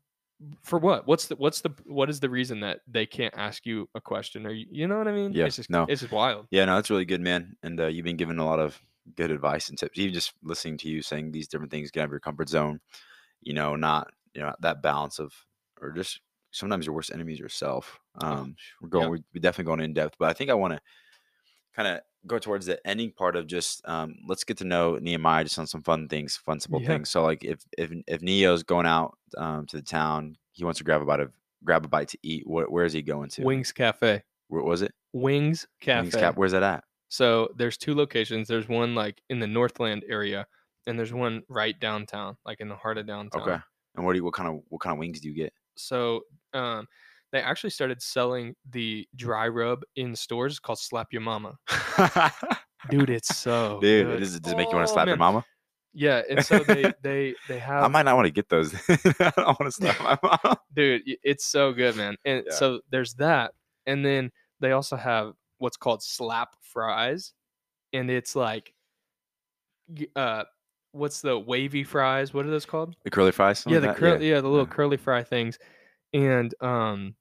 for 0.62 0.78
what 0.78 1.06
what's 1.06 1.26
the 1.26 1.36
what's 1.36 1.60
the 1.60 1.70
what 1.86 2.10
is 2.10 2.20
the 2.20 2.30
reason 2.30 2.60
that 2.60 2.80
they 2.88 3.06
can't 3.06 3.34
ask 3.36 3.64
you 3.64 3.88
a 3.94 4.00
question 4.00 4.46
or 4.46 4.50
you, 4.50 4.66
you 4.70 4.88
know 4.88 4.98
what 4.98 5.06
i 5.08 5.12
mean 5.12 5.32
Yeah, 5.32 5.46
it's 5.46 5.56
just 5.56 5.70
no. 5.70 5.86
it's 5.88 6.00
just 6.00 6.12
wild 6.12 6.46
yeah. 6.50 6.64
No, 6.64 6.74
that's 6.74 6.90
really 6.90 7.04
good, 7.06 7.20
man. 7.22 7.56
And 7.62 7.80
uh, 7.80 7.86
you've 7.86 8.04
been 8.04 8.16
giving 8.16 8.38
a 8.38 8.44
lot 8.44 8.58
of 8.58 8.78
good 9.16 9.30
advice 9.30 9.68
and 9.68 9.78
tips. 9.78 9.98
Even 9.98 10.12
just 10.12 10.34
listening 10.42 10.76
to 10.78 10.88
you 10.88 11.00
saying 11.00 11.32
these 11.32 11.48
different 11.48 11.70
things, 11.70 11.90
get 11.90 12.00
out 12.02 12.04
of 12.04 12.10
your 12.10 12.20
comfort 12.20 12.48
zone. 12.48 12.80
You 13.40 13.54
know, 13.54 13.74
not 13.76 14.08
you 14.34 14.42
know 14.42 14.52
that 14.60 14.82
balance 14.82 15.18
of 15.18 15.32
or 15.80 15.92
just 15.92 16.20
sometimes 16.52 16.86
your 16.86 16.94
worst 16.94 17.10
enemy 17.12 17.32
is 17.32 17.38
yourself. 17.40 17.98
Um, 18.20 18.54
we're 18.80 18.88
going, 18.88 19.04
yeah. 19.04 19.18
we're 19.34 19.40
definitely 19.40 19.64
going 19.64 19.80
in 19.80 19.92
depth, 19.94 20.16
but 20.18 20.28
I 20.28 20.32
think 20.32 20.50
I 20.50 20.54
want 20.54 20.74
to 20.74 20.80
kind 21.74 21.88
of 21.88 22.00
go 22.26 22.38
towards 22.38 22.66
the 22.66 22.78
ending 22.86 23.10
part 23.10 23.34
of 23.34 23.46
just 23.46 23.80
um, 23.88 24.14
let's 24.28 24.44
get 24.44 24.58
to 24.58 24.64
know 24.64 24.96
Nehemiah 24.96 25.44
just 25.44 25.58
on 25.58 25.66
some 25.66 25.82
fun 25.82 26.08
things, 26.08 26.36
fun 26.36 26.60
simple 26.60 26.80
Yeah. 26.80 26.88
things. 26.88 27.10
So 27.10 27.22
like 27.24 27.44
if 27.44 27.64
if 27.76 27.90
if 28.06 28.22
Neo's 28.22 28.62
going 28.62 28.86
out 28.86 29.18
um, 29.36 29.66
to 29.66 29.76
the 29.76 29.82
town, 29.82 30.36
he 30.52 30.64
wants 30.64 30.78
to 30.78 30.84
grab 30.84 31.02
a 31.02 31.04
bite 31.04 31.20
of 31.20 31.32
grab 31.64 31.84
a 31.84 31.88
bite 31.88 32.08
to 32.08 32.18
eat. 32.22 32.44
Where, 32.46 32.66
where 32.66 32.84
is 32.84 32.92
he 32.92 33.02
going 33.02 33.30
to? 33.30 33.44
wings 33.44 33.72
cafe 33.72 34.22
Where 34.48 34.62
was 34.62 34.82
it? 34.82 34.92
wings 35.12 35.66
cafe 35.80 36.02
Wings 36.02 36.14
Cafe. 36.14 36.36
Where's 36.36 36.52
that 36.52 36.62
at? 36.62 36.84
so 37.08 37.48
there's 37.56 37.76
two 37.76 37.94
locations 37.94 38.48
there's 38.48 38.68
one 38.68 38.94
like 38.94 39.20
in 39.28 39.38
the 39.38 39.46
northland 39.46 40.02
area 40.08 40.46
and 40.86 40.98
there's 40.98 41.12
one 41.12 41.42
right 41.48 41.78
downtown 41.78 42.34
like 42.46 42.58
in 42.60 42.68
the 42.68 42.74
heart 42.74 42.96
of 42.96 43.06
downtown 43.06 43.42
Okay. 43.42 43.58
And 43.94 44.06
what 44.06 44.12
do 44.14 44.18
you, 44.20 44.24
what 44.24 44.32
kind 44.32 44.48
of 44.48 44.62
what 44.70 44.80
kind 44.80 44.92
of 44.94 44.98
wings 44.98 45.20
do 45.20 45.28
you 45.28 45.34
get? 45.34 45.52
So 45.76 46.22
um 46.54 46.86
they 47.32 47.40
actually 47.40 47.70
started 47.70 48.02
selling 48.02 48.54
the 48.70 49.06
dry 49.16 49.48
rub 49.48 49.82
in 49.96 50.14
stores 50.14 50.58
called 50.58 50.78
slap 50.78 51.08
your 51.12 51.22
mama 51.22 51.56
dude 52.90 53.10
it's 53.10 53.34
so 53.36 53.78
Dude, 53.80 54.06
good. 54.06 54.20
does 54.20 54.34
it, 54.34 54.42
does 54.42 54.52
it 54.52 54.56
make 54.56 54.70
you 54.70 54.76
want 54.76 54.84
Oh, 54.84 54.86
to 54.88 54.92
slap 54.92 55.06
your 55.06 55.16
man. 55.16 55.32
mama? 55.32 55.44
yeah 55.94 56.22
and 56.30 56.44
so 56.44 56.62
they 56.64 56.92
they 57.02 57.34
they 57.48 57.58
have 57.58 57.84
I 57.84 57.88
might 57.88 58.04
not 58.04 58.16
want 58.16 58.26
to 58.26 58.32
get 58.32 58.48
those. 58.48 58.74
I 58.88 59.32
don't 59.36 59.60
want 59.60 59.66
to 59.66 59.70
slap 59.72 60.00
my 60.00 60.18
mom. 60.44 60.56
dude 60.74 61.02
y- 61.06 61.16
it's 61.22 61.44
so 61.46 61.72
good 61.72 61.96
man 61.96 62.16
and 62.24 62.44
Yeah. 62.46 62.54
so 62.54 62.80
there's 62.90 63.14
that 63.14 63.52
and 63.86 64.04
then 64.04 64.30
they 64.60 64.72
also 64.72 64.96
have 64.96 65.32
what's 65.58 65.76
called 65.76 66.02
slap 66.02 66.50
fries 66.62 67.32
and 67.92 68.10
it's 68.10 68.34
like 68.34 68.72
y- 69.88 70.06
uh 70.16 70.44
what's 70.92 71.20
the 71.20 71.38
wavy 71.38 71.84
fries 71.84 72.32
what 72.32 72.46
are 72.46 72.50
those 72.50 72.66
called 72.66 72.94
The 73.04 73.10
curly 73.10 73.32
fries. 73.32 73.64
yeah 73.66 73.78
the 73.78 73.94
curly 73.94 74.30
yeah. 74.30 74.40
the 74.40 74.48
little 74.48 74.66
yeah. 74.66 74.72
curly 74.72 74.96
fry 74.96 75.22
things 75.22 75.58
and 76.12 76.54
um 76.60 77.14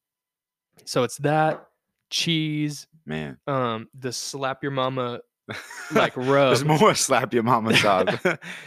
so 0.85 1.03
it's 1.03 1.17
that 1.17 1.65
cheese 2.09 2.87
Man, 3.05 3.37
um 3.47 3.87
the 3.97 4.11
slap 4.11 4.61
your 4.61 4.71
mama 4.71 5.21
like 5.91 6.15
rub 6.15 6.55
There's 6.55 6.63
more 6.63 6.93
slap 6.95 7.33
your 7.33 7.43
mama 7.43 7.75
sauce. 7.75 8.15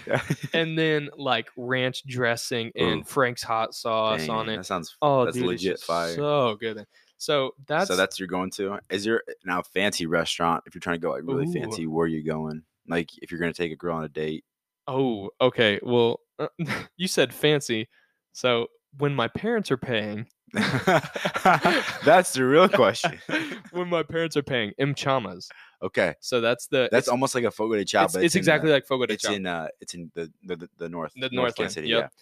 Yeah. 0.07 0.20
and 0.52 0.76
then 0.76 1.09
like 1.16 1.48
ranch 1.57 2.02
dressing 2.07 2.72
and 2.74 3.00
Ooh. 3.00 3.05
frank's 3.05 3.42
hot 3.42 3.74
sauce 3.74 4.28
on 4.28 4.48
it 4.48 4.57
That 4.59 4.66
sounds. 4.66 4.96
oh 5.00 5.24
that's 5.24 5.36
dude, 5.36 5.46
legit 5.46 5.80
fire. 5.80 6.14
so 6.14 6.57
good 6.61 6.84
so 7.16 7.55
that's 7.66 7.88
so 7.88 7.96
that's 7.96 8.18
your 8.18 8.28
going 8.28 8.50
to. 8.52 8.78
Is 8.90 9.07
your 9.07 9.22
now 9.46 9.62
fancy 9.62 10.05
restaurant? 10.05 10.62
If 10.66 10.74
you're 10.74 10.80
trying 10.80 10.96
to 10.96 11.00
go 11.00 11.12
like 11.12 11.22
really 11.24 11.46
Ooh. 11.48 11.52
fancy, 11.52 11.86
where 11.86 12.05
are 12.05 12.09
you 12.09 12.22
going? 12.22 12.62
Like 12.86 13.09
if 13.22 13.30
you're 13.30 13.40
gonna 13.40 13.55
take 13.55 13.72
a 13.72 13.76
girl 13.76 13.96
on 13.96 14.05
a 14.05 14.09
date. 14.09 14.44
Oh, 14.87 15.30
okay. 15.41 15.80
Well, 15.82 16.20
uh, 16.39 16.49
you 16.97 17.09
said 17.09 17.32
fancy. 17.32 17.89
So 18.32 18.66
when 18.99 19.14
my 19.14 19.28
parents 19.28 19.70
are 19.70 19.76
paying, 19.76 20.26
That's 20.55 22.32
the 22.32 22.45
real 22.45 22.68
question. 22.68 23.18
when 23.72 23.89
my 23.89 24.03
parents 24.03 24.37
are 24.37 24.43
paying, 24.43 24.72
mchamas. 24.78 25.49
Okay, 25.82 26.14
So 26.20 26.41
that's 26.41 26.66
the 26.68 26.89
that's 26.93 27.09
almost 27.09 27.35
like 27.35 27.45
a 27.45 27.51
fogo 27.51 27.74
de 27.76 27.85
chao. 27.85 28.05
it's, 28.05 28.14
but 28.14 28.24
it's 28.24 28.35
in, 28.35 28.39
uh, 28.39 28.41
exactly 28.41 28.70
like 28.70 28.87
fogo 28.87 29.07
de 29.07 29.16
chao. 29.16 29.30
it's 29.30 29.37
in 29.37 29.47
uh 29.47 29.68
it's 29.80 29.95
in 29.95 30.11
the 30.14 30.32
the, 30.45 30.57
the, 30.57 30.68
the 30.78 30.89
north 30.89 31.12
The 31.14 31.22
North 31.22 31.32
Northland, 31.32 31.57
Kansas 31.57 31.74
City. 31.74 31.89
yep. 31.89 32.12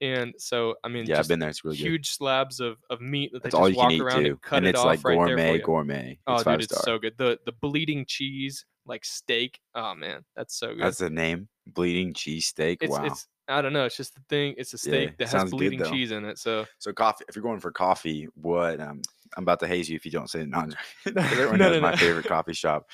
And 0.00 0.34
so 0.38 0.74
I 0.84 0.88
mean, 0.88 1.06
Yeah, 1.06 1.14
yeah, 1.14 1.18
I've 1.20 1.28
been 1.28 1.38
there. 1.38 1.48
It's 1.48 1.64
really 1.64 1.76
good. 1.76 1.86
huge 1.86 2.10
slabs 2.10 2.60
of, 2.60 2.76
of 2.90 3.00
meat 3.00 3.32
that 3.32 3.42
they 3.42 3.48
It's 3.48 3.54
all 3.54 3.66
just 3.68 3.76
walk 3.78 3.92
around 3.92 4.24
too, 4.24 4.30
and 4.30 4.42
cut 4.42 4.56
and 4.58 4.66
it 4.66 4.70
it's 4.70 4.78
off 4.78 4.86
like 4.86 5.04
right 5.04 5.14
there 5.26 5.28
for 5.28 5.36
gourmet, 5.36 5.52
you. 5.54 5.62
gourmet. 5.62 6.18
Oh, 6.26 6.34
it's 6.34 6.42
five 6.44 6.58
dude, 6.58 6.64
it's 6.70 6.80
star. 6.80 6.94
so 6.94 6.98
good. 6.98 7.14
The 7.18 7.38
the 7.46 7.52
bleeding 7.52 8.04
cheese 8.06 8.64
like 8.86 9.04
steak. 9.04 9.58
Oh 9.74 9.94
man, 9.94 10.24
that's 10.36 10.58
so 10.58 10.68
good. 10.74 10.82
That's 10.82 10.98
the 10.98 11.10
name. 11.10 11.48
Bleeding 11.66 12.14
cheese 12.14 12.46
steak. 12.46 12.78
it's 12.82 12.90
wow. 12.92 13.04
it's 13.04 13.26
I 13.50 13.62
don't 13.62 13.72
know. 13.72 13.86
It's 13.86 13.96
just 13.96 14.14
the 14.14 14.20
thing. 14.28 14.54
It's 14.58 14.74
a 14.74 14.78
steak 14.78 15.16
that 15.16 15.24
has 15.24 15.30
sounds 15.30 15.50
good, 15.50 15.56
bleeding 15.56 15.84
cheese 15.84 16.10
in 16.12 16.24
it. 16.26 16.38
So 16.38 16.66
So 16.78 16.92
coffee. 16.92 17.24
If 17.28 17.36
you're 17.36 17.42
going 17.42 17.60
for 17.60 17.70
coffee, 17.72 18.28
what? 18.34 18.78
Um, 18.78 19.00
I'm 19.36 19.42
about 19.44 19.60
to 19.60 19.66
haze 19.66 19.88
you 19.88 19.96
if 19.96 20.04
you 20.04 20.10
don't 20.10 20.28
say 20.30 20.40
it. 20.40 20.48
No, 20.48 20.68
Everyone 21.06 21.58
no, 21.58 21.68
knows 21.70 21.76
no, 21.76 21.80
my 21.80 21.90
no. 21.92 21.96
favorite 21.96 22.26
coffee 22.28 22.52
shop. 22.54 22.88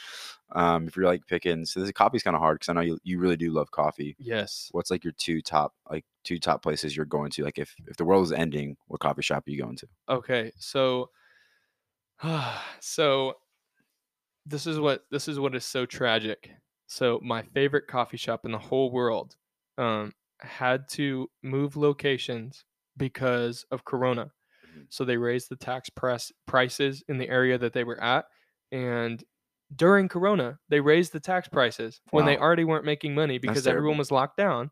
Um, 0.53 0.87
if 0.87 0.97
you're 0.97 1.07
like 1.07 1.26
picking, 1.26 1.64
so 1.64 1.80
this 1.80 1.91
coffee's 1.93 2.22
kind 2.22 2.37
of 2.37 2.41
hard 2.41 2.57
because 2.57 2.68
I 2.68 2.74
know 2.74 2.80
you, 2.82 2.99
you 3.03 3.18
really 3.18 3.37
do 3.37 3.51
love 3.51 3.70
coffee. 3.70 4.14
yes, 4.18 4.68
What's 4.72 4.91
like 4.91 5.03
your 5.03 5.14
two 5.14 5.41
top 5.41 5.74
like 5.91 6.05
two 6.22 6.39
top 6.39 6.62
places 6.62 6.97
you're 6.97 7.07
going 7.07 7.30
to? 7.32 7.45
Like 7.45 7.59
if 7.59 7.74
if 7.87 7.97
the 7.97 8.05
world 8.05 8.24
is 8.24 8.32
ending, 8.32 8.76
what 8.87 9.01
coffee 9.01 9.22
shop 9.22 9.45
are 9.47 9.51
you 9.51 9.61
going 9.62 9.76
to? 9.76 9.87
Okay, 10.09 10.53
so 10.59 11.11
so 12.80 13.35
this 14.47 14.66
is 14.66 14.78
what 14.78 15.05
this 15.11 15.28
is 15.28 15.41
what 15.41 15.55
is 15.55 15.64
so 15.64 15.87
tragic. 15.87 16.51
So 16.87 17.18
my 17.22 17.43
favorite 17.43 17.87
coffee 17.89 18.18
shop 18.18 18.45
in 18.45 18.53
the 18.53 18.59
whole 18.59 18.91
world 18.91 19.37
um 19.78 20.12
had 20.41 20.89
to 20.91 21.28
move 21.43 21.76
locations 21.76 22.64
because 22.97 23.64
of 23.70 23.85
corona. 23.85 24.30
Mhm. 24.75 24.87
So 24.91 25.05
they 25.05 25.16
raised 25.16 25.49
the 25.49 25.57
tax 25.57 25.89
press 25.91 26.33
prices 26.47 27.03
in 27.09 27.18
the 27.18 27.29
area 27.29 27.59
that 27.59 27.72
they 27.72 27.85
were 27.85 28.01
at 28.03 28.27
and 28.72 29.22
during 29.77 30.09
corona 30.09 30.59
they 30.68 30.81
raised 30.81 31.12
the 31.12 31.20
tax 31.20 31.49
prices 31.49 32.01
when 32.11 32.27
they 32.27 32.37
already 32.37 32.64
weren't 32.64 32.85
making 32.85 33.14
money 33.14 33.39
because 33.39 33.66
everyone 33.66 33.99
was 33.99 34.11
locked 34.11 34.37
down. 34.37 34.70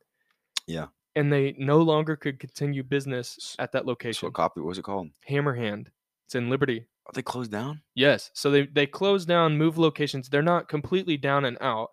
Yeah. 0.66 0.86
And 1.16 1.32
they 1.32 1.54
no 1.58 1.78
longer 1.82 2.16
could 2.16 2.38
continue 2.38 2.82
business 2.82 3.54
at 3.58 3.72
that 3.72 3.82
So 3.82 3.88
location. 3.88 4.26
what 4.26 4.34
coffee? 4.34 4.60
What 4.60 4.68
was 4.68 4.78
it 4.78 4.82
called? 4.84 5.10
Hammerhand. 5.28 5.88
It's 6.26 6.34
in 6.34 6.48
Liberty. 6.48 6.86
Oh, 7.06 7.10
they 7.14 7.22
closed 7.22 7.50
down. 7.50 7.82
Yes. 7.94 8.30
So 8.34 8.50
they 8.50 8.66
they 8.66 8.86
close 8.86 9.26
down, 9.26 9.58
move 9.58 9.76
locations. 9.76 10.28
They're 10.28 10.40
not 10.42 10.68
completely 10.68 11.16
down 11.16 11.44
and 11.44 11.58
out. 11.60 11.90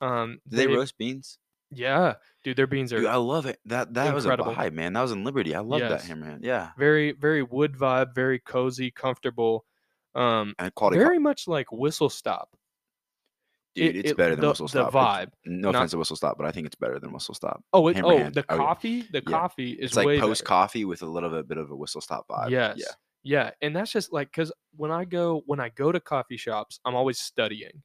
Um, 0.00 0.40
Did 0.48 0.56
they 0.58 0.66
roast 0.68 0.96
beans? 0.98 1.38
Yeah, 1.76 2.14
dude, 2.44 2.56
their 2.56 2.66
beans 2.66 2.92
are 2.92 2.98
Dude, 2.98 3.06
I 3.06 3.16
love 3.16 3.46
it. 3.46 3.58
That 3.66 3.94
that 3.94 4.14
Incredible. 4.14 4.46
was 4.46 4.56
a 4.56 4.58
vibe, 4.60 4.72
man. 4.72 4.92
That 4.94 5.02
was 5.02 5.12
in 5.12 5.24
Liberty. 5.24 5.54
I 5.54 5.60
love 5.60 5.80
Yes. 5.80 5.90
that 6.06 6.10
Hammerhand. 6.10 6.40
Yeah, 6.44 6.70
very 6.78 7.12
very 7.12 7.42
wood 7.42 7.74
vibe, 7.74 8.14
very 8.14 8.38
cozy, 8.38 8.90
comfortable. 8.90 9.64
Um, 10.14 10.54
and 10.58 10.74
quality. 10.74 10.96
co- 10.98 11.04
very 11.04 11.18
much 11.18 11.46
like 11.46 11.70
Whistle 11.70 12.08
Stop. 12.08 12.56
Dude, 13.74 13.94
it- 13.94 13.98
it's 13.98 14.10
it- 14.12 14.16
better 14.16 14.34
than 14.34 14.40
the- 14.40 14.48
Whistle 14.48 14.66
the 14.66 14.70
Stop. 14.70 14.88
It's- 14.88 15.04
vibe, 15.04 15.32
no 15.44 15.70
not- 15.70 15.78
offense 15.78 15.90
to 15.90 15.98
Whistle 15.98 16.16
Stop, 16.16 16.38
but 16.38 16.46
I 16.46 16.52
think 16.52 16.66
it's 16.66 16.76
better 16.76 16.98
than 16.98 17.12
Whistle 17.12 17.34
Stop. 17.34 17.62
Oh, 17.74 17.88
it, 17.88 18.00
oh, 18.02 18.30
the 18.30 18.42
coffee, 18.42 19.02
the 19.02 19.18
Yeah. 19.26 19.30
coffee 19.30 19.72
is 19.72 19.90
It's 19.90 19.96
like 19.96 20.18
post 20.18 20.42
better. 20.42 20.48
coffee 20.48 20.84
with 20.86 21.02
a 21.02 21.06
little 21.06 21.28
bit, 21.28 21.46
bit 21.48 21.58
of 21.58 21.70
a 21.70 21.76
Whistle 21.76 22.00
Stop 22.00 22.26
vibe. 22.28 22.48
Yes. 22.50 22.76
Yeah. 22.78 22.86
Yeah, 23.28 23.50
and 23.60 23.74
that's 23.76 23.90
just 23.92 24.12
like 24.12 24.28
because 24.30 24.52
when 24.76 24.90
I 24.92 25.04
go 25.04 25.42
when 25.46 25.58
I 25.60 25.68
go 25.68 25.90
to 25.92 25.98
coffee 26.00 26.36
shops, 26.36 26.78
I'm 26.84 26.94
always 26.94 27.18
studying, 27.18 27.82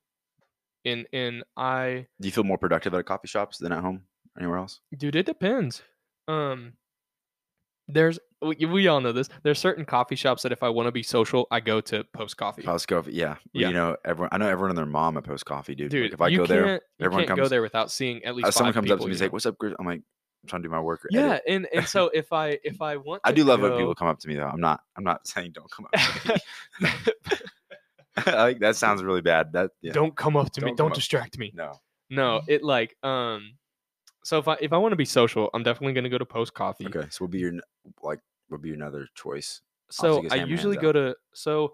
and 0.85 1.05
and 1.13 1.43
I 1.57 2.07
Do 2.19 2.27
you 2.27 2.31
feel 2.31 2.43
more 2.43 2.57
productive 2.57 2.93
at 2.93 2.99
a 2.99 3.03
coffee 3.03 3.27
shops 3.27 3.57
than 3.57 3.71
at 3.71 3.81
home? 3.81 4.03
Anywhere 4.37 4.57
else? 4.57 4.79
dude, 4.95 5.15
it 5.15 5.25
depends. 5.25 5.81
Um, 6.27 6.73
there's 7.87 8.19
we, 8.41 8.55
we 8.65 8.87
all 8.87 9.01
know 9.01 9.11
this. 9.11 9.29
There's 9.43 9.59
certain 9.59 9.85
coffee 9.85 10.15
shops 10.15 10.43
that 10.43 10.51
if 10.51 10.63
I 10.63 10.69
want 10.69 10.87
to 10.87 10.91
be 10.91 11.03
social, 11.03 11.47
I 11.51 11.59
go 11.59 11.81
to 11.81 12.03
post 12.13 12.37
coffee. 12.37 12.63
Post 12.63 12.87
coffee, 12.87 13.13
yeah. 13.13 13.35
Yeah. 13.53 13.67
You 13.67 13.73
know, 13.73 13.97
everyone. 14.05 14.29
I 14.31 14.37
know 14.37 14.47
everyone 14.47 14.71
and 14.71 14.77
their 14.77 14.85
mom 14.85 15.17
at 15.17 15.23
Post 15.25 15.45
Coffee, 15.45 15.75
dude. 15.75 15.91
Dude, 15.91 16.03
Like, 16.05 16.13
if 16.13 16.21
I 16.21 16.35
go 16.35 16.45
there, 16.45 16.81
you 16.97 17.05
everyone 17.05 17.27
can't 17.27 17.39
go 17.39 17.47
there 17.47 17.61
without 17.61 17.91
seeing 17.91 18.23
at 18.23 18.35
least 18.35 18.47
uh, 18.47 18.51
someone 18.51 18.73
comes 18.73 18.89
up 18.89 18.99
to 18.99 19.05
me 19.05 19.11
and 19.11 19.21
like, 19.21 19.33
"What's 19.33 19.45
up, 19.45 19.57
Chris?" 19.57 19.73
I'm 19.77 19.85
like, 19.85 20.01
"I'm 20.43 20.47
trying 20.47 20.61
to 20.63 20.67
do 20.67 20.71
my 20.71 20.79
work." 20.79 21.05
or 21.05 21.09
Yeah, 21.11 21.33
edit." 21.33 21.43
and 21.47 21.67
and 21.73 21.85
so 21.85 22.09
if 22.13 22.31
I 22.33 22.57
if 22.63 22.81
I 22.81 22.95
want, 22.97 23.21
I 23.23 23.31
do 23.31 23.43
love 23.43 23.61
when 23.61 23.73
people 23.73 23.93
come 23.93 24.07
up 24.07 24.19
to 24.19 24.27
me 24.27 24.35
though. 24.35 24.47
I'm 24.47 24.61
not. 24.61 24.81
I'm 24.95 25.03
not 25.03 25.27
saying 25.27 25.51
don't 25.53 25.69
come 25.69 25.87
up. 25.93 26.39
to 28.23 28.31
me. 28.31 28.37
like 28.37 28.59
that 28.59 28.75
sounds 28.75 29.03
really 29.03 29.21
bad. 29.21 29.53
That 29.53 29.71
yeah. 29.81 29.93
Don't 29.93 30.15
come 30.15 30.35
up 30.37 30.51
to 30.53 30.61
me. 30.61 30.67
Don't 30.67 30.77
come 30.77 30.85
Don't 30.85 30.91
up- 30.91 30.95
distract 30.95 31.37
me. 31.37 31.51
no. 31.53 31.73
No, 32.09 32.41
it 32.47 32.61
like 32.63 32.95
um. 33.03 33.53
So 34.23 34.37
if 34.37 34.47
I 34.47 34.57
if 34.61 34.73
I 34.73 34.77
want 34.77 34.91
to 34.91 34.97
be 34.97 35.05
social, 35.05 35.49
I'm 35.53 35.63
definitely 35.63 35.93
gonna 35.93 36.09
go 36.09 36.17
to 36.17 36.25
Post 36.25 36.53
Coffee. 36.53 36.85
Okay, 36.87 37.07
so 37.09 37.17
we'll 37.21 37.29
be 37.29 37.39
your 37.39 37.53
like? 38.03 38.19
What 38.49 38.61
be 38.61 38.67
your 38.69 38.75
another 38.75 39.07
choice? 39.15 39.61
So 39.91 40.23
I 40.29 40.35
usually 40.43 40.75
go 40.77 40.91
to 40.91 41.15
so 41.33 41.73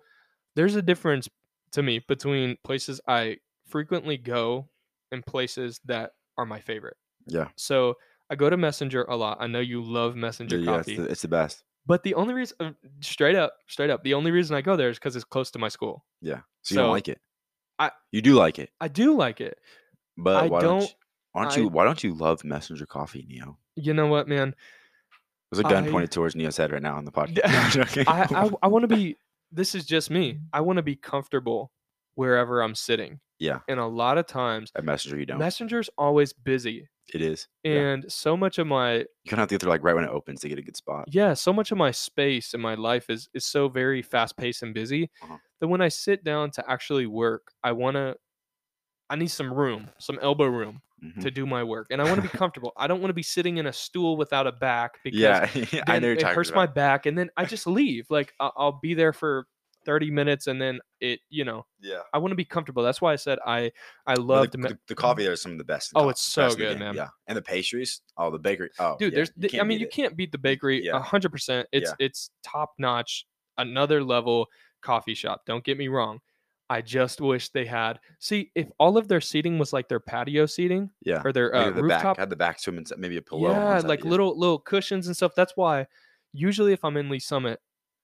there's 0.56 0.76
a 0.76 0.82
difference 0.82 1.28
to 1.72 1.82
me 1.84 2.00
between 2.08 2.56
places 2.64 3.02
I 3.08 3.38
frequently 3.68 4.18
go 4.18 4.70
and 5.12 5.26
places 5.26 5.80
that 5.86 6.12
are 6.38 6.46
my 6.46 6.60
favorite. 6.60 6.98
Yeah, 7.28 7.48
So 7.58 7.96
I 8.30 8.36
go 8.36 8.50
to 8.50 8.58
Messenger 8.58 9.04
a 9.04 9.16
lot. 9.16 9.38
I 9.42 9.48
know 9.48 9.60
you 9.60 9.82
love 9.84 10.16
Messenger 10.16 10.58
yeah, 10.60 10.78
it's 10.78 10.88
coffee. 10.88 10.98
the, 10.98 11.04
it's 11.12 11.22
the 11.24 11.28
best. 11.28 11.64
But 11.88 12.04
the 12.04 12.14
only 12.16 12.34
reason 12.34 12.56
uh, 12.60 12.72
straight 13.00 13.36
up, 13.36 13.54
straight 13.68 13.90
up, 13.90 14.04
the 14.04 14.14
only 14.14 14.32
reason 14.32 14.56
I 14.56 14.62
go 14.62 14.76
there 14.76 14.90
is 14.90 15.00
cuz 15.00 15.16
it's 15.16 15.26
close 15.26 15.50
to 15.52 15.60
my 15.60 15.70
school. 15.70 16.06
Yeah, 16.22 16.42
so, 16.62 16.74
you 16.74 16.76
So, 16.76 16.82
don't 16.84 16.92
like 16.92 17.08
it. 17.08 17.20
I- 17.80 17.92
you 18.12 18.22
do 18.22 18.36
like 18.36 18.60
it, 18.60 18.70
I 18.82 18.88
do 18.90 19.16
like 19.16 19.40
it. 19.42 19.58
but 20.18 20.44
I 20.44 20.48
why 20.48 20.62
don't- 20.62 20.82
you, 20.82 20.88
why 21.32 21.44
don't 21.44 21.58
I- 21.58 21.62
you? 21.62 21.68
Why 21.70 21.86
don't 21.86 22.04
you 22.04 22.14
love 22.14 22.44
Messenger 22.44 22.86
Coffee, 22.86 23.26
Neo? 23.30 23.58
You 23.76 23.94
know 23.94 24.08
what, 24.08 24.28
man? 24.28 24.54
There's 25.52 25.60
a 25.60 25.64
gun 25.64 25.88
I- 25.88 25.92
pointed 25.92 26.12
towards 26.12 26.36
Neo's 26.36 26.58
head 26.58 26.72
right 26.72 26.82
now 26.82 26.98
on 26.98 27.06
the 27.06 27.12
podcast. 27.20 27.38
Yeah, 27.38 27.52
No, 27.52 27.60
I'm 27.60 27.72
joking. 27.72 28.08
I 28.08 28.22
I, 28.46 28.50
I 28.64 28.68
want 28.68 28.84
to 28.90 28.96
be 28.96 29.16
this 29.52 29.76
is 29.76 29.86
just 29.86 30.10
me. 30.10 30.40
I 30.52 30.60
want 30.62 30.78
to 30.78 30.84
be 30.84 30.96
comfortable 30.98 31.72
wherever 32.18 32.62
I'm 32.62 32.76
sitting. 32.76 33.20
yeah, 33.40 33.60
And 33.70 33.80
a 33.80 33.86
lot 33.86 34.18
of 34.18 34.26
times 34.28 34.72
at 34.76 34.84
Messenger 34.84 35.20
you 35.20 35.26
don't. 35.28 35.40
Messenger's 35.40 35.90
always 35.98 36.34
busy. 36.34 36.90
it 37.14 37.22
is. 37.22 37.48
yeah. 37.64 37.74
And 37.94 38.12
so 38.12 38.36
much 38.36 38.58
of 38.60 38.68
my 38.68 38.96
You 38.96 39.30
kind 39.30 39.40
of 39.40 39.40
have 39.40 39.50
to 39.50 39.54
get 39.56 39.62
there 39.62 39.70
like 39.70 39.84
right 39.84 39.96
when 39.96 40.04
it 40.04 40.10
opens 40.10 40.42
to 40.42 40.50
get 40.50 40.60
a 40.60 40.64
good 40.64 40.76
spot. 40.76 41.06
yeah, 41.12 41.34
so 41.36 41.54
much 41.54 41.72
of 41.72 41.78
my 41.78 41.92
space 41.92 42.54
in 42.54 42.62
my 42.62 42.76
life 42.76 43.10
is 43.10 43.30
is 43.34 43.46
so 43.46 43.70
very 43.70 44.02
fast 44.02 44.36
paced 44.38 44.64
and 44.64 44.74
busy 44.74 45.10
Uh-huh. 45.24 45.38
that 45.62 45.68
when 45.70 45.82
I 45.82 45.90
sit 45.90 46.24
down 46.24 46.52
to 46.52 46.62
actually 46.70 47.08
work, 47.08 47.54
I 47.64 47.72
want 47.74 47.96
to 47.96 48.18
I 49.10 49.16
need 49.16 49.32
some 49.32 49.54
room, 49.54 49.90
some 50.00 50.20
elbow 50.22 50.48
room 50.48 50.82
Mhm. 51.04 51.22
to 51.22 51.32
do 51.32 51.46
my 51.46 51.64
work, 51.64 51.88
and 51.92 52.02
I 52.02 52.06
want 52.06 52.18
to 52.18 52.22
be 52.24 52.28
comfortable. 52.44 52.74
I 52.76 52.88
don't 52.88 53.00
want 53.02 53.10
to 53.12 53.14
be 53.14 53.24
sitting 53.24 53.58
in 53.58 53.68
a 53.68 53.74
stool 53.74 54.18
without 54.18 54.48
a 54.48 54.52
back 54.52 55.00
because 55.04 55.20
Yeah, 55.20 55.46
I 55.88 56.00
know 56.00 56.12
it 56.12 56.22
hurts 56.24 56.52
my 56.54 56.66
back, 56.66 57.06
and 57.06 57.18
then 57.18 57.30
I 57.38 57.46
just 57.46 57.68
leave. 57.68 58.08
Like 58.10 58.34
I'll 58.40 58.80
be 58.82 58.94
there 58.96 59.14
for 59.14 59.48
thirty 59.88 60.12
minutes, 60.12 60.46
and 60.46 60.62
then 60.62 60.80
it, 61.02 61.20
you 61.30 61.44
know, 61.46 61.66
Yeah. 61.82 62.02
I 62.14 62.20
want 62.20 62.32
to 62.32 62.36
be 62.36 62.46
comfortable. 62.46 62.84
That's 62.84 63.02
why 63.02 63.14
I 63.14 63.16
said 63.16 63.40
I 63.48 63.72
I 64.06 64.14
Well, 64.16 64.24
loved. 64.24 64.52
the, 64.52 64.58
the, 64.60 64.78
the 64.90 64.94
coffee 64.96 65.24
there 65.24 65.34
is 65.34 65.42
some 65.42 65.54
of 65.54 65.58
the 65.58 65.64
best. 65.64 65.92
Oh, 65.96 66.10
it's 66.10 66.22
so 66.22 66.44
best 66.44 66.58
in 66.60 66.60
the 66.64 66.70
good, 66.76 66.80
man. 66.80 66.94
Yeah, 66.96 67.08
and 67.28 67.36
the 67.36 67.42
pastries. 67.42 68.02
Oh, 68.18 68.30
the 68.30 68.38
bakery. 68.38 68.70
Oh, 68.78 68.96
dude 69.00 69.14
yeah, 69.14 69.26
there's 69.36 69.60
i 69.60 69.64
mean 69.64 69.80
you 69.80 69.88
it. 69.88 69.92
can't 69.92 70.16
beat 70.16 70.32
the 70.32 70.38
bakery 70.38 70.84
Yeah. 70.86 70.98
a 70.98 71.00
hundred 71.00 71.32
percent 71.32 71.68
it's 71.72 71.90
Yeah. 71.90 72.06
it's 72.06 72.30
top 72.44 72.74
notch 72.78 73.26
another 73.58 74.04
level 74.04 74.48
coffee 74.84 75.16
shop 75.16 75.42
don't 75.48 75.64
get 75.64 75.78
me 75.80 75.88
wrong 75.88 76.20
i 76.70 76.82
just 76.82 77.20
wish 77.22 77.50
they 77.50 77.66
had 77.66 78.00
see 78.20 78.52
if 78.54 78.68
all 78.78 78.98
of 78.98 79.08
their 79.08 79.22
seating 79.22 79.58
was 79.58 79.74
like 79.74 79.88
their 79.90 80.00
patio 80.00 80.46
seating 80.46 80.90
Yeah, 81.04 81.22
or 81.26 81.32
their 81.34 81.54
uh, 81.56 81.72
the 81.72 81.82
rooftop 81.82 82.04
back 82.04 82.18
had 82.18 82.30
the 82.30 82.36
back 82.36 82.60
to 82.62 82.70
him 82.70 82.78
and 82.78 82.92
maybe 82.98 83.18
a 83.18 83.22
pillow. 83.22 83.50
yeah 83.52 83.80
like 83.80 84.04
little 84.06 84.38
little 84.38 84.60
cushions 84.60 85.08
and 85.08 85.16
stuff 85.16 85.32
that's 85.36 85.54
why 85.56 85.88
usually 86.34 86.74
if 86.74 86.84
i'm 86.86 86.98
in 86.98 87.10
Lee's 87.10 87.26
Summit 87.26 87.60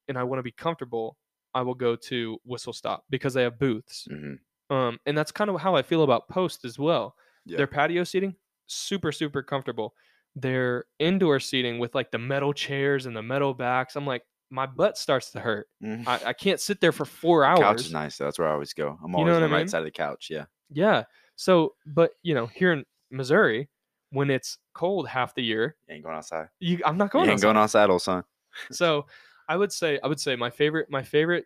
and 0.07 0.17
i 0.17 0.23
want 0.23 0.39
to 0.39 0.43
be 0.43 0.51
comfortable 0.51 1.17
i 1.53 1.61
will 1.61 1.75
go 1.75 1.95
to 1.95 2.37
whistle 2.45 2.73
stop 2.73 3.03
because 3.09 3.33
they 3.33 3.43
have 3.43 3.57
booths 3.59 4.07
Mhm. 4.11 4.37
um 4.69 4.99
and 5.05 5.17
that's 5.17 5.31
kind 5.31 5.49
of 5.49 5.59
how 5.59 5.75
i 5.75 5.81
feel 5.81 6.03
about 6.03 6.27
post 6.29 6.65
as 6.65 6.77
well 6.79 7.15
Yeah. 7.45 7.57
their 7.57 7.67
patio 7.67 8.03
seating 8.03 8.35
super 8.67 9.11
super 9.11 9.43
comfortable 9.43 9.93
their 10.35 10.85
indoor 10.99 11.39
seating 11.39 11.77
with 11.79 11.93
like 11.93 12.11
the 12.11 12.17
metal 12.17 12.53
chairs 12.53 13.05
and 13.05 13.15
the 13.15 13.21
metal 13.21 13.53
backs 13.53 13.95
i'm 13.95 14.05
like 14.07 14.23
my 14.49 14.65
butt 14.65 14.97
starts 14.97 15.31
to 15.31 15.39
hurt 15.39 15.67
Mhm. 15.81 16.07
i, 16.07 16.29
I 16.29 16.33
can't 16.33 16.59
sit 16.59 16.79
there 16.81 16.91
for 16.91 17.05
four 17.05 17.41
The 17.41 17.47
hours 17.47 17.59
couch 17.59 17.79
is 17.81 17.91
nice. 17.93 18.17
That's 18.17 18.37
where 18.39 18.47
I 18.47 18.51
always 18.53 18.73
go. 18.73 18.97
I'm 19.03 19.11
You 19.11 19.17
always 19.17 19.31
know 19.31 19.35
on 19.43 19.49
the 19.49 19.55
I 19.55 19.59
right 19.59 19.69
side 19.69 19.79
of 19.79 19.85
the 19.85 19.91
couch. 19.91 20.29
Yeah. 20.29 20.45
yeah 20.69 21.03
so 21.35 21.75
but 21.85 22.11
you 22.23 22.33
know 22.35 22.45
here 22.47 22.71
in 22.71 22.85
missouri 23.11 23.67
when 24.11 24.29
it's 24.29 24.59
cold 24.73 25.07
half 25.07 25.33
the 25.33 25.41
year 25.43 25.75
You 25.87 25.95
ain't 25.95 26.03
going 26.03 26.15
outside. 26.15 26.47
you, 26.59 26.79
i'm 26.85 26.97
not 26.97 27.05
You 27.05 27.09
going 27.11 27.23
ain't 27.29 27.33
outside. 27.33 27.45
going 27.47 27.57
outside, 27.57 27.89
old 27.89 28.01
son. 28.03 28.23
so 28.71 29.05
i 29.49 29.55
would 29.57 29.71
say 29.71 29.99
i 30.03 30.07
would 30.07 30.19
say 30.19 30.35
my 30.35 30.49
favorite 30.49 30.89
my 30.89 31.03
favorite 31.03 31.45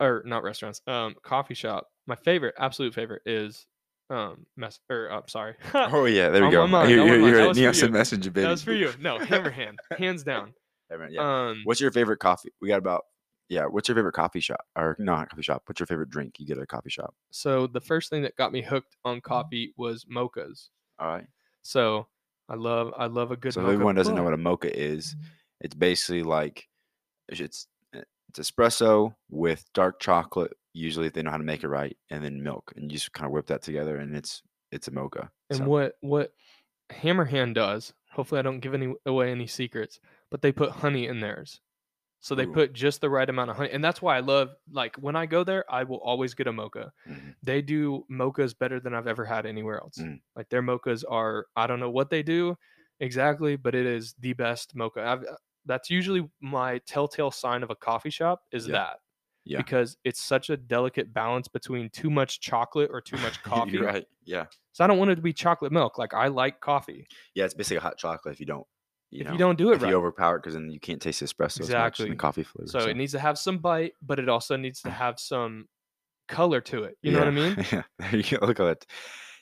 or 0.00 0.22
not 0.26 0.42
restaurants 0.42 0.80
um 0.86 1.14
coffee 1.22 1.54
shop 1.54 1.86
my 2.06 2.14
favorite 2.16 2.54
absolute 2.58 2.92
favorite 2.94 3.22
is 3.24 3.66
um 4.10 4.44
mess 4.56 4.78
or 4.90 5.10
uh, 5.10 5.22
sorry 5.26 5.54
Oh 5.74 6.04
yeah, 6.04 6.28
there 6.28 6.44
we 6.44 6.50
go. 6.50 6.66
You're, 6.86 7.06
you're, 7.06 7.28
you're 7.28 7.40
a 7.40 7.48
was 7.48 7.80
for 7.80 7.86
you. 7.86 7.90
messenger, 7.92 8.30
baby. 8.30 8.44
that 8.44 8.50
was 8.50 8.62
for 8.62 8.74
you 8.74 8.92
no 9.00 9.18
Hammerhand 9.18 9.76
hands 9.96 10.22
down 10.22 10.52
Hammer- 10.90 11.08
yeah. 11.10 11.48
um 11.48 11.62
What's 11.64 11.80
your 11.80 11.90
favorite 11.90 12.18
coffee? 12.18 12.50
We 12.60 12.68
got 12.68 12.78
about 12.78 13.04
yeah. 13.48 13.64
What's 13.66 13.88
your 13.88 13.94
favorite 13.94 14.12
coffee 14.14 14.40
shop 14.40 14.60
or 14.76 14.96
no, 14.98 15.14
not 15.16 15.30
coffee 15.30 15.42
shop? 15.42 15.62
What's 15.66 15.78
your 15.80 15.86
favorite 15.86 16.10
drink 16.10 16.38
you 16.38 16.46
get 16.46 16.56
at 16.58 16.62
a 16.62 16.66
coffee 16.66 16.90
shop? 16.90 17.14
so 17.30 17.66
the 17.66 17.80
first 17.80 18.10
thing 18.10 18.22
that 18.22 18.36
got 18.36 18.52
me 18.52 18.60
hooked 18.60 18.96
on 19.06 19.20
coffee 19.22 19.72
was 19.78 20.04
mochas 20.04 20.68
All 20.98 21.08
right. 21.08 21.26
so 21.62 22.06
i 22.50 22.54
love 22.54 22.92
i 22.98 23.06
love 23.06 23.30
a 23.32 23.36
good 23.36 23.54
so 23.54 23.60
if 23.60 23.64
mocha 23.64 23.72
everyone 23.74 23.94
doesn't 23.94 24.14
know 24.14 24.22
what 24.22 24.34
a 24.34 24.38
mocha 24.38 24.78
is, 24.78 25.16
it's 25.64 25.74
basically 25.74 26.22
like 26.22 26.68
it's 27.28 27.40
it's 27.40 27.66
it's 28.28 28.38
espresso 28.38 29.14
with 29.30 29.64
dark 29.72 29.98
chocolate. 29.98 30.52
Usually, 30.74 31.06
if 31.06 31.14
they 31.14 31.22
know 31.22 31.30
how 31.30 31.38
to 31.38 31.44
make 31.44 31.64
it 31.64 31.68
right, 31.68 31.96
and 32.10 32.22
then 32.22 32.42
milk, 32.42 32.72
and 32.76 32.92
you 32.92 32.98
just 32.98 33.12
kind 33.12 33.26
of 33.26 33.32
whip 33.32 33.46
that 33.46 33.62
together, 33.62 33.96
and 33.96 34.14
it's 34.14 34.42
it's 34.70 34.88
a 34.88 34.90
mocha. 34.92 35.30
And 35.48 35.60
So, 35.60 35.64
what 35.64 35.94
what 36.00 36.34
Hammerhand 36.90 37.54
does, 37.54 37.94
hopefully 38.10 38.40
I 38.40 38.42
don't 38.42 38.60
give 38.60 38.74
any 38.74 38.92
away 39.06 39.30
any 39.30 39.46
secrets, 39.46 40.00
but 40.30 40.42
they 40.42 40.52
put 40.52 40.70
honey 40.70 41.06
in 41.06 41.20
theirs. 41.20 41.60
So 42.20 42.34
they 42.34 42.46
Ooh. 42.46 42.52
put 42.52 42.72
just 42.72 43.02
the 43.02 43.10
right 43.10 43.28
amount 43.28 43.50
of 43.50 43.56
honey. 43.56 43.70
And 43.70 43.84
that's 43.84 44.00
why 44.00 44.16
I 44.16 44.20
love 44.20 44.54
like 44.70 44.96
when 44.96 45.14
I 45.14 45.26
go 45.26 45.44
there, 45.44 45.64
I 45.70 45.84
will 45.84 45.98
always 45.98 46.32
get 46.34 46.46
a 46.46 46.52
mocha. 46.52 46.92
mhm. 47.06 47.34
They 47.42 47.60
do 47.62 48.04
mochas 48.10 48.58
better 48.58 48.80
than 48.80 48.94
I've 48.94 49.06
ever 49.06 49.24
had 49.26 49.44
anywhere 49.44 49.78
else. 49.78 49.98
Mm. 49.98 50.20
Like 50.34 50.48
their 50.48 50.62
mochas 50.62 51.04
are 51.08 51.46
I 51.54 51.66
don't 51.66 51.80
know 51.80 51.90
what 51.90 52.10
they 52.10 52.22
do 52.22 52.56
exactly, 53.00 53.56
but 53.56 53.74
it 53.74 53.86
is 53.86 54.14
the 54.18 54.32
best 54.32 54.74
mocha. 54.74 55.02
I've, 55.02 55.22
uh, 55.24 55.36
that's 55.66 55.90
usually 55.90 56.28
my 56.40 56.78
telltale 56.86 57.30
sign 57.30 57.62
of 57.62 57.70
a 57.70 57.74
coffee 57.76 58.10
shop 58.10 58.42
is 58.52 58.66
Yeah. 58.66 58.72
that. 58.72 58.96
Yeah. 59.46 59.58
Because 59.58 59.96
it's 60.04 60.22
such 60.22 60.48
a 60.48 60.56
delicate 60.56 61.12
balance 61.12 61.48
between 61.48 61.90
too 61.90 62.08
much 62.08 62.40
chocolate 62.40 62.90
or 62.92 63.00
too 63.02 63.18
much 63.18 63.42
coffee. 63.42 63.72
You're 63.72 63.84
right. 63.84 64.06
Yeah. 64.24 64.46
So 64.72 64.84
I 64.84 64.86
don't 64.86 64.98
want 64.98 65.10
it 65.10 65.16
to 65.16 65.22
be 65.22 65.32
chocolate 65.34 65.70
milk. 65.72 65.98
Like 65.98 66.14
I 66.14 66.28
like 66.28 66.60
coffee. 66.60 67.06
Yeah. 67.34 67.44
It's 67.44 67.54
basically 67.54 67.78
hot 67.82 67.98
chocolate 67.98 68.32
if 68.32 68.40
you 68.40 68.46
don't. 68.46 68.66
You 69.10 69.20
if 69.20 69.26
know, 69.26 69.32
you 69.34 69.38
don't 69.38 69.58
do 69.58 69.70
it 69.70 69.76
if 69.76 69.82
right. 69.82 69.90
you 69.90 69.96
overpower 69.96 70.36
it, 70.36 70.38
because 70.42 70.54
then 70.54 70.70
you 70.70 70.80
can't 70.80 71.00
taste 71.00 71.20
the 71.20 71.26
espresso 71.26 71.58
Exactly. 71.60 72.08
the 72.08 72.16
coffee 72.16 72.42
flavor. 72.42 72.66
so 72.68 72.80
it 72.80 72.96
needs 72.96 73.12
to 73.12 73.20
have 73.20 73.38
some 73.38 73.58
bite, 73.58 73.92
but 74.02 74.18
it 74.18 74.28
also 74.28 74.56
needs 74.56 74.80
to 74.82 74.90
have 75.02 75.20
some 75.20 75.68
color 76.26 76.60
to 76.62 76.82
it. 76.84 76.96
You 77.02 77.12
know 77.12 77.18
what 77.20 77.28
I 77.28 77.30
mean? 77.30 77.56
Yeah, 77.72 77.82
there 77.98 78.16
you 78.16 78.38
go. 78.38 78.44
Look 78.46 78.58
at 78.60 78.66
it. 78.66 78.86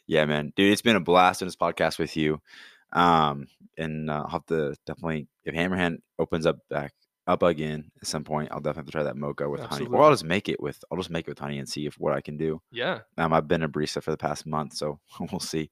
Yeah, 0.06 0.24
man, 0.26 0.52
dude, 0.56 0.72
it's 0.72 0.82
been 0.82 0.96
a 0.96 1.00
blast 1.00 1.38
doing 1.40 1.46
this 1.46 1.56
podcast 1.56 1.98
with 1.98 2.16
you. 2.16 2.40
Um, 2.92 3.46
and 3.78 4.10
uh, 4.10 4.24
I'll 4.24 4.28
have 4.28 4.46
to 4.46 4.74
definitely 4.86 5.28
if 5.44 5.54
Hammerhand 5.54 5.98
opens 6.18 6.46
up 6.46 6.58
back 6.68 6.92
up 7.26 7.42
again 7.42 7.90
at 8.00 8.08
some 8.08 8.24
point, 8.24 8.50
I'll 8.50 8.60
definitely 8.60 8.80
have 8.80 8.86
to 8.86 8.92
try 8.92 9.02
that 9.04 9.16
mocha 9.16 9.48
with 9.48 9.60
honey, 9.60 9.86
or 9.86 10.02
I'll 10.02 10.10
just 10.10 10.24
make 10.24 10.48
it 10.48 10.60
with 10.60 10.82
I'll 10.90 10.98
just 10.98 11.10
make 11.10 11.26
it 11.26 11.30
with 11.30 11.38
honey 11.38 11.58
and 11.58 11.68
see 11.68 11.86
if 11.86 11.94
what 11.94 12.12
I 12.12 12.20
can 12.20 12.36
do. 12.36 12.60
Yeah. 12.70 13.00
Um, 13.16 13.32
I've 13.32 13.48
been 13.48 13.62
a 13.62 13.68
barista 13.68 14.02
for 14.02 14.10
the 14.10 14.16
past 14.16 14.46
month, 14.46 14.74
so 14.74 14.98
we'll 15.32 15.40
see. 15.40 15.70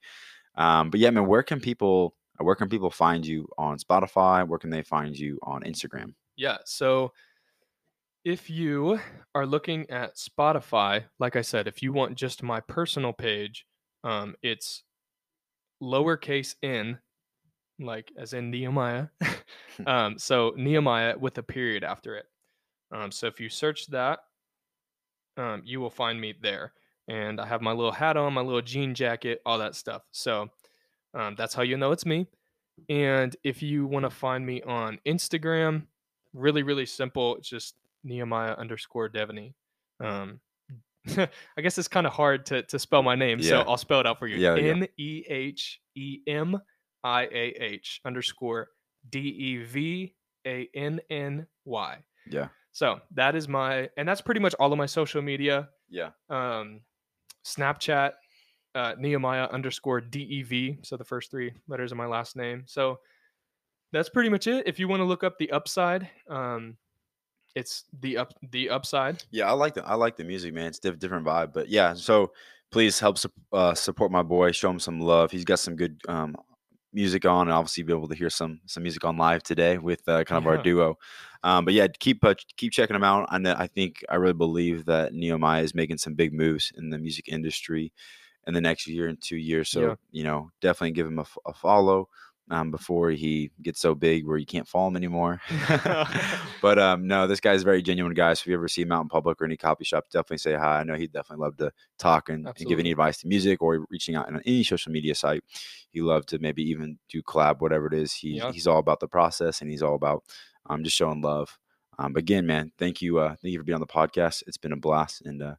Um, 0.56 0.90
but 0.90 1.00
yeah, 1.00 1.10
man, 1.10 1.26
where 1.26 1.42
can 1.42 1.60
people 1.60 2.14
where 2.38 2.54
can 2.54 2.68
people 2.68 2.90
find 2.90 3.26
you 3.26 3.48
on 3.58 3.78
Spotify? 3.78 4.46
Where 4.46 4.58
can 4.58 4.70
they 4.70 4.82
find 4.82 5.16
you 5.18 5.38
on 5.42 5.62
Instagram? 5.62 6.14
Yeah. 6.36 6.58
So 6.64 7.12
if 8.24 8.50
you 8.50 9.00
are 9.34 9.46
looking 9.46 9.88
at 9.90 10.16
Spotify, 10.16 11.04
like 11.18 11.36
I 11.36 11.42
said, 11.42 11.66
if 11.66 11.82
you 11.82 11.92
want 11.92 12.16
just 12.16 12.42
my 12.42 12.60
personal 12.60 13.12
page, 13.12 13.66
um, 14.04 14.34
it's 14.42 14.82
lowercase 15.82 16.54
n, 16.62 16.98
like 17.80 18.12
as 18.16 18.32
in 18.32 18.50
Nehemiah. 18.50 19.08
um, 19.86 20.18
so 20.18 20.52
Nehemiah 20.56 21.18
with 21.18 21.38
a 21.38 21.42
period 21.42 21.84
after 21.84 22.16
it. 22.16 22.26
Um, 22.92 23.10
so 23.10 23.26
if 23.26 23.40
you 23.40 23.48
search 23.48 23.86
that, 23.88 24.20
um, 25.36 25.62
you 25.64 25.80
will 25.80 25.90
find 25.90 26.20
me 26.20 26.34
there. 26.40 26.72
And 27.08 27.40
I 27.40 27.46
have 27.46 27.62
my 27.62 27.72
little 27.72 27.92
hat 27.92 28.16
on, 28.16 28.32
my 28.34 28.40
little 28.40 28.62
jean 28.62 28.94
jacket, 28.94 29.40
all 29.44 29.58
that 29.58 29.74
stuff. 29.74 30.02
So 30.12 30.48
um, 31.14 31.34
that's 31.36 31.54
how 31.54 31.62
you 31.62 31.76
know 31.76 31.92
it's 31.92 32.06
me. 32.06 32.26
And 32.88 33.34
if 33.42 33.62
you 33.62 33.86
want 33.86 34.04
to 34.04 34.10
find 34.10 34.44
me 34.44 34.62
on 34.62 34.98
Instagram, 35.06 35.86
really, 36.34 36.62
really 36.62 36.86
simple. 36.86 37.36
It's 37.36 37.48
just 37.48 37.74
Nehemiah 38.04 38.54
underscore 38.54 39.08
Devanny. 39.08 39.54
Um, 40.00 40.40
I 41.16 41.60
guess 41.62 41.78
it's 41.78 41.88
kind 41.88 42.06
of 42.06 42.12
hard 42.12 42.46
to, 42.46 42.62
to 42.62 42.78
spell 42.78 43.02
my 43.02 43.14
name, 43.14 43.42
so 43.42 43.60
I'll 43.60 43.76
spell 43.76 44.00
it 44.00 44.06
out 44.06 44.18
for 44.18 44.26
you. 44.26 44.36
Yeah, 44.36 44.54
yeah. 44.54 44.70
N 44.70 44.88
E 44.98 45.24
H 45.28 45.80
E 45.94 46.20
M 46.26 46.60
I 47.04 47.22
A 47.24 47.54
H 47.58 48.00
underscore 48.04 48.68
D 49.08 49.18
E 49.18 49.64
V 49.64 50.14
A 50.46 50.68
N 50.74 51.00
N 51.10 51.46
Y. 51.64 51.98
Yeah. 52.30 52.48
So 52.72 53.00
that 53.14 53.34
is 53.34 53.48
my, 53.48 53.88
and 53.96 54.08
that's 54.08 54.20
pretty 54.20 54.40
much 54.40 54.54
all 54.60 54.72
of 54.72 54.78
my 54.78 54.86
social 54.86 55.22
media. 55.22 55.68
Yeah. 55.88 56.10
Um, 56.28 56.82
Snapchat, 57.44 58.12
uh, 58.74 58.94
Nehemiah 58.98 59.48
underscore 59.50 60.00
DEV. 60.00 60.78
So 60.82 60.96
the 60.96 61.04
first 61.04 61.30
three 61.30 61.52
letters 61.68 61.92
of 61.92 61.98
my 61.98 62.06
last 62.06 62.36
name. 62.36 62.64
So 62.66 63.00
that's 63.92 64.08
pretty 64.08 64.28
much 64.28 64.46
it. 64.46 64.66
If 64.66 64.78
you 64.78 64.88
want 64.88 65.00
to 65.00 65.04
look 65.04 65.24
up 65.24 65.38
the 65.38 65.50
upside, 65.50 66.08
um, 66.28 66.76
it's 67.56 67.84
the 68.00 68.16
up 68.16 68.32
the 68.52 68.70
upside. 68.70 69.24
Yeah, 69.32 69.48
I 69.48 69.52
like 69.52 69.74
the 69.74 69.84
I 69.84 69.94
like 69.94 70.16
the 70.16 70.24
music, 70.24 70.54
man. 70.54 70.66
It's 70.66 70.78
diff- 70.78 71.00
different 71.00 71.26
vibe, 71.26 71.52
but 71.52 71.68
yeah. 71.68 71.94
So 71.94 72.32
please 72.70 73.00
help 73.00 73.18
uh, 73.52 73.74
support 73.74 74.12
my 74.12 74.22
boy. 74.22 74.52
Show 74.52 74.70
him 74.70 74.78
some 74.78 75.00
love. 75.00 75.32
He's 75.32 75.44
got 75.44 75.58
some 75.58 75.74
good 75.74 76.00
um, 76.08 76.36
music 76.92 77.24
on, 77.24 77.42
and 77.48 77.52
obviously 77.52 77.82
be 77.82 77.92
able 77.92 78.08
to 78.08 78.14
hear 78.14 78.30
some 78.30 78.60
some 78.66 78.82
music 78.82 79.04
on 79.04 79.16
live 79.16 79.42
today 79.42 79.78
with 79.78 80.08
uh, 80.08 80.24
kind 80.24 80.38
of 80.42 80.46
our 80.46 80.56
duo. 80.62 80.98
Um, 81.42 81.64
but 81.64 81.74
yeah, 81.74 81.86
keep 81.98 82.24
uh, 82.24 82.34
keep 82.56 82.72
checking 82.72 82.94
them 82.94 83.04
out. 83.04 83.26
I 83.30 83.38
know, 83.38 83.54
I 83.56 83.66
think 83.66 84.04
I 84.08 84.16
really 84.16 84.34
believe 84.34 84.84
that 84.86 85.12
Nehemiah 85.14 85.62
is 85.62 85.74
making 85.74 85.98
some 85.98 86.14
big 86.14 86.32
moves 86.32 86.72
in 86.76 86.90
the 86.90 86.98
music 86.98 87.28
industry 87.28 87.92
in 88.46 88.54
the 88.54 88.60
next 88.60 88.86
year 88.86 89.08
and 89.08 89.20
two 89.20 89.36
years. 89.36 89.68
So 89.70 89.80
Yeah. 89.80 89.94
you 90.10 90.24
know, 90.24 90.50
definitely 90.60 90.92
give 90.92 91.06
him 91.06 91.18
a 91.18 91.54
follow. 91.54 92.08
Um, 92.52 92.72
before 92.72 93.12
he 93.12 93.52
gets 93.62 93.78
so 93.78 93.94
big 93.94 94.26
where 94.26 94.36
you 94.36 94.44
can't 94.44 94.66
follow 94.66 94.88
him 94.88 94.96
anymore. 94.96 95.40
But 96.60 96.78
um, 96.78 97.06
no, 97.06 97.26
this 97.26 97.40
guy's 97.40 97.62
a 97.62 97.64
very 97.64 97.80
genuine 97.80 98.12
guy. 98.12 98.34
So 98.34 98.42
if 98.42 98.46
you 98.48 98.54
ever 98.54 98.66
see 98.68 98.82
him 98.82 98.92
out 98.92 99.02
in 99.02 99.08
public 99.08 99.40
or 99.40 99.44
any 99.44 99.56
coffee 99.56 99.84
shop, 99.84 100.06
definitely 100.10 100.38
say 100.38 100.54
hi. 100.54 100.80
I 100.80 100.82
know 100.84 100.94
he'd 100.94 101.12
definitely 101.12 101.44
love 101.44 101.56
to 101.58 101.70
talk 101.98 102.28
and, 102.28 102.46
and 102.46 102.56
give 102.66 102.78
any 102.80 102.90
advice 102.90 103.18
to 103.18 103.28
music 103.28 103.62
or 103.62 103.86
reaching 103.88 104.16
out 104.16 104.26
on 104.26 104.42
any 104.44 104.64
social 104.64 104.92
media 104.92 105.14
site. 105.14 105.42
He 105.90 106.00
love 106.02 106.26
to 106.26 106.38
maybe 106.38 106.62
even 106.64 106.98
do 107.08 107.22
collab, 107.22 107.60
whatever 107.60 107.86
it 107.86 107.94
is. 107.94 108.12
He, 108.12 108.36
Yeah. 108.36 108.52
He's 108.52 108.66
all 108.66 108.78
about 108.78 109.00
the 109.00 109.08
process 109.08 109.60
and 109.60 109.70
he's 109.70 109.82
all 109.82 109.94
about 109.94 110.24
um, 110.68 110.82
just 110.84 110.96
showing 110.96 111.22
love. 111.22 111.56
Um, 111.98 112.12
but 112.12 112.20
again, 112.20 112.46
man, 112.46 112.72
thank 112.78 113.00
you, 113.00 113.18
uh, 113.18 113.36
thank 113.40 113.52
you 113.52 113.58
for 113.58 113.64
being 113.64 113.74
on 113.74 113.80
the 113.80 113.86
podcast. 113.86 114.42
It's 114.46 114.56
been 114.56 114.72
a 114.72 114.76
blast, 114.76 115.22
and 115.22 115.42
uh, 115.42 115.54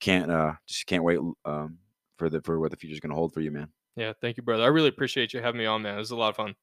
can't 0.00 0.30
uh, 0.30 0.54
just 0.66 0.86
can't 0.86 1.04
wait 1.04 1.18
um, 1.44 1.78
for 2.16 2.30
the 2.30 2.40
for 2.40 2.58
what 2.58 2.70
the 2.70 2.76
future's 2.76 3.00
going 3.00 3.10
to 3.10 3.16
hold 3.16 3.34
for 3.34 3.40
you, 3.40 3.50
man. 3.50 3.68
Yeah, 3.96 4.12
thank 4.20 4.36
you, 4.36 4.42
brother. 4.42 4.64
I 4.64 4.68
really 4.68 4.88
appreciate 4.88 5.32
you 5.32 5.40
having 5.40 5.58
me 5.58 5.66
on, 5.66 5.82
man. 5.82 5.94
It 5.94 5.98
was 5.98 6.10
a 6.10 6.16
lot 6.16 6.30
of 6.30 6.36
fun. 6.36 6.54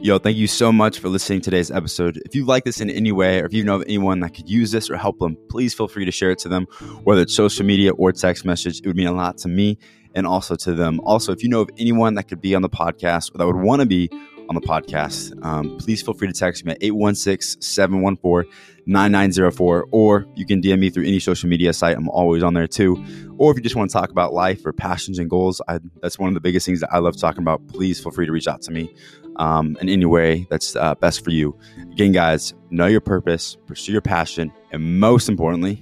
Yo, 0.00 0.18
thank 0.18 0.36
you 0.36 0.48
so 0.48 0.72
much 0.72 0.98
for 0.98 1.08
listening 1.08 1.40
to 1.40 1.44
today's 1.44 1.70
episode. 1.70 2.20
If 2.26 2.34
you 2.34 2.44
like 2.44 2.64
this 2.64 2.80
in 2.80 2.90
any 2.90 3.12
way, 3.12 3.40
or 3.40 3.46
if 3.46 3.54
you 3.54 3.62
know 3.62 3.76
of 3.76 3.84
anyone 3.86 4.18
that 4.20 4.30
could 4.30 4.50
use 4.50 4.72
this 4.72 4.90
or 4.90 4.96
help 4.96 5.20
them, 5.20 5.36
please 5.48 5.72
feel 5.74 5.86
free 5.86 6.04
to 6.04 6.10
share 6.10 6.32
it 6.32 6.40
to 6.40 6.48
them, 6.48 6.66
whether 7.04 7.22
it's 7.22 7.32
social 7.32 7.64
media 7.64 7.92
or 7.92 8.10
text 8.10 8.44
message. 8.44 8.80
It 8.80 8.86
would 8.88 8.96
mean 8.96 9.06
a 9.06 9.12
lot 9.12 9.38
to 9.38 9.48
me 9.48 9.78
and 10.16 10.26
also 10.26 10.56
to 10.56 10.74
them. 10.74 10.98
Also, 11.04 11.30
if 11.30 11.44
you 11.44 11.48
know 11.48 11.60
of 11.60 11.70
anyone 11.78 12.14
that 12.14 12.24
could 12.24 12.40
be 12.40 12.52
on 12.56 12.62
the 12.62 12.68
podcast 12.68 13.32
or 13.32 13.38
that 13.38 13.46
would 13.46 13.62
want 13.62 13.78
to 13.78 13.86
be 13.86 14.10
on 14.54 14.60
the 14.60 14.66
podcast, 14.66 15.32
um, 15.44 15.78
please 15.78 16.02
feel 16.02 16.14
free 16.14 16.28
to 16.28 16.34
text 16.34 16.64
me 16.64 16.72
at 16.72 16.78
816 16.82 17.60
714 17.60 18.50
9904, 18.84 19.86
or 19.92 20.26
you 20.34 20.44
can 20.44 20.60
DM 20.60 20.80
me 20.80 20.90
through 20.90 21.04
any 21.04 21.20
social 21.20 21.48
media 21.48 21.72
site. 21.72 21.96
I'm 21.96 22.08
always 22.08 22.42
on 22.42 22.54
there 22.54 22.66
too. 22.66 23.02
Or 23.38 23.50
if 23.50 23.56
you 23.56 23.62
just 23.62 23.76
want 23.76 23.90
to 23.90 23.92
talk 23.92 24.10
about 24.10 24.32
life 24.32 24.66
or 24.66 24.72
passions 24.72 25.18
and 25.18 25.30
goals, 25.30 25.62
I, 25.68 25.78
that's 26.00 26.18
one 26.18 26.28
of 26.28 26.34
the 26.34 26.40
biggest 26.40 26.66
things 26.66 26.80
that 26.80 26.92
I 26.92 26.98
love 26.98 27.16
talking 27.16 27.42
about. 27.42 27.66
Please 27.68 28.00
feel 28.00 28.12
free 28.12 28.26
to 28.26 28.32
reach 28.32 28.48
out 28.48 28.60
to 28.62 28.72
me 28.72 28.92
um, 29.36 29.76
in 29.80 29.88
any 29.88 30.04
way 30.04 30.46
that's 30.50 30.74
uh, 30.76 30.94
best 30.96 31.24
for 31.24 31.30
you. 31.30 31.56
Again, 31.92 32.12
guys, 32.12 32.54
know 32.70 32.86
your 32.86 33.00
purpose, 33.00 33.56
pursue 33.66 33.92
your 33.92 34.02
passion, 34.02 34.52
and 34.72 35.00
most 35.00 35.28
importantly, 35.28 35.80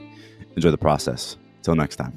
enjoy 0.57 0.71
the 0.71 0.79
process. 0.79 1.37
Till 1.63 1.75
next 1.75 1.97
time. 1.97 2.15